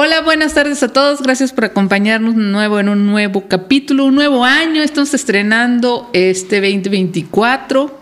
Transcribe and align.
Hola, 0.00 0.22
buenas 0.22 0.54
tardes 0.54 0.80
a 0.84 0.92
todos. 0.92 1.20
Gracias 1.22 1.52
por 1.52 1.64
acompañarnos 1.64 2.36
de 2.36 2.42
nuevo 2.44 2.78
en 2.78 2.88
un 2.88 3.04
nuevo 3.04 3.48
capítulo, 3.48 4.04
un 4.04 4.14
nuevo 4.14 4.44
año. 4.44 4.80
Estamos 4.80 5.12
estrenando 5.12 6.08
este 6.12 6.60
2024. 6.60 7.98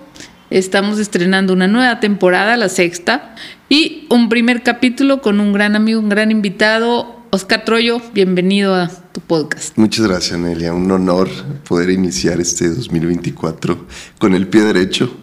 Estamos 0.51 0.98
estrenando 0.98 1.54
una 1.54 1.69
nueva 1.69 1.98
temporada, 1.98 2.59
la 2.59 2.69
sexta, 2.69 3.35
y 3.71 4.06
un 4.11 4.29
primer 4.29 4.62
capítulo 4.62 5.22
con 5.22 5.40
un 5.40 5.54
gran 5.54 5.74
amigo, 5.74 5.98
un 5.98 6.11
gran 6.11 6.30
invitado, 6.30 7.22
Oscar 7.30 7.64
Troyo. 7.64 8.03
Bienvenido 8.13 8.74
a 8.74 8.88
tu 8.88 9.22
podcast. 9.22 9.78
Muchas 9.78 10.06
gracias, 10.06 10.38
Nelia. 10.38 10.74
Un 10.74 10.90
honor 10.90 11.31
poder 11.67 11.88
iniciar 11.88 12.42
este 12.42 12.69
2024 12.69 13.87
con 14.19 14.35
el 14.35 14.49
pie 14.49 14.65
derecho 14.65 15.17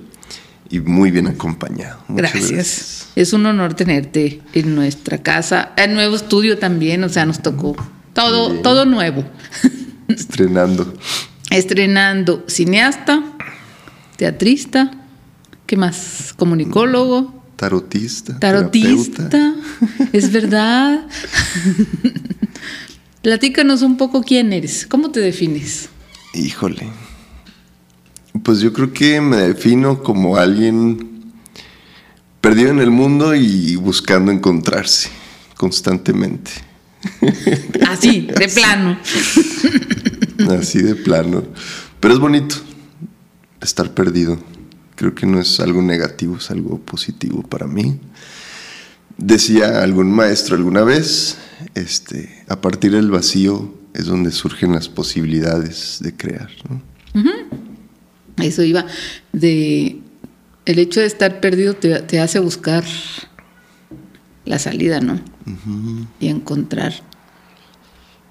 y 0.71 0.79
muy 0.79 1.11
bien 1.11 1.27
acompañado. 1.27 1.99
gracias. 2.07 2.92
Es 3.16 3.34
un 3.34 3.45
honor 3.45 3.75
tenerte 3.75 4.41
en 4.54 4.73
nuestra 4.75 5.20
casa, 5.20 5.73
en 5.77 5.93
nuevo 5.93 6.16
estudio 6.16 6.57
también, 6.57 7.04
o 7.04 7.09
sea, 7.09 7.25
nos 7.25 7.41
tocó 7.41 7.75
todo, 8.13 8.62
todo 8.62 8.85
nuevo. 8.85 9.23
Estrenando. 10.08 10.94
Estrenando 11.49 12.44
cineasta, 12.48 13.23
teatrista, 14.18 14.91
¿qué 15.68 15.77
más? 15.77 16.34
Comunicólogo. 16.35 17.44
Tarotista. 17.55 18.40
Tarotista. 18.40 19.55
Es 20.12 20.32
verdad. 20.32 21.07
Platícanos 23.21 23.82
un 23.84 23.98
poco 23.98 24.21
quién 24.21 24.52
eres, 24.54 24.85
cómo 24.85 25.12
te 25.12 25.20
defines. 25.20 25.90
Híjole, 26.34 26.90
pues 28.43 28.59
yo 28.59 28.73
creo 28.73 28.91
que 28.91 29.21
me 29.21 29.38
defino 29.38 30.04
como 30.04 30.38
alguien 30.38 31.12
perdido 32.43 32.71
en 32.71 32.79
el 32.79 32.91
mundo 32.91 33.33
y 33.33 33.77
buscando 33.77 34.29
encontrarse 34.29 35.09
constantemente. 35.55 36.51
Así, 37.88 38.27
de 38.38 38.49
plano. 38.53 38.99
Así 40.49 40.81
de 40.81 40.95
plano. 40.95 41.45
Pero 42.01 42.13
es 42.13 42.20
bonito 42.20 42.57
estar 43.62 43.93
perdido. 43.93 44.37
Creo 44.95 45.15
que 45.15 45.26
no 45.26 45.40
es 45.40 45.62
algo 45.62 45.81
negativo, 45.81 46.35
es 46.35 46.51
algo 46.51 46.79
positivo 46.79 47.43
para 47.43 47.65
mí. 47.65 47.98
Decía 49.18 49.81
algún 49.81 50.12
maestro 50.12 50.57
alguna 50.57 50.84
vez, 50.84 51.37
este, 51.75 52.43
a 52.49 52.59
partir 52.59 52.91
del 52.91 53.09
vacío 53.09 53.73
es 53.93 54.07
donde 54.07 54.31
surgen 54.31 54.73
las 54.73 54.90
posibilidades 54.90 55.99
de 56.01 56.13
crear. 56.13 56.49
¿no? 56.68 57.23
Eso 58.43 58.63
iba 58.63 58.85
de 59.31 60.02
el 60.65 60.79
hecho 60.79 60.99
de 60.99 61.05
estar 61.05 61.39
perdido 61.39 61.75
te, 61.75 62.19
hace 62.19 62.39
buscar 62.39 62.83
la 64.45 64.59
salida, 64.59 65.00
¿no? 65.01 65.19
Y 66.19 66.28
encontrar 66.28 66.94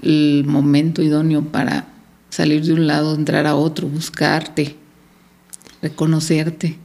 el 0.00 0.44
momento 0.46 1.02
idóneo 1.02 1.44
para 1.44 1.88
salir 2.30 2.64
de 2.64 2.72
un 2.72 2.86
lado, 2.86 3.14
entrar 3.14 3.46
a 3.46 3.54
otro, 3.54 3.88
buscarte, 3.88 4.76
reconocerte. 5.80 6.78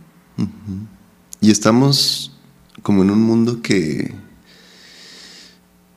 Y 1.41 1.51
estamos 1.51 2.33
como 2.81 3.03
en 3.03 3.11
un 3.11 3.21
mundo 3.21 3.61
que 3.61 4.13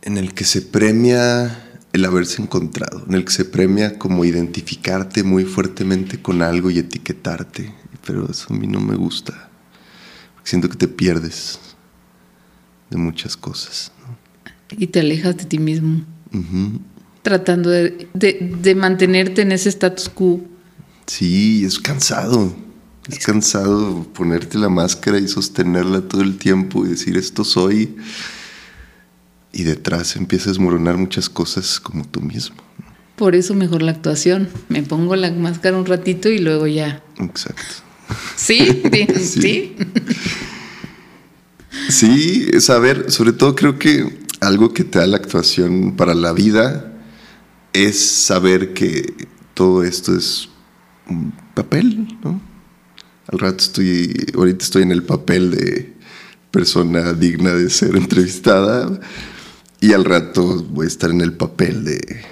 en 0.03 0.17
el 0.17 0.35
que 0.35 0.45
se 0.45 0.63
premia 0.63 1.70
el 1.93 2.05
haberse 2.05 2.41
encontrado, 2.41 3.05
en 3.09 3.15
el 3.15 3.25
que 3.25 3.33
se 3.33 3.45
premia 3.45 3.99
como 3.99 4.25
identificarte 4.25 5.23
muy 5.23 5.45
fuertemente 5.45 6.21
con 6.23 6.43
algo 6.43 6.71
y 6.71 6.79
etiquetarte. 6.79 7.75
Pero 8.07 8.31
eso 8.31 8.47
a 8.51 8.57
mí 8.57 8.67
no 8.67 8.81
me 8.81 8.95
gusta. 8.95 9.51
Siento 10.45 10.69
que 10.69 10.77
te 10.77 10.89
pierdes 10.89 11.59
de 12.91 12.97
muchas 12.97 13.37
cosas. 13.37 13.93
Y 14.71 14.87
te 14.87 15.01
alejas 15.01 15.37
de 15.37 15.45
ti 15.45 15.59
mismo. 15.59 16.05
Tratando 17.23 17.71
de, 17.71 18.09
de, 18.15 18.75
mantenerte 18.75 19.43
en 19.43 19.53
ese 19.53 19.69
status 19.69 20.09
quo. 20.09 20.41
Sí, 21.07 21.65
es 21.65 21.79
cansado. 21.79 22.55
Es 23.09 23.19
cansado 23.19 24.05
ponerte 24.15 24.59
la 24.59 24.69
máscara 24.69 25.19
y 25.19 25.27
sostenerla 25.27 26.03
todo 26.03 26.23
el 26.23 26.39
tiempo 26.39 26.87
y 26.87 26.91
decir 26.91 27.17
esto 27.17 27.45
soy 27.45 27.97
y 29.53 29.65
detrás 29.65 30.17
empiezas 30.17 30.49
a 30.49 30.51
desmoronar 30.51 30.97
muchas 30.97 31.29
cosas 31.29 31.81
como 31.81 32.05
tú 32.05 32.21
mismo. 32.21 32.57
Por 33.17 33.35
eso 33.35 33.55
mejor 33.55 33.83
la 33.83 33.93
actuación. 33.93 34.49
Me 34.69 34.83
pongo 34.83 35.17
la 35.17 35.31
máscara 35.31 35.77
un 35.77 35.87
ratito 35.87 36.29
y 36.29 36.39
luego 36.39 36.67
ya. 36.67 37.03
Exacto. 37.19 37.85
Sí, 38.37 38.83
sí. 39.19 39.77
Sí, 41.89 42.49
saber, 42.61 43.11
sobre 43.11 43.33
todo 43.33 43.55
creo 43.55 43.79
que 43.79 44.21
algo 44.41 44.73
que 44.73 44.85
te 44.85 44.99
da 44.99 45.07
la 45.07 45.19
actuación 45.19 45.97
para 45.97 46.15
la 46.15 46.33
vida 46.33 46.93
es 47.73 48.01
saber 48.01 48.73
que 48.73 49.29
todo 49.55 49.85
esto 49.85 50.17
es 50.17 50.49
un 51.09 51.33
papel, 51.55 52.19
¿no? 52.23 52.41
Al 53.27 53.39
rato 53.39 53.59
estoy, 53.59 54.33
ahorita 54.35 54.65
estoy 54.65 54.83
en 54.83 54.93
el 54.93 55.03
papel 55.03 55.51
de 55.53 55.95
persona 56.51 57.13
digna 57.13 57.53
de 57.53 57.71
ser 57.71 57.97
entrevistada, 57.97 58.99
y 59.81 59.93
al 59.93 60.05
rato 60.05 60.63
voy 60.65 60.85
a 60.85 60.89
estar 60.89 61.11
en 61.11 61.21
el 61.21 61.33
papel 61.33 61.85
de 61.85 62.23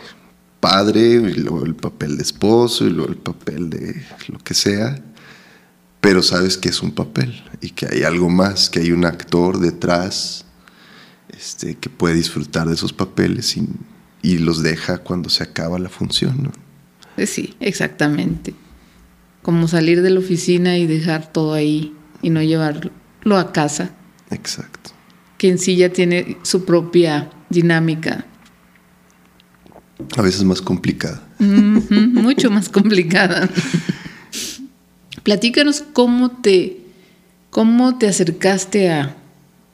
padre, 0.61 1.01
y 1.01 1.35
luego 1.35 1.65
el 1.65 1.75
papel 1.75 2.17
de 2.17 2.23
esposo, 2.23 2.87
y 2.87 2.91
luego 2.91 3.11
el 3.11 3.19
papel 3.19 3.71
de 3.71 4.05
lo 4.29 4.39
que 4.39 4.55
sea. 4.55 5.03
Pero 6.01 6.23
sabes 6.23 6.57
que 6.57 6.69
es 6.69 6.83
un 6.83 6.93
papel 6.93 7.43
y 7.61 7.71
que 7.71 7.87
hay 7.87 8.03
algo 8.03 8.29
más, 8.29 8.71
que 8.71 8.81
hay 8.81 8.93
un 8.93 9.05
actor 9.05 9.59
detrás 9.59 10.45
este, 11.37 11.75
que 11.75 11.91
puede 11.91 12.15
disfrutar 12.15 12.69
de 12.69 12.75
esos 12.75 12.93
papeles 12.93 13.57
y, 13.57 13.69
y 14.23 14.39
los 14.39 14.63
deja 14.63 14.99
cuando 14.99 15.29
se 15.29 15.43
acaba 15.43 15.79
la 15.79 15.89
función. 15.89 16.45
¿no? 16.45 16.53
Eh, 17.17 17.27
sí, 17.27 17.55
exactamente. 17.61 18.55
Como 19.43 19.67
salir 19.69 20.03
de 20.03 20.11
la 20.11 20.21
oficina 20.21 20.79
y 20.79 20.87
dejar 20.87 21.33
todo 21.33 21.55
ahí 21.55 21.95
y 22.23 22.31
no 22.31 22.43
llevarlo 22.43 22.93
a 23.37 23.53
casa. 23.53 23.91
Exacto. 24.31 24.78
Que 25.39 25.49
en 25.49 25.59
sí 25.59 25.77
ya 25.77 25.91
tiene 25.91 26.37
su 26.43 26.65
propia 26.65 27.31
dinámica. 27.49 28.27
A 30.17 30.23
veces 30.23 30.45
más 30.45 30.61
complicada. 30.61 31.27
mucho 31.39 32.51
más 32.51 32.69
complicada. 32.69 33.49
Platícanos 35.23 35.85
cómo 35.93 36.31
te, 36.31 36.81
cómo 37.51 37.99
te 37.99 38.09
acercaste 38.09 38.91
a, 38.91 39.17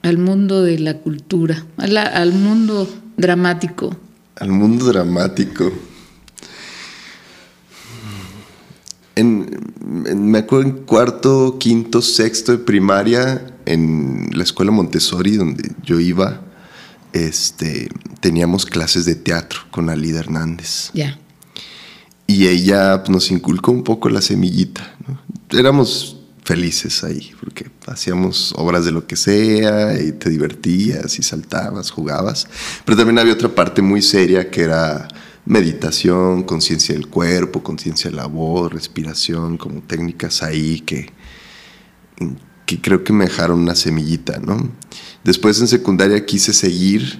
al 0.01 0.17
mundo 0.17 0.63
de 0.63 0.79
la 0.79 0.97
cultura, 0.99 1.65
al 1.77 2.33
mundo 2.33 2.87
dramático. 3.17 3.97
Al 4.35 4.49
mundo 4.49 4.85
dramático. 4.85 5.71
Me 10.25 10.39
acuerdo 10.39 10.69
en 10.69 10.77
cuarto, 10.85 11.57
quinto, 11.59 12.01
sexto 12.01 12.51
de 12.51 12.57
primaria, 12.59 13.55
en 13.65 14.29
la 14.33 14.43
escuela 14.43 14.71
Montessori, 14.71 15.37
donde 15.37 15.71
yo 15.83 15.99
iba, 15.99 16.41
este, 17.13 17.89
teníamos 18.19 18.65
clases 18.65 19.05
de 19.05 19.15
teatro 19.15 19.61
con 19.71 19.89
Alida 19.89 20.19
Hernández. 20.19 20.91
Ya. 20.93 21.17
Y 22.27 22.47
ella 22.47 23.03
pues, 23.03 23.09
nos 23.09 23.31
inculcó 23.31 23.71
un 23.71 23.83
poco 23.83 24.09
la 24.09 24.21
semillita. 24.21 24.95
Éramos 25.51 26.17
felices 26.43 27.03
ahí, 27.03 27.31
porque 27.39 27.69
hacíamos 27.87 28.53
obras 28.55 28.85
de 28.85 28.91
lo 28.91 29.07
que 29.07 29.15
sea 29.15 29.99
y 29.99 30.11
te 30.11 30.29
divertías 30.29 31.17
y 31.17 31.23
saltabas, 31.23 31.89
jugabas. 31.89 32.47
Pero 32.85 32.97
también 32.97 33.19
había 33.19 33.33
otra 33.33 33.49
parte 33.49 33.81
muy 33.81 34.01
seria 34.01 34.51
que 34.51 34.61
era 34.61 35.07
meditación, 35.45 36.43
conciencia 36.43 36.95
del 36.95 37.07
cuerpo, 37.07 37.63
conciencia 37.63 38.09
de 38.09 38.15
la 38.15 38.25
voz, 38.25 38.71
respiración, 38.71 39.57
como 39.57 39.81
técnicas 39.81 40.41
ahí 40.41 40.79
que, 40.81 41.11
que 42.65 42.81
creo 42.81 43.03
que 43.03 43.13
me 43.13 43.25
dejaron 43.25 43.59
una 43.59 43.75
semillita, 43.75 44.39
¿no? 44.39 44.69
Después 45.23 45.59
en 45.61 45.67
secundaria 45.67 46.25
quise 46.25 46.53
seguir 46.53 47.19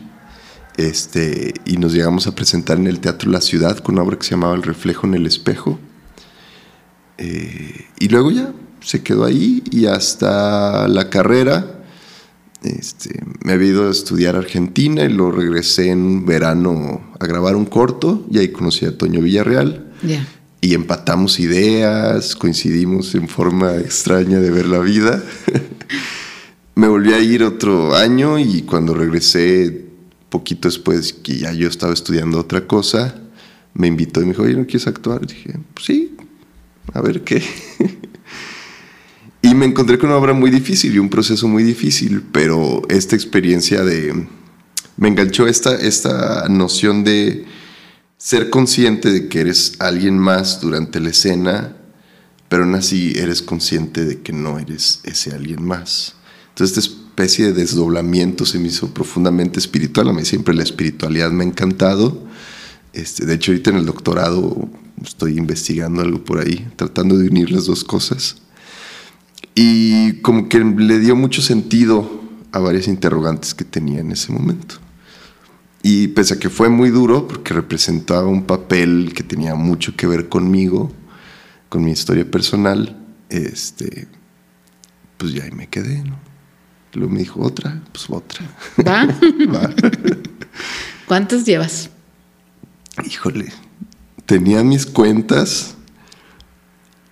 este, 0.78 1.54
y 1.66 1.78
nos 1.78 1.94
llegamos 1.94 2.28
a 2.28 2.36
presentar 2.36 2.78
en 2.78 2.88
el 2.88 3.00
Teatro 3.00 3.32
La 3.32 3.42
Ciudad 3.42 3.78
con 3.80 3.96
una 3.96 4.04
obra 4.04 4.18
que 4.18 4.26
se 4.26 4.32
llamaba 4.32 4.56
El 4.56 4.64
reflejo 4.64 5.08
en 5.08 5.14
el 5.14 5.26
espejo. 5.26 5.80
Eh, 7.18 7.86
y 8.00 8.10
luego 8.10 8.32
ya 8.32 8.52
se 8.82 9.02
quedó 9.02 9.24
ahí 9.24 9.64
y 9.72 9.86
hasta 9.86 10.88
la 10.88 11.10
carrera 11.10 11.75
este, 12.66 13.24
me 13.44 13.54
había 13.54 13.70
ido 13.70 13.88
a 13.88 13.92
estudiar 13.92 14.36
a 14.36 14.40
Argentina 14.40 15.04
y 15.04 15.10
lo 15.10 15.32
regresé 15.32 15.90
en 15.90 16.02
un 16.02 16.26
verano 16.26 17.02
a 17.20 17.26
grabar 17.26 17.56
un 17.56 17.66
corto 17.66 18.26
y 18.32 18.40
ahí 18.40 18.50
conocí 18.50 18.86
a 18.86 18.98
Toño 18.98 19.22
Villarreal. 19.22 19.92
Y 20.62 20.74
empatamos 20.74 21.40
ideas, 21.40 22.36
coincidimos 22.36 23.14
en 23.16 23.28
forma 23.28 23.76
extraña 23.76 24.40
de 24.40 24.52
ver 24.52 24.68
la 24.68 24.80
vida. 24.80 25.24
me 26.76 26.88
volví 26.88 27.14
a 27.14 27.20
ir 27.20 27.44
otro 27.44 27.96
año 27.96 28.40
y 28.40 28.64
cuando 28.64 28.94
regresé, 28.94 29.86
poquito 30.30 30.68
después 30.68 31.14
que 31.14 31.38
ya 31.38 31.54
yo 31.54 31.68
estaba 31.68 31.94
estudiando 31.94 32.40
otra 32.40 32.68
cosa, 32.68 33.16
me 33.74 33.88
invitó 33.88 34.22
y 34.22 34.26
me 34.26 34.32
dijo, 34.32 34.44
oye, 34.44 34.56
¿no 34.56 34.66
quieres 34.66 34.88
actuar? 34.88 35.22
Y 35.24 35.28
dije, 35.28 35.60
pues 35.74 35.86
sí, 35.86 36.16
a 36.94 37.02
ver 37.02 37.24
qué. 37.24 37.44
me 39.56 39.66
encontré 39.66 39.98
con 39.98 40.10
una 40.10 40.18
obra 40.18 40.34
muy 40.34 40.52
difícil 40.52 40.96
y 40.96 41.00
un 41.00 41.10
proceso 41.10 41.48
muy 41.48 41.64
difícil, 41.64 42.24
pero 42.32 42.82
esta 42.90 43.16
experiencia 43.16 43.84
de, 43.84 44.28
me 44.98 45.08
enganchó 45.08 45.48
esta, 45.48 45.76
esta 45.76 46.48
noción 46.50 47.04
de 47.04 47.46
ser 48.18 48.50
consciente 48.50 49.12
de 49.12 49.28
que 49.28 49.42
eres 49.42 49.76
alguien 49.80 50.18
más 50.18 50.62
durante 50.62 51.00
la 51.00 51.10
escena, 51.10 51.76
pero 52.50 52.64
aún 52.64 52.76
así 52.76 53.14
eres 53.16 53.42
consciente 53.42 54.06
de 54.06 54.22
que 54.22 54.34
no 54.34 54.60
eres 54.60 55.02
ese 55.04 55.32
alguien 55.34 55.64
más. 55.64 56.16
Entonces 56.50 56.78
esta 56.78 56.96
especie 56.96 57.48
de 57.48 57.54
desdoblamiento 57.54 58.46
se 58.46 58.60
me 58.60 58.68
hizo 58.68 58.94
profundamente 58.94 59.60
espiritual. 59.60 60.10
A 60.10 60.14
mí 60.14 60.24
siempre 60.26 60.54
la 60.54 60.64
espiritualidad 60.64 61.32
me 61.32 61.44
ha 61.44 61.48
encantado. 61.48 62.26
Este, 62.94 63.26
de 63.26 63.34
hecho, 63.34 63.52
ahorita 63.52 63.72
en 63.72 63.78
el 63.78 63.86
doctorado 63.86 64.70
estoy 65.04 65.38
investigando 65.38 66.02
algo 66.02 66.24
por 66.24 66.40
ahí, 66.40 66.68
tratando 66.78 67.18
de 67.18 67.28
unir 67.28 67.52
las 67.52 67.66
dos 67.66 67.84
cosas. 67.84 68.38
Y 69.56 70.20
como 70.22 70.50
que 70.50 70.60
le 70.60 71.00
dio 71.00 71.16
mucho 71.16 71.42
sentido 71.42 72.22
a 72.52 72.60
varias 72.60 72.88
interrogantes 72.88 73.54
que 73.54 73.64
tenía 73.64 74.02
en 74.02 74.12
ese 74.12 74.32
momento. 74.32 74.76
Y 75.82 76.10
pese 76.10 76.34
a 76.34 76.40
que 76.40 76.50
fue 76.50 76.70
muy 76.70 76.90
duro, 76.90 77.28
porque 77.28 77.54
representaba 77.54 78.28
un 78.28 78.44
papel 78.44 79.14
que 79.16 79.24
tenía 79.24 79.56
mucho 79.56 79.96
que 79.96 80.08
ver 80.08 80.30
conmigo, 80.30 80.92
con 81.70 81.84
mi 81.84 81.92
historia 81.92 82.30
personal, 82.30 82.98
este, 83.30 84.08
pues 85.18 85.34
ya 85.34 85.44
ahí 85.44 85.52
me 85.52 85.68
quedé, 85.68 86.04
¿no? 86.04 86.18
Luego 86.94 87.14
me 87.14 87.20
dijo, 87.20 87.42
otra, 87.42 87.82
pues 87.92 88.10
otra. 88.10 88.46
¿Va? 88.86 89.06
Va. 89.54 89.74
¿Cuántas 91.08 91.46
llevas? 91.46 91.90
Híjole, 93.06 93.52
tenía 94.26 94.64
mis 94.64 94.86
cuentas 94.86 95.75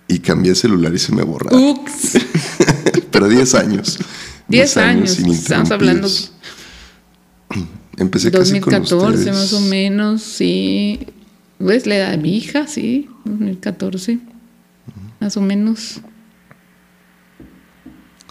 y 0.08 0.20
cambié 0.20 0.56
celular 0.56 0.94
y 0.94 1.00
se 1.00 1.14
me. 1.14 1.24
Ups. 1.24 2.18
Pero 3.12 3.28
10 3.28 3.56
años. 3.56 4.00
10 4.48 4.78
años. 4.78 5.20
Estamos 5.20 5.72
hablando 5.72 6.08
Empecé 7.98 8.32
casi 8.32 8.60
con 8.60 8.74
2014 8.74 9.18
ustedes. 9.18 9.36
más 9.36 9.54
o 9.54 9.62
menos, 9.62 10.22
sí. 10.24 11.08
¿Ves 11.60 11.86
la 11.86 11.96
edad 11.96 12.12
de 12.12 12.18
mi 12.18 12.36
hija? 12.36 12.68
Sí, 12.68 13.10
2014. 13.26 14.20
Más 15.20 15.38
o 15.38 15.42
menos. 15.42 16.02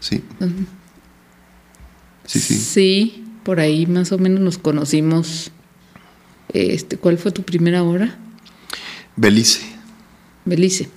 Sí. 0.01 0.23
Sí, 2.27 2.41
sí. 2.41 2.55
Sí, 2.55 3.25
por 3.45 3.61
ahí 3.61 3.87
más 3.87 4.11
o 4.13 4.19
menos 4.19 4.41
nos 4.41 4.59
conocimos. 4.59 5.53
Este, 6.53 6.97
¿Cuál 6.97 7.19
fue 7.19 7.31
tu 7.31 7.43
primera 7.45 7.83
hora? 7.85 8.19
Belice. 9.17 9.63
Belice. 10.45 10.89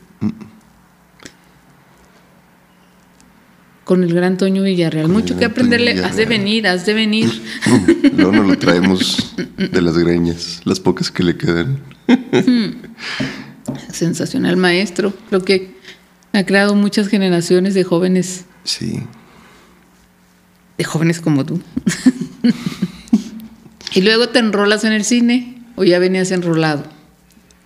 Con 3.86 4.04
el 4.04 4.14
gran 4.14 4.36
Toño 4.38 4.64
Villarreal. 4.64 5.08
Mucho 5.08 5.38
que 5.38 5.46
aprenderle. 5.46 5.92
Has 6.04 6.16
de 6.18 6.26
Villarreal. 6.26 6.40
venir, 6.40 6.68
has 6.68 6.86
de 6.86 6.94
venir. 6.94 7.42
Luego 8.18 8.32
nos 8.34 8.48
lo 8.48 8.58
traemos 8.58 9.36
de 9.58 9.82
las 9.82 9.98
greñas, 9.98 10.62
las 10.66 10.80
pocas 10.82 11.10
que 11.12 11.24
le 11.24 11.38
quedan. 11.38 11.80
Sensacional 13.92 14.58
maestro. 14.58 15.14
Creo 15.30 15.44
que 15.44 15.76
ha 16.34 16.44
creado 16.46 16.76
muchas 16.76 17.08
generaciones 17.08 17.74
de 17.74 17.84
jóvenes, 17.84 18.46
Sí. 18.64 19.00
de 20.78 20.84
jóvenes 20.84 21.22
como 21.22 21.46
tú. 21.46 21.62
y 23.94 24.02
luego 24.02 24.30
te 24.30 24.40
enrolas 24.40 24.84
en 24.84 24.94
el 24.94 25.06
cine 25.06 25.62
o 25.76 25.84
ya 25.84 26.00
venías 26.00 26.32
enrolado. 26.32 26.84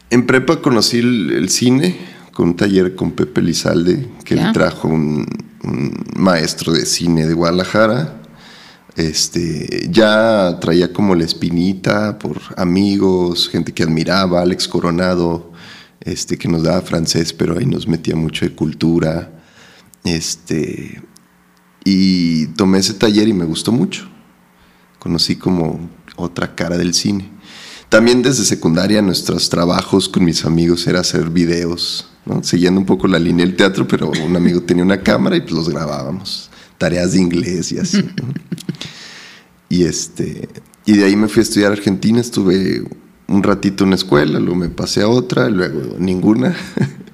En 0.10 0.26
prepa 0.26 0.62
conocí 0.62 0.98
el, 1.00 1.32
el 1.32 1.50
cine 1.50 1.96
con 2.34 2.50
un 2.50 2.56
taller 2.56 2.96
con 2.96 3.12
Pepe 3.12 3.42
Lizalde, 3.42 4.08
que 4.24 4.36
Ya. 4.36 4.48
él 4.48 4.54
trajo 4.54 4.88
un, 4.88 5.26
un 5.64 5.94
maestro 6.16 6.74
de 6.74 6.86
cine 6.86 7.26
de 7.26 7.34
Guadalajara. 7.34 8.22
Este, 8.96 9.88
ya 9.90 10.58
traía 10.60 10.92
como 10.92 11.16
la 11.16 11.24
espinita 11.24 12.20
por 12.20 12.42
amigos, 12.58 13.50
gente 13.50 13.74
que 13.74 13.84
admiraba, 13.84 14.42
Alex 14.42 14.68
Coronado, 14.68 15.54
este, 16.02 16.38
que 16.38 16.48
nos 16.48 16.64
daba 16.64 16.82
francés, 16.82 17.32
pero 17.32 17.58
ahí 17.58 17.66
nos 17.66 17.88
metía 17.88 18.16
mucho 18.16 18.46
de 18.46 18.56
cultura. 18.56 19.32
Este, 20.04 21.02
y 21.84 22.48
tomé 22.48 22.80
ese 22.80 22.94
taller 22.94 23.28
y 23.28 23.34
me 23.34 23.46
gustó 23.46 23.72
mucho. 23.72 24.10
Conocí 24.98 25.36
como 25.36 25.90
otra 26.16 26.56
cara 26.56 26.78
del 26.78 26.94
cine. 26.94 27.30
También 27.90 28.22
desde 28.22 28.46
secundaria 28.46 29.02
nuestros 29.02 29.50
trabajos 29.50 30.08
con 30.08 30.24
mis 30.24 30.46
amigos 30.46 30.86
era 30.88 31.00
hacer 31.00 31.30
videos, 31.30 32.08
¿no? 32.26 32.44
siguiendo 32.44 32.80
un 32.80 32.86
poco 32.86 33.08
la 33.08 33.18
línea 33.18 33.46
del 33.46 33.56
teatro, 33.56 33.88
pero 33.88 34.12
un 34.12 34.36
amigo 34.36 34.62
tenía 34.62 34.84
una 34.84 35.02
cámara 35.02 35.36
y 35.36 35.42
pues 35.42 35.54
los 35.54 35.70
grabábamos, 35.70 36.50
tareas 36.78 37.14
de 37.14 37.20
inglés 37.20 37.72
y 37.72 37.80
así. 37.80 37.98
¿no? 37.98 38.34
Y 39.70 39.84
este 39.84 40.48
y 40.86 40.94
de 40.98 41.06
ahí 41.06 41.16
me 41.16 41.28
fui 41.28 41.42
a 41.42 41.44
estudiar 41.44 41.72
a 41.72 41.76
Argentina, 41.76 42.20
estuve 42.20 42.84
un 43.28 43.44
ratito 43.44 43.84
en 43.84 43.90
una 43.90 43.96
escuela, 43.96 44.40
luego 44.40 44.56
me 44.56 44.70
pasé 44.70 45.04
a 45.04 45.08
otra, 45.08 45.48
luego 45.50 45.98
ninguna. 46.00 46.56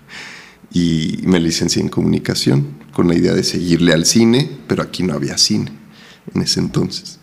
y 0.71 1.19
me 1.23 1.41
licencié 1.41 1.81
en 1.81 1.89
comunicación 1.89 2.67
con 2.93 3.09
la 3.09 3.15
idea 3.15 3.33
de 3.33 3.43
seguirle 3.43 3.91
al 3.91 4.05
cine, 4.05 4.49
pero 4.67 4.81
aquí 4.81 5.03
no 5.03 5.13
había 5.13 5.37
cine 5.37 5.73
en 6.33 6.41
ese 6.41 6.61
entonces. 6.61 7.19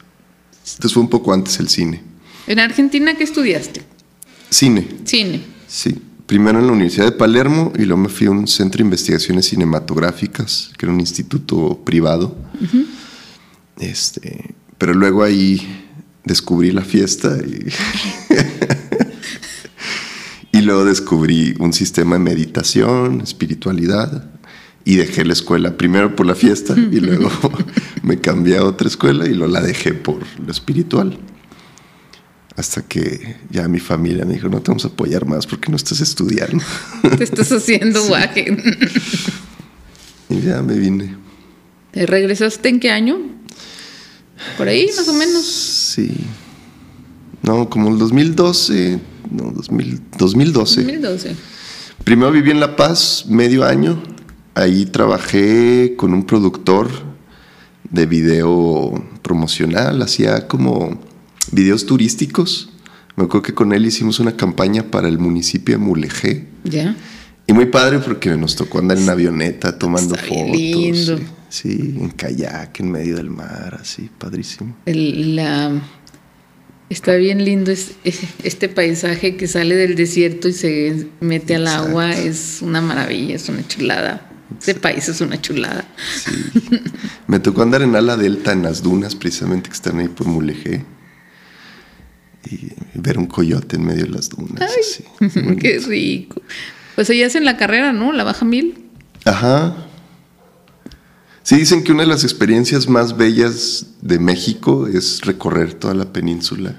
Entonces 0.75 0.93
fue 0.93 1.03
un 1.03 1.09
poco 1.09 1.33
antes 1.33 1.59
el 1.59 1.71
cine. 1.71 2.03
¿En 2.47 2.59
Argentina 2.59 3.17
qué 3.17 3.25
estudiaste? 3.25 3.83
Cine, 4.51 4.87
Cine. 5.05 5.41
sí. 5.67 5.99
Primero 6.27 6.61
en 6.61 6.67
la 6.67 6.73
Universidad 6.73 7.07
de 7.07 7.13
Palermo 7.13 7.73
y 7.77 7.85
luego 7.85 7.99
me 7.99 8.09
fui 8.09 8.27
a 8.27 8.31
un 8.31 8.49
centro 8.49 8.79
de 8.79 8.85
investigaciones 8.85 9.47
cinematográficas, 9.47 10.71
que 10.79 10.87
era 10.87 10.93
un 10.93 11.01
instituto 11.01 11.83
privado. 11.85 12.35
Este, 13.79 14.55
pero 14.79 14.95
luego 14.95 15.25
ahí 15.25 15.61
descubrí 16.25 16.71
la 16.71 16.83
fiesta 16.83 17.37
y, 17.37 17.67
y 20.59 20.63
luego 20.63 20.87
descubrí 20.87 21.55
un 21.59 21.75
sistema 21.75 22.15
de 22.15 22.21
meditación, 22.21 23.21
espiritualidad 23.21 24.31
y 24.87 24.97
dejé 24.97 25.27
la 25.27 25.35
escuela 25.35 25.77
primero 25.77 26.17
por 26.17 26.25
la 26.25 26.35
fiesta 26.35 26.75
y 26.79 27.01
luego 27.01 27.31
me 28.03 28.21
cambié 28.21 28.57
a 28.57 28.65
otra 28.65 28.89
escuela 28.89 29.27
y 29.27 29.35
luego 29.35 29.53
la 29.53 29.61
dejé 29.61 29.93
por 29.93 30.21
lo 30.45 30.51
espiritual. 30.51 31.19
Hasta 32.57 32.83
que 32.83 33.37
ya 33.51 33.67
mi 33.67 33.81
familia 33.81 34.25
me 34.25 34.35
dijo, 34.35 34.49
no 34.49 34.61
te 34.61 34.71
vamos 34.71 34.85
a 34.85 34.89
apoyar 34.89 35.25
más 35.25 35.47
porque 35.47 35.71
no 35.71 35.77
estás 35.77 36.01
estudiando. 36.01 36.63
Te 37.17 37.25
estás 37.25 37.51
haciendo 37.51 38.05
guaje. 38.07 38.57
y 40.29 40.41
ya 40.41 40.61
me 40.63 40.75
vine. 40.75 41.17
¿Te 41.93 42.07
regresaste 42.07 42.69
en 42.69 42.81
qué 42.81 42.91
año? 42.91 43.19
Por 44.59 44.69
ahí, 44.69 44.87
más 44.97 45.09
o 45.09 45.15
menos. 45.15 45.45
Sí. 45.45 46.13
No, 47.43 47.71
como 47.71 47.91
el 47.91 47.99
2012. 47.99 48.99
No, 49.31 49.51
2000 49.51 50.03
2012. 50.19 50.83
2012. 50.83 51.37
Primero 52.05 52.33
viví 52.33 52.51
en 52.51 52.61
La 52.61 52.77
Paz 52.77 53.25
medio 53.29 53.65
año. 53.65 54.03
Ahí 54.55 54.87
trabajé 54.87 55.95
con 55.97 56.13
un 56.13 56.25
productor 56.25 56.91
de 57.91 58.07
video 58.07 58.93
promocional. 59.23 60.03
Hacía 60.03 60.49
como 60.49 61.01
videos 61.51 61.87
turísticos. 61.87 62.71
Me 63.17 63.25
acuerdo 63.25 63.43
que 63.43 63.55
con 63.55 63.73
él 63.73 63.85
hicimos 63.85 64.21
una 64.21 64.37
campaña 64.37 64.85
para 64.91 65.09
el 65.09 65.19
municipio 65.19 65.75
de 65.75 65.79
Mulegé. 65.85 66.49
Ya. 66.65 66.97
Y 67.47 67.53
muy 67.53 67.67
padre 67.67 67.99
porque 67.99 68.31
nos 68.37 68.57
tocó 68.57 68.79
andar 68.79 68.97
en 68.99 69.09
avioneta 69.11 69.79
tomando 69.79 70.15
Está 70.15 70.27
fotos. 70.27 70.57
lindo. 70.57 71.21
Sí, 71.49 71.97
en 72.01 72.09
kayak 72.11 72.81
en 72.81 72.91
medio 72.91 73.17
del 73.17 73.29
mar, 73.29 73.77
así, 73.81 74.09
padrísimo. 74.17 74.75
El- 74.87 75.37
la, 75.37 75.83
está 76.89 77.15
bien 77.17 77.45
lindo 77.45 77.71
es- 77.71 77.93
este 78.43 78.69
paisaje 78.71 79.37
que 79.37 79.47
sale 79.47 79.75
del 79.75 79.95
desierto 79.95 80.49
y 80.49 80.53
se 80.55 81.09
mete 81.21 81.57
al 81.57 81.63
Exacto. 81.63 81.89
agua. 81.89 82.13
Es 82.13 82.59
una 82.63 82.81
maravilla, 82.81 83.35
es 83.37 83.49
una 83.51 83.67
chulada. 83.69 84.31
Este 84.59 84.75
país 84.75 85.09
es 85.09 85.21
una 85.21 85.39
chulada. 85.41 85.85
Me 87.27 87.41
tocó 87.41 87.63
andar 87.63 87.83
en 87.83 87.97
ala 87.97 88.17
delta 88.17 88.53
en 88.53 88.63
las 88.63 88.83
dunas, 88.83 89.15
precisamente 89.15 89.69
que 89.69 89.75
están 89.75 89.99
ahí 89.99 90.09
por 90.09 90.27
Mulegé. 90.29 90.85
Y 92.51 92.73
ver 92.95 93.19
un 93.19 93.27
coyote 93.27 93.77
en 93.77 93.85
medio 93.85 94.05
de 94.05 94.11
las 94.11 94.29
dunas. 94.29 94.61
así. 94.61 95.05
Qué 95.61 95.79
rico. 95.87 96.43
Pues 96.95 97.09
allá 97.11 97.27
hacen 97.27 97.45
la 97.45 97.57
carrera, 97.57 97.93
¿no? 97.93 98.13
La 98.13 98.25
baja 98.25 98.45
mil. 98.45 98.85
Ajá. 99.25 99.77
Sí, 101.45 101.57
dicen 101.57 101.83
que 101.83 101.93
una 101.93 102.03
de 102.03 102.09
las 102.09 102.25
experiencias 102.25 102.89
más 102.89 103.17
bellas 103.17 103.87
de 104.01 104.19
México 104.19 104.87
es 104.87 105.21
recorrer 105.23 105.75
toda 105.75 105.95
la 105.95 106.13
península. 106.13 106.77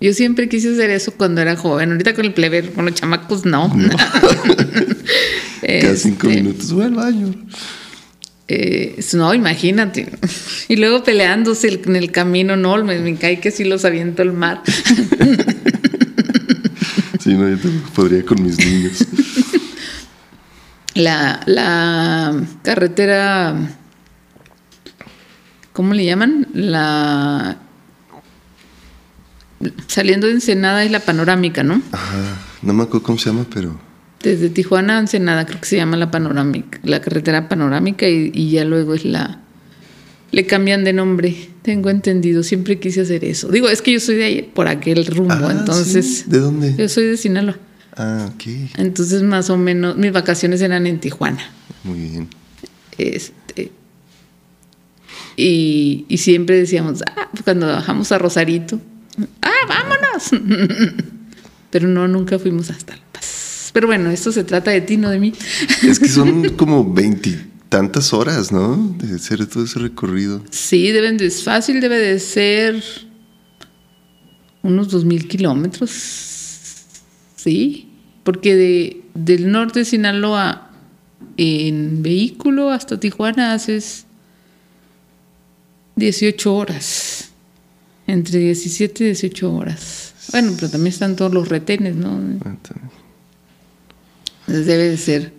Yo 0.00 0.12
siempre 0.12 0.48
quise 0.48 0.72
hacer 0.72 0.90
eso 0.90 1.12
cuando 1.12 1.40
era 1.40 1.56
joven. 1.56 1.92
Ahorita 1.92 2.14
con 2.14 2.24
el 2.24 2.34
plebe, 2.34 2.70
con 2.72 2.84
los 2.86 2.94
chamacos, 2.94 3.44
no. 3.44 3.70
Cada 5.80 5.96
cinco 5.96 6.28
Este, 6.28 6.42
minutos, 6.42 6.72
voy 6.72 6.84
al 6.84 6.94
baño. 6.94 7.34
Eh, 8.48 9.00
no, 9.14 9.32
imagínate. 9.34 10.08
Y 10.68 10.76
luego 10.76 11.04
peleándose 11.04 11.68
el- 11.68 11.82
en 11.86 11.96
el 11.96 12.10
camino, 12.10 12.56
no, 12.56 12.82
me, 12.84 12.98
me 12.98 13.16
cae 13.16 13.38
que 13.40 13.50
sí 13.50 13.64
los 13.64 13.84
aviento 13.84 14.22
al 14.22 14.32
mar. 14.32 14.62
Sí, 17.20 17.32
no, 17.32 17.48
yo 17.48 17.56
podría 17.94 18.22
con 18.22 18.42
mis 18.42 18.58
niños. 18.58 19.02
La, 20.94 21.40
la 21.46 22.38
carretera, 22.62 23.56
¿cómo 25.72 25.94
le 25.94 26.04
llaman? 26.04 26.46
La 26.52 27.56
saliendo 29.86 30.26
de 30.26 30.34
Ensenada 30.34 30.84
es 30.84 30.90
la 30.90 31.00
panorámica, 31.00 31.62
¿no? 31.62 31.80
Ajá, 31.92 32.36
no 32.60 32.74
me 32.74 32.82
acuerdo 32.82 33.04
cómo 33.06 33.18
se 33.18 33.30
llama, 33.30 33.46
pero... 33.54 33.80
Desde 34.24 34.48
Tijuana 34.50 34.96
a 34.96 35.00
Ensenada 35.00 35.46
creo 35.46 35.60
que 35.60 35.66
se 35.66 35.76
llama 35.76 35.96
la 35.96 36.10
panorámica, 36.10 36.80
la 36.82 37.00
carretera 37.00 37.48
panorámica 37.48 38.08
y, 38.08 38.30
y 38.34 38.50
ya 38.50 38.64
luego 38.64 38.94
es 38.94 39.04
la... 39.04 39.40
Le 40.32 40.46
cambian 40.46 40.82
de 40.82 40.92
nombre, 40.92 41.48
tengo 41.62 41.90
entendido, 41.90 42.42
siempre 42.42 42.80
quise 42.80 43.02
hacer 43.02 43.24
eso. 43.24 43.48
Digo, 43.48 43.68
es 43.68 43.82
que 43.82 43.92
yo 43.92 44.00
soy 44.00 44.16
de 44.16 44.24
ahí, 44.24 44.42
por 44.42 44.66
aquel 44.66 45.06
rumbo, 45.06 45.32
Ah, 45.34 45.54
entonces... 45.56 46.18
sí. 46.18 46.24
¿De 46.26 46.38
dónde? 46.40 46.74
Yo 46.76 46.88
soy 46.88 47.04
de 47.04 47.16
Sinaloa. 47.16 47.56
Ah, 47.96 48.30
ok. 48.34 48.42
Entonces, 48.78 49.22
más 49.22 49.48
o 49.50 49.56
menos, 49.56 49.96
mis 49.96 50.10
vacaciones 50.10 50.60
eran 50.60 50.88
en 50.88 50.98
Tijuana. 50.98 51.38
Muy 51.84 52.00
bien. 52.00 52.28
Este. 52.98 53.70
Y, 55.36 56.04
y 56.08 56.18
siempre 56.18 56.56
decíamos, 56.56 57.02
ah, 57.02 57.28
pues 57.30 57.44
cuando 57.44 57.66
bajamos 57.68 58.10
a 58.10 58.18
Rosarito, 58.18 58.80
ah, 59.42 59.50
vámonos. 59.68 60.30
Pero 61.70 61.86
no, 61.88 62.08
nunca 62.08 62.38
fuimos 62.40 62.70
hasta 62.70 62.96
La 62.96 63.02
Paz. 63.12 63.33
Pero 63.74 63.88
bueno, 63.88 64.08
esto 64.10 64.30
se 64.30 64.44
trata 64.44 64.70
de 64.70 64.80
ti, 64.82 64.96
no 64.96 65.10
de 65.10 65.18
mí. 65.18 65.32
Es 65.82 65.98
que 65.98 66.06
son 66.06 66.50
como 66.56 66.94
veintitantas 66.94 68.12
horas, 68.12 68.52
¿no? 68.52 68.76
De 68.98 69.16
hacer 69.16 69.44
todo 69.46 69.64
ese 69.64 69.80
recorrido. 69.80 70.44
Sí, 70.50 70.92
deben 70.92 71.16
de, 71.16 71.26
es 71.26 71.42
fácil, 71.42 71.80
debe 71.80 71.98
de 71.98 72.20
ser 72.20 72.80
unos 74.62 74.90
dos 74.90 75.04
mil 75.04 75.26
kilómetros. 75.26 75.90
Sí, 77.34 77.88
porque 78.22 78.54
de, 78.54 79.02
del 79.14 79.50
norte 79.50 79.80
de 79.80 79.84
Sinaloa 79.86 80.70
en 81.36 82.00
vehículo 82.00 82.70
hasta 82.70 83.00
Tijuana 83.00 83.54
haces 83.54 84.06
18 85.96 86.54
horas. 86.54 87.30
Entre 88.06 88.38
17 88.38 89.02
y 89.02 89.06
18 89.08 89.52
horas. 89.52 90.14
Bueno, 90.30 90.52
pero 90.54 90.70
también 90.70 90.92
están 90.92 91.16
todos 91.16 91.34
los 91.34 91.48
retenes, 91.48 91.96
¿no? 91.96 92.20
Entonces 92.20 93.03
debe 94.46 94.88
de 94.88 94.96
ser. 94.96 95.32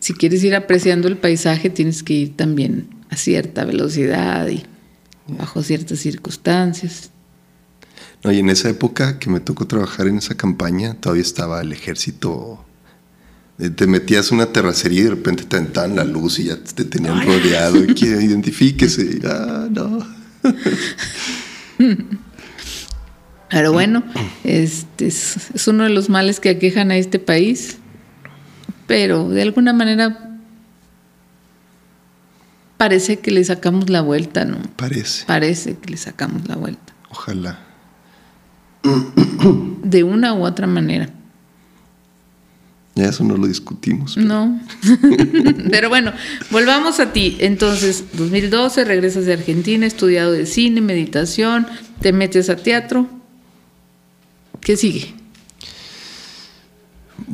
Si 0.00 0.12
quieres 0.14 0.44
ir 0.44 0.54
apreciando 0.54 1.08
el 1.08 1.16
paisaje, 1.16 1.70
tienes 1.70 2.02
que 2.02 2.14
ir 2.14 2.36
también 2.36 2.88
a 3.10 3.16
cierta 3.16 3.64
velocidad 3.64 4.46
y 4.48 4.64
bajo 5.26 5.62
ciertas 5.62 5.98
circunstancias. 6.00 7.10
No, 8.22 8.32
y 8.32 8.38
en 8.38 8.50
esa 8.50 8.68
época 8.68 9.18
que 9.18 9.30
me 9.30 9.40
tocó 9.40 9.66
trabajar 9.66 10.06
en 10.08 10.18
esa 10.18 10.36
campaña, 10.36 10.94
todavía 10.94 11.22
estaba 11.22 11.60
el 11.60 11.72
ejército. 11.72 12.64
Eh, 13.58 13.70
Te 13.70 13.86
metías 13.86 14.30
una 14.30 14.46
terracería 14.52 15.00
y 15.00 15.04
de 15.04 15.10
repente 15.10 15.44
te 15.44 15.56
aventaban 15.56 15.96
la 15.96 16.04
luz 16.04 16.38
y 16.38 16.44
ya 16.44 16.56
te 16.56 16.84
tenían 16.84 17.24
rodeado 17.26 17.82
y 17.82 17.94
que 17.94 18.06
identifíquese. 18.22 19.20
Ah, 19.24 19.68
no. 19.70 20.06
Pero 23.50 23.72
bueno, 23.72 24.04
este 24.44 25.06
es, 25.06 25.50
es 25.54 25.68
uno 25.68 25.84
de 25.84 25.90
los 25.90 26.08
males 26.08 26.38
que 26.40 26.50
aquejan 26.50 26.90
a 26.90 26.96
este 26.98 27.18
país. 27.18 27.78
Pero 28.88 29.28
de 29.28 29.42
alguna 29.42 29.72
manera 29.72 30.24
parece 32.76 33.18
que 33.20 33.30
le 33.30 33.44
sacamos 33.44 33.90
la 33.90 34.00
vuelta, 34.00 34.44
¿no? 34.44 34.58
Parece. 34.76 35.24
Parece 35.26 35.76
que 35.78 35.90
le 35.90 35.96
sacamos 35.96 36.46
la 36.48 36.56
vuelta. 36.56 36.94
Ojalá. 37.10 37.58
De 39.82 40.02
una 40.04 40.34
u 40.34 40.44
otra 40.44 40.66
manera. 40.66 41.10
Ya 42.94 43.04
eso 43.06 43.22
no 43.24 43.36
lo 43.36 43.46
discutimos. 43.46 44.14
pero- 44.16 44.26
No. 44.26 44.60
Pero 45.70 45.88
bueno, 45.88 46.12
volvamos 46.50 46.98
a 46.98 47.12
ti. 47.12 47.36
Entonces, 47.40 48.04
2012, 48.14 48.84
regresas 48.84 49.24
de 49.26 49.34
Argentina, 49.34 49.86
estudiado 49.86 50.32
de 50.32 50.46
cine, 50.46 50.80
meditación, 50.80 51.66
te 52.00 52.12
metes 52.12 52.50
a 52.50 52.56
teatro. 52.56 53.06
¿Qué 54.60 54.76
sigue? 54.76 55.14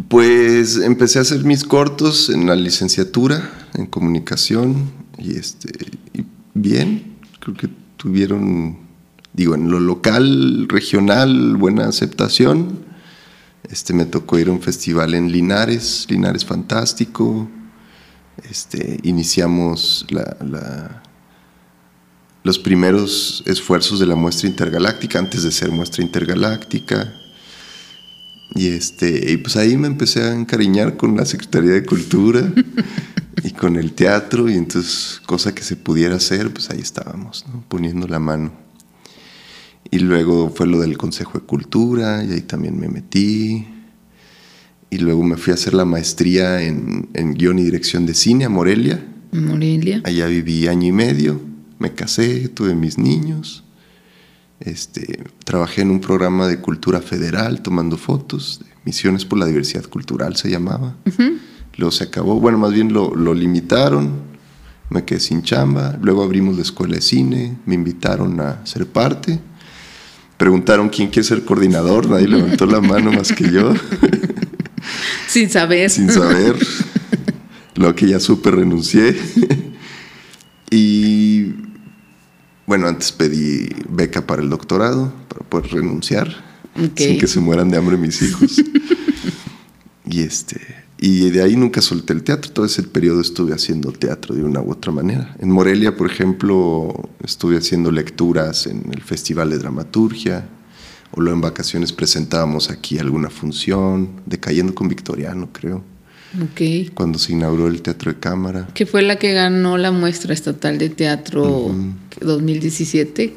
Pues 0.08 0.76
empecé 0.78 1.18
a 1.18 1.22
hacer 1.22 1.44
mis 1.44 1.62
cortos 1.64 2.30
en 2.30 2.46
la 2.46 2.56
licenciatura 2.56 3.50
en 3.74 3.86
comunicación 3.86 4.90
y 5.18 5.36
este 5.36 5.70
bien, 6.54 7.16
creo 7.40 7.54
que 7.56 7.68
tuvieron 7.96 8.78
digo 9.34 9.54
en 9.54 9.70
lo 9.70 9.80
local, 9.80 10.68
regional, 10.68 11.56
buena 11.56 11.86
aceptación. 11.88 12.78
Este 13.68 13.92
me 13.92 14.04
tocó 14.06 14.38
ir 14.38 14.48
a 14.48 14.52
un 14.52 14.62
festival 14.62 15.14
en 15.14 15.30
Linares, 15.32 16.06
Linares 16.08 16.44
Fantástico. 16.44 17.48
Este 18.50 19.00
iniciamos 19.02 20.06
la- 20.10 20.36
la- 20.40 21.02
los 22.42 22.58
primeros 22.58 23.42
esfuerzos 23.46 23.98
de 24.00 24.06
la 24.06 24.14
muestra 24.16 24.48
intergaláctica 24.48 25.18
antes 25.18 25.42
de 25.42 25.50
ser 25.50 25.70
muestra 25.70 26.02
intergaláctica. 26.04 27.12
Y 28.54 28.68
este, 28.68 29.32
y 29.32 29.36
pues 29.38 29.56
ahí 29.56 29.76
me 29.76 29.86
empecé 29.86 30.22
a 30.22 30.32
encariñar 30.32 30.96
con 30.96 31.16
la 31.16 31.24
Secretaría 31.24 31.72
de 31.72 31.84
Cultura 31.84 32.52
y 33.42 33.50
con 33.50 33.76
el 33.76 33.92
teatro, 33.92 34.48
y 34.48 34.54
entonces, 34.54 35.20
cosa 35.26 35.54
que 35.54 35.62
se 35.62 35.76
pudiera 35.76 36.16
hacer, 36.16 36.52
pues 36.52 36.70
ahí 36.70 36.80
estábamos, 36.80 37.44
¿no? 37.52 37.64
poniendo 37.68 38.06
la 38.06 38.18
mano. 38.18 38.52
Y 39.90 39.98
luego 39.98 40.50
fue 40.50 40.66
lo 40.66 40.80
del 40.80 40.96
Consejo 40.96 41.38
de 41.38 41.44
Cultura, 41.44 42.24
y 42.24 42.32
ahí 42.32 42.40
también 42.40 42.78
me 42.78 42.88
metí. 42.88 43.66
Y 44.90 44.98
luego 44.98 45.22
me 45.24 45.36
fui 45.36 45.50
a 45.50 45.54
hacer 45.54 45.74
la 45.74 45.84
maestría 45.84 46.62
en, 46.62 47.08
en 47.14 47.34
guion 47.34 47.58
y 47.58 47.64
dirección 47.64 48.06
de 48.06 48.14
cine 48.14 48.44
a 48.44 48.48
Morelia. 48.48 49.04
Morelia. 49.32 50.00
Allá 50.04 50.26
viví 50.26 50.68
año 50.68 50.88
y 50.88 50.92
medio, 50.92 51.40
me 51.78 51.92
casé, 51.92 52.48
tuve 52.48 52.74
mis 52.74 52.98
niños. 52.98 53.64
Este, 54.64 55.22
trabajé 55.44 55.82
en 55.82 55.90
un 55.90 56.00
programa 56.00 56.48
de 56.48 56.58
cultura 56.58 57.00
federal 57.02 57.60
tomando 57.60 57.98
fotos, 57.98 58.62
Misiones 58.84 59.24
por 59.24 59.38
la 59.38 59.46
Diversidad 59.46 59.84
Cultural 59.84 60.36
se 60.36 60.48
llamaba. 60.50 60.96
Luego 61.76 61.90
se 61.90 62.04
acabó, 62.04 62.40
bueno, 62.40 62.58
más 62.58 62.72
bien 62.72 62.92
lo, 62.92 63.14
lo 63.14 63.34
limitaron, 63.34 64.12
me 64.90 65.04
quedé 65.04 65.20
sin 65.20 65.42
chamba. 65.42 65.98
Luego 66.02 66.22
abrimos 66.22 66.56
la 66.56 66.62
escuela 66.62 66.94
de 66.96 67.00
cine, 67.02 67.56
me 67.66 67.74
invitaron 67.74 68.40
a 68.40 68.64
ser 68.64 68.86
parte. 68.86 69.38
Preguntaron 70.36 70.88
quién 70.88 71.08
quiere 71.08 71.26
ser 71.28 71.44
coordinador, 71.44 72.08
nadie 72.08 72.28
levantó 72.28 72.66
la 72.66 72.80
mano 72.80 73.12
más 73.12 73.32
que 73.32 73.50
yo, 73.50 73.72
Sin 75.28 75.48
saber. 75.50 75.90
sin 75.90 76.10
saber. 76.10 76.56
Lo 77.74 77.94
que 77.94 78.06
ya 78.08 78.20
supe 78.20 78.50
renuncié. 78.50 79.16
y 80.70 81.63
bueno, 82.66 82.88
antes 82.88 83.12
pedí 83.12 83.68
beca 83.88 84.26
para 84.26 84.42
el 84.42 84.48
doctorado, 84.50 85.12
para 85.28 85.44
poder 85.48 85.72
renunciar, 85.72 86.28
Ok. 86.76 86.98
sin 86.98 87.18
que 87.18 87.26
se 87.26 87.40
mueran 87.40 87.70
de 87.70 87.76
hambre 87.76 87.96
mis 87.96 88.20
hijos. 88.22 88.62
y 90.06 90.20
este, 90.20 90.60
y 90.98 91.30
de 91.30 91.42
ahí 91.42 91.56
nunca 91.56 91.80
solté 91.80 92.12
el 92.12 92.22
teatro, 92.22 92.50
todo 92.52 92.64
ese 92.66 92.82
periodo 92.82 93.20
estuve 93.20 93.52
haciendo 93.52 93.92
teatro 93.92 94.34
de 94.34 94.42
una 94.42 94.60
u 94.60 94.70
otra 94.70 94.92
manera. 94.92 95.34
En 95.38 95.50
Morelia, 95.50 95.96
por 95.96 96.10
ejemplo, 96.10 97.10
estuve 97.22 97.58
haciendo 97.58 97.90
lecturas 97.90 98.66
en 98.66 98.84
el 98.92 99.02
Festival 99.02 99.50
de 99.50 99.58
Dramaturgia, 99.58 100.48
o 101.12 101.20
luego 101.20 101.36
en 101.36 101.42
vacaciones 101.42 101.92
presentábamos 101.92 102.70
aquí 102.70 102.98
alguna 102.98 103.30
función, 103.30 104.20
decayendo 104.26 104.74
con 104.74 104.88
Victoriano, 104.88 105.50
creo, 105.52 105.84
Ok. 106.42 106.92
cuando 106.94 107.18
se 107.18 107.32
inauguró 107.32 107.68
el 107.68 107.82
Teatro 107.82 108.12
de 108.12 108.18
Cámara. 108.18 108.68
Que 108.74 108.86
fue 108.86 109.02
la 109.02 109.16
que 109.16 109.32
ganó 109.32 109.76
la 109.78 109.92
muestra 109.92 110.32
estatal 110.34 110.78
de 110.78 110.88
teatro 110.90 111.72
2017 112.24 113.36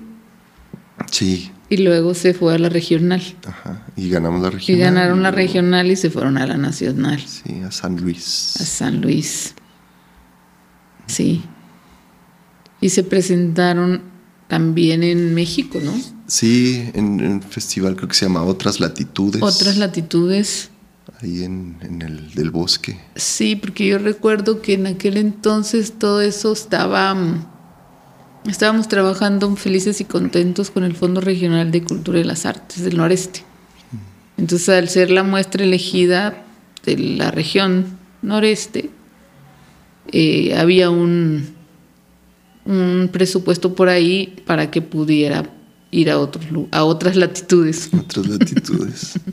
Sí, 1.12 1.51
y 1.70 1.77
luego 1.77 2.13
se 2.13 2.34
fue 2.34 2.56
a 2.56 2.58
la 2.60 2.70
regional. 2.70 3.22
ajá, 3.46 3.86
y 3.96 4.10
ganamos 4.10 4.41
la 4.41 4.48
Y 4.48 4.51
regional. 4.51 4.79
ganaron 4.82 5.24
la 5.24 5.32
regional 5.32 5.91
y 5.91 5.96
se 5.96 6.10
fueron 6.10 6.38
a 6.38 6.48
la 6.48 6.58
nacional, 6.58 7.20
Sí, 7.22 7.62
a 7.62 7.72
San 7.72 7.98
Luis. 7.98 8.56
a 8.60 8.65
San 8.65 9.01
Luis. 9.01 9.53
Sí. 11.08 11.44
Y 12.82 12.89
se 12.89 13.03
presentaron 13.03 14.01
también 14.48 15.03
en 15.03 15.34
México, 15.34 15.79
¿no? 15.84 15.94
Sí, 16.27 16.89
en 16.94 17.20
en 17.20 17.32
un 17.32 17.41
festival 17.41 17.96
creo 17.96 18.08
que 18.10 18.15
se 18.15 18.25
llama 18.25 18.44
Otras 18.44 18.79
Latitudes. 18.79 19.41
Otras 19.41 19.77
latitudes. 19.77 20.70
Ahí 21.22 21.44
en, 21.44 21.77
en 21.82 22.01
el 22.01 22.34
del 22.34 22.51
bosque. 22.51 23.00
Sí, 23.15 23.56
porque 23.56 23.88
yo 23.88 23.98
recuerdo 23.98 24.62
que 24.62 24.74
en 24.74 24.88
aquel 24.88 25.17
entonces 25.17 25.94
todo 25.98 26.22
eso 26.22 26.51
estaba. 26.53 27.15
Estábamos 28.48 28.88
trabajando 28.88 29.54
felices 29.58 30.00
y 30.00 30.06
contentos 30.06 30.72
con 30.72 30.86
el 30.86 30.96
Fondo 30.96 31.20
Regional 31.20 31.70
de 31.70 31.84
Cultura 31.84 32.20
y 32.20 32.24
las 32.24 32.46
Artes 32.46 32.82
del 32.82 32.96
Noreste. 32.96 33.44
Entonces, 34.38 34.70
al 34.70 34.88
ser 34.88 35.12
la 35.12 35.24
muestra 35.24 35.63
elegida 35.63 36.46
de 36.86 36.98
la 36.98 37.30
región 37.30 37.98
noreste, 38.22 38.89
eh, 40.13 40.56
había 40.58 40.89
un, 40.89 41.50
un 42.63 43.10
presupuesto 43.12 43.75
por 43.75 43.89
ahí 43.89 44.42
para 44.46 44.72
que 44.72 44.82
pudiera 44.82 45.44
ir 45.92 46.10
a, 46.10 46.18
otros, 46.20 46.46
a 46.72 46.86
otras 46.86 47.18
latitudes. 47.18 47.89
Otras 47.94 48.27
latitudes. 48.27 49.20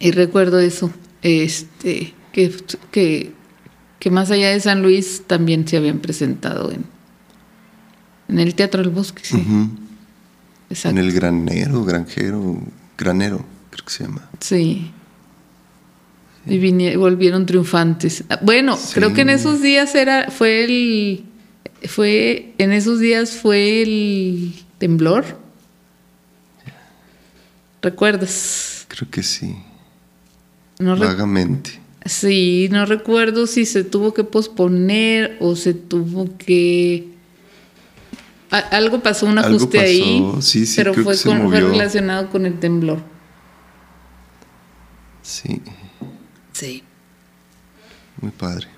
Y 0.00 0.10
recuerdo 0.10 0.58
eso, 0.58 0.90
este, 1.22 2.12
que, 2.32 2.52
que, 2.90 3.32
que 4.00 4.10
más 4.10 4.32
allá 4.32 4.50
de 4.50 4.58
San 4.58 4.82
Luis 4.82 5.22
también 5.28 5.68
se 5.68 5.76
habían 5.76 6.00
presentado 6.00 6.72
en, 6.72 6.84
en 8.32 8.38
el 8.40 8.54
Teatro 8.54 8.82
del 8.82 8.90
Bosque. 8.90 9.22
sí. 9.24 9.44
En 10.84 10.96
el 10.96 11.12
granero, 11.12 11.84
granjero, 11.84 12.58
granero, 12.96 13.44
creo 13.70 13.84
que 13.84 13.92
se 13.92 14.04
llama. 14.04 14.28
Sí. 14.40 14.90
Y 16.46 16.96
volvieron 16.96 17.46
triunfantes. 17.46 18.24
Ah, 18.30 18.40
bueno, 18.42 18.78
creo 18.94 19.12
que 19.12 19.20
en 19.20 19.30
esos 19.30 19.60
días 19.60 19.94
era, 19.94 20.30
fue 20.30 20.64
el, 20.64 21.24
fue, 21.86 22.54
en 22.58 22.72
esos 22.72 22.98
días 22.98 23.32
fue 23.32 23.82
el 23.82 24.54
temblor. 24.78 25.24
¿Recuerdas? 27.82 28.86
Creo 28.88 29.10
que 29.10 29.22
sí. 29.22 29.56
Vagamente. 30.78 31.80
Sí, 32.04 32.68
no 32.72 32.86
recuerdo 32.86 33.46
si 33.46 33.66
se 33.66 33.84
tuvo 33.84 34.12
que 34.12 34.24
posponer 34.24 35.36
o 35.40 35.54
se 35.54 35.74
tuvo 35.74 36.36
que... 36.36 37.11
algo 38.52 39.02
pasó, 39.02 39.26
un 39.26 39.38
ajuste 39.38 39.78
ahí, 39.80 40.22
sí, 40.40 40.66
sí, 40.66 40.74
pero 40.76 40.92
fue, 40.92 41.16
fue 41.16 41.60
relacionado 41.60 42.28
con 42.30 42.44
el 42.44 42.58
temblor. 42.58 43.02
Sí. 45.22 45.62
Sí. 46.52 46.82
Muy 48.20 48.30
padre. 48.30 48.68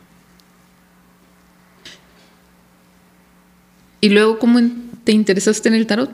¿Y 4.01 4.11
luego 4.11 4.39
cómo 4.39 4.61
te 5.03 5.13
interesaste 5.13 5.69
en 5.69 5.75
el 5.75 5.87
tarot? 5.87 6.11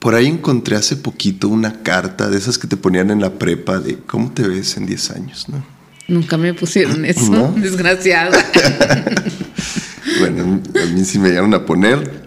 Por 0.00 0.14
ahí 0.14 0.26
encontré 0.26 0.76
hace 0.76 0.96
poquito 0.96 1.48
una 1.48 1.82
carta 1.82 2.28
de 2.28 2.38
esas 2.38 2.58
que 2.58 2.66
te 2.66 2.76
ponían 2.76 3.10
en 3.10 3.20
la 3.20 3.34
prepa 3.34 3.78
de 3.78 3.98
cómo 3.98 4.32
te 4.32 4.46
ves 4.46 4.76
en 4.76 4.86
10 4.86 5.10
años, 5.12 5.48
¿no? 5.48 5.64
Nunca 6.08 6.36
me 6.36 6.54
pusieron 6.54 7.04
eso, 7.04 7.52
desgraciada. 7.56 8.38
bueno, 10.20 10.60
a 10.82 10.86
mí 10.92 11.04
sí 11.04 11.18
me 11.18 11.28
llegaron 11.28 11.54
a 11.54 11.64
poner. 11.64 12.26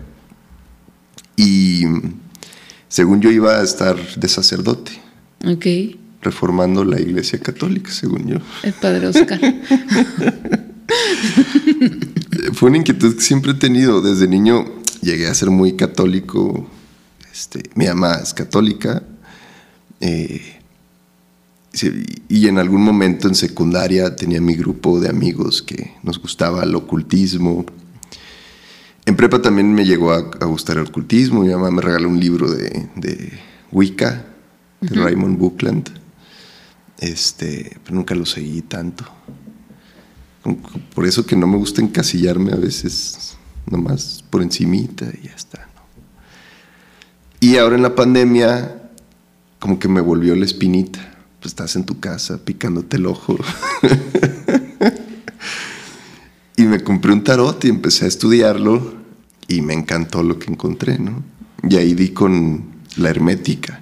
Y 1.35 1.83
según 2.87 3.21
yo 3.21 3.31
iba 3.31 3.59
a 3.59 3.63
estar 3.63 3.97
de 4.15 4.27
sacerdote. 4.27 4.91
Ok. 5.45 5.65
Reformando 6.21 6.83
la 6.83 6.99
iglesia 6.99 7.39
católica, 7.39 7.91
según 7.91 8.27
yo. 8.27 8.37
El 8.63 8.73
padre 8.73 9.07
Oscar. 9.07 9.39
Fue 12.53 12.69
una 12.69 12.77
inquietud 12.77 13.15
que 13.15 13.21
siempre 13.21 13.51
he 13.51 13.55
tenido. 13.55 14.01
Desde 14.01 14.27
niño 14.27 14.65
llegué 15.01 15.27
a 15.27 15.33
ser 15.33 15.49
muy 15.49 15.77
católico 15.77 16.69
este, 17.39 17.63
mi 17.75 17.85
mamá 17.85 18.15
es 18.15 18.33
católica. 18.33 19.01
Eh, 20.01 20.58
y 22.27 22.47
en 22.47 22.57
algún 22.57 22.81
momento 22.81 23.27
en 23.27 23.35
secundaria 23.35 24.15
tenía 24.15 24.41
mi 24.41 24.55
grupo 24.55 24.99
de 24.99 25.09
amigos 25.09 25.61
que 25.61 25.95
nos 26.03 26.19
gustaba 26.19 26.63
el 26.63 26.75
ocultismo. 26.75 27.65
En 29.05 29.15
prepa 29.15 29.41
también 29.41 29.73
me 29.73 29.85
llegó 29.85 30.11
a, 30.11 30.21
gustar 30.45 30.77
el 30.77 30.87
ocultismo. 30.87 31.41
Mi 31.41 31.49
mamá 31.49 31.71
me 31.71 31.81
regaló 31.81 32.09
un 32.09 32.19
libro 32.19 32.49
de, 32.51 33.33
Wicca, 33.71 34.25
de 34.81 34.95
Raymond 34.95 35.37
Buckland. 35.37 35.89
Este, 36.99 37.77
pero 37.83 37.95
nunca 37.95 38.13
lo 38.15 38.25
seguí 38.25 38.61
tanto. 38.61 39.05
Por 40.93 41.05
eso 41.05 41.25
que 41.25 41.35
no 41.35 41.47
me 41.47 41.57
gusta 41.57 41.81
encasillarme 41.81 42.51
a 42.51 42.55
veces, 42.55 43.37
nomás 43.69 44.23
por 44.29 44.41
encimita 44.41 45.05
y 45.21 45.27
ya 45.27 45.33
está. 45.33 45.67
Y 47.39 47.57
ahora 47.57 47.75
en 47.75 47.83
la 47.83 47.95
pandemia, 47.95 48.91
como 49.59 49.79
que 49.79 49.87
me 49.87 50.01
volvió 50.01 50.35
la 50.35 50.45
espinita. 50.45 51.18
Pues 51.39 51.51
estás 51.51 51.75
en 51.75 51.85
tu 51.85 51.99
casa 51.99 52.43
picándote 52.43 52.97
el 52.97 53.05
ojo. 53.05 53.37
y 56.57 56.63
me 56.63 56.83
compré 56.83 57.13
un 57.13 57.23
tarot 57.23 57.63
y 57.65 57.69
empecé 57.69 58.05
a 58.05 58.07
estudiarlo 58.07 58.95
y 59.47 59.61
me 59.61 59.73
encantó 59.73 60.23
lo 60.23 60.37
que 60.37 60.51
encontré, 60.51 60.99
¿no? 60.99 61.23
Y 61.67 61.77
ahí 61.77 61.93
di 61.93 62.09
con 62.09 62.65
la 62.97 63.09
hermética, 63.09 63.81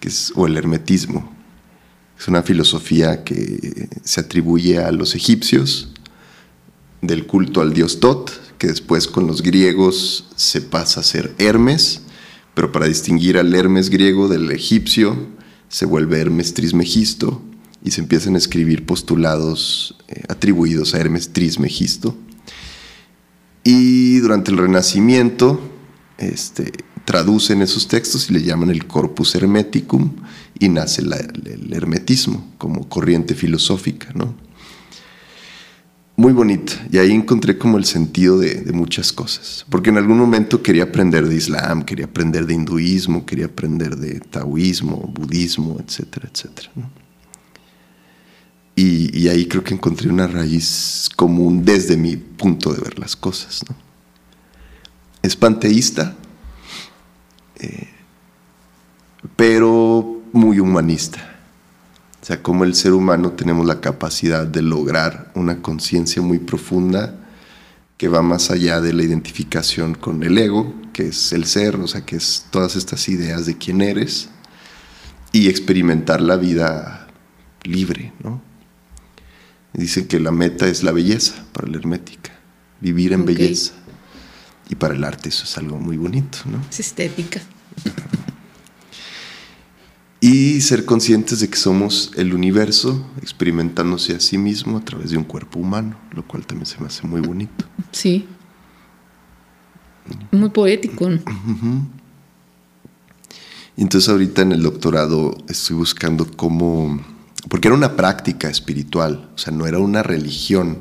que 0.00 0.08
es, 0.08 0.32
o 0.36 0.46
el 0.46 0.56
hermetismo. 0.56 1.32
Es 2.18 2.28
una 2.28 2.42
filosofía 2.42 3.24
que 3.24 3.88
se 4.04 4.20
atribuye 4.20 4.78
a 4.78 4.92
los 4.92 5.14
egipcios 5.14 5.92
del 7.00 7.26
culto 7.26 7.62
al 7.62 7.72
dios 7.72 8.00
Tot, 8.00 8.30
que 8.58 8.66
después 8.66 9.08
con 9.08 9.26
los 9.26 9.42
griegos 9.42 10.28
se 10.36 10.60
pasa 10.60 11.00
a 11.00 11.02
ser 11.02 11.34
Hermes 11.38 12.02
pero 12.54 12.72
para 12.72 12.86
distinguir 12.86 13.38
al 13.38 13.54
Hermes 13.54 13.90
griego 13.90 14.28
del 14.28 14.50
egipcio 14.50 15.16
se 15.70 15.86
vuelve 15.86 16.20
Hermes 16.20 16.52
Trismegisto 16.52 17.40
y 17.82 17.92
se 17.92 18.02
empiezan 18.02 18.34
a 18.34 18.38
escribir 18.38 18.84
postulados 18.84 19.96
eh, 20.08 20.24
atribuidos 20.28 20.94
a 20.94 20.98
Hermes 20.98 21.32
Trismegisto. 21.32 22.16
Y 23.62 24.18
durante 24.18 24.50
el 24.50 24.58
Renacimiento 24.58 25.60
este, 26.18 26.72
traducen 27.04 27.62
esos 27.62 27.88
textos 27.88 28.28
y 28.28 28.34
le 28.34 28.42
llaman 28.42 28.70
el 28.70 28.86
Corpus 28.86 29.34
Hermeticum 29.34 30.16
y 30.58 30.68
nace 30.68 31.02
el 31.02 31.72
hermetismo 31.72 32.52
como 32.58 32.88
corriente 32.88 33.34
filosófica. 33.34 34.12
¿no? 34.14 34.34
Muy 36.20 36.32
bonita. 36.34 36.74
Y 36.92 36.98
ahí 36.98 37.12
encontré 37.12 37.56
como 37.56 37.78
el 37.78 37.84
sentido 37.86 38.38
de, 38.38 38.70
muchas 38.72 39.12
cosas. 39.12 39.64
Porque 39.70 39.90
en 39.90 39.96
algún 39.96 40.18
momento 40.18 40.62
quería 40.62 40.84
aprender 40.84 41.26
de 41.26 41.34
Islam, 41.34 41.82
quería 41.82 42.04
aprender 42.04 42.46
de 42.46 42.54
hinduismo, 42.54 43.24
quería 43.24 43.46
aprender 43.46 43.96
de 43.96 44.20
taoísmo, 44.20 44.96
budismo, 45.12 45.80
etcétera, 45.84 46.28
etcétera. 46.32 46.70
Y, 48.76 49.28
ahí 49.28 49.46
creo 49.46 49.62
que 49.62 49.74
encontré 49.74 50.08
una 50.08 50.26
raíz 50.26 51.08
común 51.16 51.64
desde 51.64 51.96
mi 51.96 52.16
punto 52.16 52.72
de 52.72 52.80
ver 52.80 52.98
las 52.98 53.16
cosas. 53.16 53.62
Es 55.22 55.36
panteísta, 55.36 56.16
eh, 57.58 57.88
pero 59.36 60.22
muy 60.32 60.60
humanista. 60.60 61.29
O 62.22 62.24
sea, 62.24 62.42
como 62.42 62.64
el 62.64 62.74
ser 62.74 62.92
humano 62.92 63.32
tenemos 63.32 63.66
la 63.66 63.80
capacidad 63.80 64.46
de 64.46 64.62
lograr 64.62 65.30
una 65.34 65.62
conciencia 65.62 66.20
muy 66.20 66.38
profunda 66.38 67.14
que 67.96 68.08
va 68.08 68.22
más 68.22 68.50
allá 68.50 68.80
de 68.80 68.92
la 68.92 69.02
identificación 69.02 69.94
con 69.94 70.22
el 70.22 70.36
ego, 70.38 70.74
que 70.92 71.08
es 71.08 71.32
el 71.32 71.46
ser, 71.46 71.76
o 71.76 71.86
sea, 71.86 72.04
que 72.04 72.16
es 72.16 72.46
todas 72.50 72.76
estas 72.76 73.08
ideas 73.08 73.46
de 73.46 73.56
quién 73.58 73.80
eres, 73.80 74.28
y 75.32 75.48
experimentar 75.48 76.20
la 76.20 76.36
vida 76.36 77.08
libre, 77.62 78.12
¿no? 78.22 78.42
Dicen 79.72 80.06
que 80.06 80.18
la 80.18 80.32
meta 80.32 80.66
es 80.66 80.82
la 80.82 80.92
belleza 80.92 81.44
para 81.52 81.68
la 81.68 81.78
hermética, 81.78 82.32
vivir 82.80 83.12
en 83.12 83.24
belleza. 83.24 83.72
Y 84.68 84.74
para 84.74 84.94
el 84.94 85.04
arte 85.04 85.28
eso 85.28 85.44
es 85.44 85.58
algo 85.58 85.78
muy 85.78 85.96
bonito, 85.96 86.38
¿no? 86.46 86.60
Es 86.70 86.80
estética 86.80 87.40
y 90.20 90.60
ser 90.60 90.84
conscientes 90.84 91.40
de 91.40 91.48
que 91.48 91.56
somos 91.56 92.12
el 92.16 92.34
universo 92.34 93.06
experimentándose 93.22 94.14
a 94.14 94.20
sí 94.20 94.36
mismo 94.36 94.76
a 94.76 94.84
través 94.84 95.10
de 95.10 95.16
un 95.16 95.24
cuerpo 95.24 95.58
humano, 95.58 95.96
lo 96.12 96.26
cual 96.26 96.46
también 96.46 96.66
se 96.66 96.78
me 96.78 96.86
hace 96.86 97.06
muy 97.06 97.22
bonito. 97.22 97.64
Sí. 97.90 98.28
Muy 100.30 100.50
poético. 100.50 101.08
Y 103.76 103.82
entonces 103.82 104.10
ahorita 104.10 104.42
en 104.42 104.52
el 104.52 104.62
doctorado 104.62 105.38
estoy 105.48 105.76
buscando 105.76 106.26
cómo, 106.36 107.00
porque 107.48 107.68
era 107.68 107.74
una 107.74 107.96
práctica 107.96 108.50
espiritual, 108.50 109.30
o 109.34 109.38
sea, 109.38 109.54
no 109.54 109.66
era 109.66 109.78
una 109.78 110.02
religión, 110.02 110.80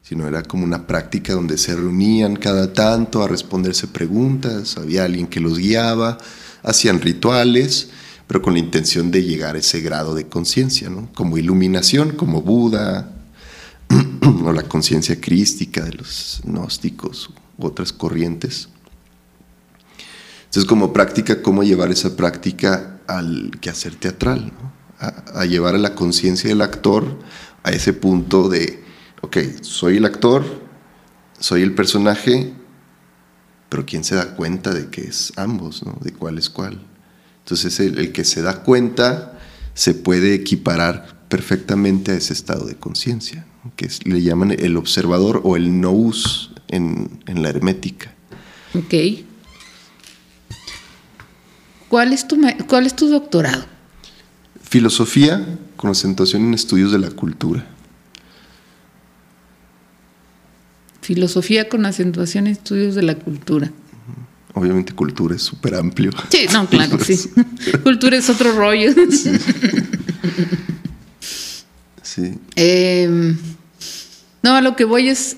sino 0.00 0.28
era 0.28 0.44
como 0.44 0.62
una 0.62 0.86
práctica 0.86 1.32
donde 1.32 1.58
se 1.58 1.74
reunían 1.74 2.36
cada 2.36 2.72
tanto 2.72 3.24
a 3.24 3.28
responderse 3.28 3.88
preguntas, 3.88 4.76
había 4.76 5.04
alguien 5.04 5.26
que 5.26 5.40
los 5.40 5.58
guiaba, 5.58 6.18
hacían 6.62 7.00
rituales 7.00 7.90
pero 8.30 8.42
con 8.42 8.52
la 8.52 8.60
intención 8.60 9.10
de 9.10 9.24
llegar 9.24 9.56
a 9.56 9.58
ese 9.58 9.80
grado 9.80 10.14
de 10.14 10.28
conciencia, 10.28 10.88
¿no? 10.88 11.08
como 11.16 11.36
iluminación, 11.36 12.12
como 12.12 12.42
Buda, 12.42 13.10
o 14.44 14.52
la 14.52 14.62
conciencia 14.62 15.20
crística 15.20 15.82
de 15.82 15.94
los 15.94 16.40
gnósticos 16.44 17.30
u 17.58 17.66
otras 17.66 17.92
corrientes. 17.92 18.68
Entonces, 20.44 20.64
como 20.64 20.92
práctica, 20.92 21.42
cómo 21.42 21.64
llevar 21.64 21.90
esa 21.90 22.16
práctica 22.16 23.00
al 23.08 23.50
quehacer 23.60 23.96
teatral, 23.96 24.52
a 25.00 25.44
llevar 25.46 25.74
a 25.74 25.78
la 25.78 25.96
conciencia 25.96 26.50
del 26.50 26.62
actor 26.62 27.18
a 27.64 27.72
ese 27.72 27.92
punto 27.92 28.48
de, 28.48 28.80
ok, 29.22 29.38
soy 29.62 29.96
el 29.96 30.04
actor, 30.04 30.44
soy 31.40 31.62
el 31.62 31.74
personaje, 31.74 32.54
pero 33.68 33.84
¿quién 33.84 34.04
se 34.04 34.14
da 34.14 34.36
cuenta 34.36 34.72
de 34.72 34.88
que 34.88 35.00
es 35.00 35.32
ambos, 35.34 35.84
¿no? 35.84 35.98
de 36.00 36.12
cuál 36.12 36.38
es 36.38 36.48
cuál? 36.48 36.89
Entonces 37.50 37.80
el, 37.80 38.12
que 38.12 38.22
se 38.22 38.42
da 38.42 38.62
cuenta 38.62 39.36
se 39.74 39.94
puede 39.94 40.34
equiparar 40.34 41.18
perfectamente 41.28 42.12
a 42.12 42.14
ese 42.14 42.32
estado 42.32 42.64
de 42.64 42.76
conciencia, 42.76 43.44
que 43.74 43.88
le 44.04 44.22
llaman 44.22 44.52
el 44.52 44.76
observador 44.76 45.40
o 45.42 45.56
el 45.56 45.80
nous 45.80 46.52
en, 46.68 47.20
en 47.26 47.42
la 47.42 47.48
hermética. 47.48 48.14
Ok. 48.74 48.94
¿Cuál 51.88 52.12
es, 52.12 52.28
tu, 52.28 52.40
¿Cuál 52.68 52.86
es 52.86 52.94
tu 52.94 53.08
doctorado? 53.08 53.64
Filosofía 54.62 55.58
con 55.74 55.90
acentuación 55.90 56.42
en 56.42 56.54
estudios 56.54 56.92
de 56.92 57.00
la 57.00 57.10
cultura. 57.10 57.66
Filosofía 61.02 61.68
con 61.68 61.84
acentuación 61.84 62.46
en 62.46 62.52
estudios 62.52 62.94
de 62.94 63.02
la 63.02 63.16
cultura. 63.16 63.72
Obviamente 64.54 64.92
cultura 64.92 65.34
es 65.36 65.42
súper 65.42 65.74
amplio. 65.74 66.10
Sí, 66.30 66.46
no, 66.52 66.66
claro, 66.70 66.98
sí. 67.02 67.18
cultura 67.82 68.16
es 68.16 68.28
otro 68.30 68.52
rollo. 68.56 68.92
Sí. 72.02 72.34
Eh, 72.56 73.34
no, 74.42 74.54
a 74.54 74.60
lo 74.60 74.74
que 74.76 74.84
voy 74.84 75.08
es, 75.08 75.36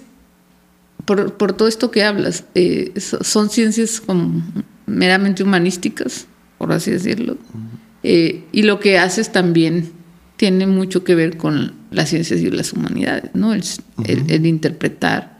por, 1.04 1.34
por 1.34 1.52
todo 1.52 1.68
esto 1.68 1.90
que 1.90 2.04
hablas, 2.04 2.44
eh, 2.54 2.92
so- 2.98 3.22
son 3.22 3.50
ciencias 3.50 4.00
como 4.00 4.42
meramente 4.86 5.42
humanísticas, 5.42 6.26
por 6.58 6.72
así 6.72 6.90
decirlo. 6.92 7.36
Eh, 8.02 8.44
y 8.52 8.62
lo 8.62 8.80
que 8.80 8.98
haces 8.98 9.30
también 9.32 9.92
tiene 10.36 10.66
mucho 10.66 11.04
que 11.04 11.14
ver 11.14 11.36
con 11.36 11.74
las 11.90 12.08
ciencias 12.08 12.40
y 12.40 12.50
las 12.50 12.72
humanidades, 12.72 13.30
¿no? 13.34 13.52
El, 13.52 13.62
el- 14.04 14.30
el 14.30 14.46
interpretar, 14.46 15.31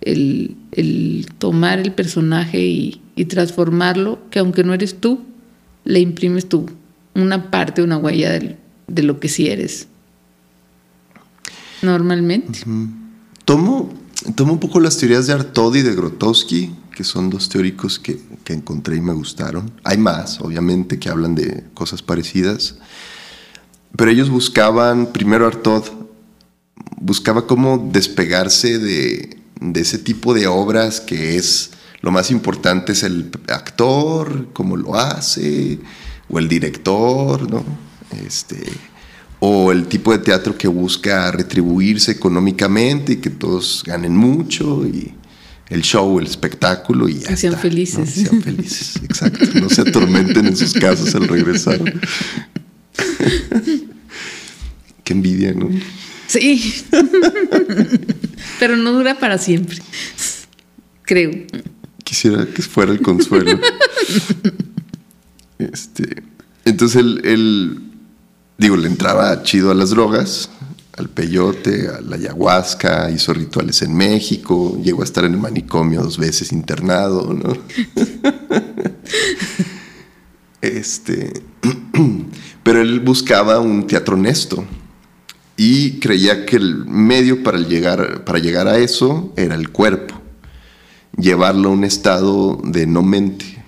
el, 0.00 0.56
el 0.72 1.26
tomar 1.38 1.78
el 1.78 1.92
personaje 1.92 2.60
y, 2.60 3.00
y 3.16 3.26
transformarlo, 3.26 4.18
que 4.30 4.38
aunque 4.38 4.64
no 4.64 4.74
eres 4.74 5.00
tú, 5.00 5.20
le 5.84 6.00
imprimes 6.00 6.48
tú 6.48 6.66
una 7.14 7.50
parte, 7.50 7.82
una 7.82 7.98
huella 7.98 8.38
de 8.86 9.02
lo 9.02 9.20
que 9.20 9.28
sí 9.28 9.48
eres. 9.48 9.88
Normalmente. 11.82 12.60
Tomo, 13.44 13.92
tomo 14.34 14.52
un 14.52 14.60
poco 14.60 14.80
las 14.80 14.98
teorías 14.98 15.26
de 15.26 15.32
Artaud 15.32 15.74
y 15.76 15.82
de 15.82 15.94
Grotowski, 15.94 16.72
que 16.94 17.04
son 17.04 17.30
dos 17.30 17.48
teóricos 17.48 17.98
que, 17.98 18.20
que 18.44 18.52
encontré 18.52 18.96
y 18.96 19.00
me 19.00 19.12
gustaron. 19.12 19.72
Hay 19.84 19.98
más, 19.98 20.40
obviamente, 20.40 20.98
que 20.98 21.08
hablan 21.08 21.34
de 21.34 21.64
cosas 21.74 22.02
parecidas. 22.02 22.76
Pero 23.96 24.10
ellos 24.10 24.30
buscaban, 24.30 25.12
primero 25.12 25.46
Artaud, 25.46 25.84
buscaba 27.00 27.46
cómo 27.46 27.90
despegarse 27.92 28.78
de, 28.78 29.39
de 29.60 29.80
ese 29.80 29.98
tipo 29.98 30.34
de 30.34 30.46
obras 30.46 31.00
que 31.00 31.36
es 31.36 31.70
lo 32.02 32.10
más 32.10 32.30
importante 32.30 32.92
es 32.92 33.02
el 33.02 33.30
actor, 33.48 34.48
cómo 34.52 34.76
lo 34.76 34.96
hace, 34.96 35.78
o 36.28 36.38
el 36.38 36.48
director, 36.48 37.50
¿no? 37.50 37.62
Este, 38.26 38.56
o 39.38 39.70
el 39.70 39.86
tipo 39.86 40.12
de 40.12 40.18
teatro 40.18 40.56
que 40.56 40.68
busca 40.68 41.30
retribuirse 41.30 42.12
económicamente 42.12 43.12
y 43.14 43.16
que 43.16 43.30
todos 43.30 43.82
ganen 43.86 44.16
mucho 44.16 44.86
y 44.86 45.14
el 45.68 45.82
show, 45.82 46.18
el 46.18 46.26
espectáculo 46.26 47.08
y 47.08 47.20
ya 47.20 47.28
Que 47.28 47.36
sean 47.36 47.52
está, 47.52 47.62
felices. 47.62 48.16
¿no? 48.16 48.24
Sean 48.24 48.42
felices, 48.42 48.96
exacto. 49.02 49.46
No 49.60 49.68
se 49.68 49.82
atormenten 49.82 50.46
en 50.46 50.56
sus 50.56 50.72
casas 50.72 51.14
al 51.14 51.28
regresar. 51.28 51.80
Qué 55.04 55.12
envidia, 55.12 55.52
¿no? 55.52 55.68
Sí. 56.26 56.84
Pero 58.60 58.76
no 58.76 58.92
dura 58.92 59.18
para 59.18 59.38
siempre. 59.38 59.78
Creo. 61.02 61.32
Quisiera 62.04 62.46
que 62.46 62.62
fuera 62.62 62.92
el 62.92 63.00
consuelo. 63.00 63.58
este, 65.58 66.22
entonces 66.66 67.00
él, 67.00 67.20
él, 67.24 67.82
digo, 68.58 68.76
le 68.76 68.86
entraba 68.86 69.42
chido 69.42 69.70
a 69.70 69.74
las 69.74 69.90
drogas, 69.90 70.50
al 70.98 71.08
peyote, 71.08 71.88
a 71.88 72.02
la 72.02 72.16
ayahuasca, 72.16 73.10
hizo 73.10 73.32
rituales 73.32 73.80
en 73.80 73.96
México, 73.96 74.78
llegó 74.82 75.00
a 75.00 75.04
estar 75.04 75.24
en 75.24 75.32
el 75.32 75.40
manicomio 75.40 76.02
dos 76.02 76.18
veces 76.18 76.52
internado, 76.52 77.32
¿no? 77.32 77.56
este, 80.60 81.32
pero 82.62 82.82
él 82.82 83.00
buscaba 83.00 83.58
un 83.58 83.86
teatro 83.86 84.16
honesto 84.16 84.66
y 85.62 85.98
creía 85.98 86.46
que 86.46 86.56
el 86.56 86.86
medio 86.86 87.42
para 87.42 87.58
llegar, 87.58 88.24
para 88.24 88.38
llegar 88.38 88.66
a 88.66 88.78
eso 88.78 89.30
era 89.36 89.54
el 89.54 89.68
cuerpo, 89.68 90.18
llevarlo 91.18 91.68
a 91.68 91.72
un 91.72 91.84
estado 91.84 92.58
de 92.64 92.86
no 92.86 93.02
mente, 93.02 93.62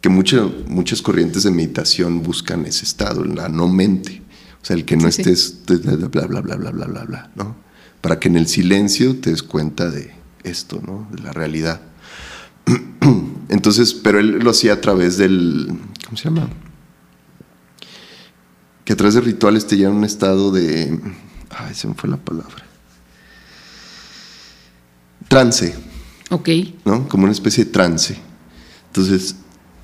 que 0.00 0.08
muchas 0.08 1.02
corrientes 1.02 1.44
de 1.44 1.52
meditación 1.52 2.24
buscan 2.24 2.66
ese 2.66 2.84
estado, 2.84 3.24
la 3.24 3.48
no 3.48 3.68
mente, 3.68 4.20
o 4.60 4.64
sea, 4.64 4.74
el 4.74 4.84
que 4.84 4.96
no 4.96 5.06
estés 5.06 5.60
bla, 5.64 6.26
bla, 6.26 6.40
bla, 6.40 6.56
bla, 6.56 6.70
bla, 6.72 7.04
bla, 7.04 7.30
¿no? 7.36 7.54
Para 8.00 8.18
que 8.18 8.26
en 8.26 8.34
el 8.34 8.48
silencio 8.48 9.14
te 9.14 9.30
des 9.30 9.44
cuenta 9.44 9.88
de 9.88 10.10
esto, 10.42 10.82
¿no? 10.84 11.06
De 11.12 11.22
la 11.22 11.32
realidad. 11.32 11.82
Entonces, 13.48 13.94
pero 13.94 14.18
él 14.18 14.40
lo 14.40 14.50
hacía 14.50 14.72
a 14.72 14.80
través 14.80 15.18
del, 15.18 15.68
¿cómo 16.04 16.16
se 16.16 16.24
llama? 16.24 16.48
Que 18.86 18.94
a 18.94 18.96
través 18.96 19.14
de 19.14 19.20
rituales 19.20 19.66
te 19.66 19.76
llevan 19.76 19.96
a 19.96 19.98
un 19.98 20.04
estado 20.04 20.50
de, 20.50 20.98
ay, 21.50 21.74
se 21.74 21.88
me 21.88 21.94
fue 21.94 22.08
la 22.08 22.16
palabra. 22.16 22.64
Trance. 25.28 25.74
Ok. 26.30 26.48
¿no? 26.84 27.08
Como 27.08 27.24
una 27.24 27.32
especie 27.32 27.64
de 27.64 27.70
trance. 27.72 28.16
Entonces, 28.86 29.36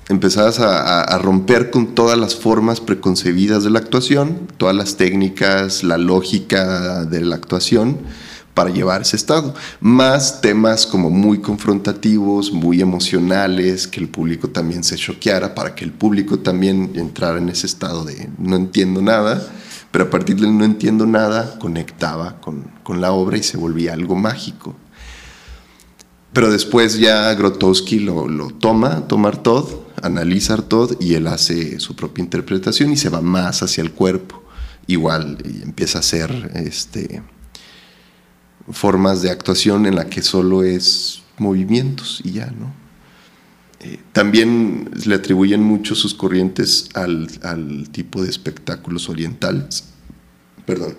empezabas 0.09 0.59
a, 0.59 1.17
romper 1.19 1.69
con 1.69 1.95
todas 1.95 2.17
las 2.17 2.35
formas 2.35 2.81
preconcebidas 2.81 3.63
de 3.63 3.69
la 3.69 3.79
actuación, 3.79 4.47
todas 4.57 4.75
las 4.75 4.97
técnicas, 4.97 5.83
la 5.83 5.97
lógica 5.97 7.05
de 7.05 7.21
la 7.21 7.35
actuación 7.35 7.99
para 8.53 8.69
llevar 8.69 9.01
ese 9.01 9.15
estado. 9.15 9.53
Más 9.79 10.41
temas 10.41 10.85
como 10.85 11.09
muy 11.09 11.39
confrontativos, 11.39 12.51
muy 12.51 12.81
emocionales, 12.81 13.87
que 13.87 13.99
el 13.99 14.09
público 14.09 14.49
también 14.49 14.83
se 14.83 14.95
choqueara, 14.95 15.55
para 15.55 15.75
que 15.75 15.85
el 15.85 15.91
público 15.91 16.39
también 16.39 16.91
entrara 16.95 17.37
en 17.37 17.49
ese 17.49 17.67
estado 17.67 18.03
de 18.05 18.29
no 18.37 18.55
entiendo 18.55 19.01
nada, 19.01 19.45
pero 19.91 20.05
a 20.05 20.09
partir 20.09 20.39
del 20.39 20.57
no 20.57 20.65
entiendo 20.65 21.05
nada, 21.05 21.57
conectaba 21.59 22.39
con, 22.41 22.63
con 22.83 23.01
la 23.01 23.11
obra 23.11 23.37
y 23.37 23.43
se 23.43 23.57
volvía 23.57 23.93
algo 23.93 24.15
mágico. 24.15 24.75
Pero 26.33 26.51
después 26.51 26.97
ya 26.97 27.31
Grotowski 27.35 27.99
lo, 27.99 28.27
lo 28.27 28.49
toma, 28.49 29.07
toma 29.07 29.29
Artaud, 29.29 29.65
analiza 30.01 30.53
Artaud 30.53 30.97
y 30.99 31.13
él 31.13 31.27
hace 31.27 31.79
su 31.79 31.95
propia 31.95 32.23
interpretación 32.23 32.91
y 32.91 32.97
se 32.97 33.09
va 33.09 33.21
más 33.21 33.61
hacia 33.61 33.83
el 33.83 33.91
cuerpo. 33.91 34.43
Igual 34.87 35.37
y 35.45 35.61
empieza 35.61 35.99
a 35.99 36.01
hacer 36.01 36.51
este, 36.55 37.21
formas 38.71 39.21
de 39.21 39.31
actuación 39.31 39.85
en 39.85 39.95
la 39.95 40.09
que 40.09 40.21
solo 40.21 40.63
es 40.63 41.23
movimientos 41.37 42.21
y 42.23 42.33
ya, 42.33 42.47
¿no? 42.47 42.73
Eh, 43.81 43.99
también 44.13 44.89
le 45.05 45.15
atribuyen 45.15 45.61
mucho 45.61 45.93
sus 45.95 46.13
corrientes 46.13 46.89
al, 46.93 47.27
al 47.43 47.89
tipo 47.89 48.23
de 48.23 48.29
espectáculos 48.29 49.09
orientales. 49.09 49.85
Perdón. 50.65 50.95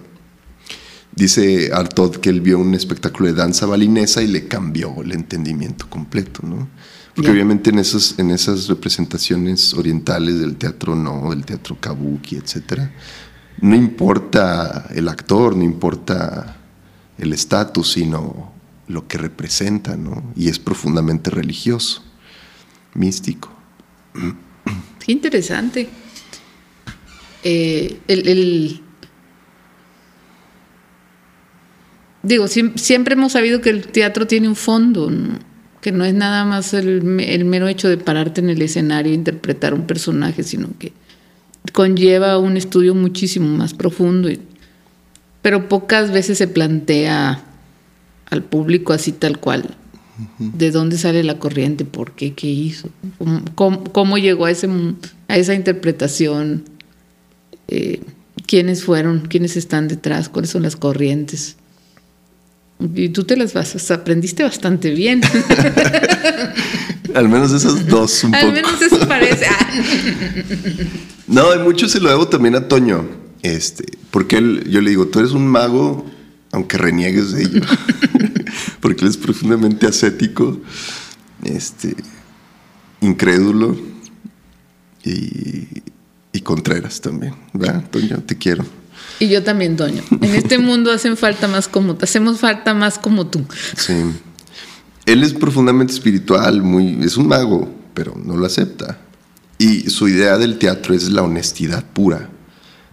Dice 1.17 1.71
Artaud 1.73 2.17
que 2.17 2.29
él 2.29 2.41
vio 2.41 2.59
un 2.59 2.75
espectáculo 2.75 3.29
de 3.29 3.35
danza 3.35 3.67
balinesa 3.67 4.21
y 4.21 4.27
le 4.27 4.49
cambió 4.49 5.01
el 5.01 5.13
entendimiento 5.13 5.89
completo, 5.89 6.41
¿no? 6.45 6.69
Porque 7.15 7.31
obviamente 7.31 7.71
en 7.71 7.79
esas, 7.79 8.19
en 8.19 8.33
esas 8.33 8.67
representaciones 8.67 9.73
orientales 9.75 10.41
del 10.41 10.57
teatro 10.57 10.97
no, 10.97 11.31
del 11.31 11.45
teatro 11.45 11.79
kabuki, 11.81 12.35
etcétera, 12.37 12.93
no 13.61 13.77
importa 13.77 14.89
el 14.93 15.09
actor, 15.09 15.57
no 15.57 15.63
importa 15.63 16.64
el 17.19 17.33
estatus, 17.33 17.93
sino 17.93 18.53
lo 18.89 19.07
que 19.09 19.19
representa, 19.19 19.97
¿no? 19.97 20.23
Y 20.37 20.49
es 20.49 20.59
profundamente 20.59 21.31
religioso, 21.31 22.03
místico. 22.95 23.51
Qué 25.05 25.13
interesante. 25.13 25.89
Eh, 27.43 27.99
el, 28.09 28.81
Digo, 32.23 32.47
siem- 32.47 32.77
siempre 32.77 33.15
hemos 33.15 33.33
sabido 33.33 33.61
que 33.61 33.71
el 33.71 33.87
teatro 33.87 34.27
tiene 34.27 34.49
un 34.49 34.57
fondo, 34.57 35.11
¿no? 35.11 35.39
que 35.83 35.93
no 35.93 36.07
es 36.07 36.15
nada 36.15 36.47
más 36.47 36.73
el, 36.73 37.21
el 37.21 37.45
mero 37.45 37.69
hecho 37.69 37.91
de 37.91 37.99
pararte 37.99 38.41
en 38.41 38.49
el 38.49 38.63
escenario 38.63 39.13
e 39.13 39.15
interpretar 39.15 39.75
un 39.75 39.87
personaje, 39.87 40.43
sino 40.43 40.69
que 40.79 40.95
conlleva 41.75 42.39
un 42.39 42.57
estudio 42.57 42.95
muchísimo 42.95 43.55
más 43.55 43.75
profundo. 43.75 44.31
y- 44.31 44.41
pero 45.45 45.69
pocas 45.69 46.11
veces 46.11 46.39
se 46.39 46.49
plantea 46.49 47.45
al 48.31 48.43
público 48.43 48.95
así 48.95 49.13
tal 49.13 49.39
cual. 49.39 49.77
¿De 50.39 50.71
dónde 50.71 50.97
sale 50.97 51.23
la 51.23 51.39
corriente? 51.39 51.85
¿Por 51.85 52.13
qué? 52.13 52.33
¿Qué 52.33 52.47
hizo? 52.47 52.89
¿Cómo, 53.19 53.43
cómo- 53.55 53.85
cómo 53.93 54.17
llegó 54.17 54.47
a, 54.47 54.51
ese, 54.51 54.69
a 55.29 55.37
esa 55.37 55.53
interpretación? 55.55 56.65
Eh, 57.69 58.01
¿Quiénes 58.47 58.85
fueron? 58.85 59.27
¿Quiénes 59.29 59.57
están 59.57 59.87
detrás? 59.89 60.29
¿Cuáles 60.31 60.51
son 60.51 60.63
las 60.63 60.77
corrientes? 60.77 61.57
Y 62.95 63.11
tú 63.11 63.25
te 63.25 63.37
las 63.37 63.53
vas, 63.55 63.75
o 63.75 63.79
sea, 63.79 63.97
aprendiste 63.97 64.43
bastante 64.45 64.91
bien. 64.93 65.21
Al 67.15 67.29
menos 67.29 67.53
esas 67.53 67.87
dos 67.87 68.25
un 68.25 68.35
Al 68.35 68.41
poco. 68.41 68.53
menos 68.55 68.81
eso 68.83 68.99
parece. 69.07 69.47
No, 71.27 71.51
hay 71.51 71.59
mucho 71.59 71.89
se 71.89 72.01
lo 72.01 72.09
debo 72.11 72.29
también 72.29 72.55
a 72.55 72.69
Toño. 72.69 73.05
Este, 73.45 73.85
porque 74.11 74.39
él, 74.39 74.65
yo 74.71 74.81
le 74.81 74.89
digo, 74.89 75.07
tú 75.09 75.19
eres 75.19 75.33
un 75.33 75.47
mago, 75.47 76.07
aunque 76.51 76.79
reniegues 76.79 77.33
de 77.33 77.43
ello. 77.43 77.61
porque 78.81 79.05
él 79.05 79.11
es 79.11 79.19
profundamente 79.19 79.87
ascético, 79.87 80.59
este, 81.43 81.95
incrédulo 83.03 83.77
y, 85.05 85.83
y 86.33 86.41
Contreras 86.41 87.03
también. 87.03 87.35
¿Verdad, 87.53 87.85
Toño? 87.91 88.23
Te 88.25 88.39
quiero. 88.39 88.65
Y 89.21 89.29
yo 89.29 89.43
también, 89.43 89.77
Toño. 89.77 90.03
En 90.23 90.35
este 90.35 90.57
mundo 90.71 90.91
hacen 90.91 91.19
falta 91.19 91.47
más 91.47 91.69
como 91.69 91.99
hacemos 92.01 92.41
falta 92.41 92.73
más 92.73 92.99
como 92.99 93.27
tú. 93.27 93.45
Sí. 93.77 93.93
Él 95.05 95.23
es 95.23 95.35
profundamente 95.35 95.93
espiritual, 95.93 96.63
muy, 96.63 96.99
es 97.05 97.19
un 97.19 97.29
mago, 97.29 97.71
pero 97.93 98.15
no 98.17 98.39
lo 98.39 98.47
acepta. 98.47 99.01
Y 99.59 99.91
su 99.91 100.09
idea 100.09 100.39
del 100.39 100.59
teatro 100.59 100.95
es 100.95 101.11
la 101.11 101.21
honestidad 101.21 101.85
pura. 101.85 102.31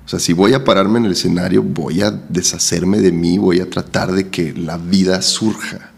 O 0.05 0.09
sea, 0.09 0.19
si 0.19 0.33
voy 0.33 0.53
a 0.53 0.63
pararme 0.63 0.99
en 0.99 1.05
el 1.05 1.11
escenario, 1.13 1.63
voy 1.63 2.01
a 2.01 2.11
deshacerme 2.11 2.99
de 2.99 3.11
mí, 3.11 3.37
voy 3.37 3.59
a 3.59 3.69
tratar 3.69 4.11
de 4.11 4.29
que 4.29 4.53
la 4.53 4.77
vida 4.77 5.21
surja. 5.21 5.91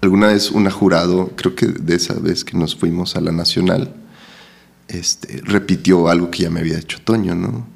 Alguna 0.00 0.28
vez 0.28 0.50
una 0.50 0.70
jurado, 0.70 1.32
creo 1.36 1.54
que 1.54 1.66
de 1.66 1.94
esa 1.94 2.14
vez 2.14 2.44
que 2.44 2.56
nos 2.56 2.76
fuimos 2.76 3.16
a 3.16 3.20
la 3.20 3.32
Nacional, 3.32 3.94
este, 4.88 5.40
repitió 5.42 6.08
algo 6.08 6.30
que 6.30 6.42
ya 6.42 6.50
me 6.50 6.60
había 6.60 6.78
hecho 6.78 7.00
Toño, 7.02 7.34
¿no? 7.34 7.66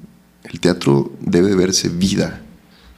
El 0.45 0.61
teatro 0.61 1.13
debe 1.21 1.55
verse 1.55 1.89
vida, 1.89 2.43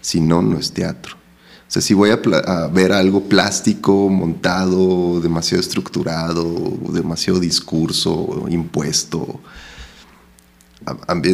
si 0.01 0.21
no, 0.21 0.43
no 0.43 0.59
es 0.59 0.73
teatro. 0.73 1.17
O 1.17 1.71
sea, 1.73 1.81
si 1.81 1.95
voy 1.95 2.11
a, 2.11 2.21
a, 2.47 2.69
ver 2.69 2.93
algo 2.93 3.23
plástico, 3.25 4.09
montado, 4.09 5.21
demasiado 5.21 5.61
estructurado, 5.61 6.79
demasiado 6.93 7.41
discurso, 7.41 8.47
impuesto, 8.51 9.41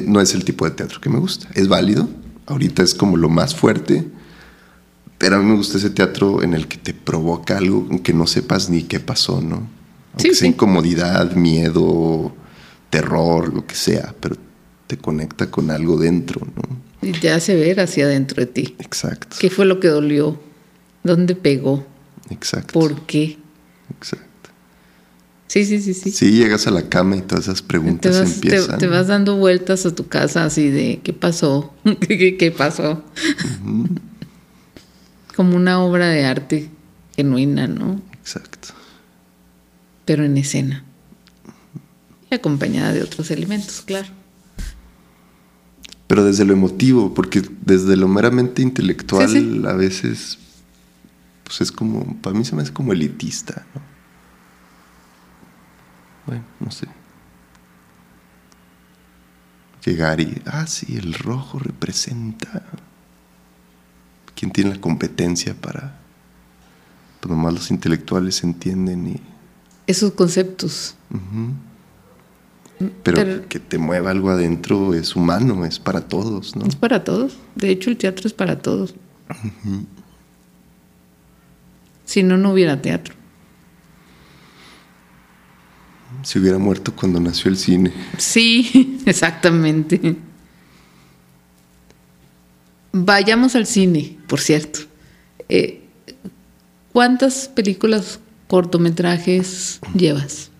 no 0.07 0.21
es 0.21 0.35
el 0.35 0.45
tipo 0.45 0.65
de 0.65 0.73
teatro 0.73 1.01
que 1.01 1.09
me 1.11 1.19
gusta. 1.19 1.49
Es 1.55 1.69
válido, 1.69 2.09
ahorita 2.47 2.83
es 2.83 2.95
como 2.95 3.17
lo 3.17 3.29
más 3.29 3.55
fuerte, 3.55 4.07
pero 5.19 5.37
a 5.37 5.39
mí 5.41 5.45
me 5.47 5.57
gusta 5.57 5.79
ese 5.79 5.91
teatro 5.91 6.43
en 6.43 6.55
el 6.55 6.69
que 6.69 6.77
te 6.77 6.95
provoca 6.95 7.59
algo 7.59 7.89
que 8.03 8.13
no 8.13 8.27
sepas 8.27 8.71
ni 8.71 8.83
qué 8.85 9.01
pasó, 9.01 9.41
¿no? 9.41 9.57
Aunque 10.13 10.29
Sí, 10.31 10.35
sea 10.35 10.47
sí. 10.47 10.47
incomodidad, 10.49 11.33
miedo, 11.33 12.35
terror, 12.91 13.53
lo 13.53 13.67
que 13.67 13.75
sea, 13.75 14.15
pero 14.21 14.37
te 14.87 14.97
conecta 14.97 15.51
con 15.51 15.71
algo 15.71 15.97
dentro, 15.99 16.47
¿no? 16.57 16.79
Y 17.07 17.13
te 17.13 17.31
hace 17.31 17.55
ver 17.55 17.81
hacia 17.81 18.07
adentro 18.07 18.41
de 18.41 18.47
ti. 18.47 18.75
Exacto. 18.79 19.37
¿Qué 19.39 19.51
fue 19.51 19.67
lo 19.67 19.79
que 19.81 19.89
dolió? 19.89 20.41
¿Dónde 21.05 21.35
pegó? 21.37 21.87
Exacto. 22.31 22.73
¿Por 22.79 23.03
qué? 23.03 23.39
Exacto. 23.97 24.27
Sí, 25.49 25.65
sí, 25.65 25.81
sí, 25.81 25.95
sí. 25.95 26.11
Sí, 26.13 26.31
llegas 26.33 26.67
a 26.67 26.71
la 26.71 26.89
cama 26.89 27.17
y 27.17 27.23
todas 27.23 27.45
esas 27.45 27.63
Te 27.63 27.69
preguntas 27.69 28.21
vas, 28.21 28.35
empiezan. 28.35 28.79
te 28.79 28.87
vas 28.87 29.07
dando 29.09 29.37
vueltas 29.37 29.87
a 29.87 29.95
tu 29.95 30.07
casa 30.07 30.45
así 30.45 30.69
de 30.69 31.01
¿qué 31.03 31.13
pasó? 31.15 31.75
¿Qué, 32.07 32.37
qué 32.37 32.51
pasó? 32.51 33.03
Como 35.35 35.57
una 35.57 35.81
obra 35.83 36.09
de 36.09 36.25
arte 36.25 36.69
genuina, 37.17 37.67
¿no? 37.67 38.01
Exacto. 38.13 38.69
Pero 40.05 40.25
en 40.25 40.37
escena. 40.37 40.85
Y 42.31 42.35
acompañada 42.35 42.93
de 42.93 43.03
otros 43.03 43.31
elementos, 43.31 43.83
claro. 43.83 44.09
Pero 46.09 46.25
desde 46.25 46.45
lo 46.45 46.53
emotivo, 46.55 47.15
porque 47.15 47.43
desde 47.65 47.97
lo 47.97 48.09
meramente 48.09 48.63
intelectual 48.63 49.29
Sí, 49.29 49.41
sí. 49.41 49.63
a 49.67 49.73
veces, 49.75 50.39
pues 51.45 51.61
es 51.61 51.73
como, 51.73 52.17
para 52.23 52.37
mí 52.37 52.45
se 52.45 52.55
me 52.57 52.63
hace 52.63 52.73
como 52.73 52.93
elitista, 52.93 53.67
¿no? 53.75 53.81
Bueno, 56.29 56.45
no 56.61 56.71
sé. 56.71 56.87
Llegar 59.83 60.21
y, 60.21 60.43
ah, 60.45 60.67
sí, 60.67 60.99
el 60.99 61.15
rojo 61.15 61.59
representa. 61.59 62.65
¿Quién 64.35 64.53
tiene 64.53 64.75
la 64.75 64.81
competencia 64.81 65.55
para, 65.55 65.99
pues 67.21 67.31
nomás 67.35 67.55
los 67.55 67.71
intelectuales 67.71 68.45
entienden 68.45 69.09
y... 69.09 69.21
Esos 69.87 70.13
conceptos. 70.13 70.97
Pero, 72.79 72.93
Pero- 73.03 73.49
que 73.49 73.59
te 73.59 73.79
mueva 73.79 74.11
algo 74.11 74.29
adentro 74.29 74.93
es 74.93 75.17
humano, 75.17 75.65
es 75.65 75.79
para 75.79 76.03
todos, 76.03 76.55
¿no? 76.55 76.67
Es 76.67 76.77
para 76.77 77.03
todos. 77.05 77.39
De 77.55 77.71
hecho, 77.71 77.89
el 77.89 77.97
teatro 77.97 78.27
es 78.27 78.35
para 78.35 78.59
todos. 78.59 78.95
Si 82.05 82.23
no, 82.23 82.37
no 82.37 82.53
hubiera 82.53 82.83
teatro. 82.83 83.15
Si 86.23 86.39
hubiera 86.39 86.59
muerto 86.59 86.95
cuando 86.95 87.21
nació 87.21 87.51
el 87.51 87.57
cine. 87.57 87.93
Sí, 88.17 89.01
exactamente. 89.07 90.17
Vayamos 92.93 93.55
al 93.55 93.67
cine, 93.67 94.19
por 94.27 94.41
cierto. 94.41 94.81
Eh, 95.49 95.85
¿Cuántas 96.93 97.49
películas, 97.49 98.19
cortometrajes 98.49 99.81
llevas? 99.95 100.51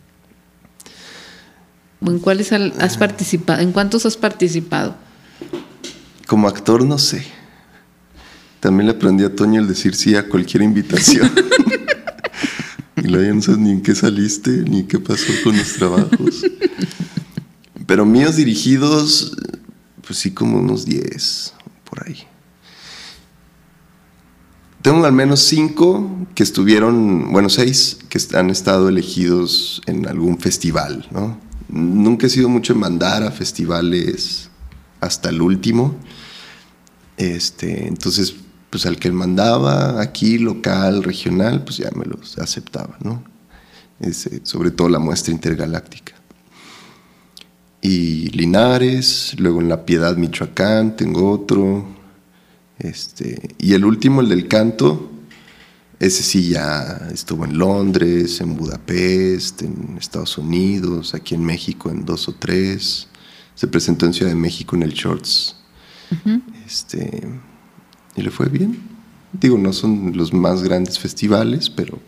¿O 2.01 2.11
en 2.11 2.21
cuáles 2.21 2.53
has 2.53 2.97
participado? 2.97 3.61
¿En 3.61 3.73
cuántos 3.73 4.07
has 4.07 4.17
participado? 4.17 4.97
Como 6.27 6.47
actor, 6.47 6.85
no 6.85 6.99
sé. 6.99 7.25
También 8.61 8.87
le 8.87 8.93
aprendí 8.93 9.25
a 9.25 9.35
Toño 9.35 9.61
el 9.61 9.67
decir 9.67 9.95
sí 9.95 10.15
a 10.15 10.29
cualquier 10.29 10.63
invitación. 10.63 11.31
sabes 13.43 13.59
ni 13.59 13.71
en 13.71 13.83
qué 13.83 13.95
saliste, 13.95 14.51
ni 14.51 14.85
qué 14.85 14.99
pasó 14.99 15.33
con 15.45 15.57
los 15.57 15.73
trabajos. 15.75 16.45
Pero 17.87 18.05
míos 18.05 18.37
dirigidos, 18.37 19.37
pues 20.07 20.19
sí, 20.19 20.33
como 20.33 20.59
unos 20.59 20.85
10, 20.85 21.55
por 21.89 22.07
ahí. 22.07 22.19
Tengo 24.83 25.05
al 25.05 25.13
menos 25.13 25.41
cinco 25.41 26.27
que 26.35 26.43
estuvieron, 26.43 27.33
bueno, 27.33 27.49
seis 27.49 27.99
que 28.09 28.19
han 28.37 28.51
estado 28.51 28.89
elegidos 28.89 29.83
en 29.87 30.07
algún 30.07 30.39
festival, 30.39 31.09
¿no? 31.11 31.39
Nunca 31.69 32.27
he 32.27 32.31
sido 32.31 32.49
mucho 32.49 32.73
en 32.73 32.79
mandar 32.79 33.23
a 33.23 33.31
festivales 33.31 34.51
hasta 35.01 35.31
el 35.31 35.43
último. 35.43 35.95
Este, 37.17 37.89
entonces, 37.89 38.37
pues 38.71 38.87
al 38.87 38.99
que 38.99 39.09
él 39.09 39.15
mandaba, 39.15 40.01
aquí, 40.01 40.39
local, 40.39 41.03
regional, 41.03 41.65
pues 41.65 41.79
ya 41.79 41.91
me 41.95 42.05
los 42.05 42.39
aceptaba, 42.39 42.97
¿no? 43.03 43.23
Ese, 44.01 44.41
sobre 44.45 44.71
todo 44.71 44.89
la 44.89 44.99
muestra 44.99 45.33
intergaláctica. 45.33 46.15
Y 47.81 48.31
Linares, 48.31 49.35
luego 49.39 49.61
en 49.61 49.69
La 49.69 49.85
Piedad, 49.85 50.17
Michoacán, 50.17 50.97
tengo 50.97 51.31
otro. 51.31 51.87
Este, 52.79 53.55
y 53.59 53.73
el 53.73 53.85
último, 53.85 54.21
el 54.21 54.29
del 54.29 54.49
canto, 54.49 55.11
ese 55.99 56.23
sí 56.23 56.51
ya 56.51 57.09
estuvo 57.13 57.45
en 57.45 57.59
Londres, 57.59 58.41
en 58.41 58.57
Budapest, 58.57 59.63
en 59.63 59.97
Estados 59.99 60.39
Unidos, 60.39 61.15
aquí 61.15 61.35
en 61.35 61.45
México 61.45 61.91
en 61.91 62.05
dos 62.05 62.29
o 62.29 62.35
tres. 62.35 63.09
Se 63.55 63.67
presentó 63.67 64.07
en 64.07 64.15
Ciudad 64.15 64.31
de 64.31 64.37
México 64.37 64.77
en 64.77 64.83
el 64.85 64.93
Shorts. 64.93 65.57
Este, 66.65 67.29
y 68.19 68.23
le 68.23 68.31
fue 68.31 68.49
bien. 68.49 68.79
Digo, 69.33 69.57
no 69.59 69.73
son 69.73 70.17
los 70.17 70.33
más 70.33 70.63
grandes 70.63 70.99
festivales, 70.99 71.71
pero, 71.71 71.99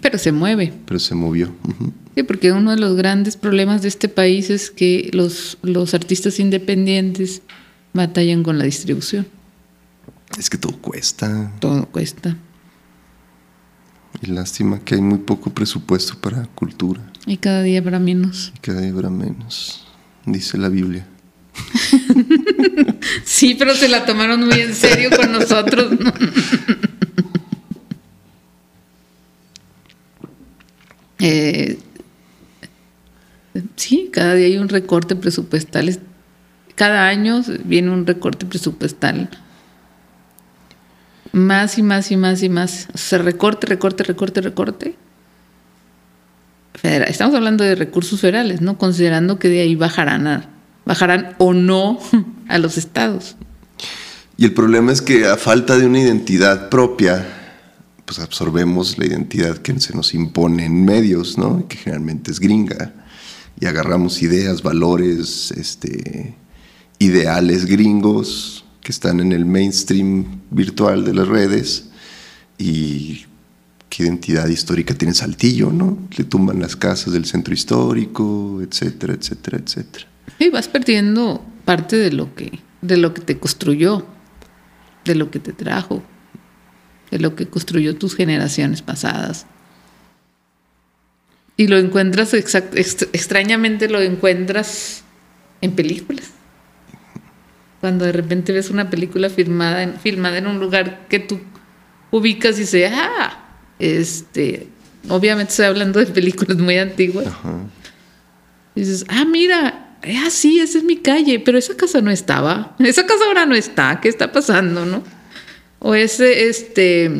Pero 0.00 0.18
se 0.18 0.30
mueve. 0.32 0.72
pero 0.86 1.00
se 1.00 1.14
movió. 1.14 1.52
Sí, 2.14 2.22
porque 2.22 2.52
uno 2.52 2.70
de 2.70 2.76
los 2.76 2.96
grandes 2.96 3.36
problemas 3.36 3.82
de 3.82 3.88
este 3.88 4.08
país 4.08 4.50
es 4.50 4.70
que 4.70 5.10
los, 5.12 5.58
los 5.62 5.94
artistas 5.94 6.38
independientes 6.38 7.42
batallan 7.92 8.42
con 8.42 8.58
la 8.58 8.64
distribución. 8.64 9.26
Es 10.38 10.48
que 10.50 10.58
todo 10.58 10.76
cuesta. 10.78 11.52
Todo 11.60 11.86
cuesta. 11.86 12.36
Y 14.22 14.26
lástima 14.26 14.80
que 14.80 14.96
hay 14.96 15.00
muy 15.00 15.18
poco 15.18 15.50
presupuesto 15.50 16.16
para 16.20 16.46
cultura. 16.46 17.00
Y 17.26 17.38
cada 17.38 17.62
día 17.62 17.78
habrá 17.80 17.98
menos. 17.98 18.52
Y 18.56 18.58
cada 18.60 18.80
día 18.80 18.90
habrá 18.90 19.08
menos, 19.10 19.86
dice 20.26 20.58
la 20.58 20.68
Biblia. 20.68 21.06
Sí, 23.24 23.54
pero 23.58 23.74
se 23.74 23.88
la 23.88 24.04
tomaron 24.04 24.44
muy 24.46 24.60
en 24.60 24.74
serio 24.74 25.10
con 25.16 25.32
nosotros. 25.32 25.92
¿no? 25.98 26.12
Eh, 31.18 31.78
sí, 33.76 34.08
cada 34.12 34.34
día 34.34 34.46
hay 34.46 34.56
un 34.58 34.68
recorte 34.68 35.16
presupuestal. 35.16 35.88
Es- 35.88 36.00
Cada 36.76 37.08
año 37.08 37.42
viene 37.64 37.90
un 37.90 38.06
recorte 38.06 38.46
presupuestal. 38.46 39.28
Más 41.32 41.76
y 41.78 41.82
más 41.82 42.10
y 42.10 42.16
más 42.16 42.42
y 42.42 42.48
más. 42.48 42.88
O 42.94 42.98
sea, 42.98 43.18
recorte, 43.18 43.66
recorte, 43.66 44.02
recorte, 44.02 44.40
recorte. 44.40 44.94
Estamos 46.82 47.34
hablando 47.34 47.64
de 47.64 47.74
recursos 47.74 48.20
federales, 48.20 48.62
¿no? 48.62 48.78
Considerando 48.78 49.38
que 49.38 49.48
de 49.48 49.60
ahí 49.60 49.74
bajarán, 49.74 50.26
a- 50.26 50.48
bajarán 50.84 51.34
o 51.38 51.52
no 51.52 51.98
a 52.48 52.58
los 52.58 52.78
estados. 52.78 53.36
Y 54.36 54.44
el 54.44 54.54
problema 54.54 54.90
es 54.90 55.02
que 55.02 55.26
a 55.26 55.36
falta 55.36 55.76
de 55.76 55.86
una 55.86 56.00
identidad 56.00 56.70
propia, 56.70 57.26
pues 58.06 58.18
absorbemos 58.18 58.96
la 58.96 59.06
identidad 59.06 59.58
que 59.58 59.78
se 59.80 59.94
nos 59.94 60.14
impone 60.14 60.64
en 60.64 60.84
medios, 60.84 61.36
¿no? 61.36 61.68
Que 61.68 61.76
generalmente 61.76 62.30
es 62.30 62.40
gringa. 62.40 62.94
Y 63.60 63.66
agarramos 63.66 64.22
ideas, 64.22 64.62
valores, 64.62 65.50
este, 65.50 66.34
ideales 66.98 67.66
gringos 67.66 68.64
que 68.80 68.92
están 68.92 69.20
en 69.20 69.32
el 69.32 69.44
mainstream 69.44 70.40
virtual 70.50 71.04
de 71.04 71.12
las 71.12 71.28
redes. 71.28 71.90
Y 72.56 73.26
qué 73.90 74.04
identidad 74.04 74.48
histórica 74.48 74.94
tiene 74.94 75.12
Saltillo, 75.12 75.70
¿no? 75.70 75.98
Le 76.16 76.24
tumban 76.24 76.60
las 76.60 76.76
casas 76.76 77.12
del 77.12 77.26
centro 77.26 77.52
histórico, 77.52 78.62
etcétera, 78.62 79.12
etcétera, 79.12 79.58
etcétera. 79.58 80.06
Y 80.38 80.48
vas 80.50 80.68
perdiendo 80.68 81.44
parte 81.64 81.96
de 81.96 82.12
lo 82.12 82.34
que, 82.34 82.58
de 82.80 82.96
lo 82.96 83.12
que 83.14 83.20
te 83.20 83.38
construyó, 83.38 84.06
de 85.04 85.14
lo 85.14 85.30
que 85.30 85.38
te 85.38 85.52
trajo, 85.52 86.02
de 87.10 87.18
lo 87.18 87.34
que 87.34 87.46
construyó 87.46 87.96
tus 87.96 88.14
generaciones 88.16 88.82
pasadas. 88.82 89.46
Y 91.56 91.66
lo 91.66 91.76
encuentras, 91.76 92.32
exact- 92.32 92.72
ext- 92.74 93.08
extrañamente 93.12 93.88
lo 93.88 94.00
encuentras 94.00 95.04
en 95.60 95.72
películas. 95.72 96.30
Cuando 97.80 98.04
de 98.06 98.12
repente 98.12 98.52
ves 98.52 98.70
una 98.70 98.88
película 98.90 99.28
filmada 99.30 99.82
en, 99.82 99.94
filmada 99.98 100.38
en 100.38 100.46
un 100.46 100.58
lugar 100.58 101.06
que 101.08 101.18
tú 101.18 101.40
ubicas 102.10 102.56
y 102.56 102.60
dices, 102.60 102.92
ah, 102.94 103.56
este, 103.78 104.68
obviamente 105.08 105.50
estoy 105.50 105.66
hablando 105.66 105.98
de 106.00 106.06
películas 106.06 106.56
muy 106.58 106.78
antiguas. 106.78 107.26
Y 108.74 108.80
dices, 108.80 109.04
ah, 109.08 109.24
mira, 109.24 109.89
ah, 110.02 110.30
sí, 110.30 110.60
esa 110.60 110.78
es 110.78 110.84
mi 110.84 110.96
calle, 110.98 111.40
pero 111.40 111.58
esa 111.58 111.76
casa 111.76 112.00
no 112.00 112.10
estaba. 112.10 112.74
Esa 112.80 113.06
casa 113.06 113.24
ahora 113.26 113.46
no 113.46 113.54
está. 113.54 114.00
¿Qué 114.00 114.08
está 114.08 114.32
pasando, 114.32 114.86
no? 114.86 115.02
O 115.78 115.94
ese, 115.94 116.48
este, 116.48 117.10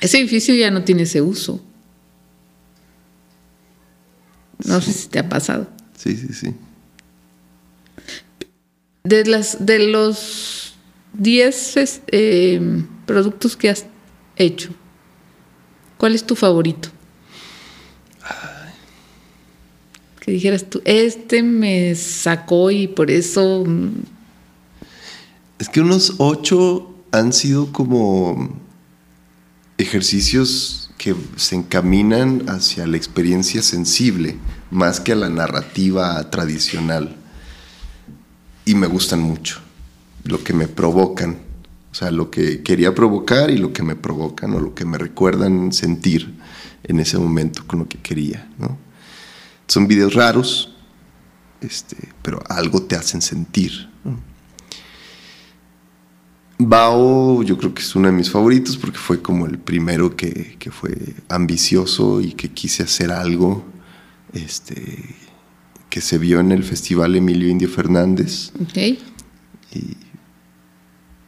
ese 0.00 0.18
edificio 0.18 0.54
ya 0.54 0.70
no 0.70 0.82
tiene 0.84 1.02
ese 1.02 1.20
uso. 1.22 1.62
No 4.64 4.80
sé 4.80 4.92
si 4.92 5.08
te 5.08 5.18
ha 5.18 5.28
pasado. 5.28 5.68
Sí, 5.96 6.16
sí, 6.16 6.28
sí. 6.32 6.54
De, 9.04 9.24
las, 9.26 9.64
de 9.64 9.78
los 9.88 10.74
10 11.12 11.76
es- 11.76 12.00
eh, 12.08 12.60
productos 13.06 13.56
que 13.56 13.70
has 13.70 13.86
hecho, 14.36 14.70
¿cuál 15.96 16.14
es 16.14 16.24
tu 16.24 16.34
favorito? 16.34 16.88
Que 20.26 20.32
dijeras 20.32 20.68
tú, 20.68 20.82
este 20.84 21.44
me 21.44 21.94
sacó 21.94 22.72
y 22.72 22.88
por 22.88 23.12
eso... 23.12 23.62
mm, 23.64 23.90
Es 25.60 25.68
que 25.68 25.80
unos 25.80 26.14
ocho 26.18 26.92
han 27.12 27.32
sido 27.32 27.72
como 27.72 28.50
ejercicios 29.78 30.90
que 30.98 31.14
se 31.36 31.54
encaminan 31.54 32.48
hacia 32.48 32.88
la 32.88 32.96
experiencia 32.96 33.62
sensible, 33.62 34.36
más 34.72 34.98
que 34.98 35.12
a 35.12 35.14
la 35.14 35.28
narrativa 35.28 36.28
tradicional. 36.28 37.14
Y 38.64 38.74
me 38.74 38.88
gustan 38.88 39.20
mucho, 39.20 39.60
lo 40.24 40.42
que 40.42 40.52
me 40.52 40.66
provocan, 40.66 41.38
o 41.92 41.94
sea, 41.94 42.10
lo 42.10 42.32
que 42.32 42.64
quería 42.64 42.96
provocar 42.96 43.52
y 43.52 43.58
lo 43.58 43.72
que 43.72 43.84
me 43.84 43.94
provocan 43.94 44.54
o 44.54 44.58
lo 44.58 44.74
que 44.74 44.84
me 44.84 44.98
recuerdan 44.98 45.72
sentir 45.72 46.34
en 46.82 46.98
ese 46.98 47.16
momento 47.16 47.64
con 47.64 47.78
lo 47.78 47.88
que 47.88 47.98
quería, 47.98 48.50
¿no? 48.58 48.85
Son 49.66 49.86
videos 49.88 50.14
raros, 50.14 50.74
este, 51.60 51.96
pero 52.22 52.42
algo 52.48 52.82
te 52.82 52.96
hacen 52.96 53.20
sentir. 53.20 53.88
¿no? 54.04 54.18
Bao 56.58 57.42
yo 57.42 57.58
creo 57.58 57.74
que 57.74 57.82
es 57.82 57.94
uno 57.94 58.08
de 58.08 58.12
mis 58.12 58.30
favoritos 58.30 58.76
porque 58.76 58.98
fue 58.98 59.20
como 59.20 59.46
el 59.46 59.58
primero 59.58 60.16
que, 60.16 60.56
que 60.58 60.70
fue 60.70 60.96
ambicioso 61.28 62.20
y 62.20 62.32
que 62.32 62.50
quise 62.50 62.82
hacer 62.82 63.12
algo 63.12 63.64
este, 64.32 65.16
que 65.90 66.00
se 66.00 66.18
vio 66.18 66.40
en 66.40 66.52
el 66.52 66.62
Festival 66.62 67.16
Emilio 67.16 67.48
Indio 67.48 67.68
Fernández. 67.68 68.52
Ok. 68.60 68.98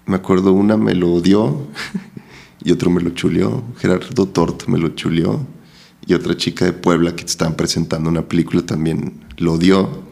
Me 0.07 0.16
acuerdo 0.16 0.53
una 0.55 0.79
me 0.79 0.94
lo 0.94 1.12
odió 1.12 1.66
y 2.64 2.72
otro 2.72 2.90
me 2.90 3.03
lo 3.03 3.11
chuleó. 3.11 3.64
Gerardo 3.79 4.27
Tort 4.27 4.66
me 4.66 4.79
lo 4.79 4.90
chuleó. 4.90 5.46
Y 6.08 6.14
otra 6.14 6.34
chica 6.38 6.64
de 6.64 6.72
Puebla 6.72 7.14
que 7.14 7.24
estaban 7.24 7.54
presentando 7.54 8.08
una 8.08 8.22
película 8.22 8.62
también 8.62 9.20
lo 9.36 9.52
odió. 9.52 10.04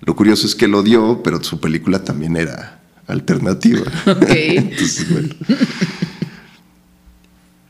Lo 0.00 0.14
curioso 0.14 0.46
es 0.46 0.54
que 0.54 0.68
lo 0.68 0.78
odió, 0.78 1.24
pero 1.24 1.42
su 1.42 1.58
película 1.58 2.04
también 2.04 2.36
era 2.36 2.80
alternativa. 3.08 3.82
Entonces, 4.06 5.12
bueno. 5.12 5.34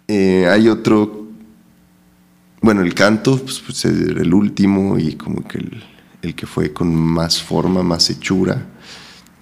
Eh, 0.08 0.46
hay 0.46 0.68
otro. 0.68 1.28
Bueno, 2.60 2.82
el 2.82 2.92
canto, 2.92 3.38
pues, 3.38 3.60
pues, 3.60 3.82
era 3.86 4.20
el 4.20 4.34
último 4.34 4.98
y 4.98 5.14
como 5.14 5.48
que 5.48 5.58
el, 5.58 5.82
el 6.20 6.34
que 6.34 6.46
fue 6.46 6.74
con 6.74 6.94
más 6.94 7.40
forma, 7.40 7.82
más 7.82 8.10
hechura, 8.10 8.66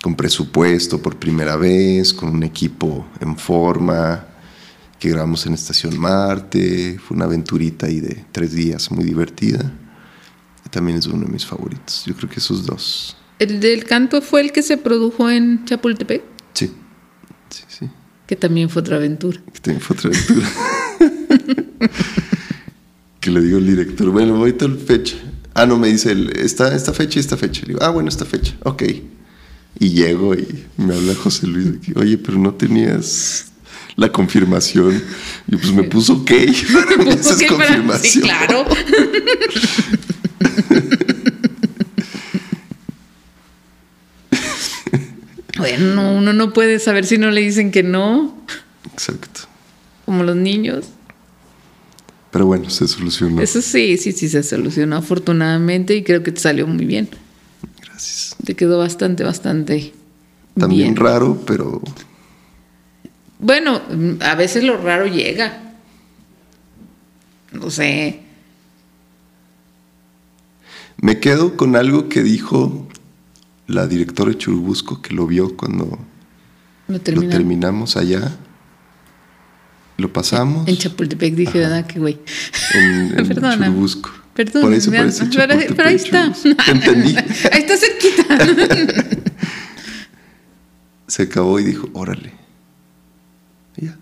con 0.00 0.14
presupuesto 0.14 1.02
por 1.02 1.16
primera 1.16 1.56
vez, 1.56 2.14
con 2.14 2.28
un 2.28 2.44
equipo 2.44 3.08
en 3.20 3.36
forma, 3.36 4.24
que 4.98 5.10
grabamos 5.10 5.46
en 5.46 5.54
Estación 5.54 5.98
Marte. 5.98 6.98
Fue 6.98 7.16
una 7.16 7.26
aventurita 7.26 7.86
ahí 7.86 8.00
de 8.00 8.24
tres 8.32 8.52
días 8.52 8.90
muy 8.90 9.04
divertida. 9.04 9.72
También 10.70 10.98
es 10.98 11.06
uno 11.06 11.24
de 11.24 11.32
mis 11.32 11.46
favoritos. 11.46 12.04
Yo 12.04 12.14
creo 12.14 12.28
que 12.28 12.40
esos 12.40 12.66
dos. 12.66 13.16
¿El 13.38 13.60
del 13.60 13.84
canto 13.84 14.20
fue 14.20 14.42
el 14.42 14.52
que 14.52 14.62
se 14.62 14.76
produjo 14.76 15.30
en 15.30 15.64
Chapultepec? 15.64 16.22
Sí, 16.52 16.72
sí, 17.48 17.62
sí. 17.68 17.88
Que 18.26 18.36
también 18.36 18.68
fue 18.68 18.80
otra 18.82 18.96
aventura. 18.96 19.40
Que 19.52 19.60
también 19.60 19.80
fue 19.80 19.96
otra 19.96 20.10
aventura. 20.10 20.48
que 23.20 23.30
le 23.30 23.40
digo 23.40 23.58
al 23.58 23.66
director, 23.66 24.10
bueno, 24.10 24.36
voy 24.36 24.52
tal 24.52 24.76
fecha. 24.76 25.16
Ah, 25.54 25.66
no, 25.66 25.78
me 25.78 25.88
dice 25.88 26.12
él, 26.12 26.32
esta, 26.36 26.74
esta 26.74 26.92
fecha 26.92 27.18
y 27.18 27.20
esta 27.20 27.36
fecha. 27.36 27.62
Le 27.62 27.68
digo, 27.68 27.80
ah, 27.82 27.90
bueno, 27.90 28.08
esta 28.08 28.24
fecha, 28.24 28.54
ok. 28.64 28.82
Y 29.80 29.90
llego 29.90 30.34
y 30.34 30.66
me 30.76 30.94
habla 30.94 31.14
José 31.14 31.46
Luis, 31.46 31.72
de 31.72 31.80
que, 31.80 31.98
oye, 31.98 32.18
pero 32.18 32.38
no 32.38 32.54
tenías 32.54 33.47
la 33.98 34.10
confirmación. 34.10 35.02
Y 35.48 35.56
pues 35.56 35.72
me 35.72 35.82
puso 35.90 36.14
ok. 36.14 36.30
Para 36.72 36.96
mí 37.04 37.10
esa 37.10 37.32
es 37.34 37.42
Ok, 37.42 37.56
para- 37.58 37.66
confirmación. 37.68 38.12
Sí, 38.12 38.20
claro. 38.22 38.64
bueno, 45.56 46.12
uno 46.12 46.32
no 46.32 46.52
puede 46.52 46.78
saber 46.78 47.04
si 47.06 47.18
no 47.18 47.30
le 47.30 47.40
dicen 47.40 47.70
que 47.72 47.82
no, 47.82 48.36
Exacto. 48.92 49.42
como 50.04 50.22
los 50.22 50.36
niños. 50.36 50.86
Pero 52.30 52.46
bueno, 52.46 52.68
se 52.70 52.86
solucionó. 52.86 53.40
Eso 53.40 53.62
sí, 53.62 53.96
sí, 53.96 54.12
sí 54.12 54.28
se 54.28 54.42
solucionó 54.42 54.96
afortunadamente 54.96 55.96
y 55.96 56.02
creo 56.04 56.22
que 56.22 56.30
te 56.30 56.40
salió 56.40 56.66
muy 56.66 56.84
bien. 56.84 57.08
Gracias. 57.82 58.36
Te 58.44 58.54
quedó 58.54 58.78
bastante, 58.78 59.24
bastante 59.24 59.92
También 60.56 60.94
bien. 60.94 60.96
raro, 60.96 61.42
pero 61.46 61.80
Bueno, 63.38 63.80
a 64.20 64.34
veces 64.34 64.64
lo 64.64 64.78
raro 64.78 65.06
llega. 65.06 65.74
No 67.52 67.70
sé. 67.70 68.20
Me 71.00 71.20
quedo 71.20 71.56
con 71.56 71.76
algo 71.76 72.08
que 72.08 72.22
dijo 72.22 72.88
la 73.68 73.86
directora 73.86 74.32
de 74.32 74.38
Churubusco 74.38 75.00
que 75.00 75.14
lo 75.14 75.26
vio 75.26 75.56
cuando 75.56 75.98
Lo 76.88 77.00
terminamos 77.00 77.96
allá. 77.96 78.36
Lo 79.96 80.12
pasamos 80.12 80.68
En 80.68 80.76
Chapultepec 80.76 81.34
dije, 81.34 81.58
¿verdad? 81.58 81.86
Que 81.86 81.98
güey. 81.98 82.18
en, 82.74 83.18
en 83.18 83.28
Perdona. 83.28 83.56
Churubusco. 83.56 84.10
Perdón, 84.34 84.62
Por 84.62 84.70
parece 84.70 84.90
pero, 84.90 85.10
Chapultepec, 85.10 85.76
pero 85.76 85.88
ahí 85.88 85.94
está. 85.96 86.32
Te 86.32 86.50
entendí. 86.70 87.16
ahí 87.16 87.62
está 87.64 87.76
cerquita. 87.76 89.18
Se 91.08 91.22
acabó 91.22 91.58
y 91.58 91.64
dijo, 91.64 91.88
órale. 91.94 92.32
Y 93.78 93.86
ya. 93.86 93.96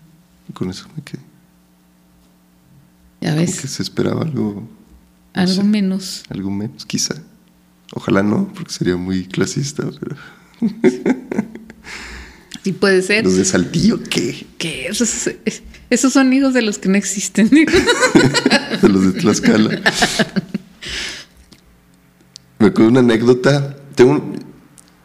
Y 0.49 0.53
con 0.53 0.69
eso 0.69 0.87
me 0.95 1.03
quedé. 1.03 1.21
ya 3.21 3.29
Como 3.31 3.41
ves, 3.41 3.61
que 3.61 3.67
se 3.67 3.83
esperaba 3.83 4.23
algo, 4.23 4.67
algo 5.33 5.53
sé. 5.53 5.63
menos. 5.63 6.23
algo 6.29 6.49
menos, 6.51 6.85
quizá. 6.85 7.15
Ojalá 7.93 8.21
no, 8.23 8.51
porque 8.53 8.71
sería 8.73 8.97
muy 8.97 9.25
clasista. 9.25 9.83
Pero 9.99 10.15
Sí 12.63 12.73
puede 12.73 13.01
ser. 13.01 13.23
los 13.23 13.35
de 13.37 13.45
Saltillo, 13.45 14.01
¿qué? 14.09 14.45
Que 14.57 14.87
esos, 14.87 15.29
esos 15.89 16.11
son 16.11 16.33
hijos 16.33 16.53
de 16.53 16.61
los 16.61 16.77
que 16.79 16.89
no 16.89 16.97
existen. 16.97 17.47
de 18.81 18.89
los 18.89 19.13
de 19.13 19.19
Tlaxcala. 19.21 19.81
Me 22.59 22.67
acuerdo 22.67 22.89
una 22.89 22.99
anécdota. 22.99 23.77
Tengo 23.95 24.11
un- 24.11 24.37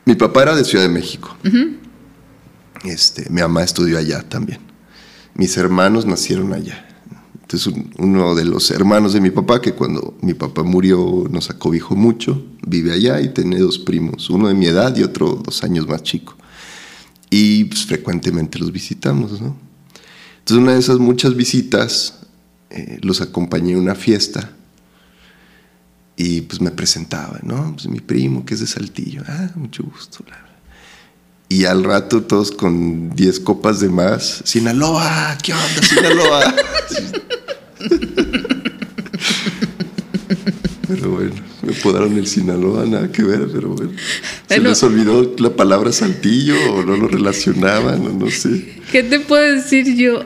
mi 0.05 0.15
papá 0.17 0.43
era 0.43 0.57
de 0.57 0.65
Ciudad 0.65 0.83
de 0.85 0.91
México. 0.91 1.37
Este, 2.85 3.29
mi 3.31 3.41
mamá 3.41 3.63
estudió 3.63 3.99
allá 3.99 4.23
también. 4.29 4.61
Mis 5.35 5.57
hermanos 5.57 6.05
nacieron 6.07 6.53
allá. 6.53 6.87
Entonces 7.43 7.67
un- 7.69 7.93
uno 7.99 8.35
de 8.35 8.45
los 8.45 8.71
hermanos 8.71 9.13
de 9.13 9.21
mi 9.21 9.31
papá, 9.31 9.61
que 9.61 9.73
cuando 9.75 10.17
mi 10.23 10.35
papá 10.35 10.63
murió 10.63 11.27
nos 11.31 11.51
acobijó 11.51 11.95
mucho, 11.97 12.43
vive 12.67 12.93
allá 12.93 13.21
y 13.21 13.29
tiene 13.33 13.59
dos 13.59 13.79
primos, 13.79 14.31
uno 14.31 14.49
de 14.49 14.55
mi 14.55 14.67
edad 14.67 14.97
y 14.97 15.03
otro 15.03 15.41
dos 15.45 15.63
años 15.65 15.87
más 15.87 16.03
chico. 16.03 16.37
Y 17.31 17.65
pues, 17.65 17.85
frecuentemente 17.87 18.59
los 18.59 18.73
visitamos, 18.73 19.41
¿no? 19.41 19.57
Entonces 20.39 20.63
una 20.63 20.73
de 20.75 20.81
esas 20.81 20.99
muchas 20.99 21.35
visitas 21.37 22.19
eh, 22.71 22.99
los 23.03 23.21
acompañé 23.21 23.75
a 23.75 23.79
una 23.79 23.95
fiesta 23.95 24.53
y 26.17 26.43
pues 26.43 26.61
me 26.61 26.71
presentaba, 26.71 27.39
¿no? 27.43 27.73
Pues 27.75 27.87
mi 27.89 28.01
primo 28.01 28.45
que 28.45 28.55
es 28.55 28.61
de 28.61 28.67
Saltillo, 28.67 29.23
ah, 29.27 29.51
mucho 29.57 29.83
gusto. 29.83 30.25
bla. 30.25 30.37
Y 31.53 31.67
al 31.67 31.85
rato 31.85 32.23
todos 32.23 32.51
con 32.51 33.11
10 33.11 33.41
copas 33.41 33.79
de 33.81 33.91
más, 33.91 34.41
Sinaloa, 34.47 35.37
¿qué 35.43 35.53
onda, 35.53 35.83
Sinaloa? 35.83 36.55
pero 40.89 41.11
bueno, 41.11 41.35
me 41.61 41.73
podaron 41.75 42.17
el 42.17 42.27
Sinaloa, 42.27 42.87
nada 42.87 43.13
que 43.13 43.23
ver, 43.23 43.49
pero 43.53 43.69
bueno. 43.69 43.93
¿Se 44.49 44.55
Bueno. 44.55 44.71
les 44.71 44.83
olvidó 44.83 45.35
la 45.37 45.51
palabra 45.51 45.93
Saltillo 45.93 46.57
o 46.73 46.87
no 46.87 46.97
lo 46.97 47.07
relacionaban 47.07 48.01
o 48.07 48.13
no 48.15 48.31
sé? 48.31 48.81
¿Qué 48.91 49.03
te 49.03 49.21
puedo 49.21 49.43
decir 49.55 49.95
yo? 49.95 50.25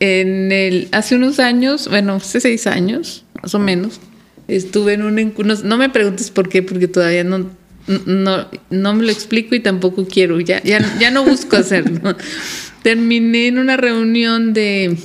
En 0.00 0.50
el, 0.50 0.88
hace 0.92 1.16
unos 1.16 1.40
años, 1.40 1.88
bueno, 1.90 2.14
hace 2.14 2.40
seis 2.40 2.66
años, 2.66 3.26
más 3.42 3.54
o 3.54 3.58
menos, 3.58 4.00
Estuve 4.46 4.92
en 4.92 5.02
un... 5.02 5.32
No, 5.38 5.54
no 5.62 5.78
me 5.78 5.88
preguntes 5.88 6.30
por 6.30 6.50
qué, 6.50 6.62
porque 6.62 6.86
todavía 6.86 7.24
no, 7.24 7.48
no, 7.86 8.48
no 8.70 8.94
me 8.94 9.04
lo 9.04 9.10
explico 9.10 9.54
y 9.54 9.60
tampoco 9.60 10.06
quiero. 10.06 10.40
Ya, 10.40 10.62
ya, 10.62 10.80
ya 10.98 11.10
no 11.10 11.24
busco 11.24 11.56
hacerlo. 11.56 12.16
Terminé 12.82 13.48
en 13.48 13.58
una 13.58 13.76
reunión 13.76 14.52
de 14.52 14.98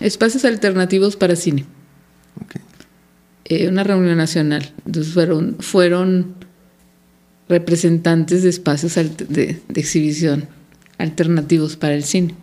espacios 0.00 0.44
alternativos 0.44 1.16
para 1.16 1.36
cine. 1.36 1.64
Eh, 3.44 3.68
una 3.68 3.84
reunión 3.84 4.16
nacional. 4.16 4.72
Entonces 4.86 5.12
fueron, 5.12 5.56
fueron 5.60 6.34
representantes 7.48 8.42
de 8.42 8.48
espacios 8.48 8.94
de, 8.94 9.60
exhibición 9.74 10.48
alternativos 10.98 11.76
para 11.76 11.94
el 11.94 12.04
cine. 12.04 12.34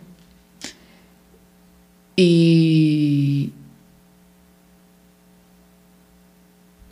Y 2.16 3.52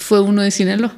fue 0.09 0.20
uno 0.20 0.40
de 0.40 0.50
Sinaloa. 0.50 0.96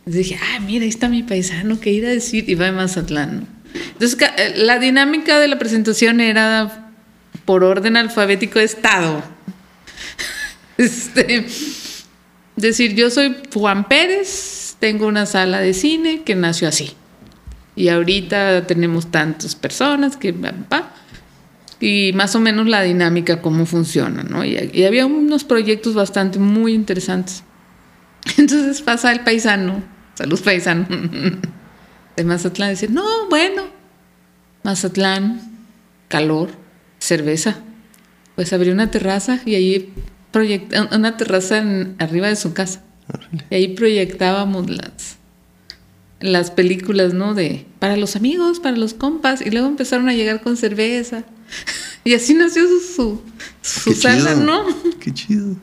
Entonces 0.00 0.28
dije, 0.28 0.38
ah, 0.42 0.60
mira, 0.60 0.82
ahí 0.82 0.90
está 0.90 1.08
mi 1.08 1.22
paisano, 1.22 1.80
que 1.80 1.90
ir 1.90 2.04
a 2.04 2.10
decir? 2.10 2.44
Y 2.50 2.54
va 2.54 2.66
de 2.66 2.72
Mazatlán. 2.72 3.48
Entonces, 3.92 4.18
eh, 4.36 4.52
la 4.56 4.78
dinámica 4.78 5.40
de 5.40 5.48
la 5.48 5.58
presentación 5.58 6.20
era 6.20 6.92
por 7.46 7.64
orden 7.64 7.96
alfabético 7.96 8.58
de 8.58 8.66
estado. 8.66 9.22
Este, 10.76 11.46
decir, 12.56 12.96
yo 12.96 13.08
soy 13.08 13.36
Juan 13.54 13.86
Pérez, 13.86 14.74
tengo 14.80 15.06
una 15.06 15.24
sala 15.24 15.60
de 15.60 15.72
cine 15.72 16.22
que 16.24 16.34
nació 16.34 16.66
así. 16.66 16.94
Y 17.76 17.88
ahorita 17.88 18.66
tenemos 18.66 19.12
tantas 19.12 19.54
personas 19.54 20.16
que... 20.16 20.34
y 21.78 22.12
más 22.14 22.34
o 22.34 22.40
menos 22.40 22.66
la 22.66 22.82
dinámica, 22.82 23.40
cómo 23.40 23.66
funciona, 23.66 24.24
¿no? 24.24 24.44
Y, 24.44 24.58
y 24.74 24.82
había 24.82 25.06
unos 25.06 25.44
proyectos 25.44 25.94
bastante 25.94 26.40
muy 26.40 26.74
interesantes. 26.74 27.44
Entonces 28.38 28.82
pasa 28.82 29.12
el 29.12 29.20
paisano, 29.20 29.82
salud 30.14 30.40
paisano, 30.42 30.86
de 32.16 32.24
Mazatlán, 32.24 32.70
dice, 32.70 32.88
no, 32.88 33.28
bueno, 33.28 33.64
Mazatlán, 34.62 35.40
calor, 36.08 36.50
cerveza. 36.98 37.56
Pues 38.34 38.52
abrió 38.52 38.72
una 38.72 38.90
terraza 38.90 39.40
y 39.44 39.54
ahí 39.54 39.92
proyecta 40.32 40.88
una 40.92 41.16
terraza 41.16 41.62
arriba 41.98 42.28
de 42.28 42.36
su 42.36 42.52
casa. 42.52 42.82
Y 43.50 43.54
ahí 43.54 43.68
proyectábamos 43.68 44.68
las, 44.70 45.18
las 46.20 46.50
películas, 46.50 47.14
¿no? 47.14 47.34
De 47.34 47.66
para 47.78 47.96
los 47.96 48.16
amigos, 48.16 48.58
para 48.58 48.76
los 48.76 48.94
compas. 48.94 49.40
Y 49.40 49.50
luego 49.50 49.68
empezaron 49.68 50.08
a 50.08 50.14
llegar 50.14 50.42
con 50.42 50.56
cerveza. 50.56 51.24
Y 52.06 52.12
así 52.12 52.34
nació 52.34 52.64
su, 52.94 53.22
su, 53.62 53.94
sala, 53.94 54.34
¿no? 54.34 54.66
Qué 55.00 55.10
chido. 55.10 55.56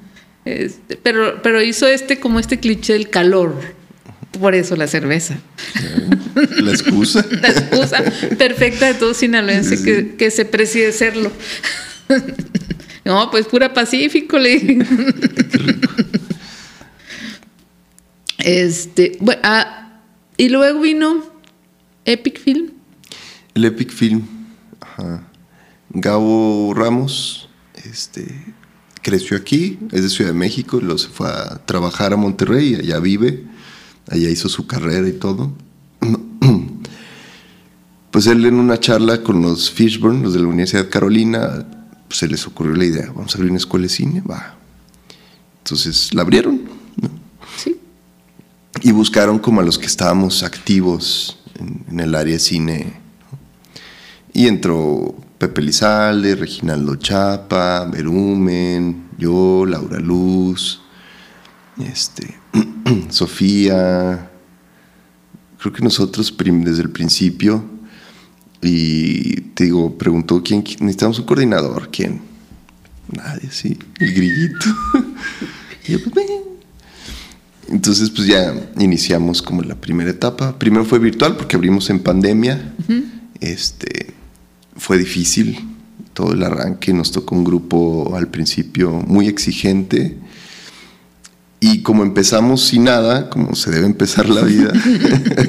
Este, 0.45 0.97
pero, 0.97 1.41
pero 1.41 1.61
hizo 1.61 1.87
este 1.87 2.19
como 2.19 2.39
este 2.39 2.59
cliché 2.59 2.93
del 2.93 3.09
calor. 3.09 3.55
Por 4.39 4.55
eso 4.55 4.75
la 4.75 4.87
cerveza. 4.87 5.39
La 6.59 6.71
excusa. 6.71 7.25
la 7.41 7.49
excusa 7.49 8.03
perfecta 8.37 8.87
de 8.87 8.93
todo 8.93 9.13
sinaloense 9.13 9.83
Que, 9.83 10.15
que 10.15 10.31
se 10.31 10.45
preside 10.45 10.93
serlo. 10.93 11.31
No, 13.03 13.29
pues 13.31 13.47
pura 13.47 13.73
Pacífico, 13.73 14.37
le 14.37 14.85
Este, 18.37 19.17
bueno, 19.19 19.41
ah, 19.43 20.01
y 20.37 20.49
luego 20.49 20.81
vino 20.81 21.23
Epic 22.05 22.39
Film. 22.39 22.71
El 23.53 23.65
Epic 23.65 23.91
Film, 23.91 24.25
ajá. 24.79 25.27
Gabo 25.89 26.73
Ramos, 26.73 27.49
este, 27.85 28.25
creció 29.01 29.37
aquí, 29.37 29.79
es 29.91 30.03
de 30.03 30.09
Ciudad 30.09 30.31
de 30.31 30.37
México, 30.37 30.79
luego 30.79 30.97
se 30.97 31.09
fue 31.09 31.27
a 31.27 31.65
trabajar 31.65 32.13
a 32.13 32.17
Monterrey, 32.17 32.75
allá 32.75 32.99
vive, 32.99 33.45
allá 34.09 34.29
hizo 34.29 34.49
su 34.49 34.67
carrera 34.67 35.07
y 35.07 35.13
todo. 35.13 35.51
Pues 38.11 38.27
él 38.27 38.45
en 38.45 38.55
una 38.55 38.77
charla 38.77 39.23
con 39.23 39.41
los 39.41 39.71
Fishburne, 39.71 40.21
los 40.21 40.33
de 40.33 40.41
la 40.41 40.47
Universidad 40.47 40.83
de 40.83 40.89
Carolina, 40.89 41.65
pues, 42.09 42.19
se 42.19 42.27
les 42.27 42.45
ocurrió 42.45 42.75
la 42.75 42.83
idea, 42.83 43.07
vamos 43.15 43.33
a 43.33 43.37
abrir 43.37 43.51
una 43.51 43.57
escuela 43.57 43.83
de 43.83 43.89
cine, 43.89 44.19
va. 44.19 44.57
Entonces 45.59 46.13
la 46.13 46.23
abrieron, 46.23 46.61
Sí. 47.55 47.79
Y 48.81 48.91
buscaron 48.91 49.39
como 49.39 49.61
a 49.61 49.63
los 49.63 49.79
que 49.79 49.85
estábamos 49.85 50.43
activos 50.43 51.39
en, 51.89 51.99
el 52.01 52.13
área 52.13 52.33
de 52.33 52.39
cine. 52.39 52.93
Y 54.33 54.47
entró 54.47 55.15
Pepe 55.41 55.63
Lizalde, 55.63 56.35
Reginaldo 56.35 56.97
Chapa, 56.97 57.85
Berumen, 57.85 59.07
yo, 59.17 59.65
Laura 59.65 59.99
Luz, 59.99 60.83
este, 61.83 62.37
Sofía. 63.09 64.29
Creo 65.57 65.73
que 65.73 65.81
nosotros 65.81 66.31
desde 66.37 66.83
el 66.83 66.91
principio 66.91 67.65
y 68.61 69.41
te 69.55 69.63
digo, 69.63 69.97
preguntó 69.97 70.43
quién, 70.43 70.63
necesitamos 70.79 71.17
un 71.17 71.25
coordinador, 71.25 71.89
¿quién? 71.91 72.21
Nadie, 73.11 73.49
sí, 73.49 73.79
el 73.99 74.13
grillito. 74.13 74.65
y 75.87 75.93
yo, 75.93 76.03
pues, 76.03 76.27
Entonces, 77.67 78.11
pues 78.11 78.27
ya 78.27 78.53
iniciamos 78.77 79.41
como 79.41 79.63
la 79.63 79.73
primera 79.73 80.11
etapa. 80.11 80.59
Primero 80.59 80.85
fue 80.85 80.99
virtual 80.99 81.35
porque 81.35 81.55
abrimos 81.55 81.89
en 81.89 81.97
pandemia. 81.97 82.75
Este 83.39 84.20
fue 84.81 84.97
difícil 84.97 85.59
todo 86.15 86.33
el 86.33 86.41
arranque. 86.41 86.91
Nos 86.91 87.11
tocó 87.11 87.35
un 87.35 87.43
grupo 87.43 88.15
al 88.15 88.29
principio 88.29 88.89
muy 88.91 89.27
exigente. 89.27 90.17
Y 91.59 91.83
como 91.83 92.01
empezamos 92.01 92.65
sin 92.65 92.85
nada, 92.85 93.29
como 93.29 93.53
se 93.53 93.69
debe 93.69 93.85
empezar 93.85 94.27
la 94.27 94.41
vida, 94.41 94.73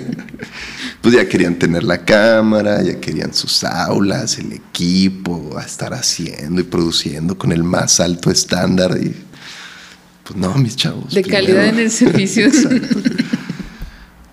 pues 1.00 1.14
ya 1.14 1.26
querían 1.26 1.58
tener 1.58 1.82
la 1.82 2.04
cámara, 2.04 2.82
ya 2.82 3.00
querían 3.00 3.32
sus 3.32 3.64
aulas, 3.64 4.38
el 4.38 4.52
equipo, 4.52 5.56
a 5.56 5.62
estar 5.62 5.94
haciendo 5.94 6.60
y 6.60 6.64
produciendo 6.64 7.38
con 7.38 7.52
el 7.52 7.62
más 7.62 8.00
alto 8.00 8.30
estándar. 8.30 8.98
Y 9.02 9.14
pues 10.24 10.36
no, 10.36 10.54
mis 10.56 10.76
chavos. 10.76 11.14
De 11.14 11.22
calidad 11.22 11.68
en 11.68 11.78
el 11.78 11.90
servicio. 12.02 12.50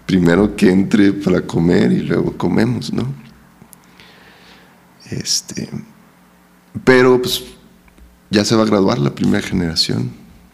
primero 0.06 0.58
que 0.58 0.70
entre 0.70 1.14
para 1.14 1.40
comer 1.40 1.94
y 1.94 2.02
luego 2.02 2.36
comemos, 2.36 2.92
¿no? 2.92 3.29
Este. 5.10 5.70
Pero 6.84 7.22
pues 7.22 7.44
ya 8.30 8.46
se 8.46 8.56
va 8.56 8.64
a 8.64 8.66
graduar 8.66 9.00
la 9.00 9.14
primera 9.16 9.46
generación. 9.46 10.12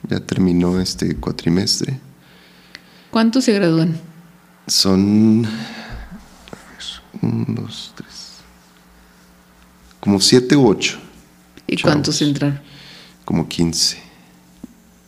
Ya 0.09 0.19
terminó 0.19 0.79
este 0.79 1.15
cuatrimestre. 1.15 1.99
¿Cuántos 3.11 3.45
se 3.45 3.53
gradúan? 3.53 3.99
Son 4.67 5.47
uno, 7.21 7.45
dos, 7.61 7.93
tres. 7.95 8.35
Como 9.99 10.19
siete 10.19 10.55
u 10.55 10.67
ocho. 10.67 10.99
¿Y 11.67 11.81
cuántos 11.81 12.21
entraron? 12.21 12.61
Como 13.23 13.47
quince. 13.47 13.97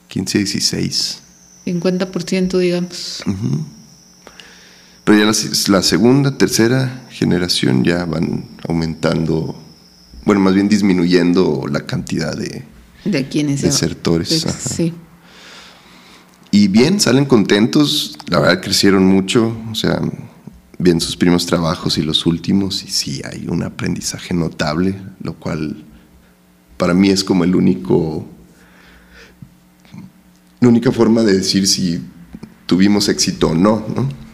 Quince, 0.08 0.40
dieciséis. 0.40 1.22
50% 1.66 2.58
digamos. 2.58 3.24
Pero 5.08 5.20
ya 5.20 5.32
la, 5.70 5.82
segunda, 5.84 6.38
tercera 6.38 7.08
generación 7.10 7.86
ya 7.86 8.04
van 8.04 8.44
aumentando, 8.68 9.56
bueno, 10.26 10.42
más 10.42 10.54
bien 10.54 10.68
disminuyendo 10.68 11.64
la 11.72 11.86
cantidad 11.86 12.36
de, 12.36 12.66
de 13.06 13.30
quienes 13.30 13.62
desertores. 13.62 14.46
sí. 14.60 14.94
Y 16.52 16.68
bien, 16.68 17.00
salen 17.00 17.24
contentos, 17.24 18.18
la 18.28 18.42
verdad 18.42 18.62
crecieron 18.62 19.06
mucho, 19.06 19.56
o 19.72 19.76
sea, 19.76 20.02
bien 20.78 21.00
sus 21.00 21.16
primeros 21.16 21.46
trabajos 21.46 21.98
y 21.98 22.02
los 22.02 22.26
últimos, 22.26 22.84
y 22.84 22.90
sí 22.90 23.22
hay 23.24 23.48
un 23.48 23.64
aprendizaje 23.64 24.34
notable, 24.34 24.94
lo 25.22 25.36
cual 25.36 25.86
para 26.76 26.94
mí 26.94 27.12
es 27.12 27.24
como 27.24 27.46
el 27.46 27.56
único, 27.56 28.28
la 30.60 30.68
única 30.68 30.92
forma 30.92 31.24
de 31.24 31.38
decir 31.38 31.66
si 31.66 32.02
tuvimos 32.66 33.08
éxito 33.08 33.52
o 33.52 33.56
no, 33.56 33.86
¿no? 33.96 34.27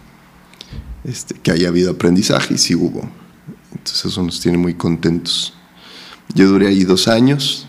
Este, 1.03 1.35
que 1.35 1.51
haya 1.51 1.67
habido 1.67 1.91
aprendizaje 1.91 2.53
y 2.53 2.57
sí 2.57 2.75
hubo. 2.75 3.09
Entonces 3.71 4.05
eso 4.05 4.23
nos 4.23 4.39
tiene 4.39 4.57
muy 4.57 4.75
contentos. 4.75 5.53
Yo 6.33 6.47
duré 6.47 6.67
ahí 6.67 6.83
dos 6.83 7.07
años 7.07 7.67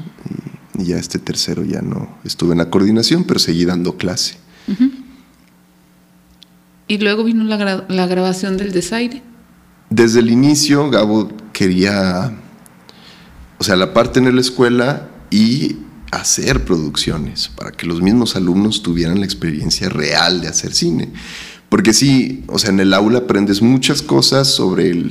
y, 0.79 0.85
ya 0.85 0.97
este 0.97 1.19
tercero 1.19 1.65
ya 1.65 1.83
no 1.83 2.19
estuve 2.25 2.53
en 2.53 2.59
la 2.59 2.71
coordinación, 2.71 3.25
pero 3.25 3.41
seguí 3.41 3.65
dando 3.65 3.97
clase. 3.97 4.37
Y 6.87 6.99
luego 6.99 7.25
vino 7.25 7.45
la, 7.45 7.85
la 7.89 8.07
grabación 8.07 8.57
del 8.57 8.73
desaire. 8.73 9.23
Desde 9.91 10.21
el 10.21 10.31
inicio, 10.31 10.91
Gabo 10.91 11.31
quería, 11.53 12.37
o 13.59 13.65
sea, 13.65 13.77
la 13.77 13.93
parte 13.93 14.21
en 14.21 14.35
la 14.35 14.41
escuela 14.41 15.09
y 15.31 15.77
hacer 16.11 16.65
producciones 16.65 17.49
para 17.49 17.73
que 17.73 17.87
los 17.87 18.01
mismos 18.01 18.37
alumnos 18.37 18.83
tuvieran 18.83 19.19
la 19.19 19.27
experiencia 19.27 19.89
real 19.89 20.41
de 20.41 20.49
hacer 20.49 20.73
cine. 20.73 21.13
Porque 21.75 21.93
sí, 21.93 22.45
o 22.47 22.57
sea, 22.57 22.71
en 22.71 22.79
el 22.79 22.95
aula 22.95 23.19
aprendes 23.19 23.61
muchas 23.61 24.01
cosas 24.01 24.47
sobre 24.47 24.91
el, 24.91 25.11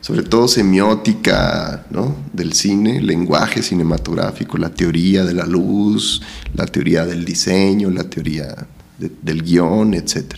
sobre 0.00 0.22
todo 0.22 0.48
semiótica 0.48 1.84
¿no? 1.90 2.16
del 2.32 2.54
cine, 2.54 3.02
lenguaje 3.02 3.62
cinematográfico, 3.62 4.56
la 4.56 4.72
teoría 4.72 5.22
de 5.22 5.34
la 5.34 5.44
luz, 5.44 6.22
la 6.54 6.64
teoría 6.64 7.04
del 7.04 7.26
diseño, 7.26 7.90
la 7.90 8.04
teoría 8.04 8.68
del 8.96 9.42
guion, 9.42 9.92
etc. 9.92 10.36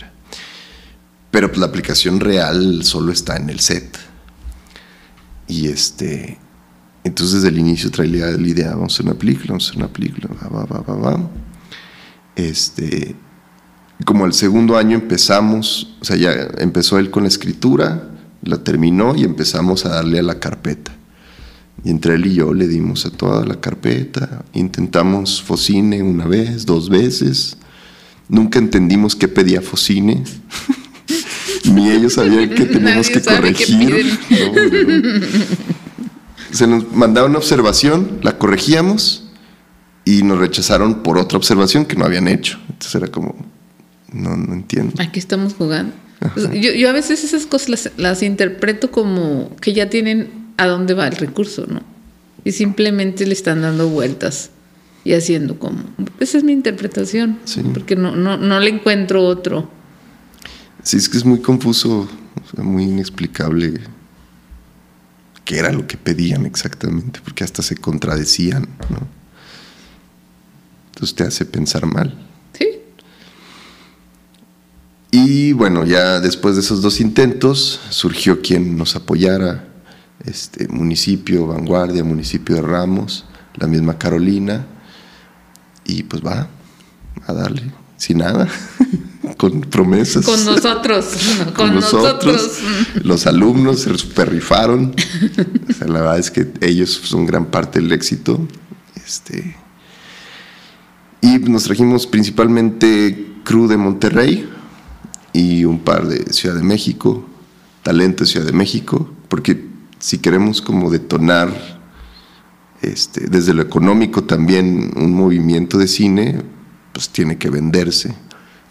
Pero 1.31 1.47
pues, 1.47 1.57
la 1.57 1.67
aplicación 1.67 2.19
real 2.19 2.83
solo 2.83 3.13
está 3.13 3.37
en 3.37 3.49
el 3.49 3.61
set. 3.61 3.97
Y 5.47 5.69
este, 5.69 6.37
entonces 7.05 7.35
desde 7.35 7.47
el 7.47 7.59
inicio 7.59 7.89
traía 7.91 8.25
la 8.25 8.45
idea, 8.45 8.71
vamos 8.71 8.91
a 8.91 8.95
hacer 8.95 9.05
una 9.05 9.17
película, 9.17 9.51
vamos 9.51 9.67
a 9.67 9.69
hacer 9.69 9.83
una 9.83 9.93
película, 9.93 10.27
va, 10.53 10.65
va, 10.65 10.81
va, 10.81 10.95
va. 10.95 11.29
Este, 12.35 13.15
como 14.05 14.25
el 14.25 14.33
segundo 14.33 14.77
año 14.77 14.95
empezamos, 14.95 15.95
o 16.01 16.05
sea, 16.05 16.15
ya 16.15 16.31
empezó 16.57 16.97
él 16.99 17.11
con 17.11 17.23
la 17.23 17.29
escritura, 17.29 18.09
la 18.43 18.57
terminó 18.57 19.15
y 19.15 19.23
empezamos 19.23 19.85
a 19.85 19.89
darle 19.89 20.19
a 20.19 20.23
la 20.23 20.39
carpeta. 20.39 20.91
Y 21.83 21.89
entre 21.89 22.15
él 22.15 22.27
y 22.27 22.35
yo 22.35 22.53
le 22.53 22.67
dimos 22.67 23.05
a 23.05 23.09
toda 23.09 23.45
la 23.45 23.59
carpeta, 23.59 24.45
intentamos 24.53 25.41
Focine 25.41 26.01
una 26.01 26.25
vez, 26.25 26.65
dos 26.65 26.89
veces, 26.89 27.57
nunca 28.29 28.59
entendimos 28.59 29.15
qué 29.15 29.27
pedía 29.27 29.61
Focine, 29.61 30.23
ni 31.65 31.91
ellos 31.91 32.13
sabían 32.13 32.49
qué 32.49 32.65
teníamos 32.65 33.09
que 33.09 33.21
corregir. 33.21 34.19
Se 36.51 36.67
nos 36.67 36.91
mandaba 36.93 37.27
una 37.27 37.39
observación, 37.39 38.19
la 38.21 38.37
corregíamos 38.37 39.29
y 40.05 40.23
nos 40.23 40.37
rechazaron 40.37 41.01
por 41.03 41.17
otra 41.17 41.37
observación 41.37 41.85
que 41.85 41.95
no 41.95 42.05
habían 42.05 42.27
hecho. 42.27 42.59
Entonces 42.69 42.95
era 42.95 43.07
como, 43.07 43.35
no, 44.13 44.37
no 44.37 44.53
entiendo. 44.53 44.93
Aquí 44.99 45.19
estamos 45.19 45.53
jugando. 45.53 45.93
Yo, 46.53 46.71
yo, 46.71 46.89
a 46.89 46.93
veces 46.93 47.23
esas 47.23 47.45
cosas 47.45 47.69
las, 47.69 47.91
las, 47.97 48.23
interpreto 48.23 48.91
como 48.91 49.53
que 49.57 49.73
ya 49.73 49.89
tienen 49.89 50.29
a 50.55 50.67
dónde 50.67 50.93
va 50.93 51.07
el 51.07 51.17
recurso, 51.17 51.65
¿no? 51.67 51.81
Y 52.45 52.53
simplemente 52.53 53.25
le 53.25 53.33
están 53.33 53.61
dando 53.61 53.89
vueltas 53.89 54.51
y 55.03 55.13
haciendo 55.13 55.59
como. 55.59 55.83
Esa 56.19 56.37
es 56.37 56.43
mi 56.45 56.53
interpretación, 56.53 57.39
sí. 57.43 57.61
porque 57.73 57.95
no, 57.95 58.15
no, 58.15 58.37
no, 58.37 58.59
le 58.59 58.69
encuentro 58.69 59.23
otro. 59.23 59.69
Sí, 60.81 60.97
es 60.97 61.09
que 61.09 61.17
es 61.17 61.25
muy 61.25 61.39
confuso, 61.39 62.07
muy 62.57 62.83
inexplicable 62.83 63.81
qué 65.43 65.59
era 65.59 65.71
lo 65.71 65.87
que 65.87 65.97
pedían 65.97 66.45
exactamente, 66.45 67.19
porque 67.23 67.43
hasta 67.43 67.61
se 67.61 67.75
contradecían, 67.75 68.63
¿no? 68.89 69.07
Entonces 70.93 71.15
te 71.15 71.23
hace 71.23 71.45
pensar 71.45 71.85
mal. 71.85 72.17
Y 75.15 75.53
bueno, 75.53 75.85
ya 75.85 76.19
después 76.19 76.55
de 76.55 76.61
esos 76.61 76.81
dos 76.81 76.99
intentos 76.99 77.79
surgió 77.91 78.41
quien 78.41 78.75
nos 78.75 78.95
apoyara, 78.95 79.67
este 80.25 80.67
municipio 80.67 81.45
Vanguardia, 81.45 82.03
municipio 82.03 82.55
de 82.55 82.63
Ramos, 82.63 83.23
la 83.53 83.67
misma 83.67 83.99
Carolina, 83.99 84.65
y 85.85 86.01
pues 86.01 86.25
va 86.25 86.47
a 87.27 87.31
darle, 87.31 87.61
sin 87.95 88.17
nada, 88.17 88.47
con 89.37 89.61
promesas. 89.61 90.25
Con 90.25 90.43
nosotros, 90.45 91.05
con, 91.55 91.75
nosotros. 91.75 92.57
Los 93.03 93.27
alumnos 93.27 93.81
se 93.81 93.95
super 93.95 94.31
rifaron. 94.31 94.95
la 95.79 96.01
verdad 96.01 96.17
es 96.17 96.31
que 96.31 96.51
ellos 96.59 96.89
son 96.89 97.27
gran 97.27 97.45
parte 97.51 97.79
del 97.79 97.91
éxito. 97.91 98.47
Este, 98.95 99.55
y 101.21 101.37
nos 101.37 101.65
trajimos 101.65 102.07
principalmente 102.07 103.27
Cru 103.43 103.67
de 103.67 103.77
Monterrey, 103.77 104.49
y 105.33 105.65
un 105.65 105.79
par 105.79 106.07
de 106.07 106.31
Ciudad 106.31 106.55
de 106.55 106.63
México, 106.63 107.25
talento 107.81 108.23
de 108.23 108.29
Ciudad 108.29 108.45
de 108.45 108.53
México, 108.53 109.09
porque 109.27 109.67
si 109.99 110.19
queremos 110.19 110.61
como 110.61 110.89
detonar 110.89 111.51
este, 112.81 113.27
desde 113.27 113.53
lo 113.53 113.61
económico 113.61 114.25
también 114.25 114.91
un 114.95 115.13
movimiento 115.13 115.77
de 115.77 115.87
cine, 115.87 116.41
pues 116.91 117.09
tiene 117.09 117.37
que 117.37 117.49
venderse. 117.49 118.13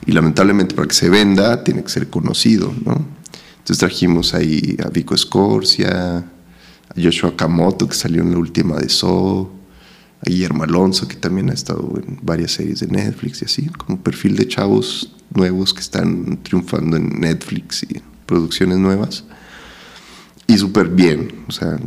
Y 0.06 0.12
lamentablemente 0.12 0.74
para 0.74 0.86
que 0.86 0.94
se 0.94 1.08
venda 1.08 1.64
tiene 1.64 1.82
que 1.82 1.88
ser 1.88 2.08
conocido, 2.10 2.72
¿no? 2.84 3.04
Entonces 3.52 3.78
trajimos 3.78 4.34
ahí 4.34 4.76
a 4.84 4.88
Vico 4.90 5.14
Escorcia, 5.14 6.18
a 6.18 7.00
Joshua 7.00 7.36
Kamoto, 7.36 7.88
que 7.88 7.94
salió 7.94 8.22
en 8.22 8.32
la 8.32 8.38
última 8.38 8.76
de 8.76 8.88
So, 8.88 9.50
a 10.20 10.28
Guillermo 10.28 10.64
Alonso, 10.64 11.08
que 11.08 11.16
también 11.16 11.50
ha 11.50 11.54
estado 11.54 11.92
en 11.96 12.18
varias 12.22 12.52
series 12.52 12.80
de 12.80 12.88
Netflix 12.88 13.42
y 13.42 13.44
así, 13.44 13.66
como 13.66 14.00
perfil 14.00 14.36
de 14.36 14.48
chavos 14.48 15.14
nuevos 15.34 15.72
que 15.74 15.80
están 15.80 16.42
triunfando 16.42 16.96
en 16.96 17.20
Netflix 17.20 17.82
y 17.84 18.00
producciones 18.26 18.78
nuevas. 18.78 19.24
Y 20.46 20.58
súper 20.58 20.88
bien, 20.88 21.44
o 21.48 21.52
sea, 21.52 21.78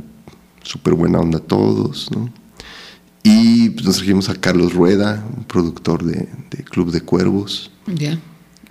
súper 0.64 0.94
buena 0.94 1.20
onda 1.20 1.40
todos, 1.40 2.10
¿no? 2.12 2.32
Y 3.24 3.70
pues, 3.72 3.86
nos 3.86 3.98
trajimos 3.98 4.30
a 4.30 4.36
Carlos 4.36 4.74
Rueda, 4.74 5.26
un 5.36 5.44
productor 5.46 6.04
de, 6.04 6.30
de 6.52 6.64
Club 6.64 6.92
de 6.92 7.02
Cuervos. 7.02 7.72
Ya. 7.88 8.20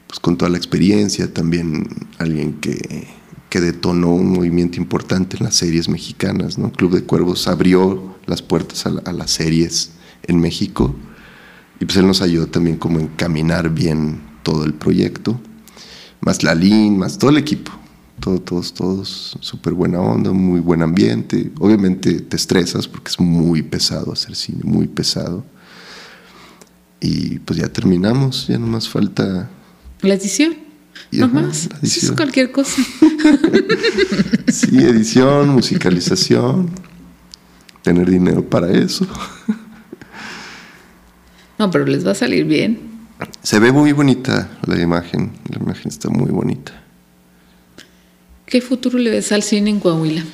Pues 0.07 0.21
con 0.21 0.37
toda 0.37 0.51
la 0.51 0.59
experiencia, 0.59 1.33
también 1.33 1.89
alguien 2.19 2.55
que, 2.55 3.09
que 3.51 3.61
detonó 3.61 4.15
un 4.15 4.33
movimiento 4.33 4.79
importante 4.79 5.37
en 5.37 5.45
las 5.45 5.57
series 5.57 5.89
mexicanas, 5.89 6.57
¿no? 6.57 6.71
Club 6.73 6.95
de 6.95 7.03
Cuervos 7.03 7.49
abrió 7.49 8.17
las 8.27 8.43
puertas 8.43 8.87
a, 8.87 8.91
a 9.05 9.13
las 9.13 9.33
series 9.33 9.93
en 10.23 10.41
México 10.41 10.95
y 11.81 11.85
pues 11.85 11.97
él 11.97 12.07
nos 12.07 12.23
ayudó 12.23 12.47
también 12.47 12.77
como 12.77 13.01
encaminar 13.01 13.71
bien 13.71 14.21
todo 14.45 14.65
el 14.65 14.75
proyecto, 14.75 15.41
más 16.21 16.45
Lalín, 16.45 16.97
más 16.97 17.19
todo 17.19 17.31
el 17.31 17.39
equipo, 17.39 17.73
todos, 18.21 18.45
todos, 18.45 18.75
todos, 18.75 19.39
súper 19.41 19.73
buena 19.75 20.01
onda, 20.01 20.31
muy 20.31 20.61
buen 20.61 20.83
ambiente. 20.83 21.51
Obviamente 21.59 22.21
te 22.21 22.37
estresas 22.37 22.87
porque 22.87 23.11
es 23.11 23.19
muy 23.19 23.63
pesado 23.63 24.13
hacer 24.13 24.37
cine, 24.37 24.61
muy 24.63 24.87
pesado. 24.87 25.45
Y 27.01 27.41
pues 27.41 27.59
ya 27.59 27.69
terminamos, 27.69 28.47
ya 28.47 28.59
nomás 28.59 28.89
falta... 28.89 29.51
La 30.01 30.15
edición. 30.15 30.57
No 31.11 31.29
más, 31.29 31.69
es 31.83 32.13
cualquier 32.13 32.51
cosa. 32.53 32.83
sí, 34.49 34.79
edición, 34.79 35.49
musicalización, 35.49 36.71
tener 37.83 38.11
dinero 38.11 38.49
para 38.49 38.71
eso. 38.71 39.07
no, 41.59 41.71
pero 41.71 41.85
les 41.87 42.07
va 42.07 42.13
a 42.13 42.15
salir 42.15 42.45
bien. 42.45 42.94
Se 43.43 43.59
ve 43.59 43.73
muy 43.73 43.93
bonita 43.93 44.49
la 44.67 44.81
imagen, 44.81 45.33
la 45.51 45.59
imagen 45.59 45.89
está 45.89 46.09
muy 46.09 46.31
bonita. 46.31 46.73
¿Qué 48.47 48.61
futuro 48.61 48.99
le 48.99 49.11
ves 49.11 49.33
al 49.33 49.43
cine 49.43 49.71
en 49.71 49.81
Coahuila? 49.81 50.25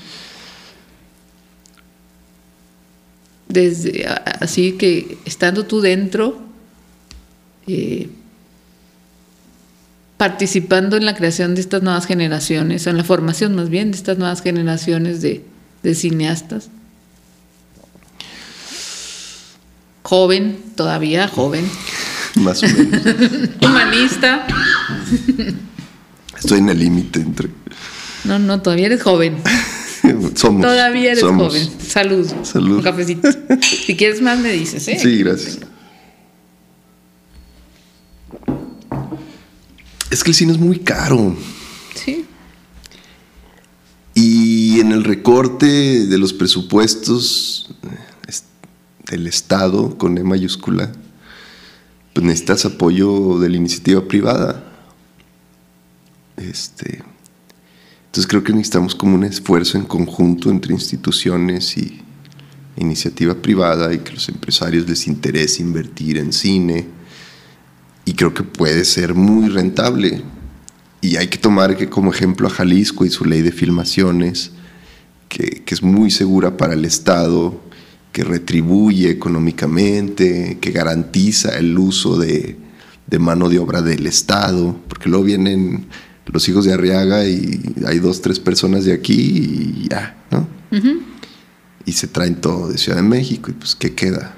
Desde 3.48 4.06
así 4.06 4.72
que 4.72 5.18
estando 5.24 5.66
tú 5.66 5.80
dentro, 5.80 6.40
eh, 7.66 8.08
participando 10.16 10.96
en 10.96 11.04
la 11.04 11.16
creación 11.16 11.54
de 11.54 11.60
estas 11.60 11.82
nuevas 11.82 12.06
generaciones, 12.06 12.86
en 12.86 12.96
la 12.96 13.04
formación 13.04 13.54
más 13.54 13.68
bien 13.68 13.90
de 13.90 13.96
estas 13.96 14.18
nuevas 14.18 14.42
generaciones 14.42 15.20
de 15.20 15.94
cineastas. 15.94 16.70
Joven, 20.02 20.58
todavía 20.76 21.28
joven. 21.28 21.68
Más 22.40 22.62
o 22.62 22.66
menos. 22.66 23.02
Humanista. 23.62 24.46
Estoy 26.36 26.58
en 26.58 26.68
el 26.70 26.78
límite 26.78 27.20
entre. 27.20 27.50
No, 28.24 28.38
no, 28.38 28.60
todavía 28.62 28.86
eres 28.86 29.02
joven. 29.02 29.36
Somos. 30.34 30.62
Todavía 30.62 31.12
eres 31.12 31.22
joven. 31.22 31.70
Salud. 31.86 32.30
Salud. 32.42 32.76
Un 32.78 32.82
cafecito. 32.82 33.28
si 33.86 33.96
quieres 33.96 34.22
más, 34.22 34.38
me 34.38 34.52
dices, 34.52 34.86
¿eh? 34.88 34.98
Sí, 35.00 35.18
gracias. 35.18 35.58
Es 40.10 40.24
que 40.24 40.30
el 40.30 40.34
cine 40.34 40.52
es 40.52 40.58
muy 40.58 40.80
caro. 40.80 41.36
Sí. 41.94 42.24
Y 44.14 44.80
en 44.80 44.92
el 44.92 45.04
recorte 45.04 46.06
de 46.06 46.18
los 46.18 46.32
presupuestos 46.32 47.70
eh, 47.84 48.32
del 49.10 49.26
Estado, 49.26 49.96
con 49.98 50.18
E 50.18 50.24
mayúscula, 50.24 50.90
pues 52.12 52.24
necesitas 52.24 52.64
apoyo 52.64 53.38
de 53.38 53.48
la 53.48 53.56
iniciativa 53.56 54.06
privada. 54.06 54.64
Este, 56.36 57.02
entonces 58.06 58.26
creo 58.26 58.42
que 58.42 58.52
necesitamos 58.52 58.94
como 58.94 59.14
un 59.14 59.24
esfuerzo 59.24 59.78
en 59.78 59.84
conjunto 59.84 60.50
entre 60.50 60.72
instituciones 60.72 61.76
y 61.76 62.00
iniciativa 62.76 63.34
privada 63.34 63.92
y 63.92 63.98
que 63.98 64.12
los 64.12 64.28
empresarios 64.28 64.88
les 64.88 65.06
interese 65.06 65.62
invertir 65.62 66.16
en 66.16 66.32
cine 66.32 66.86
y 68.04 68.14
creo 68.14 68.32
que 68.32 68.42
puede 68.42 68.84
ser 68.84 69.14
muy 69.14 69.48
rentable 69.48 70.22
y 71.02 71.16
hay 71.16 71.28
que 71.28 71.38
tomar 71.38 71.76
que 71.76 71.88
como 71.88 72.12
ejemplo 72.12 72.46
a 72.46 72.50
Jalisco 72.50 73.04
y 73.04 73.10
su 73.10 73.24
ley 73.24 73.42
de 73.42 73.52
filmaciones 73.52 74.52
que, 75.28 75.62
que 75.64 75.74
es 75.74 75.82
muy 75.82 76.10
segura 76.10 76.56
para 76.56 76.74
el 76.74 76.84
Estado 76.84 77.60
que 78.12 78.24
retribuye 78.24 79.10
económicamente, 79.10 80.58
que 80.60 80.72
garantiza 80.72 81.56
el 81.58 81.78
uso 81.78 82.18
de, 82.18 82.56
mano 83.18 83.48
de 83.48 83.58
obra 83.58 83.82
del 83.82 84.06
Estado, 84.06 84.76
porque 84.88 85.08
luego 85.08 85.24
vienen 85.24 85.86
los 86.26 86.48
hijos 86.48 86.64
de 86.64 86.72
Arriaga 86.72 87.24
y 87.24 87.60
hay 87.86 87.98
dos, 87.98 88.20
tres 88.20 88.38
personas 88.38 88.84
de 88.84 88.92
aquí 88.92 89.82
y 89.84 89.88
ya, 89.88 90.16
¿no? 90.30 90.46
Y 91.84 91.92
se 91.92 92.06
traen 92.06 92.36
todo 92.36 92.68
de 92.68 92.78
Ciudad 92.78 92.98
de 92.98 93.02
México 93.02 93.50
y 93.50 93.54
pues 93.54 93.74
¿qué 93.74 93.94
queda? 93.94 94.36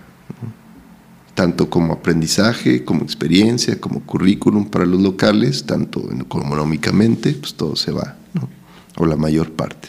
Tanto 1.34 1.68
como 1.68 1.94
aprendizaje, 1.94 2.84
como 2.84 3.02
experiencia, 3.02 3.80
como 3.80 4.00
currículum 4.00 4.68
para 4.68 4.86
los 4.86 5.00
locales, 5.00 5.64
tanto 5.64 6.08
económicamente, 6.18 7.32
pues 7.32 7.54
todo 7.54 7.76
se 7.76 7.90
va, 7.90 8.16
¿no? 8.34 8.48
O 8.96 9.06
la 9.06 9.16
mayor 9.16 9.52
parte. 9.52 9.88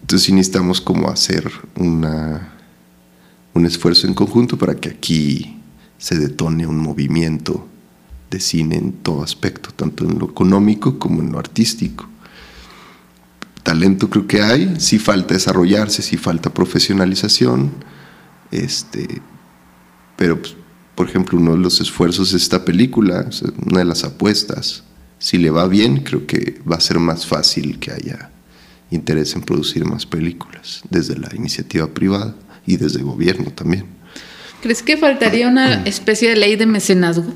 Entonces 0.00 0.26
sí 0.26 0.32
necesitamos 0.32 0.80
como 0.80 1.08
hacer 1.10 1.50
una, 1.76 2.51
un 3.54 3.66
esfuerzo 3.66 4.06
en 4.06 4.14
conjunto 4.14 4.56
para 4.56 4.74
que 4.74 4.88
aquí 4.88 5.58
se 5.98 6.18
detone 6.18 6.66
un 6.66 6.78
movimiento 6.78 7.68
de 8.30 8.40
cine 8.40 8.76
en 8.76 8.92
todo 8.92 9.22
aspecto, 9.22 9.70
tanto 9.74 10.04
en 10.04 10.18
lo 10.18 10.30
económico 10.30 10.98
como 10.98 11.20
en 11.20 11.32
lo 11.32 11.38
artístico. 11.38 12.08
Talento 13.62 14.10
creo 14.10 14.26
que 14.26 14.42
hay, 14.42 14.74
sí 14.78 14.98
falta 14.98 15.34
desarrollarse, 15.34 16.02
sí 16.02 16.16
falta 16.16 16.52
profesionalización, 16.52 17.70
este, 18.50 19.22
pero 20.16 20.40
pues, 20.40 20.56
por 20.94 21.08
ejemplo 21.08 21.38
uno 21.38 21.52
de 21.52 21.58
los 21.58 21.80
esfuerzos 21.80 22.32
de 22.32 22.38
esta 22.38 22.64
película, 22.64 23.28
una 23.66 23.80
de 23.80 23.84
las 23.84 24.02
apuestas, 24.02 24.82
si 25.18 25.38
le 25.38 25.50
va 25.50 25.68
bien 25.68 26.02
creo 26.02 26.26
que 26.26 26.60
va 26.70 26.76
a 26.76 26.80
ser 26.80 26.98
más 26.98 27.26
fácil 27.26 27.78
que 27.78 27.92
haya 27.92 28.32
interés 28.90 29.34
en 29.36 29.42
producir 29.42 29.84
más 29.84 30.04
películas 30.04 30.82
desde 30.90 31.16
la 31.16 31.28
iniciativa 31.34 31.86
privada 31.86 32.34
y 32.66 32.76
desde 32.76 32.98
el 32.98 33.04
gobierno 33.04 33.50
también. 33.50 33.86
¿Crees 34.62 34.82
que 34.82 34.96
faltaría 34.96 35.48
una 35.48 35.82
especie 35.84 36.30
de 36.30 36.36
ley 36.36 36.56
de 36.56 36.66
mecenazgo? 36.66 37.32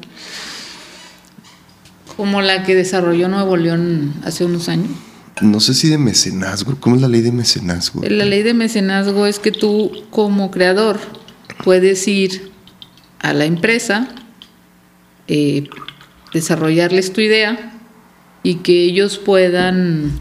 Como 2.17 2.41
la 2.41 2.63
que 2.63 2.75
desarrolló 2.75 3.29
Nuevo 3.29 3.57
León 3.57 4.15
hace 4.25 4.45
unos 4.45 4.69
años. 4.69 4.91
No 5.43 5.61
sé 5.61 5.75
si 5.75 5.89
de 5.89 5.99
mecenazgo. 5.99 6.77
¿Cómo 6.81 6.97
es 6.97 7.03
la 7.03 7.09
ley 7.09 7.21
de 7.21 7.33
mecenazgo? 7.33 8.03
La 8.09 8.25
ley 8.25 8.43
de 8.43 8.55
mecenazgo 8.55 9.27
es 9.27 9.39
que 9.39 9.53
tú 9.53 9.93
como 10.11 10.51
creador 10.51 10.99
puedes 11.63 12.07
ir 12.09 12.53
a 13.19 13.33
la 13.33 13.45
empresa, 13.45 14.09
eh, 15.27 15.69
desarrollarles 16.33 17.13
tu 17.13 17.21
idea 17.21 17.73
y 18.43 18.57
que 18.57 18.85
ellos 18.85 19.19
puedan 19.19 20.13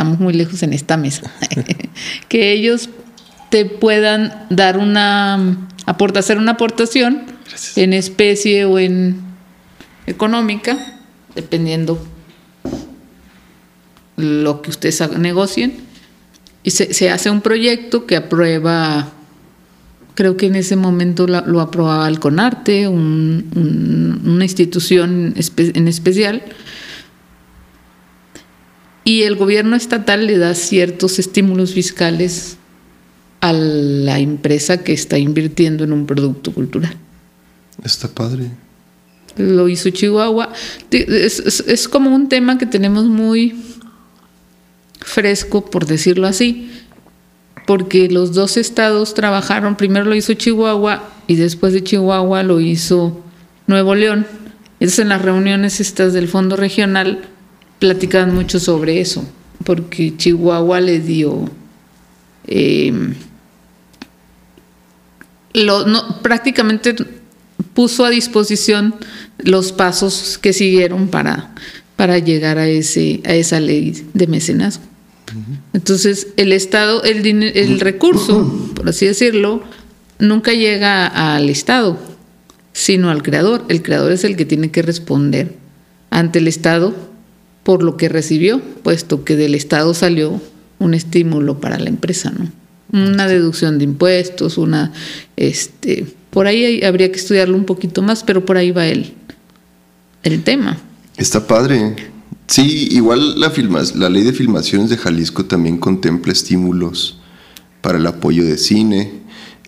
estamos 0.00 0.18
muy 0.18 0.32
lejos 0.32 0.62
en 0.62 0.72
esta 0.72 0.96
mesa, 0.96 1.30
que 2.30 2.52
ellos 2.52 2.88
te 3.50 3.66
puedan 3.66 4.46
dar 4.48 4.78
una, 4.78 5.68
aporta, 5.84 6.20
hacer 6.20 6.38
una 6.38 6.52
aportación 6.52 7.26
en 7.76 7.92
especie 7.92 8.64
o 8.64 8.78
en 8.78 9.20
económica, 10.06 10.78
dependiendo 11.34 12.02
lo 14.16 14.62
que 14.62 14.70
ustedes 14.70 15.06
negocien, 15.18 15.82
y 16.62 16.70
se, 16.70 17.10
hace 17.10 17.28
un 17.28 17.42
proyecto 17.42 18.06
que 18.06 18.16
aprueba, 18.16 19.12
creo 20.14 20.38
que 20.38 20.46
en 20.46 20.56
ese 20.56 20.76
momento 20.76 21.26
lo, 21.26 21.60
aprobaba 21.60 22.08
el 22.08 22.20
CONARTE, 22.20 22.88
una 22.88 24.44
institución 24.44 25.34
en 25.36 25.88
especial, 25.88 26.42
y 29.10 29.24
el 29.24 29.34
gobierno 29.34 29.74
estatal 29.74 30.28
le 30.28 30.38
da 30.38 30.54
ciertos 30.54 31.18
estímulos 31.18 31.74
fiscales 31.74 32.58
a 33.40 33.52
la 33.52 34.20
empresa 34.20 34.84
que 34.84 34.92
está 34.92 35.18
invirtiendo 35.18 35.82
en 35.82 35.92
un 35.92 36.06
producto 36.06 36.52
cultural. 36.52 36.94
Está 37.82 38.06
padre. 38.06 38.52
Lo 39.36 39.68
hizo 39.68 39.90
Chihuahua. 39.90 40.52
Es, 40.92 41.88
como 41.88 42.14
un 42.14 42.28
tema 42.28 42.56
que 42.56 42.66
tenemos 42.66 43.06
muy 43.06 43.56
fresco, 45.00 45.68
por 45.68 45.86
decirlo 45.86 46.28
así, 46.28 46.70
porque 47.66 48.08
los 48.08 48.32
dos 48.32 48.56
estados 48.56 49.14
trabajaron, 49.14 49.74
primero 49.74 50.04
lo 50.04 50.14
hizo 50.14 50.34
Chihuahua 50.34 51.10
y 51.26 51.34
después 51.34 51.72
de 51.72 51.82
Chihuahua 51.82 52.44
lo 52.44 52.60
hizo 52.60 53.24
Nuevo 53.66 53.96
León. 53.96 54.24
Entonces 54.74 55.00
en 55.00 55.08
las 55.08 55.20
reuniones 55.20 55.80
estas 55.80 56.12
del 56.12 56.28
Fondo 56.28 56.54
Regional 56.54 57.28
platican 57.80 58.32
mucho 58.32 58.60
sobre 58.60 59.00
eso, 59.00 59.24
porque 59.64 60.16
Chihuahua 60.16 60.80
le 60.80 61.00
dio... 61.00 61.50
Eh, 62.46 62.92
lo, 65.52 65.86
no, 65.86 66.22
prácticamente 66.22 66.94
puso 67.74 68.04
a 68.04 68.10
disposición 68.10 68.94
los 69.38 69.72
pasos 69.72 70.38
que 70.38 70.52
siguieron 70.52 71.08
para, 71.08 71.52
para 71.96 72.18
llegar 72.18 72.58
a, 72.58 72.68
ese, 72.68 73.20
a 73.24 73.34
esa 73.34 73.58
ley 73.58 74.06
de 74.14 74.26
mecenazgo. 74.28 74.84
Entonces, 75.72 76.28
el 76.36 76.52
Estado, 76.52 77.02
el, 77.04 77.24
el 77.26 77.80
recurso, 77.80 78.72
por 78.74 78.88
así 78.88 79.06
decirlo, 79.06 79.62
nunca 80.18 80.52
llega 80.52 81.06
al 81.06 81.48
Estado, 81.48 81.98
sino 82.72 83.10
al 83.10 83.22
creador. 83.22 83.64
El 83.68 83.82
creador 83.82 84.12
es 84.12 84.24
el 84.24 84.36
que 84.36 84.44
tiene 84.44 84.70
que 84.70 84.82
responder 84.82 85.56
ante 86.10 86.40
el 86.40 86.48
Estado 86.48 87.09
por 87.62 87.82
lo 87.82 87.96
que 87.96 88.08
recibió, 88.08 88.60
puesto 88.82 89.24
que 89.24 89.36
del 89.36 89.54
Estado 89.54 89.94
salió 89.94 90.40
un 90.78 90.94
estímulo 90.94 91.60
para 91.60 91.78
la 91.78 91.88
empresa, 91.88 92.32
¿no? 92.36 92.50
Una 92.92 93.28
deducción 93.28 93.78
de 93.78 93.84
impuestos, 93.84 94.58
una, 94.58 94.92
este, 95.36 96.06
por 96.30 96.46
ahí 96.46 96.82
habría 96.82 97.12
que 97.12 97.18
estudiarlo 97.18 97.56
un 97.56 97.64
poquito 97.64 98.02
más, 98.02 98.24
pero 98.24 98.44
por 98.44 98.56
ahí 98.56 98.72
va 98.72 98.86
el, 98.86 99.12
el 100.24 100.42
tema. 100.42 100.78
Está 101.16 101.46
padre. 101.46 101.94
Sí, 102.46 102.88
igual 102.90 103.38
la, 103.38 103.52
la 103.94 104.08
ley 104.08 104.24
de 104.24 104.32
filmaciones 104.32 104.90
de 104.90 104.96
Jalisco 104.96 105.44
también 105.44 105.78
contempla 105.78 106.32
estímulos 106.32 107.20
para 107.80 107.98
el 107.98 108.06
apoyo 108.06 108.44
de 108.44 108.58
cine, 108.58 109.19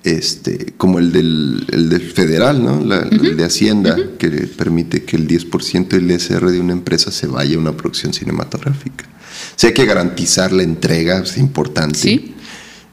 este, 0.05 0.75
como 0.77 0.99
el 0.99 1.13
del, 1.13 1.67
el 1.71 1.89
del 1.89 2.11
federal, 2.11 2.63
¿no? 2.63 2.95
El 3.05 3.37
de 3.37 3.45
Hacienda, 3.45 3.97
que 4.19 4.31
permite 4.31 5.05
que 5.05 5.17
el 5.17 5.29
10% 5.29 5.89
del 5.89 6.11
ISR 6.11 6.51
de 6.51 6.61
una 6.61 6.73
empresa 6.73 7.11
se 7.13 7.27
vaya 7.27 7.57
a 7.57 7.59
una 7.61 7.77
producción 7.77 8.13
cinematográfica. 8.13 9.05
O 9.05 9.59
sea, 9.59 9.69
hay 9.69 9.75
que 9.75 9.87
garantizar 9.87 10.53
la 10.53 10.65
entrega, 10.65 11.21
es 11.21 11.39
importante. 11.39 11.99
¿Sí? 11.99 12.35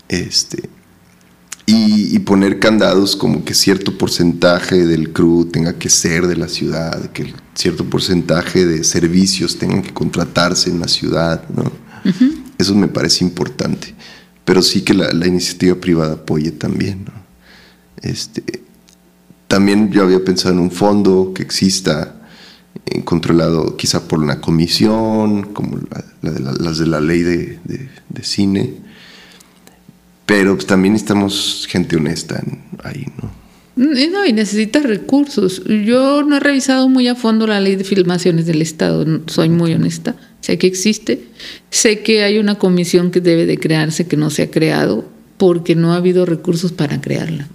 Este, 0.08 0.70
y, 1.66 2.20
poner 2.20 2.60
candados 2.60 3.16
como 3.16 3.44
que 3.44 3.54
cierto 3.54 3.98
porcentaje 3.98 4.86
del 4.86 5.12
crew 5.12 5.46
tenga 5.46 5.78
que 5.78 5.90
ser 5.90 6.28
de 6.28 6.36
la 6.36 6.48
ciudad, 6.48 7.12
que 7.12 7.34
cierto 7.56 7.86
porcentaje 7.86 8.66
de 8.66 8.84
servicios 8.84 9.58
tengan 9.58 9.82
que 9.82 9.94
contratarse 9.94 10.70
en 10.70 10.80
la 10.80 10.88
ciudad, 10.88 11.48
¿no? 11.50 11.72
Eso 12.58 12.76
me 12.76 12.88
parece 12.88 13.24
importante 13.24 13.96
pero 14.50 14.64
sí 14.64 14.82
que 14.82 14.96
la, 14.96 15.28
iniciativa 15.28 15.76
privada 15.76 16.14
apoye 16.14 16.50
también. 16.50 17.06
Este, 18.02 18.64
también 19.48 19.92
yo 19.92 20.02
había 20.02 20.26
pensado 20.26 20.56
en 20.56 20.60
un 20.60 20.72
fondo 20.72 21.34
que 21.36 21.44
exista 21.44 22.16
eh, 22.88 23.04
controlado 23.04 23.78
quizá 23.78 24.08
por 24.08 24.18
una 24.18 24.42
comisión, 24.42 25.54
como 25.54 25.78
las 26.22 26.80
de 26.80 26.88
la 26.88 27.00
ley 27.00 27.22
de, 27.22 27.60
cine, 28.24 28.74
pero 30.26 30.56
pues, 30.56 30.66
también 30.66 30.94
necesitamos 30.94 31.68
gente 31.70 31.96
honesta 31.96 32.42
ahí, 32.84 33.06
¿no? 33.22 33.30
No, 33.80 34.26
y 34.26 34.34
necesitas 34.34 34.84
recursos. 34.84 35.64
Yo 35.66 36.22
no 36.24 36.36
he 36.36 36.40
revisado 36.42 36.90
muy 36.90 37.08
a 37.08 37.16
fondo 37.16 37.48
la 37.48 37.62
ley 37.62 37.78
de 37.78 37.86
filmaciones 37.86 38.46
del 38.46 38.62
Estado, 38.62 39.06
soy 39.28 39.48
muy 39.48 39.74
honesta. 39.74 40.18
Sé 40.42 40.58
que 40.58 40.68
existe, 40.68 41.24
sé 41.70 42.02
que 42.02 42.26
hay 42.26 42.40
una 42.40 42.56
comisión 42.56 43.10
que 43.10 43.22
debe 43.22 43.46
de 43.46 43.58
crearse 43.58 44.06
que 44.06 44.18
no 44.18 44.32
se 44.32 44.44
ha 44.44 44.52
creado 44.52 45.08
porque 45.38 45.76
no 45.76 45.94
ha 45.94 45.96
habido 45.96 46.26
recursos 46.26 46.74
para 46.74 47.00
crearla. 47.00 47.48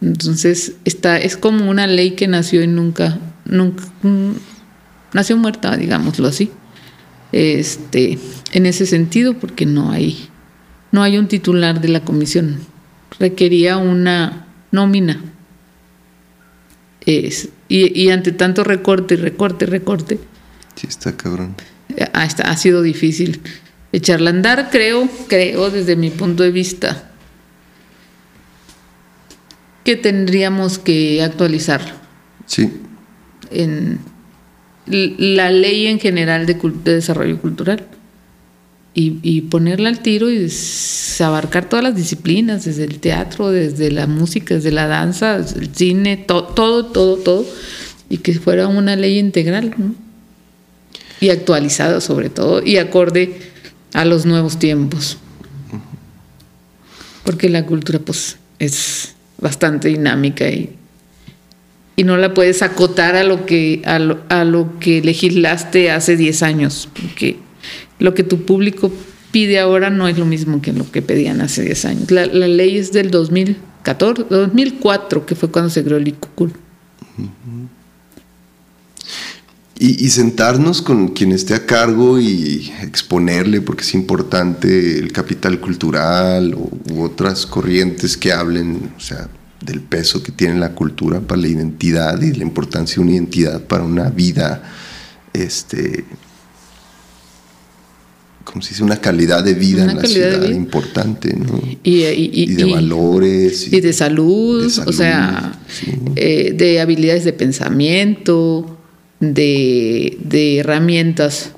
Entonces, 0.00 0.76
está, 0.86 1.18
es 1.18 1.36
como 1.36 1.68
una 1.68 1.86
ley 1.86 2.12
que 2.12 2.26
nació 2.26 2.62
y 2.62 2.66
nunca, 2.66 3.18
nunca 3.44 3.84
mm, 4.00 4.30
nació 5.12 5.36
muerta, 5.36 5.76
digámoslo 5.76 6.26
así. 6.26 6.50
Este, 7.32 8.18
en 8.52 8.64
ese 8.64 8.86
sentido, 8.86 9.34
porque 9.34 9.66
no 9.66 9.90
hay, 9.90 10.26
no 10.90 11.02
hay 11.02 11.18
un 11.18 11.28
titular 11.28 11.82
de 11.82 11.88
la 11.88 12.00
comisión. 12.00 12.60
Requería 13.18 13.76
una 13.76 14.47
nómina. 14.70 15.22
Es, 17.06 17.48
y, 17.68 18.10
ante 18.10 18.32
tanto 18.32 18.64
recorte, 18.64 19.16
recorte, 19.16 19.66
recorte. 19.66 20.18
Sí, 20.74 20.86
está 20.88 21.16
cabrón. 21.16 21.54
Ha, 22.12 22.22
ha 22.22 22.56
sido 22.56 22.82
difícil 22.82 23.40
echarla 23.92 24.30
a 24.30 24.32
andar, 24.34 24.68
creo, 24.70 25.08
creo 25.28 25.70
desde 25.70 25.96
mi 25.96 26.10
punto 26.10 26.42
de 26.42 26.50
vista, 26.50 27.10
que 29.84 29.96
tendríamos 29.96 30.78
que 30.78 31.22
actualizar. 31.22 31.80
Sí. 32.46 32.70
En 33.50 33.98
la 34.86 35.50
ley 35.50 35.86
en 35.86 35.98
general 36.00 36.46
de 36.46 36.54
desarrollo 36.94 37.40
cultural 37.40 37.86
y, 39.00 39.42
ponerla 39.42 39.90
al 39.90 40.00
tiro 40.00 40.28
y 40.30 40.50
abarcar 41.20 41.68
todas 41.68 41.84
las 41.84 41.94
disciplinas, 41.94 42.64
desde 42.64 42.84
el 42.84 42.98
teatro, 42.98 43.50
desde 43.50 43.92
la 43.92 44.08
música, 44.08 44.56
desde 44.56 44.72
la 44.72 44.88
danza, 44.88 45.36
el 45.36 45.74
cine, 45.74 46.16
todo, 46.16 46.86
todo, 46.86 47.16
todo, 47.16 47.46
y 48.08 48.18
que 48.18 48.34
fuera 48.34 48.66
una 48.66 48.96
ley 48.96 49.18
integral 49.18 49.74
¿no? 49.76 49.94
y 51.20 51.30
actualizada 51.30 52.00
sobre 52.00 52.28
todo 52.28 52.64
y 52.64 52.78
acorde 52.78 53.38
a 53.92 54.04
los 54.04 54.26
nuevos 54.26 54.58
tiempos. 54.58 55.18
Porque 57.22 57.48
la 57.48 57.66
cultura 57.66 58.00
pues 58.00 58.38
es 58.58 59.14
bastante 59.40 59.88
dinámica 59.88 60.48
y, 60.48 60.74
y 61.94 62.02
no 62.02 62.16
la 62.16 62.34
puedes 62.34 62.62
acotar 62.62 63.14
a 63.14 63.22
lo 63.22 63.46
que 63.46 63.82
a 63.84 64.00
lo, 64.00 64.22
a 64.28 64.44
lo 64.44 64.80
que 64.80 65.02
legislaste 65.02 65.92
hace 65.92 66.16
10 66.16 66.42
años, 66.42 66.88
porque 67.00 67.47
lo 67.98 68.14
que 68.14 68.22
tu 68.22 68.44
público 68.44 68.92
pide 69.30 69.58
ahora 69.58 69.90
no 69.90 70.08
es 70.08 70.18
lo 70.18 70.24
mismo 70.24 70.62
que 70.62 70.72
lo 70.72 70.90
que 70.90 71.02
pedían 71.02 71.40
hace 71.40 71.62
10 71.62 71.84
años. 71.84 72.10
La, 72.10 72.26
la 72.26 72.48
ley 72.48 72.78
es 72.78 72.92
del 72.92 73.10
2014, 73.10 74.26
2004, 74.30 75.26
que 75.26 75.34
fue 75.34 75.50
cuando 75.50 75.70
se 75.70 75.84
creó 75.84 75.98
el 75.98 76.08
ICUCUL. 76.08 76.52
Y, 79.80 80.04
y, 80.04 80.10
sentarnos 80.10 80.82
con 80.82 81.08
quien 81.08 81.30
esté 81.30 81.54
a 81.54 81.64
cargo 81.64 82.18
y 82.18 82.72
exponerle, 82.82 83.60
porque 83.60 83.82
es 83.82 83.94
importante 83.94 84.98
el 84.98 85.12
capital 85.12 85.60
cultural 85.60 86.54
o, 86.54 86.68
u 86.92 87.02
otras 87.02 87.46
corrientes 87.46 88.16
que 88.16 88.32
hablen, 88.32 88.90
o 88.96 89.00
sea, 89.00 89.28
del 89.64 89.80
peso 89.80 90.22
que 90.22 90.32
tiene 90.32 90.58
la 90.58 90.74
cultura 90.74 91.20
para 91.20 91.40
la 91.40 91.48
identidad 91.48 92.20
y 92.20 92.32
la 92.32 92.42
importancia 92.42 92.96
de 92.96 93.02
una 93.02 93.12
identidad 93.12 93.62
para 93.62 93.84
una 93.84 94.10
vida, 94.10 94.62
este, 95.32 96.04
como 98.50 98.62
se 98.62 98.70
dice, 98.70 98.82
una 98.82 98.96
calidad 98.96 99.44
de 99.44 99.52
vida 99.54 99.82
Una 99.84 99.92
en 99.92 99.98
la 99.98 100.04
ciudad 100.04 100.40
vida. 100.40 100.54
importante, 100.56 101.34
¿no? 101.36 101.60
Y, 101.82 102.02
y- 102.04 102.30
y- 102.32 102.42
Y 102.44 102.54
de 102.54 102.64
valores. 102.64 103.70
y 103.70 103.80
de 103.80 103.92
salud, 103.92 104.64
de 104.64 104.70
salud, 104.70 104.88
o 104.88 104.92
sea, 104.92 105.60
sí. 105.68 105.92
eh, 106.16 106.54
de 106.56 106.80
habilidades 106.80 107.24
de 107.24 107.32
pensamiento, 107.34 108.78
de, 109.20 110.16
de 110.24 110.58
herramientas 110.58 111.50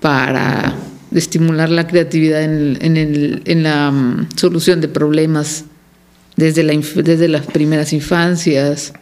para 0.00 0.74
estimular 1.14 1.70
la 1.70 1.86
creatividad 1.86 2.42
en, 2.42 2.76
en 2.82 2.96
el- 2.98 3.42
en 3.46 3.62
la 3.62 3.90
mm, 3.90 4.28
solución 4.36 4.80
de 4.82 4.88
problemas 4.88 5.64
desde, 6.36 6.62
la, 6.64 6.74
desde 7.02 7.28
las 7.28 7.46
primeras 7.46 7.92
infancias. 7.94 8.92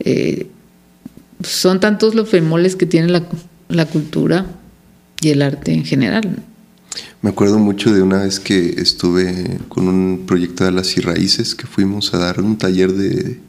Eh, 0.00 0.48
son 1.44 1.78
tantos 1.80 2.14
los 2.16 2.28
femoles 2.28 2.74
que 2.76 2.86
tiene 2.86 3.08
la, 3.08 3.22
la 3.68 3.86
cultura 3.86 4.46
y 5.22 5.30
el 5.30 5.42
arte 5.42 5.72
en 5.72 5.84
general. 5.84 6.42
Me 7.22 7.30
acuerdo 7.30 7.58
mucho 7.58 7.92
de 7.94 8.02
una 8.02 8.18
vez 8.18 8.40
que 8.40 8.80
estuve 8.80 9.58
con 9.68 9.88
un 9.88 10.24
proyecto 10.26 10.64
de 10.64 10.72
las 10.72 10.96
y 10.96 11.00
raíces 11.00 11.54
que 11.54 11.66
fuimos 11.66 12.12
a 12.12 12.18
dar 12.18 12.40
un 12.40 12.58
taller 12.58 12.92
de, 12.92 13.40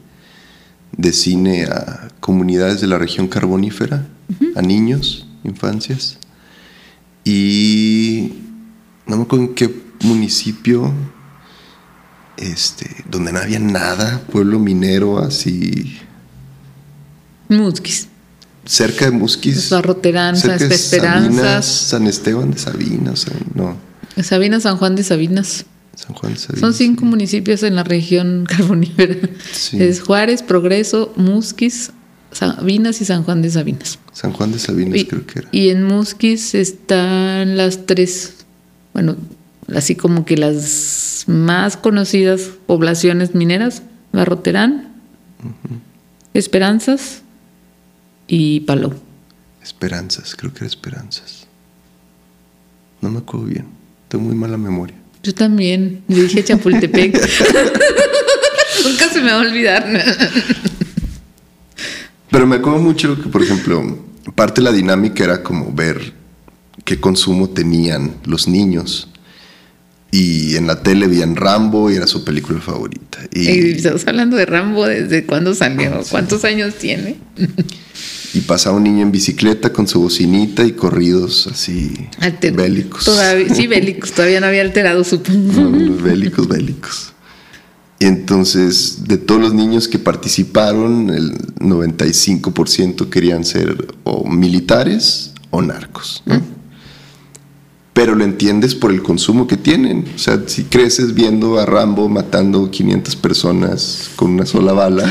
de 0.96 1.12
cine 1.12 1.64
a 1.64 2.08
comunidades 2.20 2.80
de 2.80 2.86
la 2.86 2.96
región 2.96 3.28
carbonífera, 3.28 4.06
a 4.54 4.62
niños, 4.62 5.26
infancias. 5.42 6.18
Y 7.24 8.32
no 9.06 9.16
me 9.16 9.22
acuerdo 9.24 9.46
en 9.46 9.54
qué 9.54 9.74
municipio, 10.04 10.92
este, 12.36 12.88
donde 13.10 13.32
no 13.32 13.40
había 13.40 13.58
nada, 13.58 14.22
pueblo 14.30 14.58
minero 14.58 15.18
así, 15.18 15.98
Musquis. 17.48 18.08
Cerca 18.64 19.06
de 19.06 19.10
Musquis. 19.12 19.62
Cerca 19.68 19.92
de 19.94 20.74
Esperanzas. 20.74 21.34
Sabinas, 21.34 21.66
San 21.66 22.06
Esteban 22.06 22.50
de 22.50 22.58
Sabinas, 22.58 23.26
no, 23.54 23.76
Sabinas, 24.22 24.62
San 24.62 24.76
Juan 24.76 24.94
de 24.96 25.02
Sabinas. 25.04 25.66
San 25.94 26.14
Juan 26.14 26.34
de 26.34 26.38
Sabinas. 26.38 26.60
Son 26.60 26.74
cinco 26.74 27.04
municipios 27.04 27.62
en 27.62 27.76
la 27.76 27.84
región 27.84 28.46
carbonífera. 28.48 29.16
Sí. 29.52 29.82
Es 29.82 30.00
Juárez, 30.00 30.42
Progreso, 30.42 31.12
Musquis, 31.16 31.90
Sabinas 32.32 33.00
y 33.00 33.04
San 33.04 33.22
Juan 33.24 33.42
de 33.42 33.50
Sabinas. 33.50 33.98
San 34.12 34.32
Juan 34.32 34.52
de 34.52 34.58
Sabinas 34.58 34.98
Y, 34.98 35.04
creo 35.06 35.26
que 35.26 35.40
era. 35.40 35.48
y 35.52 35.68
en 35.70 35.84
Musquis 35.84 36.54
están 36.54 37.56
las 37.56 37.86
tres, 37.86 38.44
bueno, 38.92 39.16
así 39.74 39.94
como 39.94 40.24
que 40.24 40.36
las 40.36 41.24
más 41.26 41.76
conocidas 41.76 42.50
poblaciones 42.66 43.34
mineras, 43.34 43.82
Barroterán, 44.12 44.92
Esperanzas 46.32 47.22
y 48.26 48.60
Palau. 48.60 48.94
Esperanzas, 49.62 50.34
creo 50.36 50.52
que 50.52 50.58
era 50.58 50.66
Esperanzas. 50.66 51.46
No 53.00 53.10
me 53.10 53.18
acuerdo 53.18 53.46
bien. 53.46 53.66
Tengo 54.08 54.24
muy 54.24 54.34
mala 54.34 54.56
memoria. 54.56 54.96
Yo 55.22 55.34
también, 55.34 56.02
le 56.08 56.22
dije 56.22 56.44
Chapultepec. 56.44 57.14
Nunca 58.84 59.08
se 59.08 59.20
me 59.20 59.30
va 59.30 59.38
a 59.38 59.40
olvidar. 59.40 59.86
Pero 62.30 62.46
me 62.46 62.56
acuerdo 62.56 62.80
mucho 62.80 63.20
que, 63.22 63.28
por 63.28 63.42
ejemplo, 63.42 63.98
parte 64.34 64.60
de 64.60 64.64
la 64.64 64.72
dinámica 64.72 65.24
era 65.24 65.42
como 65.42 65.72
ver 65.72 66.12
qué 66.84 67.00
consumo 67.00 67.48
tenían 67.48 68.16
los 68.24 68.48
niños. 68.48 69.08
Y 70.16 70.54
en 70.54 70.68
la 70.68 70.80
tele 70.82 71.08
veían 71.08 71.34
Rambo 71.34 71.90
y 71.90 71.96
era 71.96 72.06
su 72.06 72.22
película 72.22 72.60
favorita. 72.60 73.18
Y 73.32 73.40
Y, 73.50 73.70
estamos 73.72 74.06
hablando 74.06 74.36
de 74.36 74.46
Rambo 74.46 74.86
desde 74.86 75.24
cuándo 75.26 75.54
salió, 75.54 76.02
cuántos 76.08 76.44
años 76.44 76.74
tiene. 76.76 77.16
y 78.32 78.40
pasaba 78.42 78.76
un 78.76 78.84
niño 78.84 79.02
en 79.02 79.10
bicicleta 79.10 79.72
con 79.72 79.88
su 79.88 80.00
bocinita 80.00 80.64
y 80.64 80.72
corridos 80.72 81.48
así 81.50 81.92
Alter- 82.20 82.54
bélicos. 82.54 83.04
Todavía, 83.04 83.52
sí, 83.52 83.66
bélicos, 83.76 84.12
todavía 84.12 84.40
no 84.40 84.46
había 84.46 84.62
alterado, 84.62 85.02
supongo. 85.02 85.52
No, 85.70 85.96
bélicos, 85.96 86.46
bélicos. 86.46 87.12
Y 87.98 88.06
entonces, 88.06 89.04
de 89.08 89.16
todos 89.18 89.40
los 89.40 89.52
niños 89.54 89.88
que 89.88 89.98
participaron, 89.98 91.10
el 91.10 91.32
95% 91.58 93.08
querían 93.08 93.44
ser 93.44 93.94
o 94.04 94.28
militares 94.28 95.32
o 95.50 95.60
narcos. 95.62 96.22
¿no? 96.26 96.40
Pero 97.94 98.14
lo 98.16 98.24
entiendes 98.24 98.74
por 98.74 98.90
el 98.90 99.02
consumo 99.02 99.46
que 99.46 99.56
tienen. 99.56 100.04
O 100.14 100.18
sea, 100.18 100.42
si 100.46 100.64
creces 100.64 101.14
viendo 101.14 101.58
a 101.58 101.64
Rambo 101.64 102.08
matando 102.08 102.70
500 102.70 103.14
personas 103.16 104.10
con 104.16 104.32
una 104.32 104.44
sola 104.46 104.72
bala, 104.72 105.10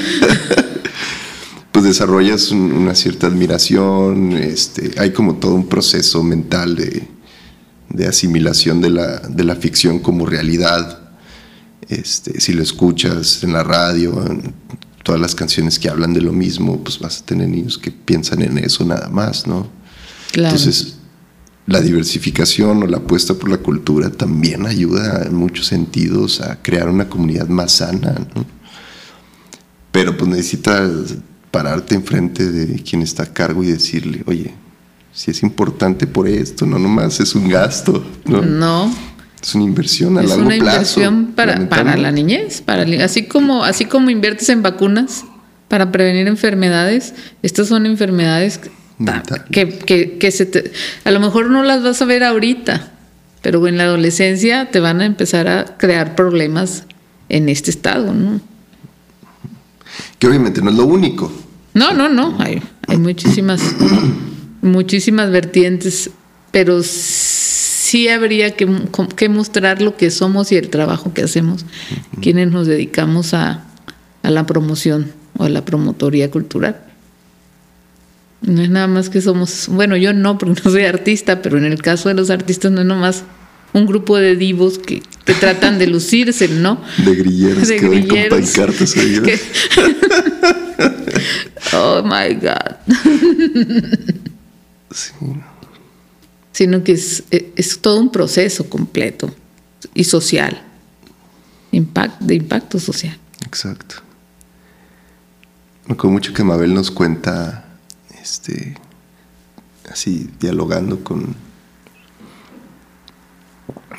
pues 1.71 1.85
desarrollas 1.85 2.51
un- 2.51 2.71
una 2.73 2.93
cierta 2.93 3.27
admiración. 3.27 4.33
Este, 4.33 4.91
hay 4.99 5.11
como 5.11 5.35
todo 5.35 5.55
un 5.55 5.67
proceso 5.67 6.23
mental 6.23 6.75
de, 6.75 7.07
de 7.89 8.05
asimilación 8.07 8.81
de 8.81 8.89
la, 8.89 9.19
de 9.19 9.43
la 9.43 9.55
ficción 9.55 9.99
como 9.99 10.25
realidad. 10.25 10.99
Este, 11.89 12.39
si 12.41 12.53
lo 12.53 12.63
escuchas 12.63 13.43
en 13.43 13.53
la 13.53 13.63
radio, 13.63 14.25
en 14.27 14.53
todas 15.03 15.19
las 15.21 15.35
canciones 15.35 15.79
que 15.79 15.89
hablan 15.89 16.13
de 16.13 16.21
lo 16.21 16.31
mismo, 16.31 16.81
pues 16.83 16.99
vas 16.99 17.21
a 17.21 17.25
tener 17.25 17.49
niños 17.49 17.77
que 17.77 17.91
piensan 17.91 18.41
en 18.41 18.57
eso 18.57 18.85
nada 18.85 19.09
más, 19.09 19.47
¿no? 19.47 19.67
Claro. 20.31 20.55
Entonces, 20.55 20.95
la 21.65 21.79
diversificación 21.79 22.83
o 22.83 22.87
la 22.87 22.97
apuesta 22.97 23.33
por 23.35 23.49
la 23.49 23.57
cultura 23.57 24.09
también 24.09 24.65
ayuda 24.65 25.23
en 25.25 25.35
muchos 25.35 25.67
sentidos 25.67 26.41
a 26.41 26.61
crear 26.61 26.89
una 26.89 27.07
comunidad 27.07 27.47
más 27.47 27.73
sana, 27.73 28.15
¿no? 28.35 28.45
Pero 29.91 30.17
pues 30.17 30.29
necesitas 30.29 31.15
pararte 31.51 31.95
enfrente 31.95 32.51
de 32.51 32.81
quien 32.81 33.01
está 33.01 33.23
a 33.23 33.33
cargo 33.33 33.63
y 33.63 33.67
decirle, 33.67 34.23
oye, 34.25 34.53
si 35.13 35.31
es 35.31 35.43
importante 35.43 36.07
por 36.07 36.27
esto, 36.27 36.65
no 36.65 36.79
nomás 36.79 37.19
es 37.19 37.35
un 37.35 37.47
gasto, 37.47 38.03
¿no? 38.25 38.41
no, 38.41 38.95
Es 39.39 39.53
una 39.53 39.63
inversión 39.63 40.17
a 40.17 40.23
es 40.23 40.29
largo 40.29 40.45
una 40.47 40.55
plazo. 40.57 40.99
inversión 40.99 41.25
para, 41.35 41.69
para 41.69 41.95
la 41.95 42.11
niñez. 42.11 42.61
Para, 42.61 42.83
así, 43.05 43.27
como, 43.27 43.63
así 43.63 43.85
como 43.85 44.09
inviertes 44.09 44.49
en 44.49 44.63
vacunas 44.63 45.25
para 45.67 45.91
prevenir 45.91 46.27
enfermedades, 46.27 47.13
estas 47.43 47.67
son 47.67 47.85
enfermedades. 47.85 48.59
Que, 49.51 49.69
que, 49.79 50.17
que 50.17 50.31
se 50.31 50.45
te- 50.45 50.71
a 51.03 51.11
lo 51.11 51.19
mejor 51.19 51.49
no 51.49 51.63
las 51.63 51.83
vas 51.83 52.01
a 52.01 52.05
ver 52.05 52.23
ahorita, 52.23 52.91
pero 53.41 53.67
en 53.67 53.77
la 53.77 53.83
adolescencia 53.85 54.69
te 54.71 54.79
van 54.79 55.01
a 55.01 55.05
empezar 55.05 55.47
a 55.47 55.77
crear 55.77 56.15
problemas 56.15 56.83
en 57.29 57.49
este 57.49 57.71
estado, 57.71 58.13
¿no? 58.13 58.39
Que 60.19 60.27
obviamente 60.27 60.61
no 60.61 60.69
es 60.69 60.75
lo 60.77 60.85
único. 60.85 61.31
No, 61.73 61.91
no, 61.93 62.07
no. 62.09 62.35
Hay, 62.39 62.61
hay 62.87 62.97
muchísimas, 62.97 63.61
muchísimas 64.61 65.29
vertientes, 65.31 66.09
pero 66.51 66.81
sí 66.83 68.07
habría 68.07 68.55
que, 68.55 68.67
que 69.15 69.29
mostrar 69.29 69.81
lo 69.81 69.97
que 69.97 70.11
somos 70.11 70.51
y 70.51 70.55
el 70.55 70.69
trabajo 70.69 71.13
que 71.13 71.23
hacemos, 71.23 71.65
quienes 72.21 72.51
nos 72.51 72.67
dedicamos 72.67 73.33
a, 73.33 73.65
a 74.21 74.29
la 74.29 74.45
promoción 74.45 75.11
o 75.37 75.43
a 75.43 75.49
la 75.49 75.65
promotoría 75.65 76.31
cultural. 76.31 76.79
No 78.43 78.61
es 78.61 78.69
nada 78.69 78.87
más 78.87 79.09
que 79.09 79.21
somos, 79.21 79.67
bueno, 79.69 79.95
yo 79.95 80.13
no, 80.13 80.37
porque 80.37 80.61
no 80.63 80.71
soy 80.71 80.83
artista, 80.83 81.41
pero 81.41 81.57
en 81.57 81.65
el 81.65 81.81
caso 81.81 82.09
de 82.09 82.15
los 82.15 82.29
artistas 82.29 82.71
no 82.71 82.81
es 82.81 82.87
nomás 82.87 83.23
un 83.73 83.85
grupo 83.87 84.17
de 84.17 84.35
divos 84.35 84.77
que, 84.77 85.01
que 85.25 85.33
tratan 85.33 85.79
de 85.79 85.87
lucirse, 85.87 86.47
¿no? 86.47 86.79
De 87.05 87.15
grilleros 87.15 87.67
De 87.67 87.77
que 87.77 87.87
van 87.87 88.07
con 88.07 88.17
grilleros. 88.17 88.39
pancartas 88.39 88.95
oh 91.73 92.03
my 92.03 92.35
God. 92.35 92.75
Sí. 94.91 95.11
Sino 96.51 96.83
que 96.83 96.91
es, 96.91 97.23
es 97.31 97.79
todo 97.79 97.99
un 97.99 98.11
proceso 98.11 98.69
completo 98.69 99.33
y 99.95 100.03
social, 100.03 100.61
Impact, 101.71 102.21
de 102.21 102.35
impacto 102.35 102.79
social. 102.79 103.17
Exacto. 103.47 103.95
Me 105.87 105.93
acuerdo 105.93 106.11
mucho 106.11 106.33
que 106.33 106.43
Mabel 106.43 106.73
nos 106.73 106.91
cuenta, 106.91 107.65
este, 108.23 108.75
así, 109.91 110.29
dialogando 110.39 111.03
con, 111.03 111.35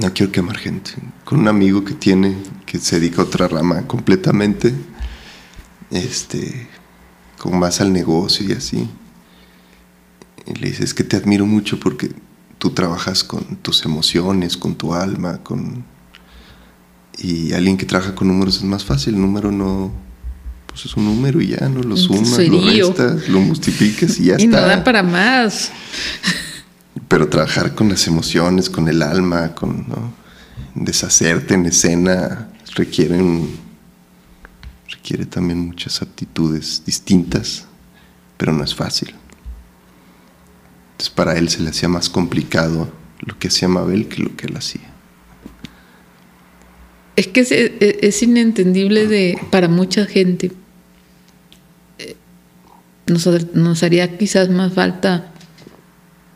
no 0.01 0.15
quiero 0.15 0.33
quemar 0.33 0.57
gente, 0.57 0.93
con 1.27 1.41
un 1.41 1.49
amigo 1.49 1.85
que 1.85 1.93
tiene, 1.93 2.35
que 2.65 2.79
se 2.79 2.99
dedica 2.99 3.21
a 3.21 3.27
otra 3.27 3.49
rama 3.49 3.87
completamente, 3.87 4.75
este, 5.91 6.69
como 7.39 7.59
más 7.59 7.83
al 7.83 7.93
negocio 7.93 8.49
y 8.49 8.53
así. 8.53 8.89
Y 10.47 10.55
le 10.55 10.69
dice, 10.69 10.85
es 10.85 10.95
que 10.95 11.05
te 11.05 11.17
admiro 11.17 11.45
mucho 11.45 11.79
porque 11.79 12.11
tú 12.59 12.71
trabajas 12.71 13.25
con 13.25 13.57
tus 13.57 13.85
emociones, 13.85 14.57
con 14.57 14.75
tu 14.75 14.95
alma, 14.95 15.43
con... 15.43 15.85
Y 17.19 17.53
alguien 17.53 17.77
que 17.77 17.85
trabaja 17.85 18.15
con 18.15 18.29
números 18.29 18.57
es 18.57 18.65
más 18.65 18.85
fácil, 18.85 19.15
el 19.15 19.21
número 19.21 19.53
no... 19.53 19.93
Pues 20.75 20.87
es 20.87 20.97
un 20.97 21.05
número 21.05 21.41
y 21.41 21.47
ya, 21.47 21.69
¿no? 21.69 21.85
Lo 21.85 21.97
sumas, 21.97 22.37
lo 22.49 22.61
restas, 22.61 23.29
lo 23.29 23.39
multiplicas 23.39 24.19
y 24.19 24.25
ya 24.25 24.33
está. 24.33 24.43
Y 24.45 24.49
no 24.49 24.61
da 24.61 24.83
para 24.83 25.05
más. 25.05 25.71
Pero 27.07 27.29
trabajar 27.29 27.77
con 27.77 27.89
las 27.89 28.09
emociones, 28.09 28.69
con 28.69 28.89
el 28.89 29.01
alma, 29.01 29.55
con 29.55 29.87
deshacerte 30.75 31.55
en 31.55 31.67
escena, 31.67 32.49
requieren, 32.75 33.51
requiere 34.91 35.27
también 35.27 35.61
muchas 35.61 36.03
aptitudes 36.03 36.83
distintas, 36.85 37.67
pero 38.37 38.53
no 38.53 38.65
es 38.65 38.75
fácil. 38.75 39.15
Entonces 40.91 41.15
para 41.15 41.39
él 41.39 41.49
se 41.51 41.61
le 41.61 41.71
hacía 41.71 41.89
más 41.89 42.09
complicado 42.09 42.93
lo 43.21 43.39
que 43.39 43.47
hacía 43.47 43.69
Mabel 43.69 44.09
que 44.09 44.25
lo 44.25 44.35
que 44.35 44.49
él 44.49 44.57
hacía. 44.57 44.93
Es 47.15 47.29
que 47.29 47.43
es, 47.43 47.53
es 47.53 48.23
inentendible 48.25 49.07
de, 49.07 49.39
para 49.53 49.69
mucha 49.69 50.05
gente. 50.05 50.51
Nos, 53.07 53.29
nos 53.55 53.83
haría 53.83 54.17
quizás 54.17 54.49
más 54.49 54.73
falta 54.73 55.31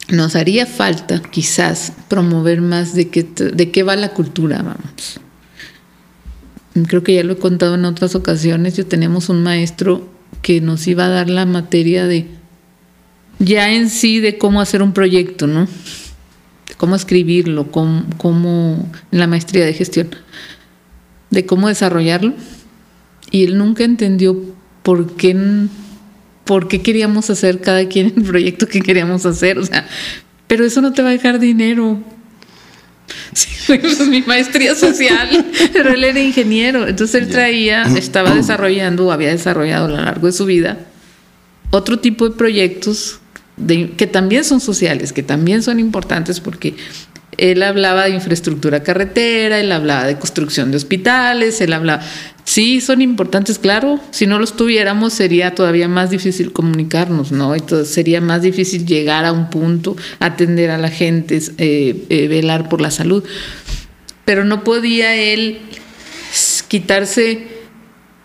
nos 0.09 0.37
haría 0.37 0.66
falta 0.66 1.21
quizás 1.21 1.93
promover 2.09 2.62
más 2.62 2.95
de 2.95 3.09
qué, 3.09 3.25
de 3.25 3.71
qué 3.71 3.83
va 3.83 3.95
la 3.95 4.11
cultura, 4.11 4.62
vamos. 4.62 5.21
Creo 6.87 7.03
que 7.03 7.14
ya 7.14 7.25
lo 7.25 7.35
he 7.35 7.39
contado 7.39 7.75
en 7.75 7.85
otras 7.85 8.14
ocasiones, 8.14 8.77
yo 8.77 8.87
tenemos 8.87 9.29
un 9.29 9.43
maestro 9.43 10.09
que 10.43 10.61
nos 10.61 10.87
iba 10.87 11.07
a 11.07 11.09
dar 11.09 11.29
la 11.29 11.45
materia 11.45 12.07
de 12.07 12.27
ya 13.39 13.73
en 13.73 13.91
sí 13.91 14.21
de 14.21 14.39
cómo 14.39 14.61
hacer 14.61 14.83
un 14.83 14.93
proyecto, 14.93 15.47
¿no? 15.47 15.69
Cómo 16.77 16.97
escribirlo, 16.97 17.71
cómo, 17.71 18.05
cómo 18.16 18.91
en 19.11 19.19
la 19.19 19.27
maestría 19.27 19.64
de 19.64 19.75
gestión, 19.75 20.09
de 21.31 21.47
cómo 21.47 21.69
desarrollarlo. 21.69 22.35
Y 23.31 23.45
él 23.45 23.59
nunca 23.59 23.85
entendió 23.85 24.41
por 24.83 25.16
qué 25.16 25.37
por 26.49 26.66
qué 26.66 26.80
queríamos 26.80 27.28
hacer 27.28 27.61
cada 27.61 27.86
quien 27.88 28.14
el 28.16 28.22
proyecto 28.22 28.66
que 28.66 28.80
queríamos 28.80 29.26
hacer. 29.26 29.59
O 29.59 29.66
sea, 29.66 29.86
pero 30.46 30.64
eso 30.64 30.80
no 30.80 30.94
te 30.94 31.03
va 31.03 31.11
a 31.11 31.12
dejar 31.12 31.38
dinero. 31.38 32.03
Sí, 33.34 33.51
pues 33.66 34.01
mi 34.09 34.22
maestría 34.22 34.74
social, 34.74 35.28
pero 35.74 35.92
él 35.92 36.03
era 36.05 36.18
ingeniero. 36.18 36.88
Entonces 36.88 37.22
él 37.22 37.28
traía, 37.28 37.82
estaba 37.82 38.34
desarrollando, 38.34 39.12
había 39.12 39.28
desarrollado 39.28 39.84
a 39.84 39.88
lo 39.88 39.96
largo 39.96 40.26
de 40.26 40.32
su 40.32 40.46
vida, 40.46 40.78
otro 41.70 41.99
tipo 41.99 42.26
de 42.26 42.34
proyectos 42.34 43.20
que 43.66 44.07
también 44.07 44.42
son 44.44 44.61
sociales, 44.61 45.12
que 45.12 45.22
también 45.22 45.62
son 45.62 45.80
importantes 45.80 46.40
porque 46.40 46.74
él 47.39 47.62
hablaba 47.62 48.05
de 48.05 48.11
infraestructura 48.11 48.82
carretera, 48.82 49.61
él 49.61 49.70
hablaba 49.72 50.05
de 50.07 50.18
construcción 50.18 50.70
de 50.70 50.76
hospitales, 50.76 51.61
él 51.61 51.72
hablaba... 51.72 52.03
Sí, 52.45 52.80
son 52.80 53.03
importantes, 53.03 53.59
claro. 53.59 54.01
Si 54.11 54.26
no 54.26 54.39
los 54.39 54.57
tuviéramos 54.57 55.12
sería 55.12 55.55
todavía 55.55 55.86
más 55.86 56.11
difícil 56.11 56.53
comunicarnos, 56.53 57.30
¿no? 57.30 57.55
Entonces 57.55 57.93
sería 57.93 58.20
más 58.20 58.43
difícil 58.43 58.86
llegar 58.86 59.24
a 59.24 59.32
un 59.32 59.51
punto, 59.51 59.97
atender 60.18 60.70
a 60.70 60.78
la 60.78 60.91
gente, 60.91 61.41
eh, 61.59 62.07
eh, 62.09 62.26
velar 62.26 62.68
por 62.68 62.80
la 62.80 62.91
salud. 62.91 63.22
Pero 64.24 64.45
no 64.45 64.64
podía 64.64 65.14
él 65.14 65.61
quitarse 66.68 67.47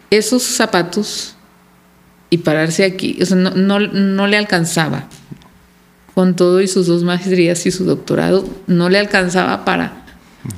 esos 0.10 0.44
zapatos 0.44 1.36
y 2.30 2.38
pararse 2.38 2.86
aquí. 2.86 3.18
O 3.22 3.26
sea, 3.26 3.38
no, 3.38 3.52
no, 3.52 3.80
no 3.80 4.28
le 4.28 4.38
alcanzaba 4.38 5.10
con 6.14 6.36
todo 6.36 6.62
y 6.62 6.68
sus 6.68 6.88
dos 6.88 7.04
maestrías 7.04 7.66
y 7.66 7.72
su 7.72 7.86
doctorado, 7.86 8.48
no 8.68 8.90
le 8.90 9.00
alcanzaba 9.00 9.66
para, 9.66 10.06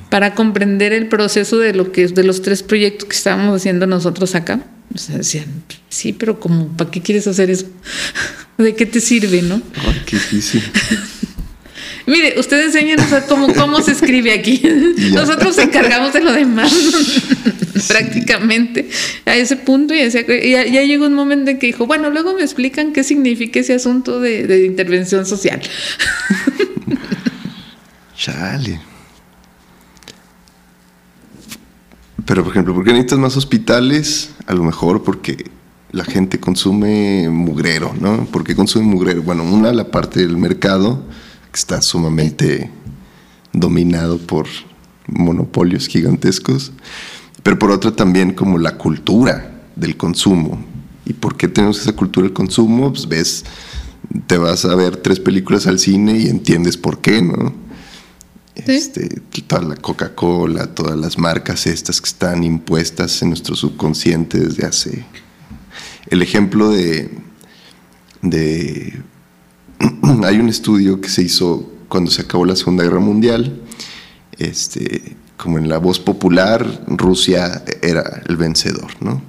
para 0.09 0.35
comprender 0.35 0.93
el 0.93 1.07
proceso 1.07 1.57
de 1.57 1.73
lo 1.73 1.91
que 1.91 2.03
es 2.03 2.15
de 2.15 2.23
los 2.23 2.41
tres 2.41 2.63
proyectos 2.63 3.07
que 3.07 3.15
estábamos 3.15 3.55
haciendo 3.61 3.87
nosotros 3.87 4.35
acá. 4.35 4.59
O 4.93 4.97
sea, 4.97 5.17
decían, 5.17 5.45
sí, 5.89 6.13
pero 6.13 6.39
como, 6.39 6.67
¿para 6.77 6.91
qué 6.91 7.01
quieres 7.01 7.27
hacer 7.27 7.49
eso? 7.49 7.65
¿De 8.57 8.75
qué 8.75 8.85
te 8.85 9.01
sirve, 9.01 9.41
no? 9.41 9.61
Ay, 9.75 10.01
qué 10.05 10.15
difícil. 10.15 10.63
Mire, 12.07 12.39
usted 12.39 12.63
enséñanos 12.65 13.07
cómo, 13.27 13.51
cómo 13.53 13.81
se 13.81 13.93
escribe 13.93 14.31
aquí. 14.33 14.61
Nosotros 15.13 15.55
nos 15.55 15.57
encargamos 15.57 16.13
de 16.13 16.21
lo 16.21 16.33
demás, 16.33 16.71
prácticamente. 17.87 18.89
A 19.25 19.35
ese 19.35 19.55
punto 19.55 19.93
y 19.93 20.09
ya, 20.09 20.65
ya, 20.65 20.83
llegó 20.83 21.07
un 21.07 21.15
momento 21.15 21.49
en 21.49 21.57
que 21.57 21.67
dijo, 21.67 21.87
bueno, 21.87 22.11
luego 22.11 22.33
me 22.33 22.41
explican 22.41 22.93
qué 22.93 23.03
significa 23.03 23.59
ese 23.59 23.73
asunto 23.73 24.19
de, 24.19 24.45
de 24.45 24.65
intervención 24.65 25.25
social. 25.25 25.61
Chale. 28.15 28.79
Pero, 32.25 32.43
por 32.43 32.51
ejemplo, 32.51 32.73
¿por 32.73 32.83
qué 32.83 32.91
necesitas 32.91 33.19
más 33.19 33.35
hospitales? 33.37 34.31
A 34.45 34.53
lo 34.53 34.63
mejor 34.63 35.03
porque 35.03 35.45
la 35.91 36.05
gente 36.05 36.39
consume 36.39 37.29
mugrero, 37.29 37.95
¿no? 37.99 38.25
¿Por 38.25 38.43
qué 38.43 38.55
consume 38.55 38.85
mugrero? 38.85 39.23
Bueno, 39.23 39.43
una, 39.43 39.71
la 39.73 39.89
parte 39.91 40.19
del 40.19 40.37
mercado 40.37 41.03
está 41.55 41.81
sumamente 41.81 42.69
dominado 43.53 44.17
por 44.17 44.47
monopolios 45.07 45.87
gigantescos, 45.87 46.71
pero 47.43 47.59
por 47.59 47.71
otra 47.71 47.91
también 47.91 48.33
como 48.33 48.57
la 48.57 48.77
cultura 48.77 49.61
del 49.75 49.97
consumo. 49.97 50.63
¿Y 51.05 51.13
por 51.13 51.37
qué 51.37 51.47
tenemos 51.47 51.79
esa 51.79 51.93
cultura 51.93 52.25
del 52.25 52.33
consumo? 52.33 52.91
Pues 52.91 53.07
ves, 53.07 53.45
te 54.27 54.37
vas 54.37 54.65
a 54.65 54.75
ver 54.75 54.97
tres 54.97 55.19
películas 55.19 55.67
al 55.67 55.79
cine 55.79 56.17
y 56.17 56.27
entiendes 56.27 56.77
por 56.77 56.99
qué, 56.99 57.21
¿no? 57.21 57.53
Este, 58.55 59.21
toda 59.47 59.61
la 59.61 59.75
Coca-Cola, 59.75 60.73
todas 60.73 60.97
las 60.97 61.17
marcas 61.17 61.67
estas 61.67 61.99
que 61.99 62.07
están 62.07 62.43
impuestas 62.43 63.21
en 63.21 63.29
nuestro 63.29 63.55
subconsciente 63.55 64.39
desde 64.39 64.65
hace... 64.65 65.05
El 66.07 66.21
ejemplo 66.21 66.69
de, 66.69 67.09
de 68.21 69.01
hay 70.23 70.37
un 70.37 70.49
estudio 70.49 71.01
que 71.01 71.09
se 71.09 71.23
hizo 71.23 71.69
cuando 71.87 72.11
se 72.11 72.21
acabó 72.21 72.45
la 72.45 72.55
Segunda 72.55 72.83
Guerra 72.83 72.99
Mundial, 72.99 73.61
este, 74.37 75.15
como 75.37 75.57
en 75.57 75.69
la 75.69 75.77
voz 75.77 75.99
popular, 75.99 76.83
Rusia 76.87 77.63
era 77.81 78.23
el 78.27 78.37
vencedor, 78.37 78.91
¿no? 79.01 79.21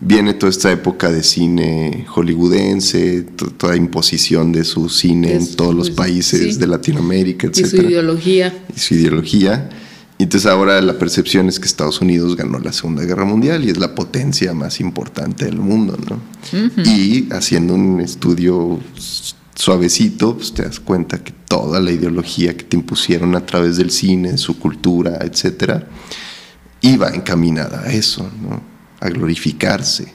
Viene 0.00 0.34
toda 0.34 0.50
esta 0.50 0.70
época 0.70 1.10
de 1.10 1.22
cine 1.22 2.06
hollywoodense, 2.08 3.22
toda 3.56 3.76
imposición 3.76 4.52
de 4.52 4.64
su 4.64 4.88
cine 4.88 5.34
en 5.34 5.56
todos 5.56 5.74
los 5.74 5.90
países 5.90 6.58
de 6.58 6.66
Latinoamérica, 6.66 7.48
etc. 7.48 7.58
Y 7.58 7.64
su 7.64 7.76
ideología. 7.76 8.64
Y 8.74 8.78
su 8.78 8.94
ideología. 8.94 9.68
Y 10.18 10.24
entonces 10.24 10.50
ahora 10.50 10.80
la 10.82 10.98
percepción 10.98 11.48
es 11.48 11.58
que 11.58 11.66
Estados 11.66 12.00
Unidos 12.00 12.36
ganó 12.36 12.58
la 12.58 12.72
Segunda 12.72 13.04
Guerra 13.04 13.24
Mundial 13.24 13.64
y 13.64 13.70
es 13.70 13.78
la 13.78 13.94
potencia 13.94 14.52
más 14.52 14.80
importante 14.80 15.46
del 15.46 15.58
mundo, 15.58 15.98
¿no? 16.08 16.20
Y 16.84 17.28
haciendo 17.32 17.74
un 17.74 18.00
estudio 18.00 18.78
suavecito, 19.60 20.36
pues 20.36 20.54
te 20.54 20.62
das 20.62 20.80
cuenta 20.80 21.22
que 21.22 21.32
toda 21.32 21.80
la 21.80 21.90
ideología 21.90 22.56
que 22.56 22.64
te 22.64 22.76
impusieron 22.76 23.36
a 23.36 23.44
través 23.44 23.76
del 23.76 23.90
cine, 23.90 24.38
su 24.38 24.58
cultura, 24.58 25.18
etcétera, 25.20 25.86
iba 26.80 27.10
encaminada 27.10 27.82
a 27.82 27.92
eso, 27.92 28.30
¿no? 28.40 28.62
a 29.00 29.08
glorificarse, 29.10 30.14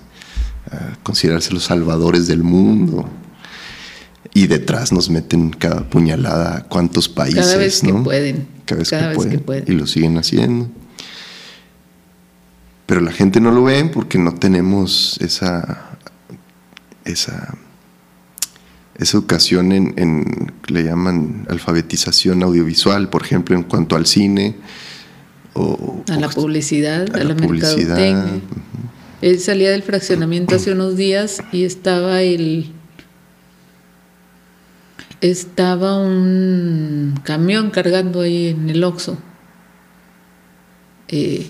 a 0.71 0.97
considerarse 1.03 1.53
los 1.53 1.63
salvadores 1.63 2.25
del 2.25 2.41
mundo. 2.41 3.07
Y 4.33 4.47
detrás 4.47 4.91
nos 4.91 5.11
meten 5.11 5.51
cada 5.51 5.87
puñalada 5.89 6.57
a 6.57 6.63
cuántos 6.63 7.07
países. 7.07 7.45
Cada 7.45 7.57
vez 7.57 7.81
que 7.81 7.93
pueden. 7.93 8.47
Cada 8.65 9.09
vez, 9.09 9.25
que, 9.27 9.37
pueden, 9.37 9.63
Y 9.67 9.73
lo 9.73 9.85
siguen 9.85 10.17
haciendo. 10.17 10.67
Pero 12.87 12.99
la 12.99 13.11
gente 13.11 13.39
no 13.39 13.51
lo 13.51 13.63
ve 13.63 13.85
porque 13.85 14.17
no 14.17 14.33
tenemos 14.33 15.17
esa, 15.21 15.97
esa 17.05 17.55
esa 18.97 19.17
educación 19.17 19.71
en, 19.71 20.53
le 20.67 20.83
llaman 20.83 21.45
alfabetización 21.49 22.43
audiovisual, 22.43 23.09
por 23.09 23.23
ejemplo, 23.23 23.55
en 23.55 23.63
cuanto 23.63 23.95
al 23.95 24.05
cine. 24.05 24.55
O, 25.53 26.03
a 26.09 26.15
la 26.17 26.29
publicidad, 26.29 27.13
a, 27.15 27.23
la, 27.23 27.35
mercadotecnia. 27.35 28.41
Él 29.21 29.39
salía 29.39 29.71
del 29.71 29.83
fraccionamiento 29.83 30.55
hace 30.55 30.71
unos 30.71 30.97
días 30.97 31.41
y 31.51 31.63
estaba 31.63 32.21
el 32.21 32.71
estaba 35.21 35.97
un 35.97 37.19
camión 37.23 37.71
cargando 37.71 38.21
ahí 38.21 38.49
en 38.49 38.69
el 38.69 38.83
Oxxo. 38.83 39.17
Eh, 41.07 41.49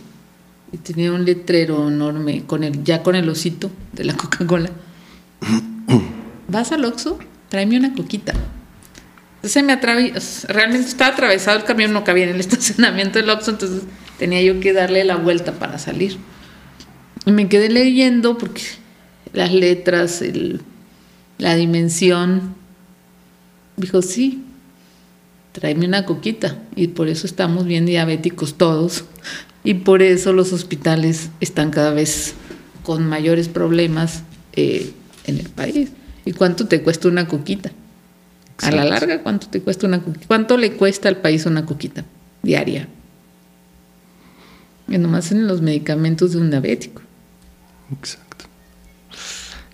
y 0.71 0.77
tenía 0.77 1.11
un 1.11 1.25
letrero 1.25 1.87
enorme 1.87 2.43
con 2.45 2.63
el, 2.63 2.83
ya 2.83 3.03
con 3.03 3.15
el 3.15 3.27
osito 3.29 3.71
de 3.93 4.03
la 4.03 4.13
Coca-Cola 4.17 4.69
vas 6.47 6.71
al 6.71 6.85
Oxxo, 6.85 7.19
tráeme 7.49 7.77
una 7.77 7.93
coquita. 7.93 8.33
Entonces 9.35 9.63
me 9.63 9.73
atraviesa, 9.73 10.47
realmente 10.51 10.87
estaba 10.87 11.11
atravesado 11.11 11.59
el 11.59 11.65
camión, 11.65 11.93
no 11.93 12.03
cabía 12.03 12.23
en 12.23 12.31
el 12.31 12.39
estacionamiento 12.39 13.19
del 13.19 13.29
Oxxo, 13.29 13.51
entonces 13.51 13.83
tenía 14.17 14.41
yo 14.41 14.59
que 14.59 14.73
darle 14.73 15.03
la 15.03 15.17
vuelta 15.17 15.53
para 15.53 15.77
salir. 15.77 16.17
Y 17.25 17.31
me 17.31 17.47
quedé 17.47 17.69
leyendo 17.69 18.37
porque 18.37 18.61
las 19.33 19.51
letras, 19.51 20.23
la 21.37 21.55
dimensión, 21.55 22.55
dijo, 23.77 24.01
sí, 24.01 24.43
tráeme 25.51 25.87
una 25.87 26.05
coquita. 26.05 26.57
Y 26.75 26.87
por 26.89 27.07
eso 27.07 27.25
estamos 27.25 27.65
bien 27.65 27.85
diabéticos 27.85 28.55
todos. 28.55 29.05
Y 29.63 29.75
por 29.75 30.01
eso 30.01 30.33
los 30.33 30.53
hospitales 30.53 31.29
están 31.39 31.71
cada 31.71 31.91
vez 31.91 32.35
con 32.83 33.07
mayores 33.07 33.47
problemas 33.47 34.23
eh, 34.53 34.91
en 35.25 35.39
el 35.39 35.49
país. 35.49 35.89
¿Y 36.26 36.34
cuánto 36.34 36.67
te 36.67 36.82
cuesta 36.82 37.07
una 37.07 37.28
coquita? 37.28 37.71
A 38.61 38.71
la 38.71 38.84
larga, 38.86 39.21
¿cuánto 39.21 39.47
te 39.47 39.61
cuesta 39.61 39.86
una 39.86 40.01
coquita? 40.01 40.26
¿Cuánto 40.28 40.57
le 40.57 40.73
cuesta 40.73 41.07
al 41.07 41.17
país 41.17 41.45
una 41.45 41.65
coquita 41.65 42.03
diaria? 42.41 42.88
Y 44.88 44.97
nomás 44.97 45.32
en 45.32 45.47
los 45.47 45.61
medicamentos 45.61 46.32
de 46.34 46.39
un 46.39 46.49
diabético. 46.49 47.01
Exacto. 47.91 48.45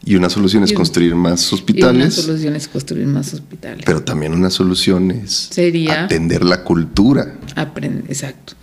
Y 0.04 0.16
una 0.16 0.30
solución 0.30 0.64
es 0.64 0.74
construir 0.74 1.16
más 1.16 1.54
hospitales. 1.54 2.18
Y 2.18 2.20
una 2.20 2.28
solución 2.28 2.56
es 2.56 2.68
construir 2.68 3.06
más 3.06 3.34
hospitales. 3.34 3.84
Pero 3.86 4.04
también 4.04 4.34
una 4.34 4.50
solución 4.50 5.12
es 5.12 5.50
Sería 5.52 6.06
atender 6.06 6.44
la 6.44 6.64
cultura. 6.64 7.36
Aprender, 7.56 8.06
exacto. 8.08 8.54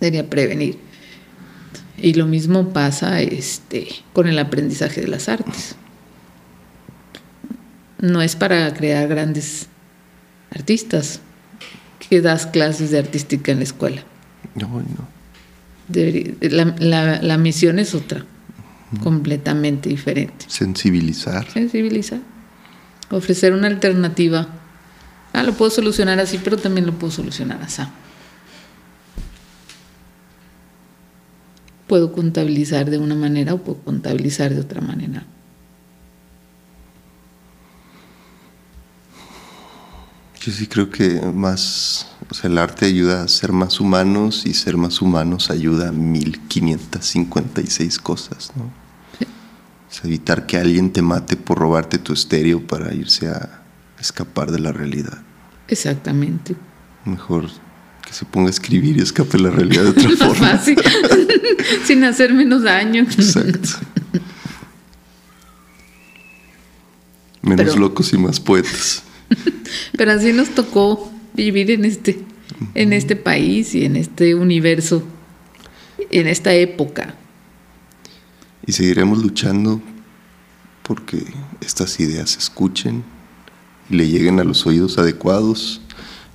Sería 0.00 0.28
prevenir. 0.28 0.78
Y 1.98 2.14
lo 2.14 2.26
mismo 2.26 2.70
pasa 2.70 3.20
este, 3.20 3.88
con 4.14 4.26
el 4.28 4.38
aprendizaje 4.38 5.02
de 5.02 5.08
las 5.08 5.28
artes. 5.28 5.76
No 8.00 8.22
es 8.22 8.36
para 8.36 8.72
crear 8.74 9.08
grandes 9.08 9.66
artistas 10.50 11.20
que 12.08 12.20
das 12.20 12.46
clases 12.46 12.90
de 12.90 12.98
artística 12.98 13.52
en 13.52 13.58
la 13.58 13.64
escuela. 13.64 14.02
No, 14.54 14.68
no. 14.68 15.08
la, 16.40 17.38
misión 17.38 17.78
es 17.78 17.94
otra, 17.94 18.24
completamente 19.02 19.88
diferente. 19.88 20.46
Sensibilizar. 20.48 21.50
Sensibilizar. 21.50 22.20
Ofrecer 23.10 23.52
una 23.52 23.66
alternativa. 23.66 24.48
Ah, 25.32 25.42
lo 25.42 25.52
puedo 25.52 25.70
solucionar 25.70 26.18
así, 26.20 26.38
pero 26.42 26.56
también 26.56 26.86
lo 26.86 26.98
puedo 26.98 27.12
solucionar 27.12 27.62
así. 27.62 27.82
puedo 31.90 32.12
contabilizar 32.12 32.88
de 32.88 32.98
una 32.98 33.16
manera 33.16 33.52
o 33.52 33.58
puedo 33.64 33.80
contabilizar 33.80 34.54
de 34.54 34.60
otra 34.60 34.80
manera. 34.80 35.24
Yo 40.40 40.52
sí 40.52 40.66
creo 40.66 40.88
que 40.88 41.20
más, 41.34 42.06
o 42.30 42.34
sea, 42.34 42.48
el 42.48 42.56
arte 42.56 42.86
ayuda 42.86 43.22
a 43.22 43.28
ser 43.28 43.52
más 43.52 43.78
humanos 43.78 44.46
y 44.46 44.54
ser 44.54 44.78
más 44.78 45.02
humanos 45.02 45.50
ayuda 45.50 45.90
a 45.90 45.92
1556 45.92 47.98
cosas, 47.98 48.50
¿no? 48.56 48.80
evitar 50.02 50.46
que 50.46 50.56
alguien 50.56 50.92
te 50.92 51.02
mate 51.02 51.36
por 51.36 51.58
robarte 51.58 51.98
tu 51.98 52.14
estéreo 52.14 52.66
para 52.66 52.94
irse 52.94 53.28
a 53.28 53.62
escapar 53.98 54.50
de 54.50 54.58
la 54.58 54.72
realidad. 54.72 55.18
Exactamente. 55.68 56.56
Mejor 57.04 57.50
que 58.06 58.12
se 58.12 58.24
ponga 58.24 58.48
a 58.48 58.50
escribir 58.50 58.96
y 58.96 59.02
escape 59.02 59.38
la 59.38 59.50
realidad 59.50 59.84
de 59.84 59.90
otra 59.90 60.10
forma. 60.16 60.56
Fácil. 60.56 60.78
Sin 61.84 62.02
hacer 62.04 62.32
menos 62.32 62.62
daño. 62.62 63.02
Exacto. 63.02 63.68
Menos 67.42 67.76
locos 67.76 68.12
y 68.12 68.18
más 68.18 68.38
poetas. 68.38 69.02
Pero 69.96 70.12
así 70.12 70.32
nos 70.32 70.50
tocó 70.50 71.10
vivir 71.34 71.70
en 71.70 71.84
este, 71.84 72.20
en 72.74 72.92
este 72.92 73.16
país 73.16 73.74
y 73.74 73.84
en 73.84 73.96
este 73.96 74.34
universo, 74.34 75.02
en 76.10 76.26
esta 76.26 76.52
época. 76.54 77.14
Y 78.66 78.72
seguiremos 78.72 79.18
luchando 79.18 79.80
porque 80.82 81.24
estas 81.60 82.00
ideas 82.00 82.30
se 82.30 82.38
escuchen 82.38 83.04
y 83.88 83.96
le 83.96 84.08
lleguen 84.08 84.40
a 84.40 84.44
los 84.44 84.66
oídos 84.66 84.98
adecuados 84.98 85.80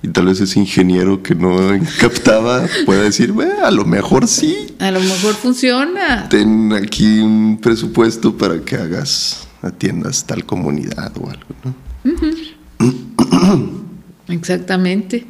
y 0.02 0.08
tal 0.08 0.26
vez 0.26 0.40
ese 0.40 0.60
ingeniero 0.60 1.22
que 1.22 1.34
no 1.34 1.58
captaba 2.00 2.66
pueda 2.84 3.02
decir, 3.02 3.34
a 3.62 3.70
lo 3.70 3.84
mejor 3.84 4.28
sí. 4.28 4.74
A 4.78 4.90
lo 4.90 5.00
mejor 5.00 5.34
funciona. 5.34 6.28
Ten 6.28 6.72
aquí 6.72 7.18
un 7.20 7.58
presupuesto 7.60 8.36
para 8.36 8.60
que 8.60 8.76
hagas, 8.76 9.48
atiendas 9.62 10.24
tal 10.24 10.44
comunidad 10.44 11.12
o 11.18 11.30
algo, 11.30 11.54
Exactamente. 14.28 15.26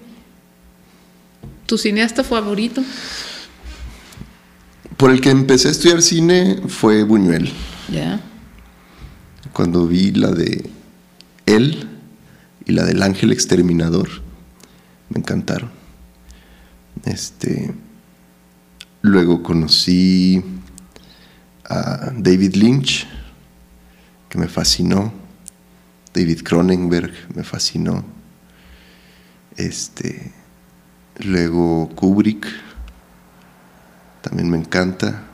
¿Tu 1.66 1.78
cineasta 1.78 2.22
favorito? 2.22 2.82
Por 4.96 5.10
el 5.10 5.20
que 5.20 5.30
empecé 5.30 5.68
a 5.68 5.72
estudiar 5.72 6.00
cine 6.00 6.62
fue 6.68 7.02
Buñuel. 7.02 7.52
Ya. 7.92 8.20
Cuando 9.52 9.86
vi 9.86 10.12
la 10.12 10.30
de 10.30 10.70
él 11.44 11.88
y 12.64 12.72
la 12.72 12.84
del 12.84 13.02
ángel 13.02 13.32
exterminador 13.32 14.08
me 15.10 15.18
encantaron. 15.18 15.70
Este, 17.04 17.74
luego 19.02 19.42
conocí 19.42 20.42
a 21.64 22.12
David 22.16 22.54
Lynch, 22.54 23.06
que 24.28 24.38
me 24.38 24.48
fascinó. 24.48 25.12
David 26.16 26.44
Cronenberg 26.44 27.12
me 27.34 27.44
fascinó. 27.44 28.02
Este, 29.54 30.32
luego 31.18 31.90
Kubrick, 31.94 32.46
también 34.22 34.48
me 34.48 34.56
encanta. 34.56 35.24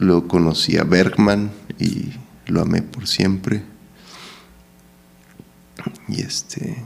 Luego 0.00 0.26
conocí 0.26 0.76
a 0.78 0.82
Bergman 0.82 1.52
y 1.78 2.10
lo 2.46 2.62
amé 2.62 2.82
por 2.82 3.06
siempre. 3.06 3.62
Y 6.08 6.22
este, 6.22 6.84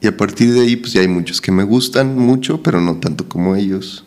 y 0.00 0.08
a 0.08 0.16
partir 0.16 0.52
de 0.52 0.62
ahí, 0.62 0.74
pues 0.74 0.94
ya 0.94 1.00
hay 1.00 1.08
muchos 1.08 1.40
que 1.40 1.52
me 1.52 1.62
gustan 1.62 2.18
mucho, 2.18 2.60
pero 2.60 2.80
no 2.80 2.96
tanto 2.96 3.28
como 3.28 3.54
ellos. 3.54 4.04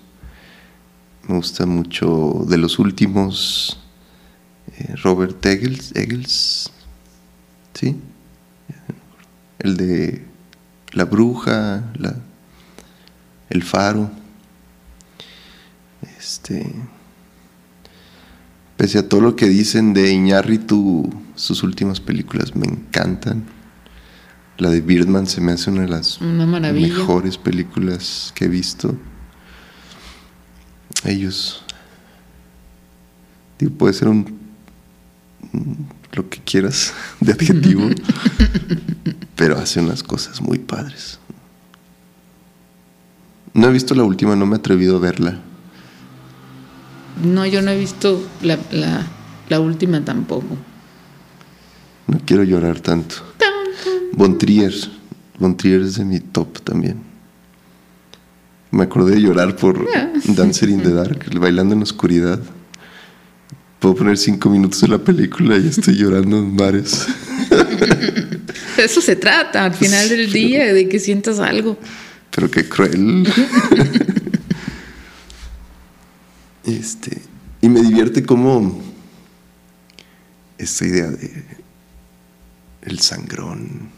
Me 1.25 1.35
gusta 1.37 1.65
mucho 1.65 2.45
de 2.49 2.57
los 2.57 2.79
últimos, 2.79 3.79
eh, 4.77 4.93
Robert 5.03 5.45
Eggles, 5.45 5.95
Eggles, 5.95 6.71
¿sí? 7.77 7.95
El 9.59 9.77
de 9.77 10.25
La 10.93 11.05
Bruja, 11.05 11.83
la, 11.95 12.15
El 13.49 13.61
Faro. 13.61 14.09
Este, 16.17 16.73
pese 18.77 18.97
a 18.97 19.07
todo 19.07 19.21
lo 19.21 19.35
que 19.35 19.47
dicen 19.47 19.93
de 19.93 20.11
Iñárritu, 20.11 21.07
sus 21.35 21.61
últimas 21.61 21.99
películas 21.99 22.55
me 22.55 22.65
encantan. 22.65 23.45
La 24.57 24.71
de 24.71 24.81
Birdman 24.81 25.27
se 25.27 25.39
me 25.39 25.51
hace 25.51 25.69
una 25.69 25.81
de 25.81 25.89
las 25.89 26.19
mejores 26.19 27.37
películas 27.37 28.31
que 28.33 28.45
he 28.45 28.47
visto. 28.47 28.97
Ellos. 31.03 31.63
Digo, 33.59 33.71
puede 33.73 33.93
ser 33.93 34.07
un. 34.07 34.35
Lo 36.17 36.29
que 36.29 36.39
quieras 36.39 36.93
de 37.21 37.31
adjetivo. 37.31 37.89
pero 39.35 39.57
hace 39.57 39.79
unas 39.79 40.03
cosas 40.03 40.41
muy 40.41 40.57
padres. 40.57 41.19
No 43.53 43.67
he 43.67 43.71
visto 43.71 43.95
la 43.95 44.03
última, 44.03 44.35
no 44.35 44.45
me 44.45 44.55
he 44.55 44.59
atrevido 44.59 44.97
a 44.97 44.99
verla. 44.99 45.39
No, 47.23 47.45
yo 47.45 47.61
no 47.61 47.71
he 47.71 47.79
visto 47.79 48.27
la, 48.41 48.57
la 49.49 49.59
última 49.59 50.03
tampoco. 50.03 50.57
No 52.07 52.19
quiero 52.25 52.43
llorar 52.43 52.79
tanto. 52.79 53.15
Von 54.13 54.37
Trier. 54.37 54.73
es 54.73 55.95
de 55.95 56.05
mi 56.05 56.19
top 56.19 56.59
también. 56.61 57.01
Me 58.71 58.83
acordé 58.83 59.15
de 59.15 59.21
llorar 59.21 59.55
por 59.55 59.87
Dancer 60.25 60.69
in 60.69 60.81
the 60.81 60.91
Dark, 60.91 61.29
bailando 61.39 61.73
en 61.73 61.79
la 61.79 61.83
oscuridad. 61.83 62.39
Puedo 63.79 63.95
poner 63.95 64.17
cinco 64.17 64.49
minutos 64.49 64.81
de 64.81 64.87
la 64.87 64.97
película 64.97 65.57
y 65.57 65.67
estoy 65.67 65.95
llorando 65.95 66.37
en 66.39 66.57
bares. 66.57 67.07
Eso 68.77 69.01
se 69.01 69.15
trata, 69.15 69.65
al 69.65 69.73
final 69.73 70.09
del 70.09 70.31
día, 70.31 70.73
de 70.73 70.89
que 70.89 70.99
sientas 70.99 71.39
algo. 71.39 71.77
Pero 72.31 72.49
qué 72.49 72.67
cruel. 72.67 73.27
este, 76.63 77.21
y 77.61 77.69
me 77.69 77.81
divierte 77.81 78.23
como 78.23 78.83
esta 80.57 80.85
idea 80.85 81.07
de 81.07 81.43
el 82.81 82.99
sangrón 82.99 83.89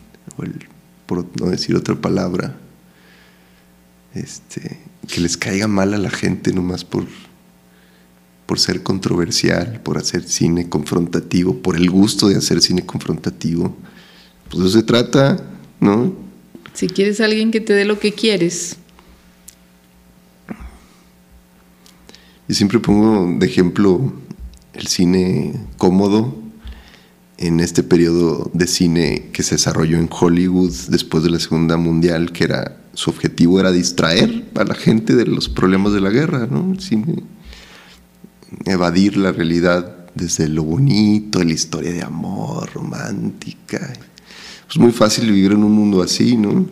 por 1.05 1.25
no 1.39 1.47
decir 1.47 1.75
otra 1.75 1.95
palabra, 1.95 2.55
este, 4.13 4.79
que 5.07 5.21
les 5.21 5.37
caiga 5.37 5.67
mal 5.67 5.93
a 5.93 5.97
la 5.97 6.11
gente 6.11 6.53
nomás 6.53 6.85
por 6.85 7.05
por 8.49 8.59
ser 8.59 8.81
controversial, 8.81 9.79
por 9.83 9.99
hacer 9.99 10.23
cine 10.23 10.69
confrontativo, 10.69 11.57
por 11.57 11.75
el 11.75 11.87
gusto 11.87 12.29
de 12.29 12.35
hacer 12.35 12.61
cine 12.61 12.83
confrontativo. 12.83 13.77
Pues 14.49 14.63
eso 14.63 14.79
se 14.79 14.81
trata, 14.81 15.37
¿no? 15.79 16.15
Si 16.73 16.87
quieres 16.87 17.21
a 17.21 17.25
alguien 17.25 17.51
que 17.51 17.61
te 17.61 17.73
dé 17.73 17.85
lo 17.85 17.99
que 17.99 18.11
quieres. 18.11 18.77
Yo 22.47 22.55
siempre 22.55 22.79
pongo 22.79 23.37
de 23.37 23.45
ejemplo 23.45 24.13
el 24.73 24.87
cine 24.87 25.53
cómodo 25.77 26.33
en 27.37 27.59
este 27.59 27.83
periodo 27.83 28.49
de 28.55 28.65
cine 28.65 29.29
que 29.31 29.43
se 29.43 29.55
desarrolló 29.55 29.99
en 29.99 30.09
Hollywood 30.09 30.73
después 30.87 31.23
de 31.23 31.29
la 31.29 31.39
Segunda 31.39 31.77
Mundial, 31.77 32.31
que 32.31 32.45
era 32.45 32.81
su 32.95 33.11
objetivo 33.11 33.59
era 33.59 33.71
distraer 33.71 34.45
a 34.55 34.63
la 34.63 34.73
gente 34.73 35.15
de 35.15 35.27
los 35.27 35.49
problemas 35.49 35.93
de 35.93 36.01
la 36.01 36.09
guerra, 36.09 36.47
¿no? 36.49 36.71
El 36.73 36.79
cine, 36.79 37.21
evadir 38.65 39.17
la 39.17 39.31
realidad 39.31 39.95
desde 40.15 40.47
lo 40.47 40.63
bonito, 40.63 41.43
la 41.43 41.53
historia 41.53 41.91
de 41.91 42.03
amor 42.03 42.71
romántica. 42.73 43.93
Es 44.69 44.77
muy 44.77 44.91
fácil 44.91 45.31
vivir 45.31 45.51
en 45.51 45.63
un 45.63 45.71
mundo 45.71 46.01
así, 46.01 46.35
¿no? 46.35 46.67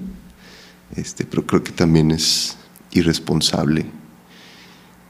Este, 0.95 1.25
pero 1.25 1.45
creo 1.45 1.63
que 1.63 1.71
también 1.71 2.11
es 2.11 2.57
irresponsable 2.91 3.85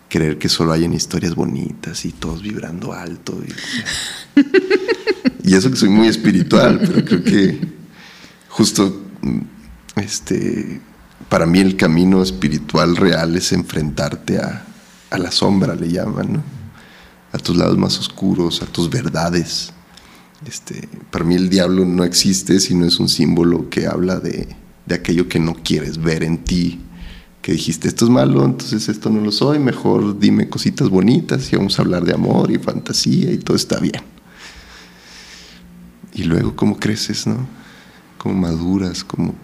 creer 0.09 0.38
que 0.38 0.49
solo 0.49 0.72
hayan 0.72 0.93
historias 0.93 1.36
bonitas 1.36 2.05
y 2.05 2.11
todos 2.11 2.41
vibrando 2.41 2.93
alto. 2.93 3.39
Y, 3.45 5.49
y 5.49 5.53
eso 5.53 5.70
que 5.70 5.78
soy 5.78 5.89
muy 5.89 6.07
espiritual, 6.07 6.80
pero 6.80 7.03
creo 7.03 7.24
que 7.24 7.59
justo 8.49 9.03
este, 9.95 10.82
para 11.30 11.45
mí 11.45 11.59
el 11.59 11.76
camino 11.76 12.22
espiritual 12.22 12.95
real 12.95 13.36
es 13.36 13.51
enfrentarte 13.51 14.39
a, 14.39 14.65
a 15.09 15.18
la 15.18 15.32
sombra, 15.32 15.76
le 15.76 15.91
llaman, 15.91 16.34
¿no? 16.34 16.57
A 17.32 17.38
tus 17.38 17.56
lados 17.56 17.78
más 17.78 17.98
oscuros, 18.00 18.62
a 18.62 18.66
tus 18.66 18.90
verdades. 18.90 19.74
Este, 20.46 20.88
para 21.12 21.26
mí 21.26 21.36
el 21.36 21.50
diablo 21.50 21.86
no 21.86 22.04
existe, 22.04 22.60
sino 22.60 22.86
es 22.86 23.00
un 23.00 23.10
símbolo 23.10 23.70
que 23.70 23.88
habla 23.88 24.20
de, 24.20 24.56
de 24.86 24.96
aquello 24.96 25.28
que 25.28 25.40
no 25.40 25.56
quieres 25.56 25.98
ver 25.98 26.24
en 26.24 26.44
ti, 26.44 26.80
que 27.42 27.52
dijiste 27.52 27.88
esto 27.88 28.06
es 28.06 28.12
malo, 28.12 28.46
entonces 28.46 28.90
esto 28.90 29.10
no 29.10 29.22
lo 29.22 29.32
soy, 29.32 29.60
mejor 29.60 30.20
dime 30.20 30.50
cositas 30.50 30.90
bonitas 30.90 31.52
y 31.52 31.56
vamos 31.56 31.78
a 31.78 31.82
hablar 31.82 32.04
de 32.04 32.14
amor 32.14 32.52
y 32.52 32.58
fantasía 32.58 33.32
y 33.32 33.38
todo 33.38 33.56
está 33.56 33.80
bien. 33.80 34.02
Y 36.14 36.24
luego 36.24 36.56
cómo 36.56 36.80
creces, 36.80 37.28
¿no? 37.28 37.48
Cómo 38.18 38.36
maduras, 38.36 39.04
cómo 39.04 39.36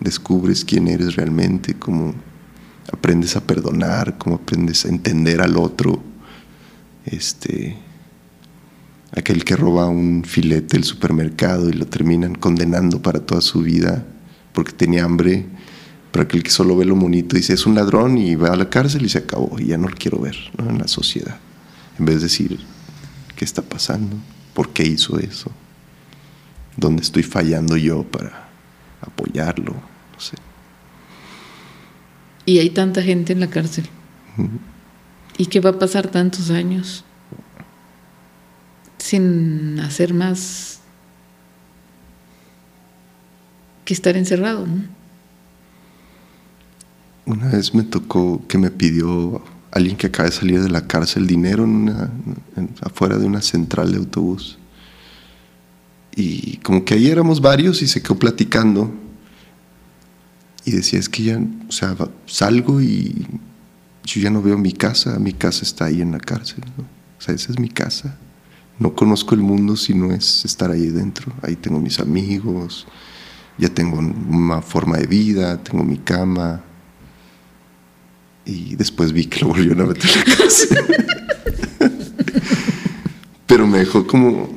descubres 0.00 0.64
quién 0.64 0.88
eres 0.88 1.16
realmente, 1.16 1.74
cómo 1.74 2.14
aprendes 2.92 3.36
a 3.36 3.40
perdonar, 3.40 4.18
cómo 4.18 4.36
aprendes 4.36 4.84
a 4.84 4.88
entender 4.88 5.40
al 5.40 5.56
otro. 5.56 6.02
Este, 7.10 7.76
aquel 9.16 9.44
que 9.44 9.56
roba 9.56 9.86
un 9.86 10.24
filete 10.24 10.76
del 10.76 10.84
supermercado 10.84 11.70
y 11.70 11.72
lo 11.72 11.86
terminan 11.86 12.34
condenando 12.34 13.00
para 13.00 13.20
toda 13.20 13.40
su 13.40 13.62
vida 13.62 14.04
porque 14.52 14.72
tenía 14.72 15.04
hambre, 15.04 15.46
pero 16.12 16.24
aquel 16.24 16.42
que 16.42 16.50
solo 16.50 16.76
ve 16.76 16.84
lo 16.84 16.96
bonito 16.96 17.36
dice 17.36 17.54
es 17.54 17.64
un 17.64 17.74
ladrón 17.74 18.18
y 18.18 18.34
va 18.34 18.48
a 18.48 18.56
la 18.56 18.68
cárcel 18.68 19.06
y 19.06 19.08
se 19.08 19.18
acabó 19.18 19.58
y 19.58 19.66
ya 19.66 19.78
no 19.78 19.88
lo 19.88 19.96
quiero 19.96 20.20
ver 20.20 20.36
en 20.58 20.78
la 20.78 20.88
sociedad. 20.88 21.38
En 21.98 22.04
vez 22.04 22.16
de 22.16 22.22
decir, 22.22 22.58
¿qué 23.36 23.44
está 23.44 23.62
pasando? 23.62 24.16
¿Por 24.52 24.70
qué 24.70 24.84
hizo 24.84 25.18
eso? 25.18 25.50
¿Dónde 26.76 27.02
estoy 27.02 27.22
fallando 27.22 27.76
yo 27.76 28.04
para 28.04 28.48
apoyarlo? 29.00 29.72
No 29.72 30.20
sé. 30.20 30.36
Y 32.44 32.58
hay 32.58 32.70
tanta 32.70 33.02
gente 33.02 33.32
en 33.32 33.40
la 33.40 33.48
cárcel. 33.48 33.84
¿Y 35.38 35.46
qué 35.46 35.60
va 35.60 35.70
a 35.70 35.78
pasar 35.78 36.08
tantos 36.08 36.50
años 36.50 37.04
sin 38.98 39.78
hacer 39.78 40.12
más 40.12 40.80
que 43.84 43.94
estar 43.94 44.16
encerrado? 44.16 44.66
¿no? 44.66 44.82
Una 47.24 47.48
vez 47.50 47.72
me 47.72 47.84
tocó 47.84 48.42
que 48.48 48.58
me 48.58 48.70
pidió 48.70 49.44
alguien 49.70 49.96
que 49.96 50.08
acaba 50.08 50.28
de 50.28 50.34
salir 50.34 50.60
de 50.60 50.70
la 50.70 50.88
cárcel 50.88 51.28
dinero 51.28 51.62
en 51.64 52.18
afuera 52.82 53.16
de 53.16 53.26
una 53.26 53.40
central 53.40 53.92
de 53.92 53.98
autobús. 53.98 54.58
Y 56.16 56.56
como 56.58 56.84
que 56.84 56.94
ahí 56.94 57.08
éramos 57.08 57.40
varios 57.40 57.80
y 57.80 57.86
se 57.86 58.02
quedó 58.02 58.18
platicando. 58.18 58.92
Y 60.64 60.72
decía, 60.72 60.98
es 60.98 61.08
que 61.08 61.22
ya, 61.22 61.40
o 61.68 61.72
sea, 61.72 61.96
salgo 62.26 62.80
y 62.82 63.24
yo 64.08 64.22
ya 64.22 64.30
no 64.30 64.40
veo 64.40 64.56
mi 64.56 64.72
casa, 64.72 65.18
mi 65.18 65.32
casa 65.32 65.64
está 65.64 65.84
ahí 65.86 66.00
en 66.00 66.12
la 66.12 66.18
cárcel. 66.18 66.64
¿no? 66.76 66.84
O 66.84 67.20
sea, 67.20 67.34
esa 67.34 67.52
es 67.52 67.58
mi 67.58 67.68
casa. 67.68 68.16
No 68.78 68.94
conozco 68.94 69.34
el 69.34 69.42
mundo 69.42 69.76
si 69.76 69.92
no 69.92 70.12
es 70.12 70.44
estar 70.44 70.70
ahí 70.70 70.86
dentro. 70.86 71.32
Ahí 71.42 71.56
tengo 71.56 71.78
mis 71.78 72.00
amigos, 72.00 72.86
ya 73.58 73.68
tengo 73.68 73.98
una 73.98 74.62
forma 74.62 74.96
de 74.96 75.06
vida, 75.06 75.62
tengo 75.62 75.84
mi 75.84 75.98
cama. 75.98 76.64
Y 78.46 78.76
después 78.76 79.12
vi 79.12 79.26
que 79.26 79.40
lo 79.40 79.48
volvieron 79.48 79.82
a 79.82 79.86
meter 79.86 80.10
a 80.10 80.16
la 80.16 80.36
cárcel. 80.36 80.78
Pero 83.46 83.66
me 83.66 83.78
dejó 83.78 84.06
como 84.06 84.48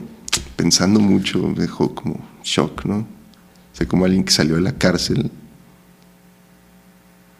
pensando 0.55 0.99
mucho, 0.99 1.39
me 1.39 1.61
dejó 1.61 1.93
como 1.93 2.19
shock, 2.43 2.85
¿no? 2.85 2.99
O 2.99 3.75
sea, 3.75 3.87
como 3.87 4.05
alguien 4.05 4.23
que 4.23 4.31
salió 4.31 4.55
de 4.55 4.61
la 4.61 4.77
cárcel 4.77 5.29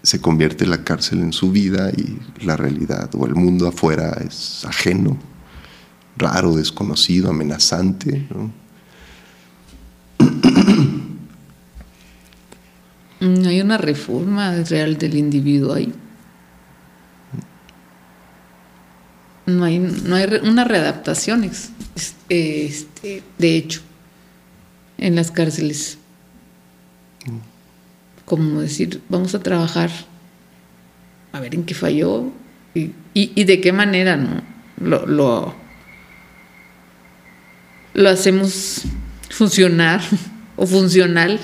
se 0.04 0.20
convierte 0.20 0.66
la 0.66 0.84
cárcel 0.84 1.20
en 1.20 1.34
su 1.34 1.52
vida 1.52 1.92
y 1.92 2.18
la 2.44 2.58
realidad 2.58 3.10
o 3.16 3.26
el 3.28 3.36
mundo 3.36 3.68
afuera 3.68 4.18
es 4.26 4.66
ajeno, 4.66 5.18
raro, 6.18 6.56
desconocido, 6.56 7.30
amenazante. 7.30 8.28
¿no? 8.30 8.52
No 13.20 13.50
hay 13.50 13.62
una 13.62 13.78
reforma 13.78 14.56
real 14.64 14.98
del 14.98 15.16
individuo 15.16 15.76
ahí. 15.76 15.94
No 19.46 19.64
hay, 19.64 19.78
no 19.78 20.16
hay 20.16 20.26
una 20.44 20.64
readaptación, 20.64 21.44
este, 22.30 23.24
de 23.38 23.58
hecho, 23.58 23.82
en 24.98 25.16
las 25.16 25.30
cárceles 25.30 25.98
como 28.32 28.62
decir, 28.62 29.02
vamos 29.10 29.36
a 29.36 29.44
trabajar, 29.44 29.92
a 31.34 31.40
ver 31.42 31.54
en 31.54 31.66
qué 31.66 31.74
falló 31.74 32.32
y, 32.74 32.94
y, 33.14 33.34
y 33.36 33.44
de 33.44 33.60
qué 33.60 33.74
manera 33.74 34.16
¿no? 34.16 34.42
lo, 34.80 35.06
lo, 35.06 35.54
lo 37.94 38.10
hacemos 38.10 38.84
funcionar 39.30 40.02
o 40.56 40.66
funcional. 40.66 41.42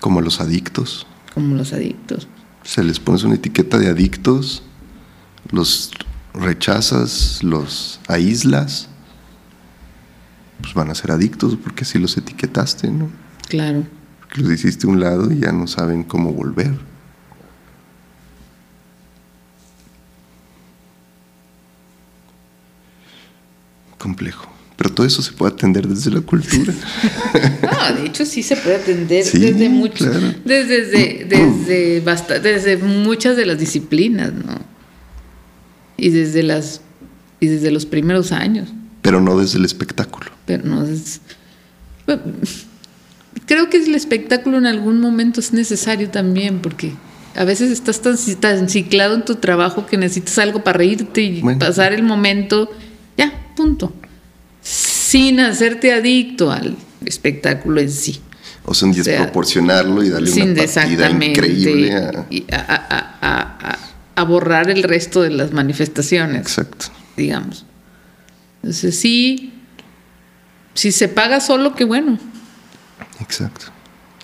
Como 0.00 0.22
los 0.22 0.40
adictos. 0.40 1.06
Como 1.34 1.54
los 1.54 1.74
adictos. 1.74 2.28
Se 2.62 2.82
les 2.82 2.98
pones 2.98 3.22
una 3.22 3.34
etiqueta 3.34 3.76
de 3.76 3.88
adictos, 3.88 4.62
los 5.50 5.90
rechazas, 6.32 7.42
los 7.42 8.00
aíslas, 8.08 8.88
pues 10.62 10.72
van 10.72 10.88
a 10.88 10.94
ser 10.94 11.10
adictos 11.10 11.58
porque 11.62 11.84
así 11.84 11.98
los 11.98 12.16
etiquetaste, 12.16 12.88
¿no? 12.88 13.10
Claro 13.50 13.84
los 14.36 14.50
hiciste 14.50 14.86
a 14.86 14.90
un 14.90 15.00
lado 15.00 15.32
y 15.32 15.40
ya 15.40 15.52
no 15.52 15.66
saben 15.66 16.02
cómo 16.02 16.32
volver. 16.32 16.72
Complejo. 23.98 24.52
Pero 24.76 24.90
todo 24.92 25.06
eso 25.06 25.22
se 25.22 25.32
puede 25.32 25.54
atender 25.54 25.88
desde 25.88 26.10
la 26.10 26.20
cultura. 26.20 26.72
no, 27.62 27.96
de 27.96 28.06
hecho 28.06 28.26
sí 28.26 28.42
se 28.42 28.56
puede 28.56 28.76
atender 28.76 29.24
sí, 29.24 29.38
desde 29.38 29.68
mucho, 29.70 30.04
claro. 30.04 30.34
desde, 30.44 30.84
desde, 30.84 31.24
desde, 31.28 32.00
basta, 32.00 32.38
desde 32.38 32.76
muchas 32.76 33.36
de 33.36 33.46
las 33.46 33.58
disciplinas, 33.58 34.32
¿no? 34.32 34.60
Y 35.96 36.10
desde 36.10 36.42
las 36.42 36.82
y 37.40 37.46
desde 37.46 37.70
los 37.70 37.86
primeros 37.86 38.32
años. 38.32 38.68
Pero 39.02 39.20
no 39.20 39.38
desde 39.38 39.58
el 39.58 39.64
espectáculo. 39.64 40.30
Pero 40.46 40.64
no 40.64 40.84
es, 40.84 41.20
creo 43.46 43.70
que 43.70 43.78
el 43.78 43.94
espectáculo 43.94 44.58
en 44.58 44.66
algún 44.66 45.00
momento 45.00 45.40
es 45.40 45.52
necesario 45.52 46.10
también, 46.10 46.60
porque 46.60 46.92
a 47.34 47.44
veces 47.44 47.70
estás 47.70 48.00
tan, 48.02 48.16
tan 48.40 48.68
ciclado 48.68 49.14
en 49.14 49.24
tu 49.24 49.36
trabajo 49.36 49.86
que 49.86 49.96
necesitas 49.96 50.38
algo 50.38 50.62
para 50.62 50.78
reírte 50.78 51.22
y 51.22 51.40
bueno. 51.40 51.58
pasar 51.58 51.92
el 51.92 52.02
momento, 52.02 52.70
ya, 53.16 53.32
punto. 53.56 53.92
Sin 54.62 55.38
hacerte 55.40 55.92
adicto 55.92 56.50
al 56.50 56.76
espectáculo 57.04 57.80
en 57.80 57.90
sí. 57.90 58.20
O 58.64 58.74
sea, 58.74 58.88
desproporcionarlo 58.88 60.02
y 60.02 60.08
darle 60.08 60.28
sin 60.28 60.50
una 60.50 60.66
partida 60.66 61.08
increíble 61.08 61.94
a... 61.94 62.26
A, 62.52 63.16
a, 63.20 63.78
a, 64.16 64.24
borrar 64.24 64.70
el 64.70 64.82
resto 64.82 65.22
de 65.22 65.30
las 65.30 65.52
manifestaciones. 65.52 66.40
Exacto. 66.40 66.86
Digamos. 67.16 67.64
Entonces, 68.62 68.98
sí, 68.98 69.52
si 70.74 70.90
se 70.90 71.06
paga 71.06 71.38
solo, 71.38 71.76
qué 71.76 71.84
bueno. 71.84 72.18
Exacto. 73.20 73.66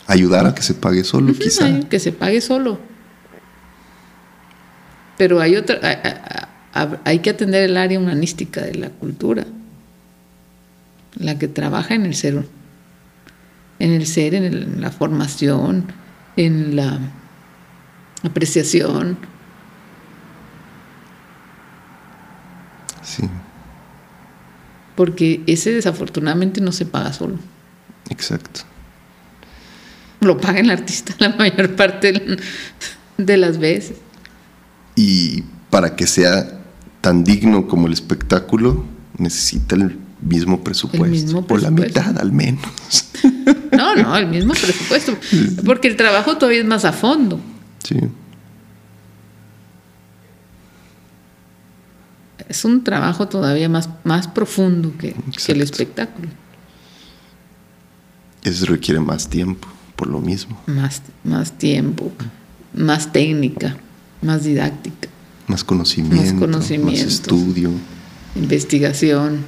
Ayudar 0.07 0.47
a 0.47 0.55
que 0.55 0.63
se 0.63 0.75
pague 0.75 1.05
solo, 1.05 1.33
uh 1.33 1.35
-huh, 1.35 1.39
quizá. 1.39 1.89
Que 1.89 1.99
se 1.99 2.13
pague 2.13 2.41
solo. 2.41 2.79
Pero 5.17 5.41
hay 5.41 5.57
otra. 5.57 5.79
hay 7.05 7.19
que 7.21 7.31
atender 7.31 7.65
el 7.65 7.77
área 7.77 7.99
humanística 7.99 8.63
de 8.63 8.75
la 8.75 8.91
cultura, 8.91 9.47
la 11.15 11.39
que 11.39 11.49
trabaja 11.49 11.95
en 11.95 12.07
el 12.07 12.15
ser, 12.15 12.45
en 13.79 13.91
el 13.93 14.07
ser, 14.07 14.35
en 14.35 14.81
la 14.81 14.91
formación, 14.91 15.87
en 16.37 16.77
la 16.77 16.99
apreciación. 18.23 19.19
Sí. 23.03 23.29
Porque 24.97 25.43
ese 25.47 25.73
desafortunadamente 25.73 26.61
no 26.61 26.73
se 26.73 26.87
paga 26.87 27.13
solo. 27.13 27.39
Exacto. 28.11 28.63
Lo 30.23 30.39
paga 30.39 30.61
el 30.61 30.71
artista 30.71 31.15
la 31.19 31.31
mayor 31.31 31.75
parte 31.75 32.39
de 33.19 33.37
las 33.37 33.59
veces. 33.59 33.97
Y 34.95 35.43
para 35.71 35.97
que 35.97 36.07
sea 36.07 36.61
tan 37.01 37.25
digno 37.25 37.67
como 37.67 37.87
el 37.87 37.93
espectáculo, 37.93 38.85
necesita 39.19 39.75
el 39.75 39.99
mismo 40.21 40.63
presupuesto. 40.63 41.05
El 41.05 41.11
mismo 41.11 41.47
presupuesto. 41.47 41.69
O 41.69 41.71
la 41.71 41.87
mitad 41.87 42.19
al 42.19 42.33
menos. 42.33 42.63
No, 43.73 43.97
no, 43.97 44.15
el 44.19 44.27
mismo 44.27 44.53
presupuesto. 44.53 45.17
Porque 45.65 45.89
el 45.89 45.97
trabajo 45.97 46.37
todavía 46.37 46.61
es 46.61 46.67
más 46.67 46.85
a 46.85 46.93
fondo. 46.93 47.41
Sí. 47.83 47.97
Es 52.49 52.67
un 52.67 52.85
trabajo 52.85 53.29
todavía 53.29 53.71
más, 53.71 53.89
más 54.05 54.29
profundo 54.29 54.93
que, 54.99 55.15
que 55.15 55.53
el 55.53 55.63
espectáculo. 55.63 56.29
Eso 58.43 58.67
requiere 58.67 59.01
más 59.01 59.29
tiempo, 59.29 59.67
por 60.03 60.11
lo 60.11 60.21
mismo. 60.21 60.61
Más, 60.67 61.01
más 61.23 61.53
tiempo, 61.53 62.11
más 62.75 63.13
técnica, 63.13 63.77
más 64.21 64.43
didáctica. 64.43 65.09
Más 65.47 65.63
conocimiento, 65.63 66.17
más, 66.17 66.33
conocimiento, 66.33 66.91
más 66.91 67.01
estudio. 67.03 67.71
Investigación. 68.35 69.45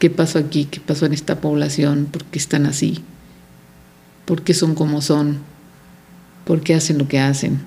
¿Qué 0.00 0.10
pasó 0.10 0.40
aquí? 0.40 0.64
¿Qué 0.64 0.80
pasó 0.80 1.06
en 1.06 1.12
esta 1.12 1.40
población? 1.40 2.08
¿Por 2.10 2.24
qué 2.24 2.36
están 2.36 2.66
así? 2.66 3.04
¿Por 4.24 4.42
qué 4.42 4.54
son 4.54 4.74
como 4.74 5.02
son? 5.02 5.38
¿Por 6.44 6.60
qué 6.62 6.74
hacen 6.74 6.98
lo 6.98 7.06
que 7.06 7.20
hacen? 7.20 7.60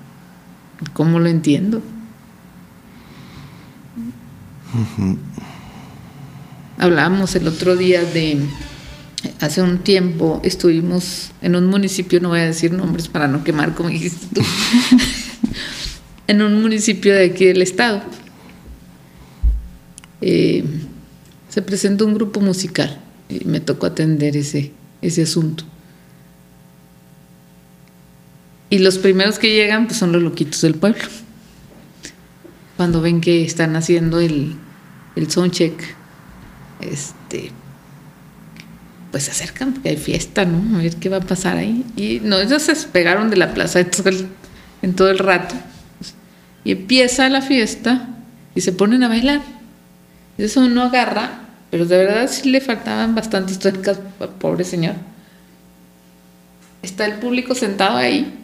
¿Cómo 0.92 1.20
lo 1.20 1.30
entiendo? 1.30 1.82
Hablábamos 6.78 7.34
el 7.36 7.48
otro 7.48 7.78
día 7.78 8.04
de, 8.04 8.42
hace 9.42 9.62
un 9.62 9.80
tiempo 9.80 10.40
estuvimos 10.44 11.32
en 11.42 11.56
un 11.56 11.66
municipio, 11.66 12.20
no 12.22 12.30
voy 12.30 12.40
a 12.40 12.46
decir 12.46 12.72
nombres 12.72 13.08
para 13.08 13.28
no 13.28 13.44
quemar 13.44 13.74
como 13.74 13.90
dijiste 13.90 14.28
tú, 14.34 14.42
en 16.28 16.42
un 16.44 16.62
municipio 16.62 17.14
de 17.14 17.26
aquí 17.26 17.46
del 17.46 17.62
estado. 17.62 18.04
Eh, 20.22 20.64
se 21.50 21.62
presentó 21.64 22.06
un 22.06 22.14
grupo 22.14 22.40
musical 22.40 23.02
y 23.28 23.44
me 23.46 23.60
tocó 23.60 23.88
atender 23.88 24.38
ese, 24.38 24.72
ese 25.02 25.24
asunto. 25.24 25.64
Y 28.70 28.78
los 28.78 29.00
primeros 29.00 29.40
que 29.40 29.54
llegan 29.54 29.88
pues, 29.88 29.98
son 29.98 30.12
los 30.12 30.22
loquitos 30.22 30.62
del 30.62 30.76
pueblo. 30.76 31.04
Cuando 32.78 33.02
ven 33.02 33.20
que 33.22 33.44
están 33.44 33.76
haciendo 33.76 34.20
el, 34.20 34.56
el 35.16 35.30
soundcheck, 35.30 35.96
este, 36.80 37.52
pues 39.12 39.26
se 39.26 39.32
acercan 39.32 39.74
porque 39.74 39.90
hay 39.90 39.98
fiesta, 39.98 40.46
¿no? 40.46 40.78
A 40.78 40.82
ver 40.82 40.96
qué 40.96 41.10
va 41.10 41.18
a 41.18 41.22
pasar 41.22 41.58
ahí. 41.58 41.86
Y 41.96 42.22
no, 42.24 42.40
ellos 42.40 42.64
se 42.64 42.76
pegaron 42.88 43.30
de 43.30 43.38
la 43.38 43.54
plaza 43.54 43.82
en 44.82 44.94
todo 44.96 45.10
el 45.10 45.20
rato. 45.20 45.56
Y 46.64 46.72
empieza 46.72 47.28
la 47.30 47.42
fiesta 47.42 48.08
y 48.56 48.62
se 48.62 48.72
ponen 48.72 49.04
a 49.04 49.08
bailar. 49.08 49.42
Eso 50.38 50.62
uno 50.62 50.84
agarra, 50.84 51.42
pero 51.70 51.86
de 51.86 51.98
verdad 51.98 52.30
sí 52.30 52.50
le 52.50 52.62
faltaban 52.62 53.16
bastantes 53.16 53.60
tuercas, 53.60 54.00
pobre 54.40 54.64
señor. 54.64 54.96
Está 56.82 57.06
el 57.06 57.16
público 57.16 57.54
sentado 57.54 57.98
ahí. 57.98 58.38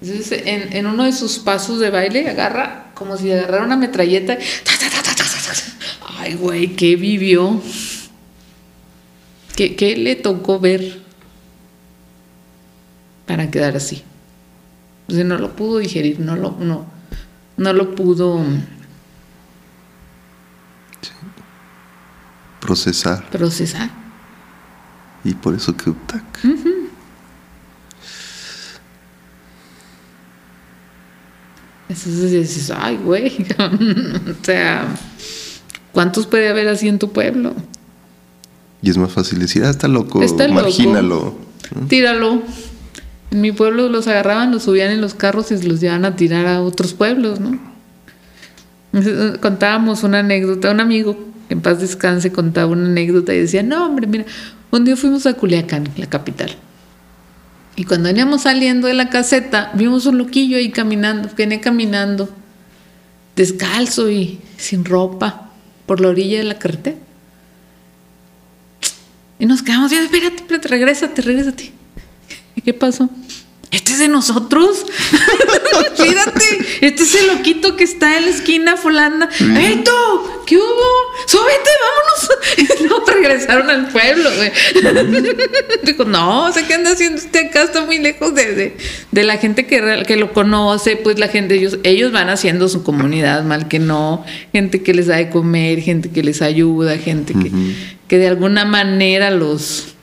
Entonces, 0.00 0.42
en, 0.44 0.86
uno 0.86 1.04
de 1.04 1.12
sus 1.12 1.38
pasos 1.38 1.80
de 1.80 1.90
baile, 1.90 2.28
agarra 2.28 2.90
como 2.94 3.16
si 3.16 3.32
agarrara 3.32 3.64
una 3.64 3.76
metralleta. 3.76 4.36
Ay, 6.18 6.34
güey, 6.34 6.76
¿qué 6.76 6.96
vivió? 6.96 7.60
¿Qué, 9.56 9.76
¿Qué, 9.76 9.96
le 9.96 10.16
tocó 10.16 10.58
ver 10.58 11.00
para 13.26 13.50
quedar 13.50 13.76
así? 13.76 14.02
O 15.08 15.12
sea, 15.12 15.24
no 15.24 15.38
lo 15.38 15.54
pudo 15.54 15.78
digerir, 15.78 16.18
no 16.18 16.34
lo, 16.34 16.56
no, 16.58 16.86
no 17.56 17.72
lo 17.72 17.94
pudo 17.94 18.42
procesar. 22.60 23.28
Procesar. 23.30 23.90
Y 25.22 25.34
por 25.34 25.54
eso 25.54 25.76
que 25.76 25.92
tac. 26.06 26.24
Entonces 31.88 32.30
dices, 32.32 32.72
ay, 32.74 32.96
güey, 32.96 33.46
o 33.58 34.44
sea, 34.44 34.88
¿cuántos 35.92 36.26
puede 36.26 36.48
haber 36.48 36.68
así 36.68 36.88
en 36.88 36.98
tu 36.98 37.12
pueblo? 37.12 37.54
Y 38.84 38.90
es 38.90 38.98
más 38.98 39.10
fácil 39.10 39.38
decir, 39.38 39.64
ah, 39.64 39.70
está 39.70 39.88
loco, 39.88 40.22
está 40.22 40.46
margínalo. 40.46 41.34
Tíralo. 41.88 42.42
En 43.30 43.40
mi 43.40 43.50
pueblo 43.50 43.88
los 43.88 44.06
agarraban, 44.08 44.50
los 44.52 44.64
subían 44.64 44.90
en 44.90 45.00
los 45.00 45.14
carros 45.14 45.50
y 45.50 45.62
los 45.62 45.80
llevaban 45.80 46.04
a 46.04 46.16
tirar 46.16 46.46
a 46.46 46.60
otros 46.60 46.92
pueblos, 46.92 47.40
¿no? 47.40 47.58
Contábamos 49.40 50.02
una 50.02 50.18
anécdota, 50.18 50.70
un 50.70 50.80
amigo 50.80 51.16
en 51.48 51.62
paz 51.62 51.80
descanse, 51.80 52.30
contaba 52.30 52.72
una 52.72 52.84
anécdota 52.84 53.32
y 53.32 53.38
decía, 53.38 53.62
no, 53.62 53.86
hombre, 53.86 54.06
mira, 54.06 54.26
un 54.70 54.84
día 54.84 54.96
fuimos 54.96 55.24
a 55.24 55.32
Culiacán, 55.32 55.88
la 55.96 56.06
capital. 56.06 56.54
Y 57.76 57.84
cuando 57.84 58.08
veníamos 58.08 58.42
saliendo 58.42 58.86
de 58.86 58.94
la 58.94 59.08
caseta, 59.08 59.70
vimos 59.72 60.04
un 60.04 60.18
loquillo 60.18 60.58
ahí 60.58 60.70
caminando, 60.70 61.30
venía 61.34 61.62
caminando, 61.62 62.28
descalzo 63.34 64.10
y 64.10 64.40
sin 64.58 64.84
ropa, 64.84 65.52
por 65.86 66.00
la 66.00 66.08
orilla 66.08 66.38
de 66.38 66.44
la 66.44 66.58
carretera. 66.58 66.98
Y 69.44 69.46
nos 69.46 69.62
quedamos, 69.62 69.90
ya, 69.90 70.02
espérate, 70.02 70.36
espérate, 70.36 70.68
regrésate, 70.68 71.20
regrésate. 71.20 71.70
¿Y 72.56 72.62
qué 72.62 72.72
pasó? 72.72 73.10
Este 73.70 73.92
es 73.92 73.98
de 73.98 74.08
nosotros. 74.08 74.84
Fíjate, 75.96 76.44
este 76.80 77.02
es 77.02 77.14
el 77.14 77.28
loquito 77.28 77.76
que 77.76 77.84
está 77.84 78.16
en 78.18 78.24
la 78.24 78.30
esquina 78.30 78.76
fulana. 78.76 79.28
¡Ey, 79.40 79.82
tú! 79.84 79.90
¿Qué 80.46 80.56
hubo? 80.56 81.26
¡Súbete, 81.26 81.70
vámonos! 81.80 82.84
No, 82.84 83.02
regresaron 83.06 83.70
al 83.70 83.88
pueblo, 83.88 84.28
güey. 84.36 84.52
Dijo, 85.84 86.04
no, 86.04 86.52
sé 86.52 86.66
qué 86.66 86.74
anda 86.74 86.92
haciendo 86.92 87.18
usted 87.18 87.48
acá, 87.48 87.62
está 87.62 87.84
muy 87.84 87.98
lejos 87.98 88.34
de, 88.34 88.76
la 89.12 89.38
gente 89.38 89.66
que, 89.66 90.04
que 90.06 90.16
lo 90.16 90.32
conoce, 90.32 90.96
pues 90.96 91.18
la 91.18 91.28
gente, 91.28 91.54
ellos, 91.54 91.78
ellos 91.82 92.12
van 92.12 92.28
haciendo 92.28 92.68
su 92.68 92.82
comunidad, 92.82 93.42
mal 93.44 93.68
que 93.68 93.78
no, 93.78 94.24
gente 94.52 94.82
que 94.82 94.92
les 94.92 95.06
da 95.06 95.16
de 95.16 95.30
comer, 95.30 95.80
gente 95.80 96.10
que 96.10 96.22
les 96.22 96.42
ayuda, 96.42 96.98
gente 96.98 97.32
que, 97.32 97.50
que 98.06 98.18
de 98.18 98.28
alguna 98.28 98.64
manera 98.64 99.30
los 99.30 99.94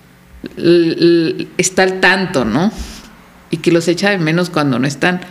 está 1.58 1.84
al 1.84 2.00
tanto, 2.00 2.46
¿no? 2.46 2.72
Y 3.52 3.58
que 3.58 3.72
los 3.72 3.88
echa 3.88 4.10
de 4.10 4.18
menos 4.18 4.50
cuando 4.50 4.80
no 4.80 4.88
están. 4.88 5.22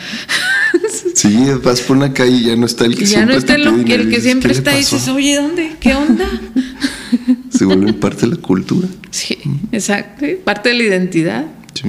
Sí, 1.15 1.47
vas 1.65 1.81
por 1.81 1.97
una 1.97 2.13
calle 2.13 2.37
y 2.37 2.45
ya 2.45 2.57
no 2.57 2.67
está 2.67 2.85
el 2.85 2.97
que 2.97 3.05
ya 3.05 3.27
no 3.27 3.33
está 3.33 3.55
el, 3.57 3.85
que 3.85 4.21
siempre 4.21 4.53
está 4.53 4.73
y 4.75 4.79
dices, 4.79 5.09
oye, 5.09 5.37
¿dónde? 5.37 5.77
¿Qué 5.81 5.95
onda? 5.95 6.27
Se 7.51 7.65
vuelve 7.65 7.93
parte 7.93 8.23
de 8.23 8.37
la 8.37 8.37
cultura. 8.37 8.87
Sí, 9.11 9.39
exacto, 9.73 10.27
parte 10.45 10.69
de 10.69 10.75
la 10.77 10.85
identidad. 10.85 11.47
Sí. 11.75 11.89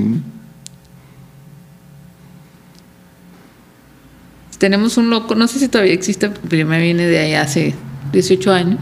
Tenemos 4.58 4.98
un 4.98 5.10
loco, 5.10 5.36
no 5.36 5.48
sé 5.48 5.60
si 5.60 5.68
todavía 5.68 5.94
existe, 5.94 6.30
pero 6.30 6.58
yo 6.58 6.66
me 6.68 6.82
vine 6.82 7.06
de 7.08 7.20
ahí 7.20 7.34
hace 7.34 7.76
18 8.14 8.52
años, 8.52 8.80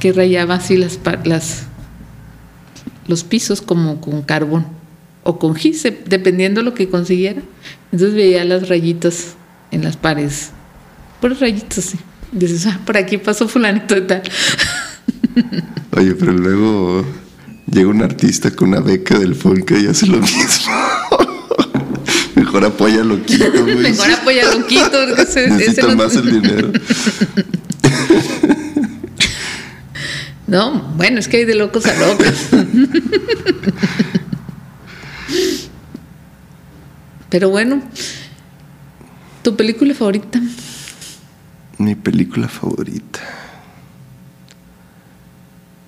que 0.00 0.12
rayaba 0.12 0.54
así 0.54 0.76
las, 0.76 0.98
las 1.24 1.64
los 3.06 3.24
pisos 3.24 3.60
como 3.62 4.00
con 4.00 4.22
carbón 4.22 4.81
o 5.24 5.38
con 5.38 5.54
gis, 5.54 5.82
dependiendo 6.06 6.62
lo 6.62 6.74
que 6.74 6.88
consiguiera. 6.88 7.42
Entonces 7.92 8.14
veía 8.14 8.44
las 8.44 8.68
rayitas 8.68 9.34
en 9.70 9.84
las 9.84 9.96
paredes, 9.96 10.50
por 11.20 11.38
rayitas, 11.38 11.84
sí. 11.84 11.98
Dices, 12.32 12.66
ah, 12.66 12.80
por 12.86 12.96
aquí 12.96 13.18
pasó 13.18 13.46
fulanito 13.46 13.96
y 13.96 14.06
tal. 14.06 14.22
Oye, 15.96 16.14
pero 16.14 16.32
luego 16.32 17.04
llega 17.70 17.88
un 17.88 18.02
artista 18.02 18.50
con 18.50 18.68
una 18.68 18.80
beca 18.80 19.18
del 19.18 19.34
Fonca 19.34 19.78
y 19.78 19.86
hace 19.86 20.06
lo 20.06 20.18
mismo. 20.18 20.72
Mejor 22.34 22.64
apoya 22.64 23.02
a 23.02 23.04
Loquito. 23.04 23.64
Mejor 23.64 24.10
apoya 24.10 24.50
a 24.50 24.54
Loquito. 24.54 25.06
Necesita 25.06 25.94
más 25.94 26.16
el 26.16 26.42
dinero. 26.42 26.72
no, 30.46 30.94
bueno, 30.96 31.18
es 31.18 31.28
que 31.28 31.36
hay 31.38 31.44
de 31.44 31.54
locos 31.54 31.84
a 31.84 31.94
locos. 31.94 32.34
Pero 37.32 37.48
bueno, 37.48 37.80
¿tu 39.42 39.56
película 39.56 39.94
favorita? 39.94 40.38
Mi 41.78 41.94
película 41.94 42.46
favorita. 42.46 43.20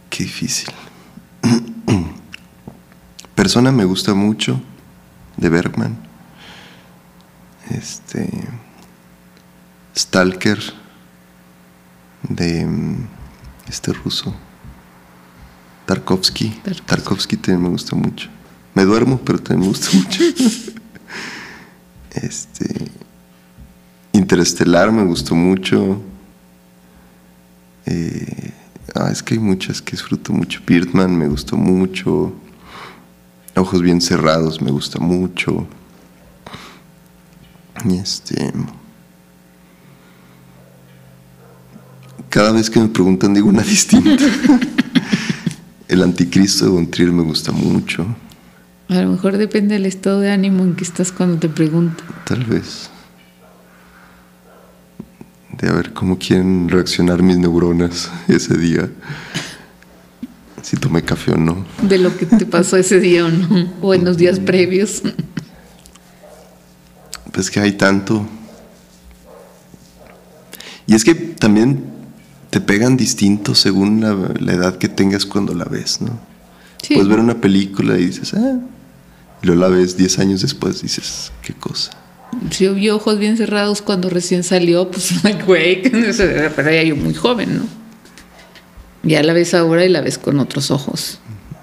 Qué 0.09 0.25
difícil. 0.25 0.71
Persona 3.35 3.73
me 3.73 3.85
gusta 3.85 4.15
mucho 4.15 4.59
de 5.37 5.51
Bergman. 5.51 5.99
Este 7.69 8.27
Stalker 9.95 10.61
de 12.23 12.65
mm, 12.65 13.07
este 13.69 13.93
ruso 13.93 14.35
Tarkovsky. 15.85 16.62
Tarkovsky 16.87 17.37
también 17.37 17.65
me 17.65 17.69
gusta 17.69 17.95
mucho. 17.95 18.31
Me 18.73 18.87
duermo, 18.87 19.21
pero 19.23 19.39
también 19.41 19.61
me 19.61 19.66
gusta 19.66 19.95
mucho. 19.95 20.23
este 22.15 22.91
Interestelar 24.15 24.93
me 24.93 25.03
gustó 25.05 25.35
mucho. 25.35 26.01
Eh, 27.85 28.53
ah, 28.95 29.11
es 29.11 29.24
que 29.24 29.35
hay 29.35 29.41
muchas 29.41 29.82
que 29.82 29.91
disfruto 29.91 30.32
mucho. 30.32 30.61
Birdman 30.65 31.16
me 31.16 31.27
gustó 31.27 31.57
mucho. 31.57 32.32
Ojos 33.57 33.82
bien 33.82 34.01
cerrados 34.01 34.62
me 34.62 34.70
gusta 34.70 35.01
mucho. 35.01 35.66
Y 37.85 37.97
este. 37.97 38.53
Cada 42.28 42.53
vez 42.53 42.70
que 42.70 42.78
me 42.78 42.89
preguntan 42.89 43.35
digo 43.35 43.49
una 43.49 43.62
distinta. 43.65 44.24
El 45.89 46.03
anticristo 46.05 46.66
de 46.66 46.70
Bontrier 46.70 47.11
me 47.11 47.24
gusta 47.24 47.51
mucho. 47.51 48.07
A 48.89 49.01
lo 49.01 49.11
mejor 49.11 49.39
depende 49.39 49.74
del 49.74 49.86
estado 49.86 50.20
de 50.20 50.31
ánimo 50.31 50.62
en 50.62 50.74
que 50.74 50.85
estás 50.85 51.11
cuando 51.11 51.39
te 51.39 51.48
preguntan. 51.48 52.06
Tal 52.27 52.44
vez. 52.44 52.90
De 55.59 55.69
a 55.69 55.73
ver 55.73 55.93
cómo 55.93 56.19
quieren 56.19 56.69
reaccionar 56.69 57.23
mis 57.23 57.39
neuronas 57.39 58.11
ese 58.28 58.56
día. 58.59 58.90
Si 60.62 60.77
tomé 60.77 61.02
café 61.02 61.32
o 61.32 61.36
no. 61.36 61.65
De 61.82 61.98
lo 61.98 62.16
que 62.16 62.27
te 62.27 62.47
pasó 62.47 62.77
ese 62.77 63.01
día 63.01 63.24
o 63.24 63.28
no. 63.28 63.73
O 63.81 63.94
en 63.94 64.05
los 64.05 64.16
días 64.16 64.39
previos. 64.39 65.02
Pues 67.32 67.51
que 67.51 67.61
hay 67.61 67.73
tanto. 67.73 68.27
Y 70.86 70.94
es 70.94 71.05
que 71.05 71.15
también 71.15 71.85
te 72.51 72.61
pegan 72.61 72.97
distinto 72.97 73.55
según 73.55 74.01
la, 74.01 74.15
la 74.39 74.52
edad 74.52 74.77
que 74.77 74.89
tengas 74.89 75.27
cuando 75.27 75.55
la 75.55 75.65
ves, 75.65 76.01
¿no? 76.01 76.19
Sí. 76.82 76.94
Puedes 76.94 77.09
ver 77.09 77.19
una 77.19 77.40
película 77.40 77.98
y 77.98 78.06
dices, 78.06 78.35
ah. 78.35 78.59
Luego 79.45 79.61
la 79.61 79.69
ves 79.69 79.99
10 79.99 80.19
años 80.21 80.41
después 80.41 80.81
dices, 80.81 81.31
qué 81.43 81.53
cosa. 81.53 81.91
Si 82.51 82.65
yo 82.65 82.75
vi 82.75 82.89
ojos 82.89 83.19
bien 83.19 83.37
cerrados 83.37 83.83
cuando 83.83 84.09
recién 84.09 84.43
salió, 84.43 84.91
pues, 84.91 85.12
güey, 85.47 85.83
pero 85.83 86.71
era 86.71 86.83
yo 86.83 86.97
muy 86.97 87.12
joven, 87.12 87.59
¿no? 87.59 87.66
Ya 89.03 89.23
la 89.23 89.35
ves 89.35 89.53
ahora 89.53 89.85
y 89.85 89.91
la 89.91 90.01
ves 90.01 90.16
con 90.16 90.41
otros 90.41 90.71
ojos, 90.71 91.19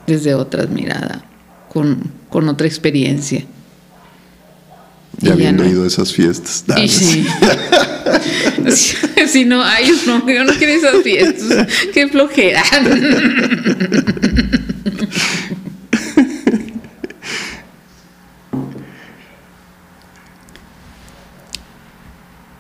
desde 0.06 0.36
otra 0.36 0.68
mirada, 0.68 1.26
con, 1.70 2.12
con 2.30 2.48
otra 2.50 2.68
experiencia. 2.68 3.46
Ya 5.18 5.34
habiendo 5.34 5.64
no. 5.64 5.70
ido 5.70 5.84
a 5.84 5.88
esas 5.88 6.14
fiestas. 6.14 6.64
Y 6.78 6.88
sí. 6.88 7.26
si 9.28 9.46
no, 9.46 9.64
ay, 9.64 9.92
no, 10.06 10.30
yo 10.30 10.44
no 10.44 10.54
quiero 10.54 10.74
esas 10.74 11.02
fiestas. 11.04 11.68
Qué 11.94 12.08
flojera. 12.08 12.64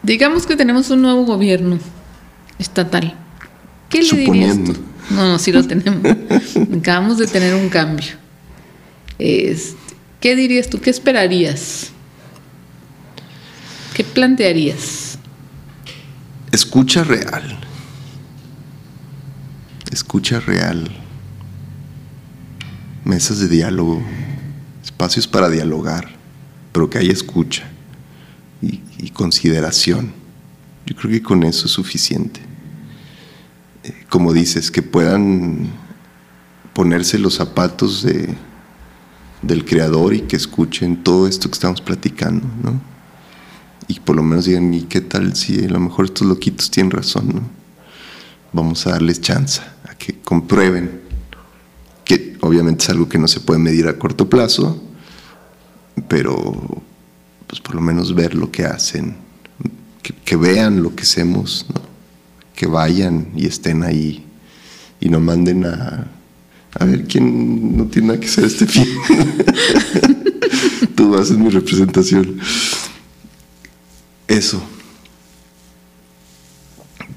Digamos 0.03 0.45
que 0.45 0.55
tenemos 0.55 0.89
un 0.89 1.01
nuevo 1.01 1.25
gobierno 1.25 1.79
estatal. 2.57 3.15
¿Qué 3.89 4.01
le 4.01 4.17
dirías 4.17 4.55
tú? 4.55 4.73
Suponiendo. 4.73 4.91
No, 5.11 5.27
no, 5.29 5.39
sí 5.39 5.51
lo 5.51 5.65
tenemos. 5.65 6.01
Acabamos 6.77 7.17
de 7.17 7.27
tener 7.27 7.55
un 7.55 7.69
cambio. 7.69 8.13
Este, 9.19 9.77
¿Qué 10.19 10.35
dirías 10.35 10.69
tú? 10.69 10.79
¿Qué 10.79 10.89
esperarías? 10.89 11.91
¿Qué 13.93 14.03
plantearías? 14.03 15.17
Escucha 16.51 17.03
real. 17.03 17.59
Escucha 19.91 20.39
real. 20.39 20.89
Mesas 23.03 23.39
de 23.39 23.47
diálogo. 23.47 24.01
Espacios 24.83 25.27
para 25.27 25.49
dialogar. 25.49 26.09
Pero 26.71 26.89
que 26.89 26.99
haya 26.99 27.11
escucha. 27.11 27.63
Y, 28.61 28.81
y 29.01 29.09
consideración. 29.09 30.13
Yo 30.85 30.95
creo 30.95 31.11
que 31.11 31.21
con 31.21 31.43
eso 31.43 31.65
es 31.65 31.71
suficiente. 31.71 32.39
Eh, 33.83 34.05
Como 34.09 34.33
dices, 34.33 34.71
que 34.71 34.81
puedan 34.81 35.69
ponerse 36.73 37.19
los 37.19 37.35
zapatos 37.35 38.03
de, 38.03 38.35
del 39.41 39.65
creador 39.65 40.13
y 40.13 40.21
que 40.21 40.35
escuchen 40.37 41.03
todo 41.03 41.27
esto 41.27 41.49
que 41.49 41.55
estamos 41.55 41.81
platicando, 41.81 42.47
¿no? 42.63 42.91
y 43.87 43.99
por 43.99 44.15
lo 44.15 44.23
menos 44.23 44.45
digan, 44.45 44.73
¿y 44.73 44.83
qué 44.83 45.01
tal 45.01 45.35
si 45.35 45.65
a 45.65 45.67
lo 45.67 45.79
mejor 45.79 46.05
estos 46.05 46.25
loquitos 46.25 46.71
tienen 46.71 46.91
razón? 46.91 47.27
¿no? 47.27 47.41
Vamos 48.53 48.87
a 48.87 48.91
darles 48.91 49.19
chance 49.19 49.61
a 49.83 49.95
que 49.95 50.19
comprueben 50.21 51.01
que 52.05 52.37
obviamente 52.41 52.85
es 52.85 52.89
algo 52.89 53.09
que 53.09 53.17
no 53.17 53.27
se 53.27 53.41
puede 53.41 53.59
medir 53.59 53.87
a 53.87 53.99
corto 53.99 54.29
plazo, 54.29 54.81
pero 56.07 56.81
pues 57.51 57.59
por 57.59 57.75
lo 57.75 57.81
menos 57.81 58.15
ver 58.15 58.33
lo 58.33 58.49
que 58.49 58.63
hacen, 58.63 59.17
que, 60.01 60.13
que 60.13 60.37
vean 60.37 60.81
lo 60.81 60.95
que 60.95 61.03
hacemos, 61.03 61.65
¿no? 61.67 61.81
que 62.55 62.65
vayan 62.65 63.27
y 63.35 63.45
estén 63.45 63.83
ahí 63.83 64.25
y 65.01 65.09
no 65.09 65.19
manden 65.19 65.65
a, 65.65 66.07
a 66.79 66.85
ver 66.85 67.03
quién 67.03 67.75
no 67.75 67.87
tiene 67.87 68.07
nada 68.07 68.21
que 68.21 68.27
hacer 68.27 68.45
este 68.45 68.65
fin. 68.65 68.87
Tú 70.95 71.13
haces 71.17 71.37
mi 71.37 71.49
representación. 71.49 72.39
Eso. 74.29 74.63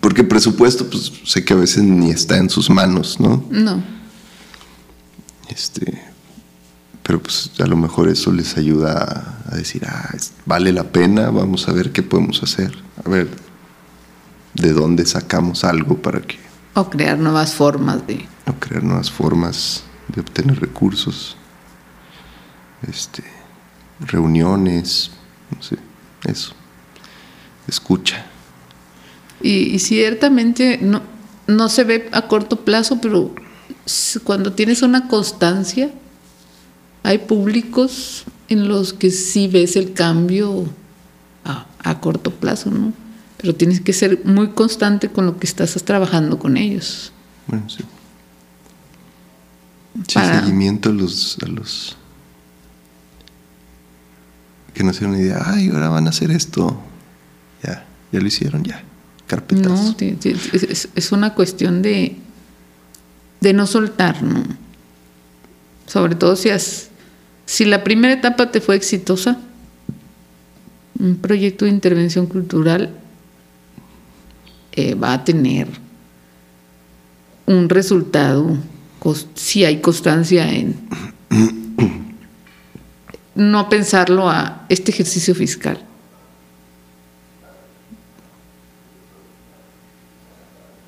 Porque 0.01 0.24
presupuesto, 0.24 0.90
pues 0.90 1.12
sé 1.24 1.44
que 1.44 1.52
a 1.52 1.59
veces 1.59 1.85
ni 1.85 2.11
está 2.11 2.39
en 2.39 2.51
sus 2.51 2.69
manos, 2.70 3.20
¿no? 3.20 3.47
No. 3.52 3.85
Este, 5.48 6.02
pero 7.05 7.22
pues 7.22 7.51
a 7.60 7.66
lo 7.66 7.76
mejor 7.76 8.09
eso 8.09 8.32
les 8.32 8.56
ayuda 8.56 9.36
a, 9.48 9.52
a 9.52 9.56
decir, 9.56 9.85
ah, 9.86 10.10
vale 10.47 10.72
la 10.72 10.85
pena, 10.85 11.31
vamos 11.31 11.68
a 11.68 11.72
ver 11.72 11.93
qué 11.93 12.02
podemos 12.02 12.43
hacer, 12.43 12.74
a 13.05 13.09
ver 13.09 13.28
de 14.55 14.72
dónde 14.72 15.05
sacamos 15.05 15.64
algo 15.64 16.01
para 16.01 16.20
que 16.22 16.39
O 16.74 16.89
crear 16.89 17.18
nuevas 17.18 17.55
formas 17.55 18.06
de... 18.06 18.26
o 18.47 18.52
crear 18.55 18.82
nuevas 18.82 19.10
formas 19.10 19.85
de 20.09 20.22
obtener 20.22 20.60
recursos, 20.60 21.36
este, 22.89 23.22
reuniones, 24.01 25.10
no 25.55 25.62
sé, 25.62 25.76
eso, 26.24 26.55
escucha. 27.68 28.24
Y, 29.43 29.74
y 29.74 29.78
ciertamente 29.78 30.78
no, 30.81 31.02
no 31.47 31.68
se 31.68 31.85
ve 31.85 32.09
a 32.12 32.28
corto 32.28 32.64
plazo, 32.64 32.98
pero 33.02 33.35
cuando 34.24 34.52
tienes 34.52 34.82
una 34.82 35.09
constancia, 35.09 35.93
hay 37.05 37.18
públicos 37.18 38.24
en 38.48 38.66
los 38.68 38.93
que 38.93 39.10
sí 39.10 39.47
ves 39.47 39.76
el 39.76 39.93
cambio 39.93 40.64
a, 41.44 41.66
a 41.82 42.01
corto 42.01 42.32
plazo, 42.32 42.70
¿no? 42.70 42.93
Pero 43.39 43.55
tienes 43.55 43.81
que 43.81 43.93
ser 43.93 44.24
muy 44.24 44.48
constante 44.51 45.09
con 45.10 45.26
lo 45.26 45.39
que 45.39 45.47
estás 45.47 45.74
trabajando 45.85 46.39
con 46.39 46.56
ellos. 46.56 47.12
Bueno, 47.47 47.68
sí. 47.68 47.85
Sí, 50.09 50.14
Para- 50.14 50.40
seguimiento 50.40 50.89
a 50.89 50.93
los, 50.93 51.36
a 51.43 51.47
los 51.47 51.97
que 54.72 54.82
no 54.82 54.93
se 54.93 55.05
una 55.06 55.18
idea, 55.20 55.40
ay, 55.47 55.68
ahora 55.68 55.89
van 55.89 56.06
a 56.06 56.10
hacer 56.10 56.31
esto. 56.32 56.81
Ya, 57.62 57.86
ya 58.10 58.20
lo 58.20 58.26
hicieron, 58.26 58.64
ya. 58.64 58.82
Carpetazo. 59.28 59.70
No, 59.70 59.94
es- 60.01 60.89
es 60.94 61.12
una 61.12 61.35
cuestión 61.35 61.81
de, 61.82 62.16
de 63.40 63.52
no 63.52 63.66
soltar, 63.68 64.22
¿no? 64.22 64.43
Sobre 65.86 66.14
todo 66.16 66.35
si, 66.35 66.51
has- 66.51 66.89
si 67.46 67.64
la 67.64 67.84
primera 67.84 68.14
etapa 68.14 68.50
te 68.50 68.60
fue 68.60 68.76
exitosa, 68.76 69.38
un 70.98 71.16
proyecto 71.16 71.64
de 71.64 71.70
intervención 71.72 72.26
cultural 72.26 72.90
eh, 74.72 74.94
va 74.94 75.12
a 75.12 75.24
tener 75.24 75.68
un 77.46 77.68
resultado 77.68 78.56
si 79.34 79.64
hay 79.66 79.80
constancia 79.82 80.50
en 80.50 80.76
no 83.34 83.68
pensarlo 83.68 84.30
a 84.30 84.64
este 84.70 84.92
ejercicio 84.92 85.34
fiscal. 85.34 85.78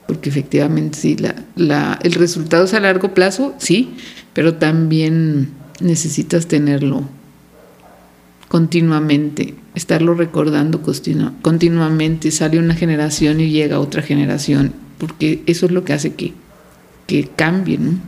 Porque 0.07 0.29
efectivamente 0.31 0.99
sí, 0.99 1.17
la- 1.57 1.99
el 2.03 2.13
resultado 2.15 2.65
es 2.65 2.75
a 2.75 2.81
largo 2.81 3.13
plazo, 3.13 3.55
sí, 3.59 3.97
pero 4.33 4.55
también 4.55 5.51
necesitas 5.81 6.47
tenerlo 6.47 7.05
continuamente, 8.49 9.55
estarlo 9.75 10.15
recordando 10.15 10.81
continuamente, 11.43 12.31
sale 12.31 12.59
una 12.59 12.75
generación 12.75 13.41
y 13.41 13.51
llega 13.51 13.81
otra 13.81 14.03
generación, 14.03 14.73
porque 14.99 15.43
eso 15.47 15.67
es 15.67 15.73
lo 15.73 15.85
que 15.85 15.93
hace 15.93 16.15
que, 16.15 16.33
que 17.07 17.29
cambie. 17.29 17.79
¿no? 17.79 17.99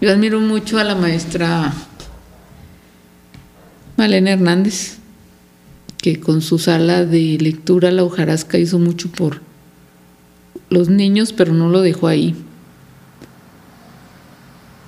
Yo 0.00 0.12
admiro 0.12 0.40
mucho 0.40 0.78
a 0.78 0.84
la 0.84 0.94
maestra 0.94 1.74
Malena 3.96 4.32
Hernández, 4.32 4.98
que 5.98 6.20
con 6.20 6.40
su 6.40 6.58
sala 6.58 7.04
de 7.04 7.38
lectura 7.40 7.90
La 7.90 8.04
hojarasca 8.04 8.58
hizo 8.58 8.78
mucho 8.78 9.10
por 9.10 9.40
los 10.70 10.88
niños, 10.88 11.32
pero 11.32 11.52
no 11.52 11.68
lo 11.68 11.80
dejó 11.80 12.06
ahí 12.06 12.34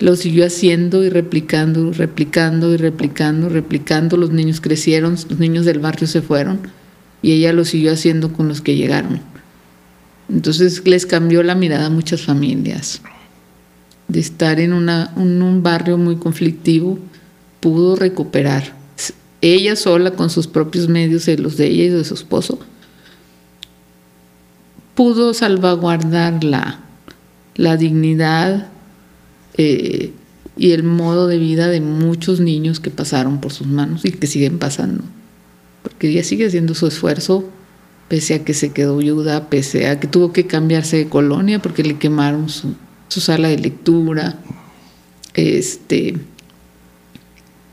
lo 0.00 0.14
siguió 0.16 0.46
haciendo 0.46 1.04
y 1.04 1.08
replicando, 1.08 1.92
replicando 1.92 2.72
y 2.72 2.76
replicando, 2.76 3.48
replicando. 3.48 4.16
Los 4.16 4.30
niños 4.30 4.60
crecieron, 4.60 5.16
los 5.28 5.38
niños 5.38 5.64
del 5.64 5.80
barrio 5.80 6.06
se 6.06 6.22
fueron 6.22 6.60
y 7.22 7.32
ella 7.32 7.52
lo 7.52 7.64
siguió 7.64 7.92
haciendo 7.92 8.32
con 8.32 8.48
los 8.48 8.60
que 8.60 8.76
llegaron. 8.76 9.20
Entonces 10.28 10.86
les 10.86 11.06
cambió 11.06 11.42
la 11.42 11.54
mirada 11.54 11.86
a 11.86 11.90
muchas 11.90 12.22
familias. 12.22 13.00
De 14.06 14.20
estar 14.20 14.60
en, 14.60 14.72
un 14.72 15.62
barrio 15.62 15.98
muy 15.98 16.16
conflictivo, 16.16 16.98
pudo 17.60 17.96
recuperar. 17.96 18.76
Ella 19.40 19.76
sola, 19.76 20.12
con 20.12 20.30
sus 20.30 20.46
propios 20.46 20.88
medios, 20.88 21.26
los 21.38 21.56
de 21.56 21.66
ella 21.66 21.84
y 21.84 21.88
de 21.90 22.04
su 22.04 22.14
esposo, 22.14 22.58
pudo 24.94 25.34
salvaguardar 25.34 26.42
la, 26.42 26.80
la 27.54 27.76
dignidad, 27.76 28.68
eh, 29.58 30.12
y 30.56 30.72
el 30.72 30.84
modo 30.84 31.26
de 31.26 31.38
vida 31.38 31.68
de 31.68 31.80
muchos 31.80 32.40
niños 32.40 32.80
que 32.80 32.90
pasaron 32.90 33.40
por 33.40 33.52
sus 33.52 33.66
manos 33.66 34.04
y 34.04 34.12
que 34.12 34.26
siguen 34.26 34.58
pasando. 34.58 35.04
Porque 35.82 36.08
ella 36.08 36.24
sigue 36.24 36.46
haciendo 36.46 36.74
su 36.74 36.86
esfuerzo, 36.86 37.48
pese 38.08 38.34
a 38.34 38.44
que 38.44 38.54
se 38.54 38.72
quedó 38.72 38.96
viuda, 38.96 39.50
pese 39.50 39.88
a 39.88 40.00
que 40.00 40.06
tuvo 40.06 40.32
que 40.32 40.46
cambiarse 40.46 40.96
de 40.96 41.08
colonia 41.08 41.60
porque 41.60 41.82
le 41.82 41.98
quemaron 41.98 42.48
su, 42.48 42.74
sala 43.08 43.48
de 43.48 43.58
lectura. 43.58 44.38
Este, 45.34 46.16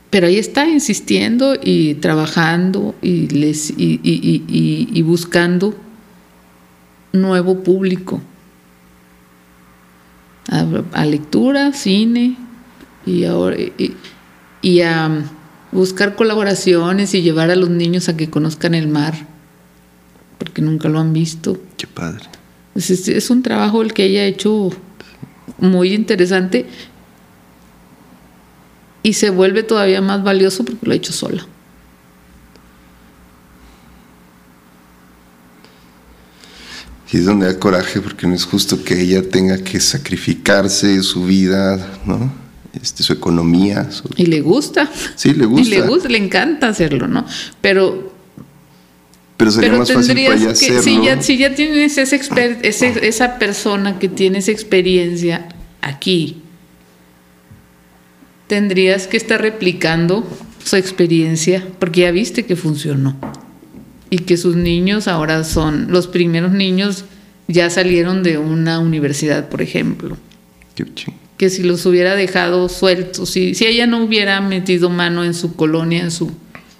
pero 0.09 0.27
ahí 0.27 0.37
está 0.37 0.67
insistiendo 0.67 1.55
y 1.61 1.95
trabajando 1.95 2.95
y, 3.01 3.27
les, 3.27 3.71
y, 3.71 3.99
y 4.03 5.01
buscando 5.03 5.75
nuevo 7.13 7.63
público 7.63 8.21
a, 10.49 11.05
lectura, 11.05 11.73
cine 11.73 12.37
y, 13.05 13.25
ahora, 13.25 13.57
y, 14.61 14.81
a 14.81 15.23
buscar 15.71 16.15
colaboraciones 16.15 17.13
y 17.13 17.21
llevar 17.21 17.51
a 17.51 17.55
los 17.55 17.69
niños 17.69 18.09
a 18.09 18.17
que 18.17 18.29
conozcan 18.29 18.73
el 18.73 18.87
mar, 18.87 19.13
porque 20.37 20.61
nunca 20.61 20.89
lo 20.89 20.99
han 20.99 21.13
visto. 21.13 21.59
Qué 21.77 21.87
padre. 21.87 22.25
Es, 22.75 22.89
es 22.89 23.29
un 23.29 23.41
trabajo 23.41 23.81
el 23.81 23.93
que 23.93 24.05
ella 24.05 24.21
ha 24.21 24.25
hecho 24.25 24.69
muy 25.59 25.93
interesante 25.93 26.65
y 29.03 29.13
se 29.13 29.29
vuelve 29.29 29.63
todavía 29.63 30.01
más 30.01 30.23
valioso 30.23 30.65
porque 30.65 30.85
lo 30.85 30.93
ha 30.93 30.95
hecho 30.95 31.13
sola. 31.13 31.45
Y 37.15 37.19
es 37.19 37.25
donde 37.27 37.45
da 37.45 37.57
coraje 37.57 38.01
porque 38.01 38.27
no 38.27 38.35
es 38.35 38.43
justo 38.43 38.83
que 38.83 38.99
ella 38.99 39.21
tenga 39.21 39.63
que 39.63 39.79
sacrificarse 39.79 41.01
su 41.01 41.23
vida, 41.23 41.77
¿no? 42.05 42.29
Este, 42.73 43.03
su 43.03 43.13
economía. 43.13 43.89
Y 44.17 44.25
le 44.25 44.41
gusta. 44.41 44.91
Sí, 45.15 45.33
le 45.33 45.45
gusta. 45.45 45.65
Y 45.65 45.69
le 45.69 45.81
gusta, 45.87 46.09
le 46.09 46.17
encanta 46.17 46.67
hacerlo, 46.67 47.07
¿no? 47.07 47.25
Pero... 47.61 48.13
Pero 49.37 49.49
sería 49.49 49.71
más 49.77 49.89
fácil 49.89 50.25
para 50.25 50.35
ella 50.35 50.49
hacerlo. 50.51 50.81
Si 50.81 51.05
ya, 51.05 51.21
si 51.21 51.37
ya 51.37 51.55
tienes 51.55 51.97
ese 51.97 52.19
ese, 52.63 53.07
esa 53.07 53.39
persona 53.39 53.97
que 53.97 54.09
tiene 54.09 54.39
esa 54.39 54.51
experiencia 54.51 55.47
aquí, 55.79 56.41
tendrías 58.47 59.07
que 59.07 59.15
estar 59.15 59.41
replicando 59.41 60.27
su 60.61 60.75
experiencia 60.75 61.65
porque 61.79 62.01
ya 62.01 62.11
viste 62.11 62.45
que 62.45 62.57
funcionó 62.57 63.15
y 64.09 64.19
que 64.19 64.37
sus 64.37 64.55
niños 64.55 65.07
ahora 65.07 65.43
son, 65.43 65.91
los 65.91 66.07
primeros 66.07 66.51
niños 66.51 67.05
ya 67.47 67.69
salieron 67.69 68.23
de 68.23 68.37
una 68.37 68.79
universidad, 68.79 69.49
por 69.49 69.61
ejemplo. 69.61 70.17
Que 71.37 71.49
si 71.49 71.63
los 71.63 71.85
hubiera 71.85 72.15
dejado 72.15 72.69
sueltos, 72.69 73.29
si, 73.29 73.55
si 73.55 73.65
ella 73.65 73.87
no 73.87 74.03
hubiera 74.03 74.39
metido 74.41 74.89
mano 74.89 75.23
en 75.23 75.33
su 75.33 75.55
colonia, 75.55 76.03
en, 76.03 76.11
su, 76.11 76.31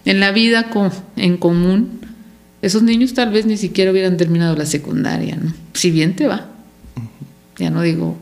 en 0.06 0.20
la 0.20 0.32
vida 0.32 0.70
en 1.18 1.38
común, 1.38 2.00
esos 2.62 2.84
niños 2.84 3.14
tal 3.14 3.32
vez 3.32 3.46
ni 3.46 3.58
siquiera 3.58 3.92
hubieran 3.92 4.18
terminado 4.18 4.56
la 4.56 4.66
secundaria, 4.66 5.36
¿no? 5.36 5.54
Si 5.74 5.92
bien 5.92 6.16
te 6.16 6.28
va. 6.28 6.50
Ya 7.58 7.70
no 7.70 7.82
digo 7.82 8.18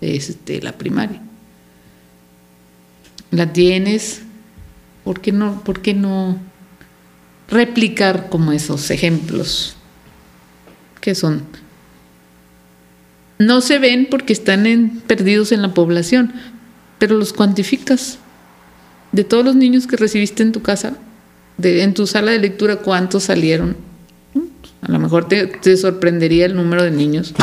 este, 0.00 0.60
la 0.60 0.72
primaria. 0.72 1.22
La 3.30 3.52
tienes, 3.52 4.22
¿por 5.04 5.20
qué 5.20 5.30
no, 5.30 5.62
por 5.62 5.82
qué 5.82 5.94
no 5.94 6.38
replicar 7.50 8.28
como 8.28 8.52
esos 8.52 8.90
ejemplos 8.90 9.76
que 11.00 11.14
son 11.14 11.42
no 13.40 13.62
se 13.62 13.78
ven 13.78 14.06
porque 14.10 14.34
están 14.34 15.02
perdidos 15.06 15.50
en 15.50 15.62
la 15.62 15.72
población, 15.72 16.34
pero 16.98 17.16
los 17.16 17.32
cuantificas. 17.32 18.18
De 19.12 19.24
todos 19.24 19.44
los 19.44 19.56
niños 19.56 19.86
que 19.86 19.96
recibiste 19.96 20.42
en 20.42 20.52
tu 20.52 20.60
casa, 20.60 20.98
de, 21.56 21.82
en 21.82 21.94
tu 21.94 22.06
sala 22.06 22.32
de 22.32 22.38
lectura, 22.38 22.76
¿cuántos 22.76 23.24
salieron? 23.24 23.76
A 24.82 24.92
lo 24.92 24.98
mejor 24.98 25.26
te, 25.26 25.46
te 25.46 25.74
sorprendería 25.78 26.44
el 26.44 26.54
número 26.54 26.82
de 26.82 26.90
niños. 26.90 27.34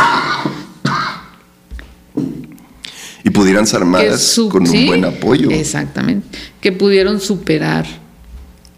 Y 3.24 3.32
pudieran 3.32 3.66
ser 3.66 3.84
más 3.84 4.40
con 4.52 4.70
un 4.70 4.86
buen 4.86 5.04
apoyo. 5.04 5.50
Exactamente. 5.50 6.38
Que 6.62 6.72
pudieron 6.72 7.20
superar 7.20 7.88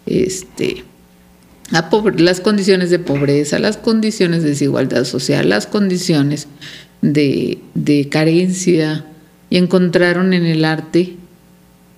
este 0.06 0.86
las 1.72 2.42
condiciones 2.42 2.90
de 2.90 3.00
pobreza, 3.00 3.60
las 3.60 3.78
condiciones 3.78 4.44
de 4.44 4.50
desigualdad 4.50 5.04
social, 5.06 5.50
las 5.50 5.68
condiciones 5.68 6.48
de, 7.02 8.08
carencia 8.12 9.06
y 9.50 9.58
encontraron 9.58 10.34
en 10.34 10.46
el 10.46 10.66
arte 10.66 11.16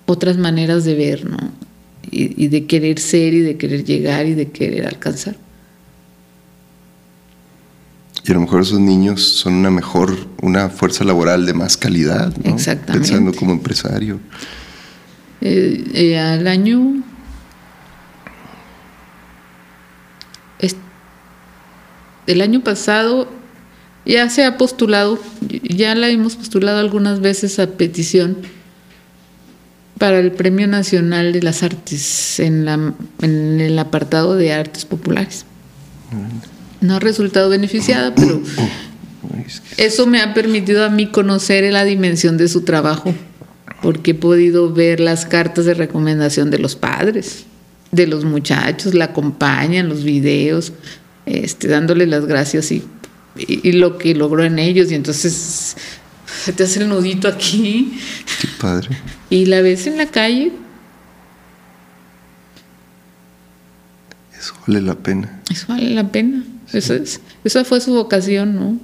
otras 0.05 0.37
maneras 0.37 0.83
de 0.83 0.95
ver, 0.95 1.29
¿no? 1.29 1.37
Y, 2.09 2.47
de 2.47 2.65
querer 2.65 2.99
ser 2.99 3.33
y 3.33 3.39
de 3.39 3.55
querer 3.55 3.85
llegar 3.85 4.25
y 4.25 4.33
de 4.33 4.49
querer 4.49 4.85
alcanzar. 4.85 5.37
Y 8.25 8.31
a 8.31 8.33
lo 8.33 8.41
mejor 8.41 8.61
esos 8.61 8.79
niños 8.79 9.21
son 9.21 9.53
una 9.53 9.71
mejor, 9.71 10.15
una 10.41 10.69
fuerza 10.69 11.05
laboral 11.05 11.45
de 11.45 11.53
más 11.53 11.77
calidad, 11.77 12.35
¿no? 12.43 12.53
Exactamente. 12.53 13.07
Pensando 13.07 13.33
como 13.37 13.53
empresario. 13.53 14.19
Eh, 15.39 15.83
eh, 15.93 16.19
al 16.19 16.47
año 16.47 17.01
el 22.27 22.41
año 22.41 22.61
pasado 22.61 23.27
ya 24.05 24.29
se 24.29 24.45
ha 24.45 24.57
postulado, 24.57 25.19
ya 25.63 25.95
la 25.95 26.09
hemos 26.09 26.35
postulado 26.35 26.79
algunas 26.79 27.19
veces 27.19 27.59
a 27.59 27.67
petición 27.67 28.37
para 29.97 30.19
el 30.19 30.31
Premio 30.31 30.67
Nacional 30.67 31.31
de 31.31 31.43
las 31.43 31.61
Artes 31.61 32.39
en, 32.39 32.65
la, 32.65 32.93
en 33.21 33.61
el 33.61 33.77
apartado 33.77 34.35
de 34.35 34.51
artes 34.51 34.85
populares. 34.85 35.45
No 36.81 36.95
ha 36.95 36.99
resultado 36.99 37.49
beneficiada, 37.49 38.15
pero 38.15 38.41
eso 39.77 40.07
me 40.07 40.19
ha 40.21 40.33
permitido 40.33 40.83
a 40.83 40.89
mí 40.89 41.07
conocer 41.11 41.71
la 41.71 41.83
dimensión 41.83 42.37
de 42.37 42.47
su 42.47 42.61
trabajo, 42.61 43.13
porque 43.83 44.11
he 44.11 44.15
podido 44.15 44.73
ver 44.73 44.99
las 44.99 45.27
cartas 45.27 45.65
de 45.65 45.75
recomendación 45.75 46.49
de 46.49 46.57
los 46.57 46.75
padres, 46.75 47.45
de 47.91 48.07
los 48.07 48.25
muchachos, 48.25 48.95
la 48.95 49.05
acompañan, 49.05 49.87
los 49.87 50.03
videos, 50.03 50.73
este, 51.25 51.67
dándole 51.67 52.07
las 52.07 52.25
gracias 52.25 52.71
y, 52.71 52.83
y, 53.35 53.71
lo 53.73 53.97
que 53.97 54.15
logró 54.15 54.43
en 54.43 54.59
ellos. 54.59 54.91
Y 54.91 54.95
entonces 54.95 55.75
se 56.43 56.53
te 56.53 56.63
hace 56.63 56.81
el 56.81 56.89
nudito 56.89 57.27
aquí. 57.27 57.99
Qué 58.41 58.47
padre. 58.59 58.89
Y 59.29 59.45
la 59.45 59.61
ves 59.61 59.87
en 59.87 59.97
la 59.97 60.07
calle. 60.07 60.51
Eso 64.37 64.53
vale 64.67 64.81
la 64.81 64.95
pena. 64.95 65.41
Eso 65.49 65.67
vale 65.67 65.89
la 65.91 66.07
pena. 66.07 66.43
Eso 66.73 66.93
es, 66.93 67.21
esa 67.43 67.63
fue 67.63 67.81
su 67.81 67.93
vocación, 67.93 68.55
¿no? 68.55 68.79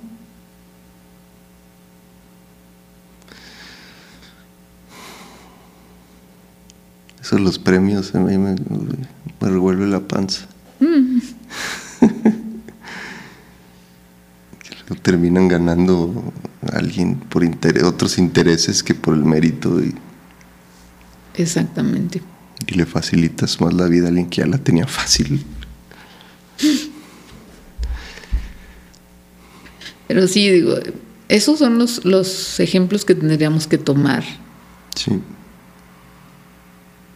Eso 7.22 7.38
los 7.40 7.60
premios 7.60 8.16
a 8.16 8.20
mí 8.20 8.38
me, 8.38 8.56
me 8.56 9.50
revuelve 9.50 9.88
la 9.88 10.00
panza. 10.00 10.46
Mm. 10.80 11.20
terminan 15.08 15.48
ganando 15.48 16.34
alguien 16.74 17.16
por 17.16 17.44
otros 17.84 18.18
intereses 18.18 18.84
que 18.84 18.94
por 18.94 19.14
el 19.14 19.24
mérito. 19.24 19.80
Exactamente. 21.36 22.22
Y 22.68 22.76
le 22.76 22.86
facilitas 22.86 23.62
más 23.62 23.74
la 23.74 23.88
vida 23.88 24.06
a 24.06 24.10
alguien 24.10 24.30
que 24.30 24.42
ya 24.42 24.48
la 24.48 24.58
tenía 24.58 24.86
fácil. 24.86 25.46
Pero 30.08 30.28
sí, 30.28 30.50
digo, 30.50 30.76
esos 31.30 31.60
son 31.60 31.78
los, 31.78 32.04
los 32.06 32.60
ejemplos 32.60 33.06
que 33.06 33.16
tendríamos 33.16 33.68
que 33.68 33.78
tomar. 33.78 34.24
Sí. 34.96 35.22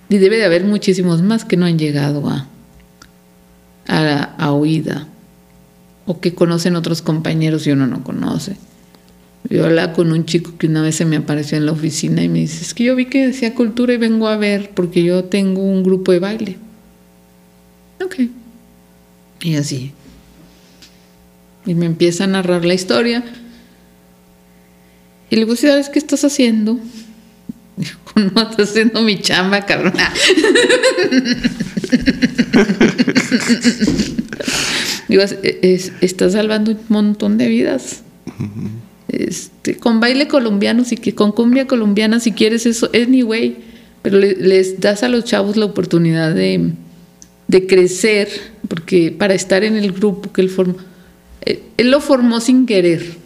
Y 0.10 0.18
debe 0.18 0.38
de 0.38 0.46
haber 0.46 0.66
muchísimos 0.66 1.22
más 1.22 1.46
que 1.46 1.58
no 1.58 1.66
han 1.66 1.80
llegado 1.80 2.30
a, 2.30 2.48
a, 3.92 4.36
a 4.38 4.52
oída 4.52 5.08
o 6.06 6.20
que 6.20 6.34
conocen 6.34 6.76
otros 6.76 7.02
compañeros 7.02 7.68
y 7.68 7.72
uno 7.72 7.88
no 7.88 8.04
conoce. 8.04 8.56
Yo 9.50 9.66
hablaba 9.66 9.94
con 9.94 10.12
un 10.12 10.26
chico 10.26 10.54
que 10.58 10.68
una 10.68 10.82
vez 10.82 10.96
se 10.96 11.06
me 11.06 11.18
apareció 11.18 11.58
en 11.58 11.66
la 11.66 11.72
oficina 11.72 12.24
y 12.24 12.30
me 12.30 12.40
dice, 12.40 12.64
es 12.64 12.74
que 12.74 12.86
yo 12.86 12.96
vi 12.96 13.06
que 13.06 13.28
decía 13.28 13.56
cultura 13.56 13.94
y 13.94 13.98
vengo 13.98 14.28
a 14.28 14.38
ver 14.38 14.72
porque 14.74 15.04
yo 15.04 15.26
tengo 15.26 15.62
un 15.62 15.84
grupo 15.84 16.12
de 16.12 16.20
baile. 16.20 16.58
Ok. 18.04 18.16
Y 19.42 19.56
así. 19.56 19.92
Y 21.66 21.76
me 21.76 21.86
empieza 21.86 22.26
a 22.26 22.28
narrar 22.28 22.66
la 22.66 22.74
historia. 22.74 23.24
Y 25.30 25.36
le 25.36 25.46
digo, 25.46 25.56
¿sabes 25.56 25.90
qué 25.90 26.00
estás 26.00 26.24
haciendo? 26.24 26.80
Dijo, 27.78 28.00
no, 28.16 28.42
estoy 28.42 28.66
haciendo 28.66 29.02
mi 29.02 29.20
chamba, 29.20 29.66
cabrón. 29.66 29.94
Digo, 35.08 35.24
es, 35.24 35.38
es, 35.44 35.92
está 36.02 36.30
salvando 36.30 36.72
un 36.72 36.80
montón 36.90 37.38
de 37.38 37.48
vidas. 37.48 38.04
Este, 39.08 39.76
con 39.76 40.00
baile 40.00 40.28
colombiano, 40.28 40.86
si 40.86 40.96
con 40.98 41.32
cumbia 41.34 41.68
colombiana, 41.68 42.20
si 42.20 42.32
quieres 42.32 42.66
eso, 42.66 42.90
anyway, 42.94 43.58
pero 44.02 44.18
le, 44.18 44.36
les 44.36 44.80
das 44.80 45.04
a 45.04 45.10
los 45.10 45.26
chavos 45.26 45.58
la 45.58 45.66
oportunidad 45.66 46.34
de, 46.34 46.72
de, 47.48 47.68
crecer, 47.68 48.30
porque 48.68 49.12
para 49.12 49.34
estar 49.34 49.66
en 49.66 49.76
el 49.76 49.92
grupo 49.92 50.32
que 50.32 50.42
él 50.42 50.50
formó, 50.50 50.78
él, 51.42 51.60
él 51.78 51.92
lo 51.92 52.00
formó 52.00 52.40
sin 52.40 52.66
querer. 52.66 53.20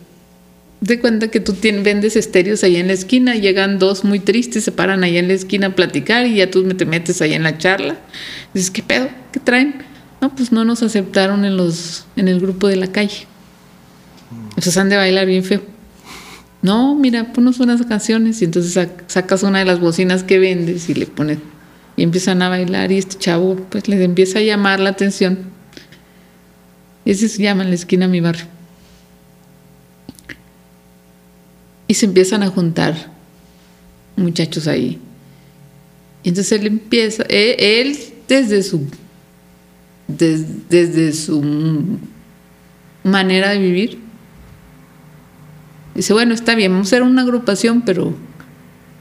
De 0.81 0.99
cuenta 0.99 1.29
que 1.29 1.39
tú 1.39 1.55
vendes 1.61 2.15
estéreos 2.15 2.63
ahí 2.63 2.75
en 2.75 2.87
la 2.87 2.93
esquina, 2.93 3.35
llegan 3.35 3.79
dos 3.79 4.03
muy 4.03 4.19
tristes, 4.19 4.63
se 4.63 4.71
paran 4.71 5.03
ahí 5.03 5.17
en 5.17 5.27
la 5.27 5.33
esquina 5.33 5.67
a 5.67 5.75
platicar 5.75 6.25
y 6.25 6.35
ya 6.35 6.51
tú 6.51 6.67
te 6.73 6.85
metes 6.85 7.21
ahí 7.21 7.33
en 7.33 7.43
la 7.43 7.57
charla. 7.57 7.97
Dices, 8.53 8.71
¿qué 8.71 8.83
pedo? 8.83 9.07
¿Qué 9.31 9.39
traen? 9.39 9.84
No, 10.25 10.35
pues 10.35 10.51
no 10.51 10.65
nos 10.65 10.81
aceptaron 10.81 11.45
en, 11.45 11.55
los, 11.55 12.07
en 12.15 12.27
el 12.27 12.39
grupo 12.39 12.67
de 12.67 12.77
la 12.77 12.87
calle. 12.87 13.27
Entonces 14.49 14.75
han 14.75 14.89
de 14.89 14.95
bailar 14.95 15.27
bien 15.27 15.43
feo. 15.43 15.61
No, 16.63 16.95
mira, 16.95 17.31
ponos 17.31 17.59
unas 17.59 17.85
canciones 17.85 18.41
y 18.41 18.45
entonces 18.45 18.89
sacas 19.05 19.43
una 19.43 19.59
de 19.59 19.65
las 19.65 19.79
bocinas 19.79 20.23
que 20.23 20.39
vendes 20.39 20.89
y 20.89 20.95
le 20.95 21.05
pones 21.05 21.37
y 21.95 22.01
empiezan 22.01 22.41
a 22.41 22.49
bailar 22.49 22.91
y 22.91 22.97
este 22.97 23.19
chavo 23.19 23.55
pues 23.69 23.87
les 23.87 24.01
empieza 24.01 24.39
a 24.39 24.41
llamar 24.41 24.79
la 24.79 24.89
atención. 24.89 25.37
Ese 27.05 27.29
se 27.29 27.43
llama 27.43 27.61
en 27.61 27.69
la 27.69 27.75
esquina 27.75 28.07
mi 28.07 28.19
barrio. 28.19 28.45
Y 31.87 31.93
se 31.93 32.07
empiezan 32.07 32.41
a 32.41 32.47
juntar 32.47 33.11
muchachos 34.15 34.65
ahí. 34.65 34.99
Y 36.23 36.29
entonces 36.29 36.59
él 36.59 36.65
empieza, 36.65 37.21
él, 37.29 37.55
él 37.59 37.99
desde 38.27 38.63
su 38.63 38.87
desde, 40.07 40.47
desde 40.69 41.13
su 41.13 41.41
manera 43.03 43.49
de 43.49 43.59
vivir. 43.59 43.99
Dice, 45.93 46.13
bueno, 46.13 46.33
está 46.33 46.55
bien, 46.55 46.71
vamos 46.71 46.87
a 46.87 46.89
ser 46.89 47.03
una 47.03 47.21
agrupación, 47.21 47.83
pero 47.83 48.13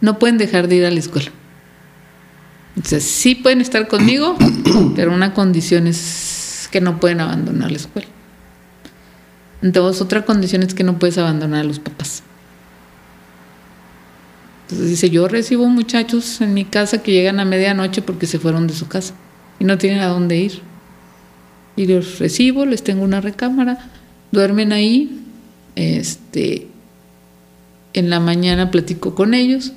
no 0.01 0.19
pueden 0.19 0.39
dejar 0.39 0.69
de 0.69 0.77
ir 0.77 0.85
a 0.85 0.91
la 0.91 0.99
escuela. 0.99 1.31
Dice, 2.77 3.01
sí 3.01 3.35
pueden 3.35 3.61
estar 3.61 3.89
conmigo, 3.89 4.37
pero 4.97 5.13
una 5.13 5.35
condición 5.35 5.87
es 5.87 6.69
que 6.71 6.81
no 6.81 7.01
pueden 7.01 7.21
abandonar 7.21 7.71
la 7.71 7.77
escuela. 7.77 8.09
Entonces, 9.63 10.03
otra 10.03 10.25
condición 10.25 10.63
es 10.63 10.75
que 10.75 10.85
no 10.85 10.99
puedes 10.99 11.19
abandonar 11.19 11.61
a 11.61 11.65
los 11.65 11.79
papás. 11.79 12.23
Entonces 14.65 14.89
dice, 14.89 15.11
yo 15.11 15.29
recibo 15.29 15.67
muchachos 15.67 16.41
en 16.41 16.55
mi 16.55 16.65
casa 16.65 17.03
que 17.03 17.13
llegan 17.13 17.39
a 17.39 17.45
medianoche 17.45 18.03
porque 18.03 18.27
se 18.27 18.39
fueron 18.39 18.67
de 18.67 18.75
su 18.75 18.89
casa 18.89 19.15
y 19.59 19.65
no 19.65 19.79
tienen 19.79 20.01
a 20.01 20.07
dónde 20.07 20.37
ir 20.37 20.63
y 21.77 21.87
los 21.87 22.19
recibo, 22.19 22.67
les 22.67 22.83
tengo 22.83 23.03
una 23.03 23.21
recámara, 23.21 23.91
duermen 24.33 24.73
ahí, 24.73 25.21
este, 25.77 26.69
en 27.93 28.11
la 28.11 28.21
mañana 28.21 28.71
platico 28.71 29.15
con 29.15 29.35
ellos, 29.35 29.73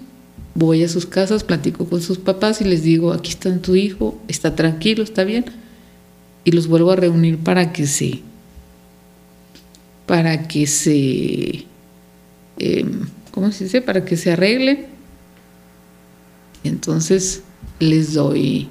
voy 0.56 0.84
a 0.84 0.90
sus 0.90 1.06
casas, 1.06 1.44
platico 1.44 1.88
con 1.88 2.02
sus 2.02 2.18
papás 2.18 2.62
y 2.62 2.66
les 2.66 2.84
digo, 2.84 3.14
aquí 3.14 3.32
está 3.32 3.56
tu 3.60 3.76
hijo, 3.76 4.20
está 4.28 4.56
tranquilo, 4.56 5.04
está 5.04 5.24
bien, 5.24 5.46
y 6.44 6.52
los 6.52 6.68
vuelvo 6.68 6.92
a 6.92 6.96
reunir 6.96 7.38
para 7.38 7.74
que 7.74 7.88
se, 7.88 8.22
para 10.06 10.48
que 10.48 10.66
se, 10.66 11.66
eh, 12.58 12.86
¿cómo 13.32 13.52
se 13.52 13.66
dice? 13.66 13.82
Para 13.82 14.06
que 14.06 14.18
se 14.18 14.32
arreglen. 14.32 14.88
Entonces 16.64 17.44
les 17.80 18.14
doy 18.14 18.70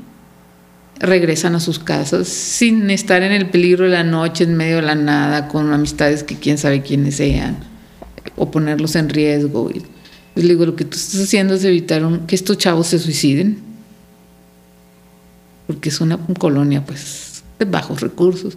regresan 0.99 1.55
a 1.55 1.61
sus 1.61 1.79
casas 1.79 2.29
sin 2.29 2.91
estar 2.91 3.23
en 3.23 3.33
el 3.33 3.51
peligro 3.51 3.85
de 3.85 3.91
la 3.91 4.05
noche, 4.05 4.45
en 4.45 4.57
medio 4.57 4.77
de 4.77 4.83
la 4.83 4.95
nada, 4.95 5.49
con 5.49 5.73
amistades 5.73 6.23
que 6.23 6.37
quién 6.37 6.59
sabe 6.59 6.83
quiénes 6.83 7.17
sean, 7.17 7.59
o 8.37 8.51
ponerlos 8.51 8.97
en 8.97 9.09
riesgo. 9.09 9.71
Y 9.71 9.83
les 10.35 10.49
digo, 10.49 10.67
lo 10.67 10.77
que 10.77 10.85
tú 10.85 10.97
estás 10.97 11.21
haciendo 11.21 11.55
es 11.55 11.65
evitar 11.65 12.05
un, 12.05 12.27
que 12.27 12.35
estos 12.35 12.59
chavos 12.59 12.89
se 12.89 12.99
suiciden, 12.99 13.59
porque 15.67 15.89
es 15.89 16.01
una 16.01 16.19
colonia 16.39 16.85
pues 16.85 17.43
de 17.59 17.65
bajos 17.65 18.01
recursos. 18.01 18.57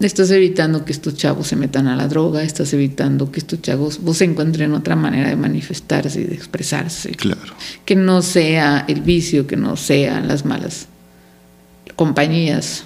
Estás 0.00 0.30
evitando 0.30 0.86
que 0.86 0.92
estos 0.92 1.14
chavos 1.14 1.48
se 1.48 1.56
metan 1.56 1.86
a 1.86 1.94
la 1.94 2.08
droga, 2.08 2.42
estás 2.42 2.72
evitando 2.72 3.30
que 3.30 3.38
estos 3.38 3.60
chavos 3.60 4.00
vos 4.00 4.22
encuentren 4.22 4.72
otra 4.72 4.96
manera 4.96 5.28
de 5.28 5.36
manifestarse 5.36 6.22
y 6.22 6.24
de 6.24 6.34
expresarse. 6.34 7.10
Claro. 7.10 7.52
Que 7.84 7.96
no 7.96 8.22
sea 8.22 8.86
el 8.88 9.02
vicio, 9.02 9.46
que 9.46 9.56
no 9.56 9.76
sean 9.76 10.26
las 10.26 10.46
malas 10.46 10.86
compañías 12.00 12.84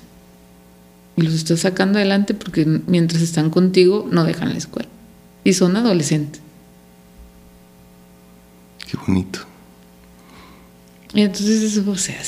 y 1.14 1.22
los 1.22 1.34
estás 1.34 1.60
sacando 1.60 2.00
adelante 2.00 2.34
porque 2.34 2.66
mientras 2.66 3.22
están 3.22 3.48
contigo 3.48 4.08
no 4.10 4.24
dejan 4.24 4.50
la 4.50 4.58
escuela 4.58 4.88
y 5.44 5.52
son 5.52 5.76
adolescentes. 5.76 6.42
Qué 8.90 8.96
bonito. 9.06 9.38
Y 11.12 11.20
entonces, 11.20 11.78
o 11.78 11.96
sea, 11.96 12.20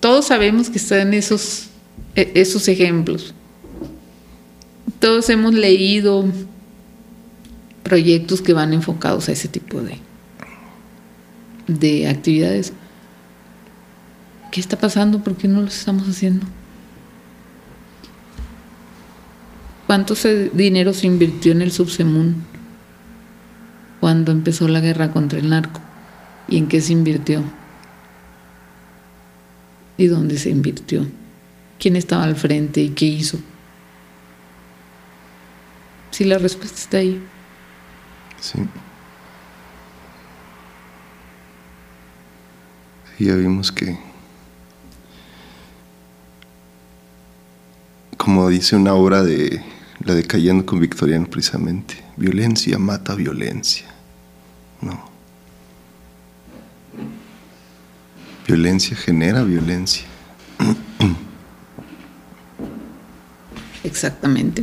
todos 0.00 0.26
sabemos 0.26 0.68
que 0.68 0.78
están 0.78 1.14
esos, 1.14 1.68
e, 2.16 2.32
esos 2.34 2.66
ejemplos. 2.66 3.34
Todos 4.98 5.30
hemos 5.30 5.54
leído 5.54 6.24
proyectos 7.84 8.42
que 8.42 8.52
van 8.52 8.72
enfocados 8.72 9.28
a 9.28 9.32
ese 9.32 9.46
tipo 9.46 9.80
de, 9.80 9.98
de 11.68 12.08
actividades. 12.08 12.72
¿Qué 14.52 14.60
está 14.60 14.78
pasando? 14.78 15.24
¿Por 15.24 15.34
qué 15.34 15.48
no 15.48 15.62
lo 15.62 15.68
estamos 15.68 16.06
haciendo? 16.06 16.46
¿Cuánto 19.86 20.14
dinero 20.52 20.92
se 20.92 21.06
invirtió 21.06 21.52
en 21.52 21.62
el 21.62 21.72
Subsemun 21.72 22.44
cuando 23.98 24.30
empezó 24.30 24.68
la 24.68 24.80
guerra 24.80 25.10
contra 25.10 25.38
el 25.38 25.48
narco? 25.48 25.80
¿Y 26.48 26.58
en 26.58 26.68
qué 26.68 26.82
se 26.82 26.92
invirtió? 26.92 27.42
¿Y 29.96 30.06
dónde 30.08 30.36
se 30.36 30.50
invirtió? 30.50 31.06
¿Quién 31.78 31.96
estaba 31.96 32.24
al 32.24 32.36
frente 32.36 32.82
y 32.82 32.90
qué 32.90 33.06
hizo? 33.06 33.38
Si 36.10 36.24
la 36.24 36.36
respuesta 36.36 36.76
está 36.76 36.98
ahí. 36.98 37.22
Sí. 38.38 38.58
ya 43.18 43.36
vimos 43.36 43.72
que 43.72 44.11
como 48.22 48.48
dice 48.48 48.76
una 48.76 48.94
obra 48.94 49.24
de 49.24 49.60
la 50.04 50.14
de 50.14 50.22
Cayendo 50.22 50.64
con 50.64 50.78
Victoriano 50.78 51.26
precisamente, 51.26 51.96
violencia 52.16 52.78
mata 52.78 53.16
violencia. 53.16 53.84
No. 54.80 55.10
Violencia 58.46 58.96
genera 58.96 59.42
violencia. 59.42 60.04
Exactamente. 63.82 64.62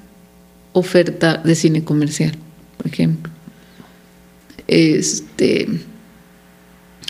oferta 0.73 1.37
de 1.37 1.55
cine 1.55 1.83
comercial, 1.83 2.33
por 2.77 2.87
ejemplo. 2.87 3.31
Este, 4.67 5.67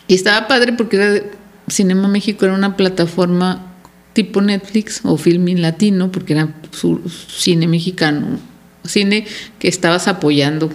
y 0.08 0.16
estaba 0.16 0.48
padre 0.48 0.74
porque 0.74 0.98
era 0.98 1.24
Cinema 1.68 2.08
México 2.08 2.46
era 2.46 2.56
una 2.56 2.76
plataforma 2.76 3.71
tipo 4.14 4.42
Netflix 4.42 5.02
o 5.04 5.18
Filming 5.18 5.62
Latino, 5.62 6.12
porque 6.12 6.34
era 6.34 6.54
su 6.72 7.02
cine 7.28 7.68
mexicano, 7.68 8.40
cine 8.84 9.26
que 9.60 9.68
estabas 9.68 10.08
apoyando 10.08 10.72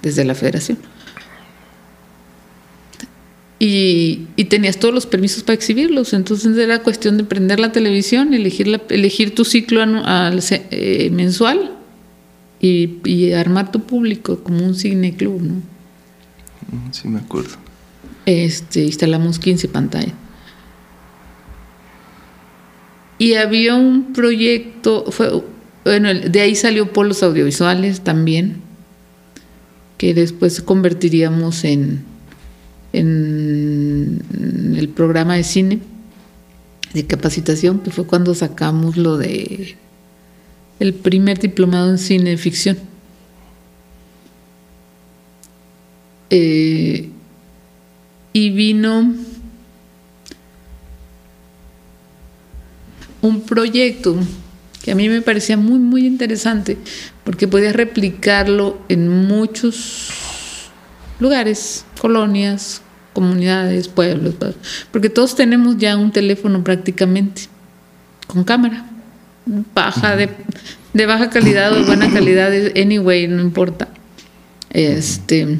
desde 0.00 0.24
la 0.24 0.34
federación. 0.34 0.78
Y, 3.58 4.26
y, 4.34 4.46
tenías 4.46 4.78
todos 4.78 4.92
los 4.92 5.06
permisos 5.06 5.44
para 5.44 5.54
exhibirlos. 5.54 6.14
Entonces 6.14 6.56
era 6.58 6.82
cuestión 6.82 7.16
de 7.16 7.22
prender 7.22 7.60
la 7.60 7.70
televisión, 7.70 8.34
elegir, 8.34 8.66
la, 8.66 8.82
elegir 8.88 9.36
tu 9.36 9.44
ciclo 9.44 9.82
anual, 9.82 10.42
eh, 10.50 11.10
mensual 11.12 11.70
y, 12.60 13.32
armar 13.32 13.70
tu 13.70 13.84
público 13.84 14.42
como 14.42 14.64
un 14.64 14.74
cine 14.74 15.14
club, 15.14 15.42
¿no? 15.42 15.62
Sí, 16.90 17.06
me 17.06 17.20
acuerdo. 17.20 17.56
Este, 18.26 18.82
instalamos 18.82 19.38
15 19.38 19.68
pantallas. 19.68 20.14
Y 23.22 23.34
había 23.34 23.76
un 23.76 24.12
proyecto, 24.12 25.04
fue, 25.12 25.44
bueno, 25.84 26.12
de 26.12 26.40
ahí 26.40 26.56
salió 26.56 26.92
Polos 26.92 27.22
Audiovisuales 27.22 28.00
también, 28.00 28.56
que 29.96 30.12
después 30.12 30.60
convertiríamos 30.60 31.62
en, 31.62 32.04
el 32.92 34.18
programa 34.96 35.36
de 35.36 35.44
cine 35.44 35.78
de 36.94 37.06
capacitación, 37.06 37.78
que 37.78 37.92
fue 37.92 38.06
cuando 38.06 38.34
sacamos 38.34 38.96
lo 38.96 39.16
de 39.18 39.76
el 40.80 40.92
primer 40.92 41.38
diplomado 41.38 41.90
en 41.90 41.98
cine 41.98 42.36
ficción. 42.36 42.76
Eh, 46.30 47.08
y 48.32 48.50
vino 48.50 49.14
un 53.22 53.40
proyecto 53.40 54.16
que 54.82 54.92
a 54.92 54.94
mí 54.94 55.08
me 55.08 55.22
parecía 55.22 55.56
muy, 55.56 55.78
muy 55.78 56.06
interesante, 56.06 56.76
porque 57.24 57.48
podía 57.48 57.72
replicarlo 57.72 58.78
en 58.88 59.08
muchos 59.08 60.10
lugares, 61.20 61.84
colonias, 62.00 62.82
comunidades, 63.12 63.88
pueblos, 63.88 64.34
porque 64.90 65.08
todos 65.08 65.36
tenemos 65.36 65.76
ya 65.78 65.96
un 65.96 66.10
teléfono 66.10 66.64
prácticamente 66.64 67.42
con 68.26 68.42
cámara 68.42 68.86
baja, 69.74 70.16
de, 70.16 70.30
de 70.92 71.06
baja 71.06 71.30
calidad 71.30 71.72
o 71.72 71.76
de 71.76 71.84
buena 71.84 72.12
calidad, 72.12 72.52
anyway, 72.76 73.28
no 73.28 73.40
importa. 73.40 73.88
Este, 74.70 75.58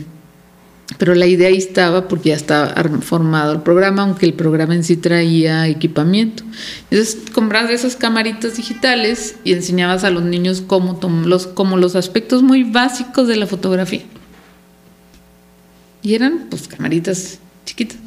pero 1.03 1.17
la 1.17 1.27
idea 1.27 1.49
ahí 1.49 1.57
estaba 1.57 2.07
porque 2.07 2.29
ya 2.29 2.37
estaba 2.37 2.75
formado 3.01 3.55
el 3.55 3.63
programa, 3.63 4.03
aunque 4.03 4.25
el 4.25 4.35
programa 4.35 4.77
en 4.77 4.85
sí 4.85 4.97
traía 4.97 5.67
equipamiento. 5.67 6.45
Entonces 6.93 7.19
comprabas 7.35 7.73
esas 7.73 7.97
camaritas 7.97 8.57
digitales 8.57 9.35
y 9.43 9.53
enseñabas 9.53 10.05
a 10.05 10.11
los 10.11 10.23
niños 10.23 10.63
cómo 10.65 11.01
los, 11.27 11.49
como 11.49 11.77
los 11.77 11.97
aspectos 11.97 12.45
muy 12.45 12.63
básicos 12.63 13.27
de 13.27 13.35
la 13.35 13.49
fotografía. 13.49 14.03
Y 16.03 16.15
eran 16.15 16.47
pues 16.49 16.69
camaritas 16.69 17.41
chiquitas. 17.65 17.99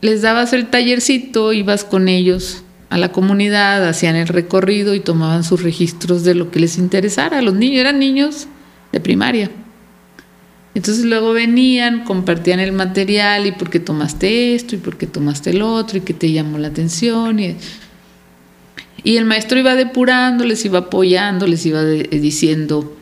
Les 0.00 0.22
dabas 0.22 0.52
el 0.52 0.66
tallercito, 0.66 1.52
ibas 1.52 1.84
con 1.84 2.08
ellos 2.08 2.64
a 2.90 2.98
la 2.98 3.12
comunidad, 3.12 3.88
hacían 3.88 4.16
el 4.16 4.26
recorrido 4.26 4.96
y 4.96 4.98
tomaban 4.98 5.44
sus 5.44 5.62
registros 5.62 6.24
de 6.24 6.34
lo 6.34 6.50
que 6.50 6.58
les 6.58 6.78
interesara. 6.78 7.42
Los 7.42 7.54
niños 7.54 7.78
eran 7.78 8.00
niños 8.00 8.48
de 8.90 8.98
primaria. 8.98 9.52
Entonces 10.76 11.06
luego 11.06 11.32
venían, 11.32 12.04
compartían 12.04 12.60
el 12.60 12.72
material 12.72 13.46
y 13.46 13.52
por 13.52 13.70
qué 13.70 13.80
tomaste 13.80 14.54
esto 14.54 14.74
y 14.74 14.78
por 14.78 14.98
qué 14.98 15.06
tomaste 15.06 15.48
el 15.48 15.62
otro 15.62 15.96
y 15.96 16.02
qué 16.02 16.12
te 16.12 16.30
llamó 16.30 16.58
la 16.58 16.68
atención. 16.68 17.40
Y, 17.40 17.56
y 19.02 19.16
el 19.16 19.24
maestro 19.24 19.58
iba 19.58 19.74
depurando, 19.74 20.44
les 20.44 20.62
iba 20.66 20.80
apoyando, 20.80 21.46
les 21.46 21.64
iba 21.64 21.82
diciendo 21.82 22.94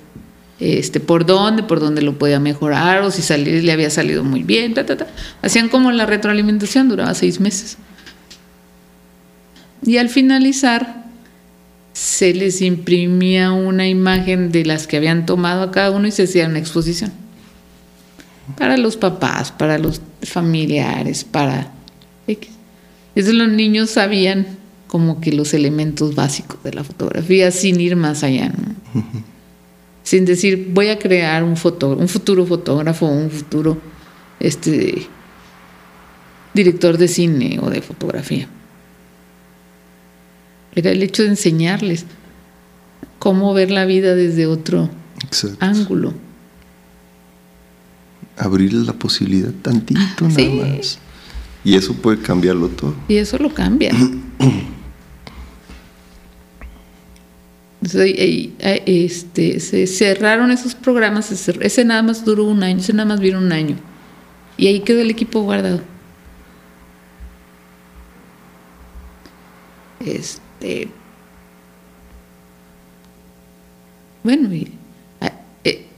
este, 0.61 1.01
por 1.01 1.27
dónde, 1.27 1.65
por 1.65 1.81
dónde 1.81 2.01
lo 2.01 2.17
podía 2.17 2.39
mejorar 2.39 3.03
o 3.03 3.11
si 3.11 3.23
salir, 3.23 3.65
le 3.65 3.73
había 3.73 3.91
salido 3.91 4.23
muy 4.23 4.45
bien. 4.45 4.73
Hacían 5.43 5.69
como 5.69 5.91
la 5.91 6.07
retroalimentación, 6.07 6.89
duraba 6.89 7.13
seis 7.15 7.41
meses. 7.41 7.77
Y 9.85 9.97
al 9.97 10.11
finalizar, 10.11 11.07
se 11.93 12.35
les 12.35 12.63
imprimía 12.63 13.51
una 13.51 13.89
imagen 13.89 14.53
de 14.53 14.65
las 14.65 14.87
que 14.87 14.97
habían 14.97 15.27
tomado 15.27 15.65
a 15.65 15.73
cada 15.73 15.91
uno 15.91 16.07
y 16.07 16.13
se 16.13 16.23
hacía 16.23 16.47
una 16.47 16.61
exposición. 16.61 17.24
Para 18.59 18.77
los 18.77 18.97
papás, 18.97 19.53
para 19.53 19.79
los 19.79 20.01
familiares, 20.23 21.25
para 21.25 21.73
X. 22.27 22.51
Entonces 23.15 23.35
los 23.35 23.49
niños 23.49 23.91
sabían 23.91 24.47
como 24.87 25.21
que 25.21 25.33
los 25.33 25.55
elementos 25.55 26.15
básicos 26.15 26.63
de 26.63 26.73
la 26.73 26.85
fotografía 26.85 27.51
sin 27.51 27.81
ir 27.81 27.97
más 27.97 28.23
allá. 28.23 28.53
Sin 30.03 30.25
decir, 30.25 30.69
voy 30.73 30.89
a 30.89 30.99
crear 30.99 31.43
un, 31.43 31.55
un 31.55 32.09
futuro 32.09 32.47
fotógrafo, 32.47 33.07
un 33.07 33.31
futuro 33.31 33.79
este, 34.39 35.07
director 36.53 36.99
de 36.99 37.09
cine 37.09 37.59
o 37.63 37.71
de 37.71 37.83
fotografía. 37.83 38.49
Era 40.75 40.91
el 40.91 41.03
hecho 41.03 41.23
de 41.23 41.31
enseñarles 41.31 42.05
cómo 43.19 43.55
ver 43.55 43.71
la 43.71 43.87
vida 43.87 44.15
desde 44.15 44.47
otro 44.47 44.91
ángulo. 45.61 46.15
Abrirles 48.37 48.87
la 48.87 48.93
posibilidad 48.93 49.53
tantito 49.63 50.01
ah, 50.01 50.29
nada 50.29 50.77
más. 50.77 50.99
Y 51.65 51.77
eso 51.77 51.95
puede 51.95 52.19
cambiarlo 52.19 52.69
todo. 52.69 52.95
Y 53.09 53.17
eso 53.17 53.39
lo 53.39 53.53
cambia. 53.53 53.93
este, 58.87 59.61
se 59.61 59.87
cerraron 59.87 60.51
esos 60.51 60.75
programas, 60.75 61.31
ese 61.31 61.85
nada 61.85 62.03
más 62.03 62.25
duró 62.25 62.45
un 62.45 62.63
año, 62.63 62.79
ese 62.79 62.93
nada 62.93 63.09
más 63.09 63.21
vino 63.21 63.39
un 63.39 63.53
año. 63.53 63.77
Y 64.57 64.67
ahí 64.67 64.81
quedó 64.81 65.01
el 65.01 65.11
equipo 65.11 65.41
guardado. 65.41 65.81
Este, 70.01 70.89
bueno, 74.23 74.53
y 74.55 74.71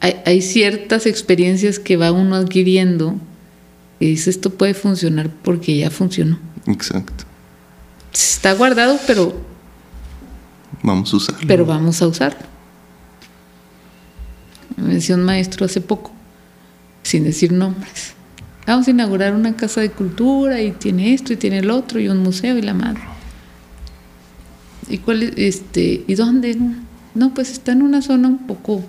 hay, 0.00 0.42
ciertas 0.42 1.06
experiencias 1.06 1.78
que 1.78 1.96
va 1.96 2.12
uno 2.12 2.36
adquiriendo 2.36 3.14
y 3.98 4.06
dice, 4.06 4.30
esto 4.30 4.50
puede 4.50 4.74
funcionar 4.74 5.30
porque 5.42 5.76
ya 5.76 5.90
funcionó. 5.90 6.38
Exacto. 6.66 7.24
Está 8.12 8.54
guardado, 8.54 8.98
pero, 9.06 9.34
Vamos 10.82 11.12
a 11.12 11.16
usarlo. 11.16 11.48
pero 11.48 11.66
vamos 11.66 12.00
a 12.02 12.06
usarlo. 12.06 12.40
Me 14.76 14.94
decía 14.94 15.14
un 15.14 15.22
maestro 15.22 15.64
hace 15.66 15.80
poco, 15.80 16.12
sin 17.02 17.24
decir 17.24 17.52
nombres. 17.52 18.14
Vamos 18.66 18.88
a 18.88 18.90
inaugurar 18.90 19.34
una 19.34 19.56
casa 19.56 19.80
de 19.80 19.90
cultura 19.90 20.60
y 20.60 20.72
tiene 20.72 21.14
esto 21.14 21.32
y 21.32 21.36
tiene 21.36 21.58
el 21.58 21.70
otro 21.70 22.00
y 22.00 22.08
un 22.08 22.18
museo 22.18 22.58
y 22.58 22.62
la 22.62 22.74
madre. 22.74 23.00
¿Y 24.88 24.98
cuál 24.98 25.22
es, 25.22 25.32
este, 25.36 26.04
y 26.06 26.14
dónde? 26.14 26.58
No, 27.14 27.32
pues 27.32 27.50
está 27.50 27.72
en 27.72 27.82
una 27.82 28.02
zona 28.02 28.28
un 28.28 28.46
poco, 28.46 28.84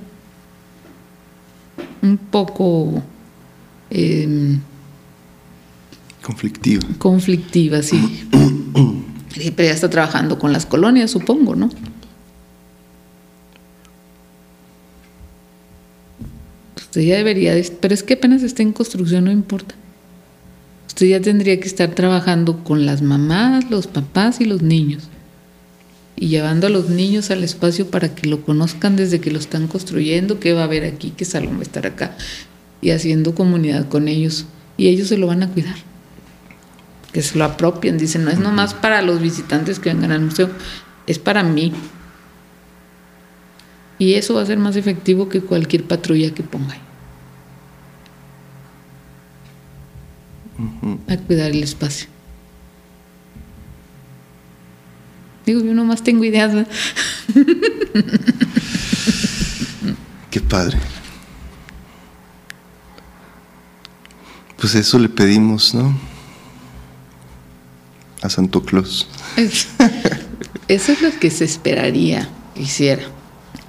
un 2.01 2.17
poco 2.17 3.01
em, 3.89 4.59
Conflictiva. 6.23 6.81
conflictiva, 6.97 7.81
sí. 7.81 8.27
Sí, 9.29 9.51
Pero 9.51 9.67
ya 9.69 9.75
está 9.75 9.89
trabajando 9.89 10.39
con 10.39 10.51
las 10.51 10.65
colonias, 10.65 11.11
supongo, 11.11 11.55
¿no? 11.55 11.69
Usted 16.75 17.01
ya 17.01 17.17
debería, 17.17 17.53
de- 17.53 17.71
pero 17.79 17.93
es 17.93 18.03
que 18.03 18.15
apenas 18.15 18.43
está 18.43 18.63
en 18.63 18.71
construcción, 18.71 19.25
no 19.25 19.31
importa. 19.31 19.75
Usted 20.87 21.07
ya 21.07 21.21
tendría 21.21 21.59
que 21.59 21.67
estar 21.67 21.93
trabajando 21.93 22.63
con 22.63 22.85
las 22.85 23.01
mamás, 23.01 23.69
los 23.69 23.87
papás 23.87 24.41
y 24.41 24.45
los 24.45 24.61
niños. 24.61 25.09
Y 26.17 26.29
llevando 26.29 26.67
a 26.67 26.69
los 26.69 26.89
niños 26.89 27.31
al 27.31 27.43
espacio 27.43 27.89
para 27.89 28.13
que 28.13 28.27
lo 28.27 28.41
conozcan 28.43 28.95
desde 28.95 29.21
que 29.21 29.31
lo 29.31 29.39
están 29.39 29.67
construyendo, 29.67 30.39
qué 30.39 30.53
va 30.53 30.61
a 30.61 30.65
haber 30.65 30.83
aquí, 30.83 31.13
qué 31.15 31.25
salón 31.25 31.55
va 31.55 31.59
a 31.59 31.63
estar 31.63 31.85
acá. 31.85 32.17
Y 32.81 32.89
haciendo 32.89 33.35
comunidad 33.35 33.87
con 33.87 34.07
ellos. 34.07 34.45
Y 34.77 34.87
ellos 34.87 35.07
se 35.07 35.17
lo 35.17 35.27
van 35.27 35.43
a 35.43 35.49
cuidar 35.49 35.75
que 37.17 37.23
se 37.23 37.35
lo 37.35 37.45
apropien. 37.45 37.97
Dicen, 37.97 38.25
no 38.25 38.29
es 38.29 38.37
nomás 38.37 38.75
para 38.75 39.01
los 39.01 39.19
visitantes 39.19 39.79
que 39.79 39.91
vengan 39.91 40.11
al 40.11 40.21
museo, 40.21 40.49
es 41.07 41.17
para 41.17 41.41
mí. 41.41 41.73
Y 43.97 44.13
eso 44.13 44.35
va 44.35 44.43
a 44.43 44.45
ser 44.45 44.59
más 44.59 44.75
efectivo 44.75 45.27
que 45.27 45.41
cualquier 45.41 45.83
patrulla 45.83 46.31
que 46.35 46.43
ponga 46.43 46.73
ahí. 46.73 46.81
A 51.07 51.17
cuidar 51.17 51.49
el 51.49 51.63
espacio. 51.63 52.07
Digo, 55.47 55.61
yo 55.61 55.73
nomás 55.73 56.03
tengo 56.03 56.23
ideas. 56.25 56.53
¿verdad? 56.53 56.67
Qué 60.29 60.41
padre. 60.41 60.77
Pues 64.59 64.75
eso 64.75 64.99
le 64.99 65.07
pedimos, 65.09 65.73
¿no? 65.73 65.97
A 68.21 68.29
Santo 68.29 68.61
Claus. 68.63 69.07
Es- 69.37 69.67
Eso 70.67 70.91
es 70.91 71.01
lo 71.01 71.17
que 71.17 71.29
se 71.31 71.45
esperaría 71.45 72.27
que 72.53 72.63
hiciera, 72.63 73.03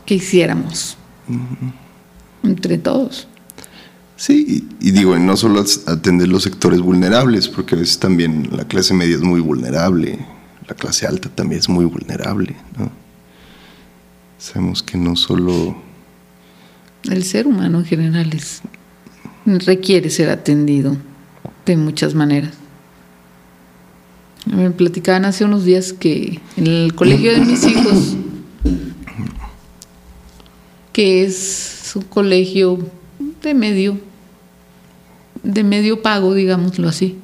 que 0.04 0.16
hiciéramos. 0.16 0.96
Entre 2.42 2.78
todos. 2.78 3.28
Sí, 4.16 4.64
y, 4.80 4.88
y 4.88 4.90
digo, 4.90 5.16
y 5.16 5.20
no 5.20 5.36
solo 5.36 5.64
atender 5.86 6.26
los 6.26 6.42
sectores 6.42 6.80
vulnerables, 6.80 7.46
porque 7.48 7.76
a 7.76 7.78
veces 7.78 8.00
también 8.00 8.48
la 8.50 8.66
clase 8.66 8.94
media 8.94 9.14
es 9.14 9.22
muy 9.22 9.40
vulnerable, 9.40 10.18
la 10.68 10.74
clase 10.74 11.06
alta 11.06 11.28
también 11.30 11.60
es 11.60 11.68
muy 11.68 11.86
vulnerable, 11.86 12.54
¿no? 12.78 12.90
Sabemos 14.38 14.82
que 14.82 14.96
no 14.96 15.16
solo 15.16 15.76
El 17.04 17.24
ser 17.24 17.46
humano 17.46 17.78
en 17.78 17.84
general 17.86 18.32
es, 18.34 18.60
requiere 19.46 20.10
ser 20.10 20.30
atendido 20.30 20.96
de 21.66 21.76
muchas 21.76 22.14
maneras. 22.14 22.54
Me 24.46 24.70
platicaban 24.70 25.24
hace 25.24 25.44
unos 25.44 25.64
días 25.64 25.92
que 25.92 26.40
en 26.56 26.66
el 26.66 26.94
colegio 26.94 27.32
de 27.32 27.40
mis 27.40 27.64
hijos, 27.64 28.16
que 30.92 31.24
es 31.24 31.92
un 31.94 32.02
colegio 32.02 32.78
de 33.42 33.54
medio, 33.54 33.98
de 35.42 35.64
medio 35.64 36.02
pago, 36.02 36.34
digámoslo 36.34 36.88
así. 36.88 37.18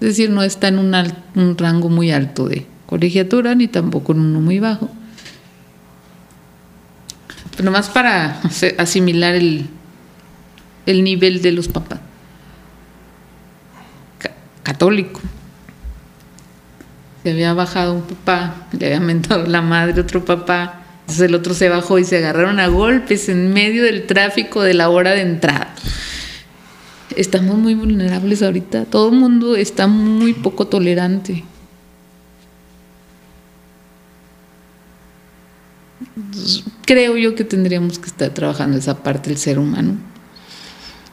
Es 0.00 0.08
decir, 0.08 0.30
no 0.30 0.42
está 0.42 0.68
en 0.68 0.78
un, 0.78 0.94
un 1.34 1.58
rango 1.58 1.88
muy 1.88 2.10
alto 2.10 2.48
de 2.48 2.66
colegiatura 2.86 3.54
ni 3.54 3.68
tampoco 3.68 4.12
en 4.12 4.20
uno 4.20 4.40
muy 4.40 4.58
bajo. 4.60 4.88
Pero 7.56 7.70
más 7.70 7.88
para 7.88 8.40
asimilar 8.78 9.34
el, 9.34 9.66
el 10.86 11.04
nivel 11.04 11.40
de 11.40 11.52
los 11.52 11.68
papás. 11.68 12.00
Ca- 14.18 14.32
Católico. 14.62 15.20
Se 17.22 17.30
había 17.30 17.54
bajado 17.54 17.94
un 17.94 18.02
papá, 18.02 18.66
le 18.78 18.86
había 18.86 19.00
mentado 19.00 19.46
la 19.46 19.62
madre 19.62 20.00
otro 20.00 20.24
papá, 20.24 20.82
entonces 21.00 21.22
el 21.28 21.34
otro 21.34 21.54
se 21.54 21.70
bajó 21.70 21.98
y 21.98 22.04
se 22.04 22.18
agarraron 22.18 22.60
a 22.60 22.66
golpes 22.66 23.30
en 23.30 23.52
medio 23.52 23.82
del 23.84 24.06
tráfico 24.06 24.62
de 24.62 24.74
la 24.74 24.90
hora 24.90 25.12
de 25.12 25.22
entrada. 25.22 25.74
Estamos 27.16 27.56
muy 27.56 27.74
vulnerables 27.74 28.42
ahorita, 28.42 28.84
todo 28.86 29.08
el 29.10 29.16
mundo 29.16 29.56
está 29.56 29.86
muy 29.86 30.34
poco 30.34 30.66
tolerante. 30.66 31.44
Creo 36.84 37.16
yo 37.16 37.34
que 37.34 37.44
tendríamos 37.44 37.98
que 37.98 38.06
estar 38.06 38.30
trabajando 38.30 38.78
esa 38.78 39.02
parte 39.02 39.30
del 39.30 39.38
ser 39.38 39.58
humano. 39.58 39.96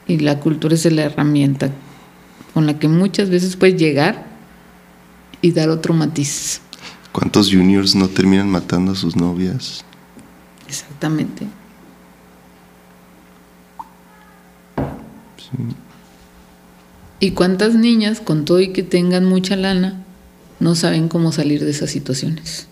Y 0.06 0.18
la 0.18 0.40
cultura 0.40 0.74
es 0.74 0.90
la 0.92 1.04
herramienta 1.04 1.70
con 2.54 2.66
la 2.66 2.78
que 2.78 2.88
muchas 2.88 3.30
veces 3.30 3.56
puedes 3.56 3.80
llegar 3.80 4.26
y 5.40 5.52
dar 5.52 5.70
otro 5.70 5.94
matiz. 5.94 6.60
¿Cuántos 7.12 7.50
juniors 7.50 7.94
no 7.94 8.08
terminan 8.08 8.48
matando 8.48 8.92
a 8.92 8.94
sus 8.94 9.16
novias? 9.16 9.84
Exactamente. 10.68 11.46
¿Y 17.20 17.32
cuántas 17.32 17.74
niñas, 17.74 18.20
con 18.20 18.44
todo 18.44 18.60
y 18.60 18.72
que 18.72 18.82
tengan 18.82 19.24
mucha 19.24 19.54
lana, 19.56 20.02
no 20.60 20.74
saben 20.74 21.08
cómo 21.08 21.30
salir 21.32 21.62
de 21.64 21.70
esas 21.70 21.90
situaciones? 21.90 22.68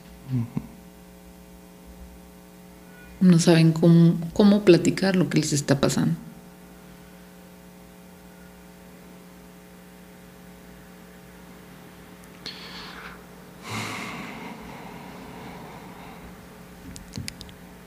No 3.21 3.39
saben 3.39 3.73
cómo, 3.73 4.19
cómo 4.33 4.65
platicar 4.65 5.17
lo 5.17 5.29
que 5.29 5.39
les 5.39 5.53
está 5.53 5.79
pasando. 5.81 6.17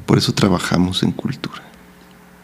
Por 0.05 0.19
eso 0.19 0.31
trabajamos 0.33 1.01
en 1.01 1.11
cultura. 1.11 1.63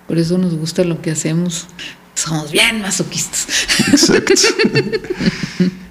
Por 0.08 0.18
eso 0.18 0.40
nos 0.40 0.56
gusta 0.56 0.84
lo 0.84 1.04
que 1.04 1.12
hacemos. 1.12 1.68
Somos 2.16 2.52
bien 2.52 2.82
masoquistas. 2.82 3.48
Exacto. 3.92 4.34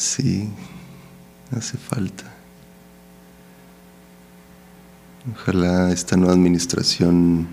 Sí, 0.00 0.48
hace 1.54 1.76
falta. 1.76 2.24
Ojalá 5.28 5.92
esta 5.92 6.16
nueva 6.16 6.32
administración 6.32 7.46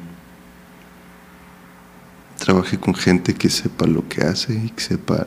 trabaje 2.38 2.80
con 2.80 2.96
gente 2.96 3.34
que 3.34 3.50
sepa 3.50 3.86
lo 3.86 4.08
que 4.08 4.22
hace 4.22 4.54
y 4.54 4.70
que 4.70 4.82
sepa 4.82 5.26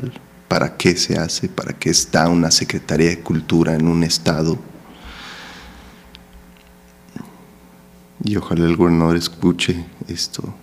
para 0.49 0.75
qué 0.79 0.97
se 0.97 1.19
hace, 1.19 1.51
para 1.51 1.75
qué 1.75 1.91
está 1.91 2.31
una 2.31 2.51
Secretaría 2.51 3.11
de 3.11 3.21
Cultura 3.21 3.75
en 3.75 3.87
un 3.87 4.03
estado. 4.05 4.59
Y 8.25 8.37
ojalá 8.37 8.65
el 8.65 8.77
gobernador 8.77 9.17
escuche 9.17 9.85
esto, 10.09 10.55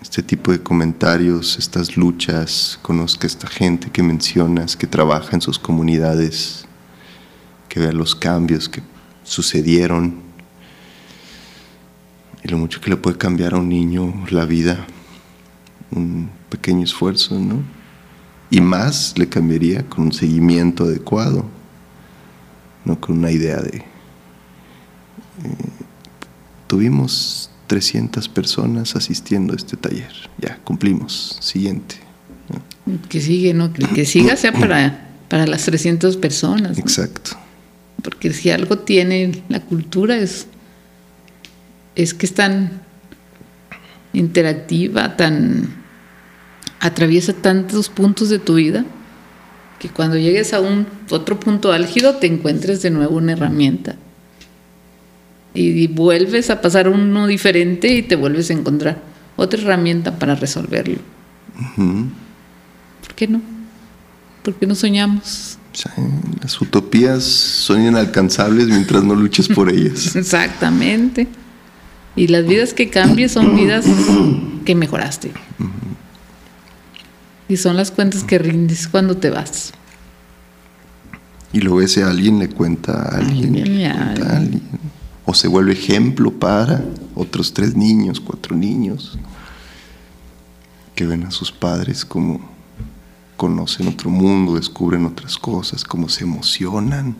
este 0.00 0.22
tipo 0.22 0.52
de 0.52 0.62
comentarios, 0.62 1.58
estas 1.58 1.96
luchas, 1.96 2.78
conozca 2.80 3.26
esta 3.26 3.48
gente 3.48 3.90
que 3.90 4.04
mencionas, 4.04 4.76
que 4.76 4.86
trabaja 4.86 5.30
en 5.32 5.40
sus 5.40 5.58
comunidades, 5.58 6.64
que 7.68 7.80
vea 7.80 7.92
los 7.92 8.14
cambios 8.14 8.68
que 8.68 8.82
sucedieron 9.26 10.14
y 12.42 12.48
lo 12.48 12.58
mucho 12.58 12.80
que 12.80 12.90
le 12.90 12.96
puede 12.96 13.18
cambiar 13.18 13.54
a 13.54 13.58
un 13.58 13.68
niño 13.68 14.24
la 14.30 14.44
vida, 14.44 14.86
un 15.90 16.30
pequeño 16.48 16.84
esfuerzo, 16.84 17.38
¿no? 17.38 17.60
Y 18.50 18.60
más 18.60 19.18
le 19.18 19.28
cambiaría 19.28 19.82
con 19.88 20.04
un 20.04 20.12
seguimiento 20.12 20.84
adecuado, 20.84 21.44
no 22.84 23.00
con 23.00 23.18
una 23.18 23.32
idea 23.32 23.56
de... 23.56 23.78
eh, 23.78 23.84
tuvimos 26.68 27.50
300 27.66 28.28
personas 28.28 28.94
asistiendo 28.94 29.52
a 29.52 29.56
este 29.56 29.76
taller, 29.76 30.12
ya 30.38 30.58
cumplimos, 30.62 31.36
siguiente. 31.40 31.96
¿no? 32.86 33.00
Que 33.08 33.20
sigue, 33.20 33.54
¿no? 33.54 33.72
Que, 33.72 34.04
siga 34.06 34.36
sea 34.36 34.52
para, 34.52 35.10
para 35.28 35.48
las 35.48 35.64
300 35.64 36.16
personas. 36.16 36.76
¿no? 36.76 36.78
Exacto. 36.78 37.36
Porque 38.06 38.32
si 38.32 38.50
algo 38.50 38.78
tiene 38.78 39.42
la 39.48 39.58
cultura 39.58 40.16
es 40.16 40.46
es 41.96 42.14
que 42.14 42.26
es 42.26 42.34
tan 42.34 42.70
interactiva, 44.12 45.16
tan 45.16 45.74
atraviesa 46.78 47.32
tantos 47.32 47.88
puntos 47.88 48.28
de 48.28 48.38
tu 48.38 48.54
vida 48.54 48.84
que 49.80 49.88
cuando 49.88 50.16
llegues 50.16 50.54
a 50.54 50.60
un 50.60 50.86
otro 51.10 51.40
punto 51.40 51.72
álgido 51.72 52.14
te 52.14 52.28
encuentres 52.28 52.80
de 52.80 52.90
nuevo 52.90 53.16
una 53.16 53.32
herramienta 53.32 53.96
y, 55.52 55.88
vuelves 55.88 56.48
a 56.50 56.60
pasar 56.60 56.88
uno 56.88 57.26
diferente 57.26 57.88
y 57.88 58.02
te 58.02 58.14
vuelves 58.14 58.50
a 58.50 58.52
encontrar 58.52 59.02
otra 59.34 59.60
herramienta 59.60 60.16
para 60.16 60.36
resolverlo. 60.36 60.98
¿Por 61.74 63.14
qué 63.16 63.26
no? 63.26 63.40
¿Por 64.44 64.54
qué 64.54 64.64
no 64.68 64.76
soñamos? 64.76 65.55
Las 66.40 66.60
utopías 66.60 67.22
son 67.22 67.82
inalcanzables 67.82 68.66
mientras 68.68 69.04
no 69.04 69.14
luches 69.14 69.48
por 69.48 69.70
ellas. 69.70 70.16
Exactamente. 70.16 71.28
Y 72.14 72.28
las 72.28 72.46
vidas 72.46 72.72
que 72.72 72.88
cambies 72.88 73.32
son 73.32 73.54
vidas 73.54 73.84
que 74.64 74.74
mejoraste. 74.74 75.32
Y 77.48 77.58
son 77.58 77.76
las 77.76 77.90
cuentas 77.90 78.24
que 78.24 78.38
rindes 78.38 78.88
cuando 78.88 79.16
te 79.18 79.30
vas. 79.30 79.72
Y 81.52 81.60
luego 81.60 81.82
ese 81.82 82.02
alguien 82.02 82.38
le 82.38 82.48
cuenta 82.48 82.92
a 82.92 83.18
alguien. 83.18 84.62
O 85.26 85.34
se 85.34 85.48
vuelve 85.48 85.72
ejemplo 85.72 86.32
para 86.32 86.84
otros 87.14 87.52
tres 87.52 87.74
niños, 87.74 88.20
cuatro 88.20 88.56
niños, 88.56 89.18
que 90.94 91.04
ven 91.04 91.24
a 91.24 91.30
sus 91.30 91.52
padres 91.52 92.04
como 92.04 92.55
conocen 93.36 93.88
otro 93.88 94.10
mundo, 94.10 94.56
descubren 94.56 95.04
otras 95.04 95.36
cosas, 95.38 95.84
cómo 95.84 96.08
se 96.08 96.24
emocionan. 96.24 97.16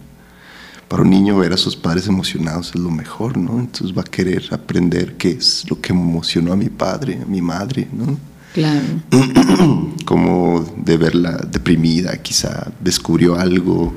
Para 0.88 1.02
un 1.02 1.10
niño 1.10 1.36
ver 1.36 1.52
a 1.52 1.56
sus 1.56 1.76
padres 1.76 2.06
emocionados 2.06 2.68
es 2.68 2.80
lo 2.80 2.90
mejor, 2.90 3.36
¿no? 3.36 3.58
Entonces 3.58 3.96
va 3.96 4.02
a 4.02 4.04
querer 4.04 4.48
aprender 4.52 5.16
qué 5.16 5.30
es 5.30 5.68
lo 5.68 5.80
que 5.80 5.92
emocionó 5.92 6.52
a 6.52 6.56
mi 6.56 6.68
padre, 6.68 7.20
a 7.22 7.26
mi 7.26 7.42
madre, 7.42 7.88
¿no? 7.92 8.16
Claro. 8.54 8.86
Como 10.04 10.64
de 10.76 10.96
verla 10.96 11.36
deprimida, 11.50 12.16
quizá 12.22 12.70
descubrió 12.80 13.36
algo 13.36 13.94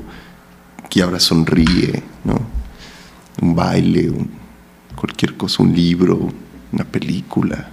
que 0.90 1.02
ahora 1.02 1.20
sonríe, 1.20 2.02
¿no? 2.24 2.40
Un 3.40 3.54
baile, 3.54 4.12
cualquier 4.96 5.36
cosa, 5.36 5.62
un 5.62 5.74
libro, 5.74 6.28
una 6.72 6.84
película 6.84 7.70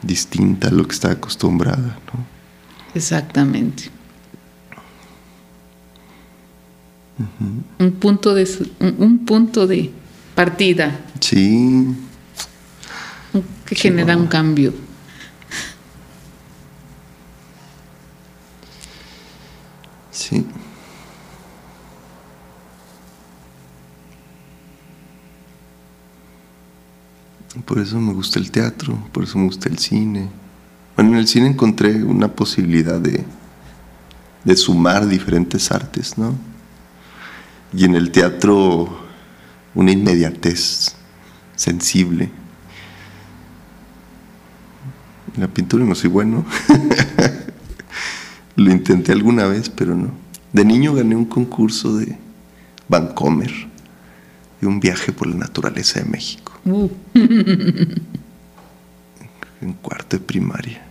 distinta 0.00 0.68
a 0.68 0.70
lo 0.70 0.86
que 0.86 0.94
está 0.94 1.10
acostumbrada, 1.10 1.98
¿no? 2.12 2.41
Exactamente. 2.94 3.90
un, 7.78 7.92
punto 7.92 8.34
de, 8.34 8.48
un, 8.80 9.24
punto 9.24 9.66
de 9.66 9.90
partida. 10.34 11.00
Sí. 11.20 11.86
Que 13.66 13.74
genera 13.74 14.16
un 14.16 14.26
cambio. 14.26 14.72
Sí. 20.10 20.46
Por 27.66 27.78
eso 27.78 27.98
me 28.00 28.12
gusta 28.12 28.38
el 28.38 28.50
teatro, 28.50 28.98
por 29.12 29.24
eso 29.24 29.38
me 29.38 29.44
gusta 29.44 29.68
el 29.68 29.78
cine. 29.78 30.41
Bueno, 30.96 31.12
en 31.12 31.16
el 31.16 31.26
cine 31.26 31.48
encontré 31.48 32.02
una 32.04 32.28
posibilidad 32.28 33.00
de, 33.00 33.24
de 34.44 34.56
sumar 34.56 35.06
diferentes 35.06 35.70
artes, 35.72 36.18
¿no? 36.18 36.34
Y 37.72 37.84
en 37.84 37.94
el 37.94 38.10
teatro 38.10 39.02
una 39.74 39.90
inmediatez 39.90 40.94
sensible. 41.56 42.30
En 45.34 45.40
la 45.40 45.48
pintura 45.48 45.84
no 45.84 45.94
soy 45.94 46.10
bueno. 46.10 46.44
Lo 48.56 48.70
intenté 48.70 49.12
alguna 49.12 49.46
vez, 49.46 49.70
pero 49.70 49.94
no. 49.94 50.10
De 50.52 50.64
niño 50.64 50.94
gané 50.94 51.16
un 51.16 51.24
concurso 51.24 51.96
de 51.96 52.18
Vancomer, 52.88 53.50
de 54.60 54.66
un 54.66 54.78
viaje 54.78 55.12
por 55.12 55.26
la 55.26 55.36
naturaleza 55.36 56.00
de 56.00 56.10
México. 56.10 56.52
Uh. 56.66 56.90
en 59.62 59.72
cuarto 59.74 60.18
de 60.18 60.22
primaria. 60.22 60.82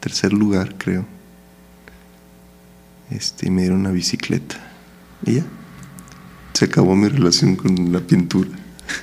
Tercer 0.00 0.32
lugar, 0.32 0.74
creo. 0.76 1.06
Este, 3.10 3.50
me 3.50 3.62
dieron 3.62 3.80
una 3.80 3.90
bicicleta. 3.90 4.56
Y 5.24 5.34
ya. 5.34 5.44
Se 6.54 6.64
acabó 6.64 6.96
mi 6.96 7.08
relación 7.08 7.56
con 7.56 7.92
la 7.92 8.00
pintura. 8.00 8.50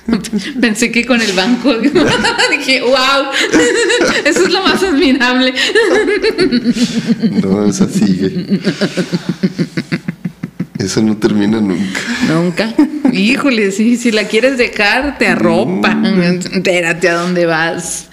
Pensé 0.60 0.90
que 0.92 1.06
con 1.06 1.20
el 1.20 1.32
banco. 1.32 1.72
Dije, 2.50 2.82
wow, 2.82 3.30
eso 4.24 4.44
es 4.44 4.52
lo 4.52 4.62
más 4.62 4.82
admirable. 4.82 5.54
No, 7.42 7.66
esa 7.66 7.88
sigue. 7.88 8.60
Eso 10.80 11.02
no 11.02 11.14
termina 11.18 11.60
nunca. 11.60 12.00
Nunca. 12.26 12.74
Híjole, 13.12 13.70
sí, 13.70 13.98
si 13.98 14.12
la 14.12 14.26
quieres 14.26 14.56
dejar, 14.56 15.18
te 15.18 15.28
arropa. 15.28 15.94
Espérate 16.52 17.10
a 17.10 17.16
dónde 17.16 17.44
vas. 17.44 18.08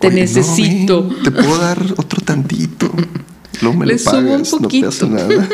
Te 0.00 0.10
necesito. 0.10 1.08
te 1.22 1.30
puedo 1.30 1.58
dar 1.58 1.80
otro 1.96 2.20
tantito. 2.24 2.92
No 3.62 3.72
me 3.72 3.86
Le 3.86 3.98
subo 3.98 4.34
un 4.34 4.42
poquito. 4.42 4.90
No 5.06 5.16
nada. 5.16 5.48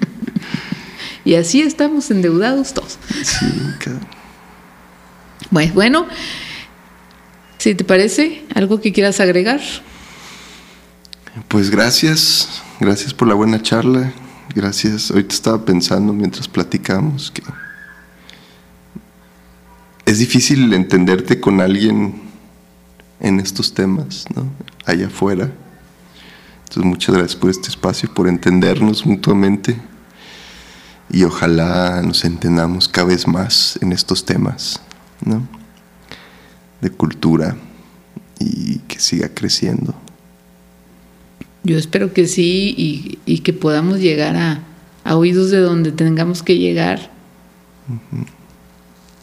y 1.24 1.34
así 1.36 1.62
estamos 1.62 2.10
endeudados 2.10 2.74
todos. 2.74 2.98
Sí, 3.22 3.46
Pues 5.50 5.72
bueno, 5.72 6.06
si 7.56 7.74
te 7.74 7.84
parece, 7.84 8.44
algo 8.54 8.82
que 8.82 8.92
quieras 8.92 9.20
agregar. 9.20 9.62
Pues 11.48 11.70
gracias, 11.70 12.62
gracias 12.78 13.14
por 13.14 13.26
la 13.26 13.32
buena 13.32 13.62
charla. 13.62 14.12
Gracias. 14.54 15.10
Ahorita 15.10 15.34
estaba 15.34 15.64
pensando 15.64 16.12
mientras 16.12 16.48
platicamos 16.48 17.30
que 17.30 17.42
es 20.06 20.18
difícil 20.18 20.72
entenderte 20.72 21.40
con 21.40 21.60
alguien 21.60 22.20
en 23.20 23.38
estos 23.38 23.74
temas, 23.74 24.24
¿no? 24.34 24.50
Allá 24.84 25.06
afuera. 25.06 25.52
Entonces, 26.64 26.84
muchas 26.84 27.14
gracias 27.14 27.36
por 27.36 27.50
este 27.50 27.68
espacio, 27.68 28.12
por 28.12 28.26
entendernos 28.26 29.06
mutuamente 29.06 29.80
y 31.12 31.24
ojalá 31.24 32.02
nos 32.02 32.24
entendamos 32.24 32.88
cada 32.88 33.08
vez 33.08 33.26
más 33.26 33.78
en 33.82 33.92
estos 33.92 34.24
temas, 34.24 34.80
¿no? 35.24 35.46
De 36.80 36.90
cultura 36.90 37.56
y 38.38 38.78
que 38.80 38.98
siga 38.98 39.28
creciendo. 39.28 39.94
Yo 41.62 41.76
espero 41.76 42.12
que 42.12 42.26
sí 42.26 43.18
y, 43.26 43.38
que 43.40 43.52
podamos 43.52 44.00
llegar 44.00 44.36
a, 44.36 45.16
oídos 45.16 45.50
de 45.50 45.58
donde 45.58 45.92
tengamos 45.92 46.42
que 46.42 46.58
llegar, 46.58 47.10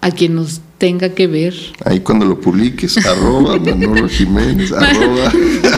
a 0.02 0.12
quien 0.12 0.36
nos 0.36 0.62
tenga 0.78 1.10
que 1.10 1.28
ver. 1.28 1.56
Ahí 1.86 2.02
cuando 2.02 2.26
lo 2.26 2.40
publiques, 2.40 2.98
arroba 3.06 3.58
Manolo 3.58 4.08
Jiménez, 4.08 4.72
arroba. 4.72 5.32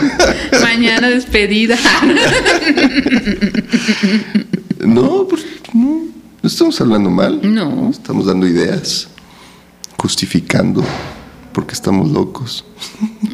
Mañana 0.62 1.10
despedida. 1.10 1.78
no, 4.86 5.28
pues, 5.28 5.46
no, 5.74 6.08
no 6.42 6.50
estamos 6.50 6.80
hablando 6.82 7.10
mal. 7.10 7.40
No. 7.44 7.90
Estamos 7.90 8.26
dando 8.26 8.48
ideas, 8.48 9.08
justificando 9.98 10.84
porque 11.54 11.74
estamos 11.74 12.12
locos. 12.12 12.66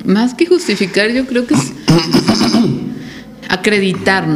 Más 0.03 0.33
que 0.33 0.45
justificar, 0.45 1.11
yo 1.11 1.25
creo 1.25 1.45
que 1.45 1.53
es 1.53 1.61
acreditar 3.49 4.27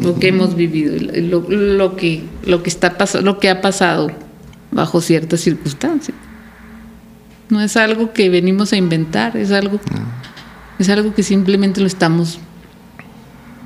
lo 0.00 0.18
que 0.18 0.28
hemos 0.28 0.54
vivido, 0.54 0.94
lo, 0.98 1.96
que, 1.96 2.24
lo, 2.44 2.62
que 2.62 2.70
está 2.70 2.96
lo 3.20 3.38
que 3.38 3.50
ha 3.50 3.60
pasado 3.60 4.10
bajo 4.70 5.00
ciertas 5.00 5.40
circunstancias. 5.40 6.16
No 7.48 7.60
es 7.60 7.76
algo 7.76 8.12
que 8.12 8.28
venimos 8.28 8.72
a 8.72 8.76
inventar, 8.76 9.36
es 9.36 9.52
algo, 9.52 9.80
es 10.78 10.88
algo 10.88 11.14
que 11.14 11.22
simplemente 11.22 11.80
lo 11.80 11.86
estamos 11.86 12.38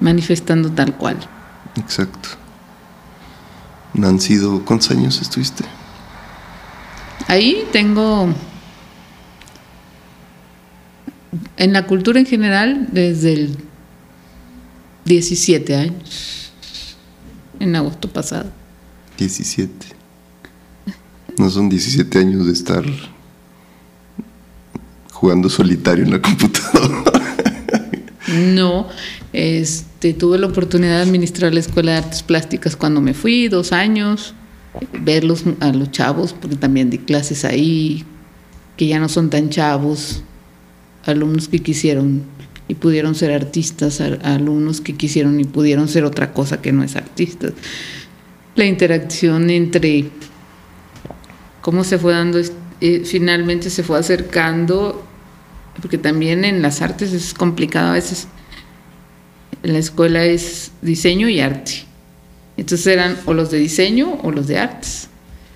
manifestando 0.01 0.70
tal 0.70 0.97
cual. 0.97 1.16
Exacto. 1.77 2.28
¿No 3.94 4.09
han 4.09 4.20
sido 4.20 4.64
cuántos 4.64 4.90
años 4.90 5.20
estuviste? 5.20 5.64
Ahí 7.28 7.66
tengo 7.73 8.28
en 11.56 11.73
la 11.73 11.86
cultura 11.86 12.20
en 12.20 12.27
general 12.27 12.89
desde 12.93 13.32
el 13.32 13.59
17 15.05 15.74
años, 15.74 16.53
en 17.59 17.77
agosto 17.77 18.09
pasado. 18.09 18.51
17. 19.19 19.87
No 21.39 21.51
son 21.51 21.69
17 21.69 22.19
años 22.19 22.47
de 22.47 22.53
estar 22.53 22.85
jugando 25.12 25.49
solitario 25.49 26.05
en 26.05 26.11
la 26.11 26.20
computadora. 26.20 27.12
No, 28.55 28.89
este, 29.33 30.15
tuve 30.15 30.39
la 30.39 30.47
oportunidad 30.47 30.97
de 30.97 31.03
administrar 31.03 31.53
la 31.53 31.61
Escuela 31.61 31.93
de 31.93 31.99
Artes 31.99 32.23
Plásticas 32.23 32.77
cuando 32.77 33.01
me 33.01 33.15
fui, 33.15 33.49
dos 33.49 33.73
años, 33.73 34.35
verlos 35.01 35.45
a 35.61 35.73
los 35.73 35.91
chavos, 35.91 36.33
porque 36.33 36.57
también 36.57 36.91
di 36.91 36.99
clases 36.99 37.45
ahí, 37.45 38.05
que 38.77 38.87
ya 38.87 38.99
no 38.99 39.09
son 39.09 39.31
tan 39.31 39.51
chavos, 39.51 40.23
alumnos 41.05 41.49
que 41.49 41.59
quisieron 41.59 42.23
y 42.73 42.74
pudieron 42.74 43.15
ser 43.15 43.32
artistas, 43.32 44.01
alumnos 44.01 44.81
que 44.81 44.94
quisieron 44.94 45.39
y 45.39 45.44
pudieron 45.44 45.89
ser 45.89 46.07
otra 46.07 46.32
cosa 46.32 46.62
que 46.62 46.73
no 46.73 46.82
es 46.82 46.97
artistas. 46.97 47.53
La 48.55 48.65
interacción 48.65 49.51
entre 49.51 50.07
cómo 51.61 51.85
se 51.85 51.99
fue 51.99 52.15
dando, 52.15 52.40
eh, 52.81 53.03
finalmente 53.05 53.69
se 53.69 53.82
fue 53.82 53.99
acercando, 53.99 55.07
porque 55.82 55.99
también 55.99 56.47
en 56.47 56.62
las 56.62 56.81
artes 56.81 57.12
es 57.12 57.35
complicado 57.35 57.90
a 57.90 57.93
veces. 57.93 58.27
En 59.62 59.74
la 59.74 59.78
escuela 59.78 60.24
es 60.24 60.73
diseño 60.81 61.28
y 61.28 61.40
arte. 61.40 61.85
Entonces 62.57 62.86
eran 62.86 63.19
o 63.27 63.35
los 63.35 63.51
de 63.51 63.59
diseño 63.59 64.19
o 64.23 64.31
los 64.31 64.47
de 64.47 64.57
artes. 64.57 65.09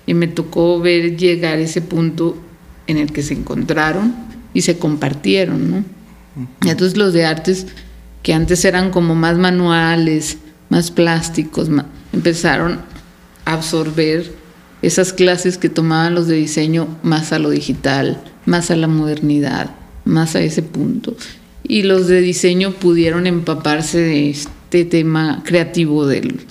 Y 0.05 0.13
me 0.13 0.27
tocó 0.27 0.79
ver 0.79 1.17
llegar 1.17 1.57
ese 1.57 1.81
punto 1.81 2.37
en 2.85 2.97
el 2.97 3.11
que 3.11 3.23
se 3.23 3.33
encontraron 3.33 4.13
y 4.53 4.61
se 4.61 4.77
compartieron, 4.77 5.71
¿no? 5.71 5.96
Entonces 6.61 6.97
los 6.97 7.13
de 7.13 7.25
artes, 7.25 7.67
que 8.23 8.33
antes 8.33 8.63
eran 8.65 8.91
como 8.91 9.15
más 9.15 9.37
manuales, 9.37 10.37
más 10.69 10.91
plásticos, 10.91 11.69
empezaron 12.13 12.81
a 13.45 13.53
absorber 13.53 14.31
esas 14.81 15.13
clases 15.13 15.57
que 15.57 15.69
tomaban 15.69 16.15
los 16.15 16.27
de 16.27 16.35
diseño 16.35 16.87
más 17.03 17.33
a 17.33 17.39
lo 17.39 17.49
digital, 17.49 18.21
más 18.45 18.69
a 18.69 18.75
la 18.75 18.87
modernidad, 18.87 19.71
más 20.05 20.35
a 20.35 20.41
ese 20.41 20.61
punto. 20.61 21.15
Y 21.63 21.83
los 21.83 22.07
de 22.07 22.21
diseño 22.21 22.73
pudieron 22.73 23.27
empaparse 23.27 23.99
de 23.99 24.29
este 24.29 24.85
tema 24.85 25.41
creativo 25.45 26.05
del, 26.05 26.41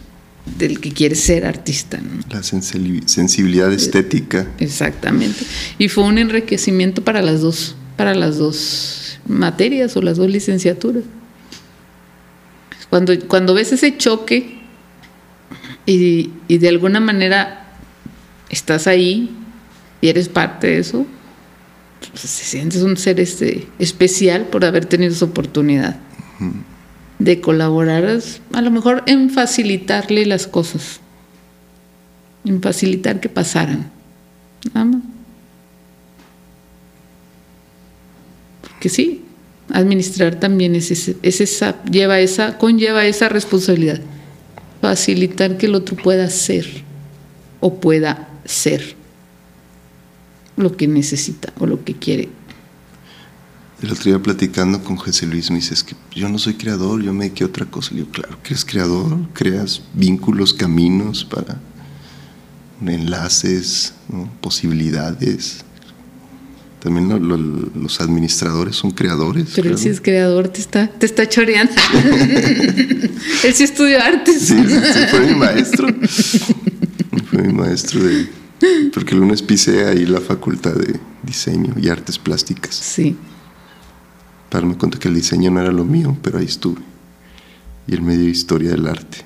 del 0.58 0.80
que 0.80 0.92
quiere 0.92 1.14
ser 1.14 1.46
artista. 1.46 2.00
La 2.30 2.42
sensibilidad 2.42 3.72
estética. 3.72 4.46
Exactamente. 4.58 5.44
Y 5.78 5.88
fue 5.88 6.04
un 6.04 6.18
enriquecimiento 6.18 7.02
para 7.04 7.22
las 7.22 7.40
dos, 7.40 7.76
para 7.96 8.14
las 8.14 8.38
dos 8.38 9.05
materias 9.26 9.96
o 9.96 10.02
las 10.02 10.16
dos 10.16 10.30
licenciaturas. 10.30 11.04
Cuando, 12.90 13.12
cuando 13.26 13.54
ves 13.54 13.72
ese 13.72 13.96
choque 13.96 14.60
y, 15.84 16.30
y 16.48 16.58
de 16.58 16.68
alguna 16.68 17.00
manera 17.00 17.66
estás 18.48 18.86
ahí 18.86 19.30
y 20.00 20.08
eres 20.08 20.28
parte 20.28 20.68
de 20.68 20.78
eso, 20.78 21.06
pues, 22.00 22.20
se 22.20 22.44
sientes 22.44 22.82
un 22.82 22.96
ser 22.96 23.20
este, 23.20 23.66
especial 23.78 24.46
por 24.46 24.64
haber 24.64 24.86
tenido 24.86 25.12
esa 25.12 25.24
oportunidad 25.24 25.96
de 27.18 27.40
colaborar, 27.40 28.20
a 28.52 28.60
lo 28.60 28.70
mejor 28.70 29.02
en 29.06 29.30
facilitarle 29.30 30.26
las 30.26 30.46
cosas, 30.46 31.00
en 32.44 32.60
facilitar 32.60 33.20
que 33.20 33.28
pasaran. 33.28 33.90
Nada 34.74 34.84
más. 34.84 35.15
Porque 38.86 38.94
sí, 38.94 39.24
administrar 39.72 40.38
también 40.38 40.76
es, 40.76 40.92
es 40.92 41.40
esa, 41.40 41.82
lleva 41.86 42.20
esa, 42.20 42.56
conlleva 42.56 43.04
esa 43.04 43.28
responsabilidad. 43.28 44.00
Facilitar 44.80 45.58
que 45.58 45.66
el 45.66 45.74
otro 45.74 45.96
pueda 45.96 46.30
ser 46.30 46.84
o 47.58 47.80
pueda 47.80 48.28
ser 48.44 48.94
lo 50.56 50.76
que 50.76 50.86
necesita 50.86 51.52
o 51.58 51.66
lo 51.66 51.82
que 51.82 51.94
quiere 51.94 52.28
el 53.82 53.90
otro 53.90 54.04
día 54.04 54.22
platicando 54.22 54.82
con 54.82 54.96
José 54.96 55.26
Luis 55.26 55.50
me 55.50 55.56
dices 55.56 55.82
que 55.82 55.96
yo 56.14 56.28
no 56.28 56.38
soy 56.38 56.54
creador, 56.54 57.02
yo 57.02 57.12
me 57.12 57.24
dediqué 57.24 57.44
a 57.44 57.48
otra 57.48 57.66
cosa. 57.66 57.90
Le 57.90 58.00
digo, 58.00 58.10
claro 58.10 58.42
que 58.42 58.54
eres 58.54 58.64
creador, 58.64 59.18
creas 59.34 59.82
vínculos, 59.92 60.54
caminos 60.54 61.26
para 61.26 61.60
enlaces, 62.80 63.92
posibilidades. 64.40 65.62
También 66.86 67.08
los 67.74 68.00
administradores 68.00 68.76
son 68.76 68.92
creadores. 68.92 69.52
Pero 69.56 69.70
él 69.70 69.78
sí 69.78 69.88
es 69.88 70.00
creador, 70.00 70.48
te 70.48 70.60
está, 70.60 70.86
te 70.86 71.06
está 71.06 71.28
choreando. 71.28 71.72
él 73.44 73.54
sí 73.54 73.64
estudió 73.64 74.00
artes. 74.00 74.42
Sí, 74.42 74.54
sí, 74.54 75.00
fue 75.10 75.20
mi 75.20 75.34
maestro. 75.34 75.88
fue 77.30 77.42
mi 77.42 77.52
maestro 77.52 78.04
de... 78.04 78.28
Porque 78.94 79.14
el 79.14 79.20
lunes 79.20 79.42
pisé 79.42 79.86
ahí 79.86 80.06
la 80.06 80.20
facultad 80.20 80.74
de 80.74 81.00
diseño 81.24 81.74
y 81.80 81.88
artes 81.88 82.18
plásticas. 82.18 82.74
Sí 82.76 83.16
para 84.48 84.62
darme 84.62 84.78
cuenta 84.78 84.98
que 84.98 85.08
el 85.08 85.14
diseño 85.14 85.50
no 85.50 85.60
era 85.60 85.72
lo 85.72 85.84
mío, 85.84 86.16
pero 86.22 86.38
ahí 86.38 86.44
estuve. 86.44 86.80
Y 87.86 87.94
el 87.94 88.02
medio 88.02 88.28
historia 88.28 88.70
del 88.70 88.86
arte. 88.86 89.18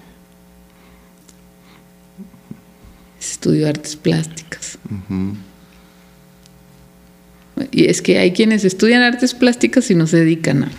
Estudio 3.21 3.69
artes 3.69 3.97
plásticas. 3.97 4.79
Y 7.71 7.87
es 7.87 8.03
que 8.03 8.19
hay 8.19 8.33
quienes 8.33 8.65
estudian 8.65 9.03
artes 9.03 9.35
plásticas 9.35 9.91
y 9.91 9.95
no 9.95 10.07
se 10.07 10.19
dedican 10.19 10.65
a. 10.65 10.71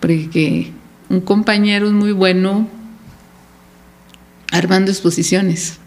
Porque 0.00 0.72
un 1.08 1.20
compañero 1.20 1.86
es 1.86 1.92
muy 1.92 2.12
bueno 2.12 2.68
armando 4.52 4.90
exposiciones 4.90 5.78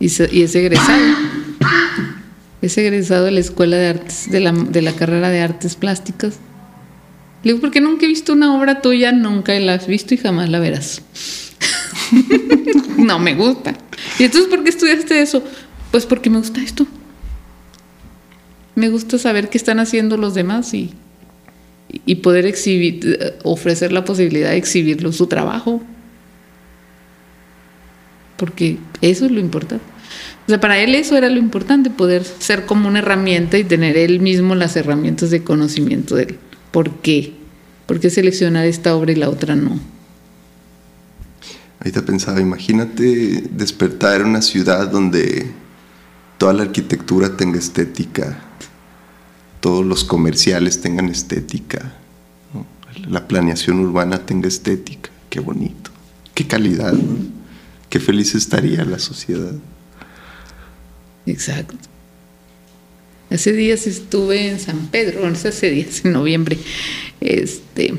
y, 0.00 0.06
y 0.06 0.42
es 0.42 0.54
egresado. 0.54 1.14
Es 2.60 2.76
egresado 2.76 3.24
de 3.24 3.30
la 3.30 3.40
Escuela 3.40 3.76
de 3.76 3.88
Artes, 3.88 4.30
de 4.30 4.40
la, 4.40 4.52
de 4.52 4.82
la 4.82 4.92
carrera 4.92 5.30
de 5.30 5.40
Artes 5.40 5.76
Plásticas 5.76 6.38
le 7.44 7.52
digo, 7.52 7.60
porque 7.60 7.80
nunca 7.80 8.04
he 8.04 8.08
visto 8.08 8.32
una 8.32 8.56
obra 8.56 8.80
tuya, 8.80 9.12
nunca 9.12 9.58
la 9.60 9.74
has 9.74 9.86
visto 9.86 10.14
y 10.14 10.16
jamás 10.16 10.48
la 10.48 10.58
verás. 10.58 11.02
no 12.96 13.18
me 13.18 13.34
gusta. 13.34 13.74
¿Y 14.18 14.24
entonces 14.24 14.50
por 14.50 14.64
qué 14.64 14.70
estudiaste 14.70 15.22
eso? 15.22 15.44
Pues 15.92 16.04
porque 16.04 16.30
me 16.30 16.38
gusta 16.38 16.60
esto. 16.60 16.86
Me 18.78 18.90
gusta 18.90 19.18
saber 19.18 19.50
qué 19.50 19.58
están 19.58 19.80
haciendo 19.80 20.16
los 20.16 20.34
demás 20.34 20.72
y, 20.72 20.94
y 22.06 22.14
poder 22.14 22.46
exhibir, 22.46 23.34
ofrecer 23.42 23.90
la 23.90 24.04
posibilidad 24.04 24.50
de 24.50 24.56
exhibirlo 24.56 25.10
su 25.10 25.26
trabajo. 25.26 25.82
Porque 28.36 28.78
eso 29.00 29.26
es 29.26 29.32
lo 29.32 29.40
importante. 29.40 29.84
O 30.46 30.48
sea, 30.48 30.60
para 30.60 30.78
él 30.78 30.94
eso 30.94 31.16
era 31.16 31.28
lo 31.28 31.38
importante, 31.38 31.90
poder 31.90 32.22
ser 32.24 32.66
como 32.66 32.86
una 32.86 33.00
herramienta 33.00 33.58
y 33.58 33.64
tener 33.64 33.96
él 33.96 34.20
mismo 34.20 34.54
las 34.54 34.76
herramientas 34.76 35.32
de 35.32 35.42
conocimiento 35.42 36.14
de 36.14 36.22
él. 36.22 36.38
¿Por 36.70 37.00
qué? 37.00 37.32
¿Por 37.86 37.98
qué 37.98 38.10
seleccionar 38.10 38.64
esta 38.66 38.94
obra 38.94 39.10
y 39.10 39.16
la 39.16 39.28
otra 39.28 39.56
no? 39.56 39.80
Ahorita 41.80 42.02
pensaba, 42.02 42.40
imagínate 42.40 43.42
despertar 43.50 44.20
en 44.20 44.28
una 44.28 44.42
ciudad 44.42 44.88
donde 44.88 45.50
toda 46.38 46.52
la 46.52 46.62
arquitectura 46.62 47.36
tenga 47.36 47.58
estética, 47.58 48.38
todos 49.60 49.84
los 49.84 50.04
comerciales 50.04 50.80
tengan 50.80 51.08
estética, 51.08 51.94
la 53.08 53.28
planeación 53.28 53.80
urbana 53.80 54.26
tenga 54.26 54.48
estética. 54.48 55.10
Qué 55.30 55.40
bonito, 55.40 55.90
qué 56.34 56.46
calidad, 56.46 56.94
qué 57.90 58.00
feliz 58.00 58.34
estaría 58.34 58.84
la 58.84 58.98
sociedad. 58.98 59.54
Exacto. 61.26 61.76
Hace 63.30 63.52
días 63.52 63.86
estuve 63.86 64.48
en 64.48 64.58
San 64.58 64.86
Pedro, 64.86 65.26
hace 65.26 65.70
días, 65.70 66.02
en 66.04 66.12
noviembre, 66.12 66.58
este, 67.20 67.94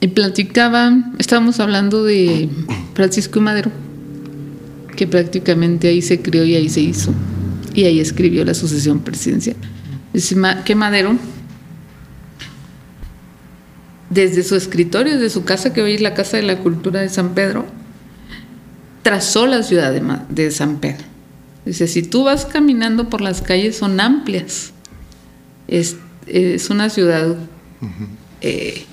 y 0.00 0.08
platicaba, 0.08 1.12
estábamos 1.18 1.60
hablando 1.60 2.02
de 2.04 2.48
Francisco 2.94 3.38
y 3.38 3.42
Madero, 3.42 3.70
que 4.96 5.06
prácticamente 5.06 5.88
ahí 5.88 6.00
se 6.00 6.22
crió 6.22 6.42
y 6.44 6.54
ahí 6.54 6.70
se 6.70 6.80
hizo, 6.80 7.12
y 7.80 7.86
ahí 7.86 8.00
escribió 8.00 8.44
la 8.44 8.54
sucesión 8.54 9.00
presidencial. 9.00 9.56
Dice 10.12 10.36
que 10.64 10.74
Madero, 10.74 11.16
desde 14.10 14.42
su 14.42 14.56
escritorio, 14.56 15.14
desde 15.14 15.30
su 15.30 15.44
casa, 15.44 15.72
que 15.72 15.82
hoy 15.82 15.94
es 15.94 16.00
la 16.00 16.14
Casa 16.14 16.36
de 16.36 16.42
la 16.42 16.58
Cultura 16.58 17.00
de 17.00 17.08
San 17.08 17.34
Pedro, 17.34 17.66
trazó 19.02 19.46
la 19.46 19.62
ciudad 19.62 19.92
de 19.92 20.50
San 20.50 20.78
Pedro 20.78 21.04
Dice, 21.64 21.86
si 21.86 22.02
tú 22.02 22.24
vas 22.24 22.46
caminando 22.46 23.08
por 23.08 23.20
las 23.20 23.42
calles 23.42 23.76
son 23.76 24.00
amplias. 24.00 24.72
Es, 25.68 25.96
una 26.70 26.90
ciudad, 26.90 27.36
eh, 28.40 28.84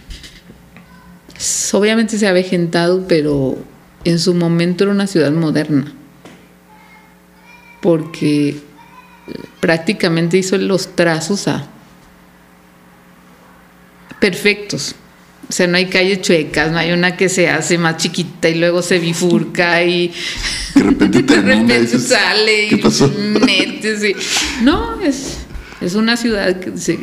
obviamente 1.74 2.18
se 2.18 2.28
ha 2.28 2.34
vejentado, 2.34 3.08
pero 3.08 3.58
en 4.04 4.20
su 4.20 4.34
momento 4.34 4.84
era 4.84 4.94
una 4.94 5.08
ciudad 5.08 5.32
moderna, 5.32 5.92
porque 7.82 8.58
prácticamente 9.60 10.38
hizo 10.38 10.58
los 10.58 10.96
trazos 10.96 11.48
a 11.48 11.68
perfectos. 14.20 14.96
O 15.50 15.54
sea, 15.54 15.68
no 15.68 15.78
hay 15.78 15.86
calles 15.86 16.22
chuecas, 16.22 16.72
no 16.72 16.78
hay 16.78 16.92
una 16.92 17.16
que 17.16 17.30
se 17.30 17.50
hace 17.50 17.78
más 17.78 17.98
chiquita 17.98 18.50
y 18.50 18.56
luego 18.56 18.82
se 18.82 19.00
bifurca 19.00 19.82
y 19.84 20.12
de 20.76 20.84
repente, 20.84 21.88
sale 22.00 22.68
y 22.68 22.76
pasó? 22.78 23.10
mete. 23.10 24.16
No, 24.62 25.00
es, 25.02 25.38
es 25.80 25.96
una 25.96 26.18
ciudad 26.18 26.60
que 26.60 26.78
se, 26.78 27.00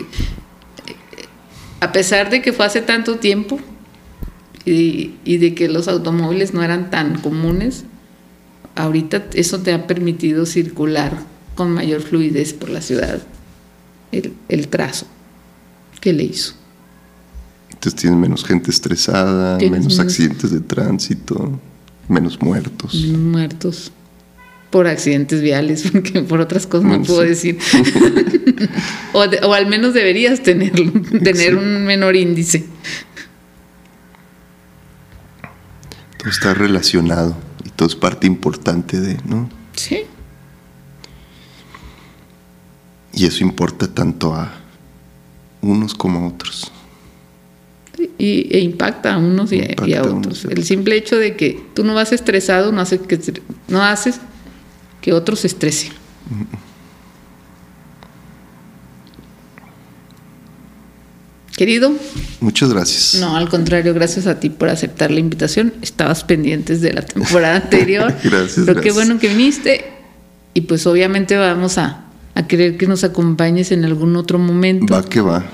a 1.81 1.93
pesar 1.93 2.29
de 2.29 2.43
que 2.43 2.53
fue 2.53 2.67
hace 2.67 2.83
tanto 2.83 3.17
tiempo 3.17 3.59
y, 4.67 5.15
y 5.25 5.39
de 5.39 5.55
que 5.55 5.69
los 5.69 5.89
automóviles 5.89 6.53
no 6.53 6.63
eran 6.63 6.91
tan 6.91 7.21
comunes, 7.21 7.85
ahorita 8.75 9.25
eso 9.35 9.61
te 9.61 9.73
ha 9.73 9.87
permitido 9.87 10.45
circular 10.45 11.34
con 11.55 11.71
mayor 11.73 12.01
fluidez 12.03 12.53
por 12.53 12.69
la 12.71 12.81
ciudad 12.81 13.23
el, 14.13 14.33
el 14.49 14.69
trazo 14.69 15.07
que 16.01 16.13
le 16.13 16.25
hizo. 16.25 16.55
Entonces 17.73 18.01
tienes 18.01 18.19
menos 18.19 18.45
gente 18.45 18.71
estresada, 18.71 19.59
menos 19.59 19.71
menos- 19.71 19.99
accidentes 20.01 20.51
de 20.51 20.61
tránsito, 20.61 21.59
menos 22.09 22.41
muertos. 22.41 22.95
Menos 22.95 23.21
muertos 23.21 23.93
por 24.71 24.87
accidentes 24.89 25.41
viales, 25.43 25.85
porque 25.93 26.23
por 26.23 26.41
otras 26.41 26.67
cosas 26.67 26.85
no 26.85 26.91
Bueno, 26.99 27.05
puedo 27.05 27.23
sí. 27.23 27.53
decir. 27.53 27.59
o, 29.13 29.27
de- 29.29 29.39
o 29.45 29.53
al 29.55 29.67
menos 29.67 29.95
deberías 29.95 30.43
tenerlo, 30.43 30.93
tener 31.23 31.55
un 31.57 31.85
menor 31.85 32.17
índice. 32.17 32.65
Todo 36.19 36.31
está 36.31 36.55
relacionado 36.55 37.37
y 37.65 37.71
todo 37.71 37.89
es 37.89 37.95
parte 37.95 38.27
importante 38.27 39.01
de, 39.01 39.19
¿no? 39.27 39.49
Sí. 39.75 40.01
Y 43.17 43.27
eso 43.27 43.45
importa 43.45 43.87
tanto 43.87 44.35
a 44.35 44.53
unos 45.63 45.95
como 45.95 46.19
a 46.21 46.29
otros. 46.29 46.71
Y, 48.19 48.49
e 48.55 48.61
impacta 48.61 49.15
a 49.15 49.19
unos 49.19 49.53
y, 49.53 49.61
a- 49.61 49.75
y 49.87 49.95
otros. 49.95 50.45
a 50.47 50.49
El 50.49 50.65
simple 50.65 50.97
hecho 50.97 51.17
de 51.17 51.37
que 51.37 51.65
tú 51.75 51.85
no 51.85 51.95
vas 51.95 52.13
estresado 52.13 52.73
no 52.73 52.81
hace 52.81 52.99
que 53.01 53.19
no 53.69 53.83
haces 53.83 54.21
que 55.01 55.13
otros 55.13 55.41
se 55.41 55.47
estresen. 55.47 55.93
Querido, 61.57 61.93
Muchas 62.41 62.73
gracias. 62.73 63.21
no, 63.21 63.37
al 63.37 63.49
contrario, 63.49 63.95
gracias 63.95 64.27
a 64.27 64.41
ti 64.41 64.51
por 64.51 64.69
aceptar 64.71 65.13
la 65.13 65.21
invitación. 65.21 65.73
Estabas 65.83 66.25
pendientes 66.25 66.81
de 66.81 66.93
la 66.93 67.03
temporada 67.03 67.57
anterior. 67.57 68.13
Gracias, 68.25 68.67
Pero 68.67 68.81
qué 68.81 68.91
bueno 68.91 69.21
que 69.21 69.29
viniste. 69.29 69.85
Y 70.53 70.63
pues 70.63 70.85
obviamente 70.89 71.37
vamos 71.37 71.79
a, 71.79 72.04
a 72.35 72.47
querer 72.47 72.77
que 72.77 72.87
nos 72.87 73.05
acompañes 73.05 73.73
en 73.73 73.85
algún 73.85 74.17
otro 74.17 74.39
momento. 74.39 74.93
Va 74.93 75.05
que 75.05 75.21
va. 75.21 75.45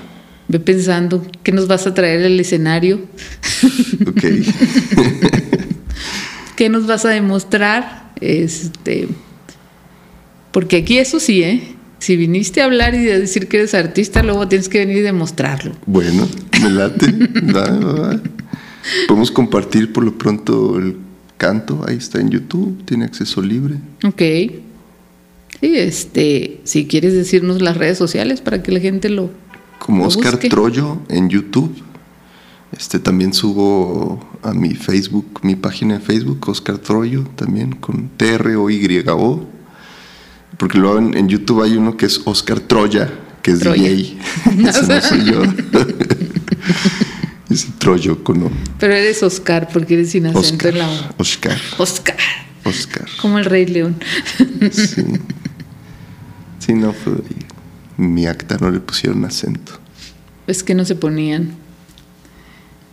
Ve 0.47 0.59
pensando 0.59 1.25
qué 1.43 1.51
nos 1.51 1.67
vas 1.67 1.87
a 1.87 1.93
traer 1.93 2.25
al 2.25 2.39
escenario, 2.39 3.01
Ok. 4.07 4.23
qué 6.55 6.69
nos 6.69 6.87
vas 6.87 7.05
a 7.05 7.09
demostrar. 7.09 8.11
Este, 8.19 9.07
porque 10.51 10.77
aquí 10.77 10.97
eso 10.97 11.19
sí, 11.19 11.43
¿eh? 11.43 11.75
Si 11.99 12.15
viniste 12.17 12.61
a 12.61 12.65
hablar 12.65 12.95
y 12.95 13.09
a 13.09 13.19
decir 13.19 13.47
que 13.47 13.57
eres 13.57 13.73
artista, 13.75 14.23
luego 14.23 14.47
tienes 14.47 14.69
que 14.69 14.79
venir 14.79 14.97
y 14.97 15.01
demostrarlo. 15.01 15.73
bueno, 15.85 16.27
me 16.61 16.69
late. 16.71 17.11
Va, 17.55 17.63
va, 17.69 17.93
va. 17.93 18.19
Podemos 19.07 19.29
compartir 19.31 19.93
por 19.93 20.03
lo 20.03 20.17
pronto 20.17 20.77
el 20.79 20.97
canto. 21.37 21.85
Ahí 21.87 21.97
está 21.97 22.19
en 22.19 22.29
YouTube. 22.31 22.83
Tiene 22.85 23.05
acceso 23.05 23.41
libre. 23.41 23.75
Ok. 24.03 24.21
Sí, 25.61 25.77
este, 25.77 26.59
si 26.63 26.87
quieres 26.87 27.13
decirnos 27.13 27.61
las 27.61 27.77
redes 27.77 27.97
sociales 27.97 28.41
para 28.41 28.63
que 28.63 28.71
la 28.71 28.79
gente 28.79 29.09
lo. 29.09 29.29
Como 29.77 30.01
lo 30.01 30.07
Oscar 30.07 30.33
busque. 30.33 30.49
Troyo 30.49 30.97
en 31.07 31.29
YouTube. 31.29 31.71
Este 32.75 32.99
también 32.99 33.33
subo 33.33 34.27
a 34.41 34.53
mi 34.53 34.73
Facebook, 34.73 35.41
mi 35.43 35.55
página 35.55 35.95
de 35.95 35.99
Facebook, 35.99 36.49
Oscar 36.49 36.79
Troyo, 36.79 37.25
también 37.35 37.73
con 37.73 38.09
T-R-O-Y-O. 38.09 39.45
Porque 40.57 40.77
luego 40.77 40.97
en, 40.97 41.15
en 41.15 41.27
YouTube 41.27 41.63
hay 41.63 41.73
uno 41.73 41.95
que 41.95 42.07
es 42.07 42.21
Oscar 42.25 42.59
Troya, 42.59 43.11
que 43.43 43.51
es 43.51 43.59
Troya. 43.59 43.89
DJ. 43.89 44.17
Ese 44.67 44.87
no 44.87 45.01
soy 45.01 45.25
yo. 45.25 45.43
es 47.49 47.67
Troyo 47.77 48.23
con 48.23 48.43
O. 48.43 48.51
Pero 48.79 48.93
eres 48.93 49.21
Oscar 49.21 49.67
porque 49.71 49.95
eres 49.95 50.11
sin 50.11 50.25
acento 50.25 50.39
Oscar. 50.39 50.73
en 50.73 50.79
la 50.79 50.89
O. 50.89 50.97
Oscar. 51.17 51.59
Oscar. 51.77 52.17
Oscar. 52.63 53.07
Como 53.21 53.37
el 53.37 53.45
Rey 53.45 53.67
León. 53.67 53.97
Sí. 54.71 55.03
Sí, 56.61 56.73
no 56.73 56.93
fue. 56.93 57.13
Mi 57.97 58.25
acta 58.27 58.57
no 58.61 58.71
le 58.71 58.79
pusieron 58.79 59.25
acento. 59.25 59.73
Es 60.47 60.63
que 60.63 60.73
no 60.75 60.85
se 60.85 60.95
ponían. 60.95 61.51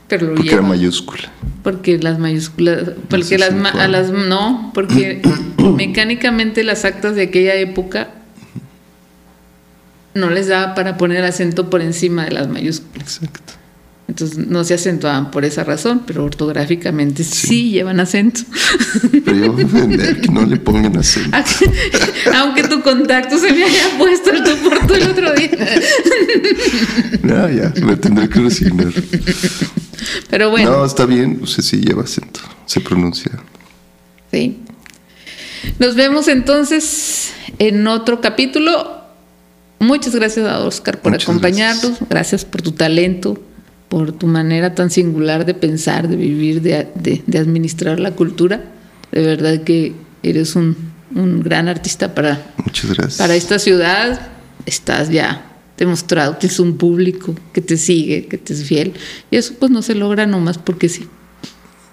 Pero 0.09 0.29
lo 0.29 0.35
Porque 0.37 0.53
era 0.53 0.63
mayúscula. 0.63 1.31
Porque 1.63 1.99
las 1.99 2.19
mayúsculas, 2.19 2.91
porque 3.11 3.25
Hace 3.35 3.39
las, 3.39 3.55
ma- 3.55 3.69
a 3.71 3.89
las 3.89 4.11
no, 4.11 4.71
porque 4.75 5.21
mecánicamente 5.77 6.65
las 6.65 6.85
actas 6.87 7.15
de 7.15 7.23
aquella 7.25 7.55
época 7.57 8.09
no 10.15 10.31
les 10.31 10.49
daba 10.49 10.75
para 10.75 10.97
poner 10.97 11.25
acento 11.25 11.69
por 11.71 11.83
encima 11.83 12.25
de 12.25 12.33
las 12.33 12.49
mayúsculas. 12.49 13.17
Exacto. 13.21 13.53
Entonces 14.09 14.39
no 14.39 14.65
se 14.65 14.73
acentuaban 14.73 15.31
por 15.31 15.45
esa 15.45 15.65
razón, 15.65 16.03
pero 16.07 16.25
ortográficamente 16.25 17.23
sí, 17.25 17.71
llevan 17.71 18.01
acento. 18.01 18.41
Pero 19.25 19.37
yo 19.37 19.53
voy 19.53 19.95
a 20.01 20.21
que 20.21 20.29
no 20.29 20.47
le 20.47 20.57
pongan 20.57 20.97
acento. 20.97 21.37
Aunque 22.35 22.63
tu 22.65 22.81
contacto 22.81 23.39
se 23.39 23.53
me 23.53 23.65
haya 23.65 23.99
puesto 23.99 24.31
el 24.31 24.43
tú 24.43 24.95
el 24.95 25.11
otro 25.11 25.35
día. 25.35 25.51
No, 27.23 27.51
ya, 27.51 27.73
me 27.85 27.97
tendré 27.97 28.31
que 28.31 28.41
resignar. 28.41 28.93
Pero 30.31 30.51
bueno. 30.51 30.71
No, 30.71 30.85
está 30.87 31.05
bien, 31.05 31.41
o 31.43 31.47
sea, 31.47 31.63
sí 31.63 31.77
lleva 31.77 32.05
acento, 32.05 32.41
se 32.65 32.81
pronuncia. 32.81 33.33
Sí. 34.33 34.59
Nos 35.79 35.97
vemos 35.97 36.29
entonces 36.29 37.33
en 37.59 37.87
otro 37.87 38.23
capítulo. 38.23 39.03
Muchas 39.81 40.15
gracias 40.15 40.47
a 40.47 40.61
Oscar 40.61 41.01
por 41.01 41.13
Muchas 41.13 41.29
acompañarnos. 41.29 41.99
Gracias. 42.09 42.47
por 42.47 42.63
tu 42.63 42.73
talento, 42.73 43.41
por 43.89 44.13
tu 44.13 44.27
manera 44.27 44.75
tan 44.75 44.91
singular 44.91 45.45
de 45.47 45.55
pensar, 45.55 46.09
de 46.09 46.17
vivir, 46.17 46.61
de, 46.63 46.89
de- 46.95 47.23
de 47.27 47.39
administrar 47.39 47.99
la 48.01 48.11
cultura. 48.13 48.63
De 49.13 49.23
verdad 49.23 49.63
que 49.63 49.95
eres 50.23 50.57
un, 50.57 50.77
un 51.15 51.43
gran 51.43 51.69
artista 51.69 52.15
para, 52.15 52.53
Muchas 52.65 52.93
gracias. 52.93 53.17
para 53.17 53.35
esta 53.35 53.59
ciudad. 53.59 54.21
Estás 54.67 55.09
ya 55.11 55.45
demostrado 55.79 56.39
que 56.39 56.49
es 56.49 56.59
un 56.61 56.77
público 56.77 57.35
que 57.53 57.61
te 57.63 57.77
sigue, 57.79 58.27
que 58.27 58.37
te 58.37 58.53
es 58.53 58.65
fiel. 58.65 58.93
Y 59.31 59.37
eso 59.37 59.55
pues 59.59 59.71
no 59.73 59.81
se 59.81 59.95
logra 59.95 60.27
nomás 60.27 60.59
porque 60.59 60.89
sí. 60.89 61.07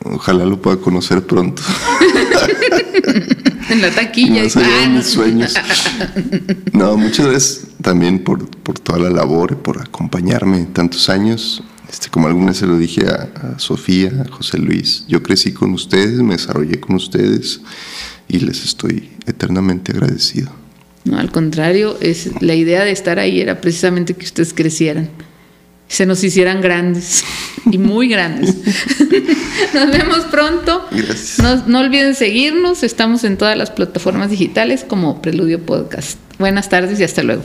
Ojalá 0.04 0.46
lo 0.46 0.62
pueda 0.62 0.78
conocer 0.78 1.24
pronto. 1.26 1.62
En 3.70 3.82
la 3.82 3.90
taquilla. 3.92 4.44
Más 4.44 4.56
allá 4.58 4.78
de 4.82 4.88
mis 4.90 5.06
sueños. 5.08 5.54
No, 6.74 6.98
muchas 6.98 7.26
gracias 7.28 7.68
también 7.82 8.24
por, 8.24 8.48
por 8.50 8.78
toda 8.80 9.00
la 9.00 9.10
labor, 9.10 9.58
por 9.58 9.82
acompañarme 9.82 10.66
tantos 10.66 11.10
años. 11.10 11.64
Este, 11.90 12.10
como 12.10 12.28
alguna 12.28 12.48
vez 12.48 12.58
se 12.58 12.68
lo 12.68 12.78
dije 12.78 13.06
a, 13.08 13.30
a 13.56 13.60
Sofía, 13.60 14.12
a 14.26 14.32
José 14.32 14.58
Luis, 14.58 15.06
yo 15.08 15.22
crecí 15.22 15.54
con 15.54 15.74
ustedes, 15.74 16.20
me 16.22 16.36
desarrollé 16.36 16.80
con 16.80 16.96
ustedes 16.96 17.62
y 18.28 18.40
les 18.40 18.64
estoy 18.64 19.10
eternamente 19.26 19.92
agradecido. 19.92 20.52
No, 21.04 21.20
al 21.20 21.32
contrario, 21.32 21.98
es 22.02 22.42
la 22.42 22.56
idea 22.56 22.84
de 22.84 22.92
estar 22.92 23.20
ahí 23.20 23.40
era 23.40 23.62
precisamente 23.62 24.16
que 24.16 24.26
ustedes 24.26 24.54
crecieran, 24.54 25.10
se 25.88 26.06
nos 26.06 26.24
hicieran 26.24 26.62
grandes 26.62 27.24
y 27.72 27.78
muy 27.78 28.10
grandes. 28.10 28.56
Nos 29.74 29.92
vemos 29.92 30.20
pronto. 30.32 30.86
Gracias. 30.92 31.40
No, 31.40 31.68
no 31.68 31.80
olviden 31.80 32.16
seguirnos, 32.16 32.84
estamos 32.84 33.24
en 33.24 33.38
todas 33.38 33.58
las 33.58 33.72
plataformas 33.72 34.30
digitales 34.30 34.84
como 34.84 35.22
Preludio 35.22 35.62
Podcast. 35.62 36.18
Buenas 36.40 36.70
tardes 36.70 37.00
y 37.00 37.04
hasta 37.04 37.24
luego. 37.24 37.44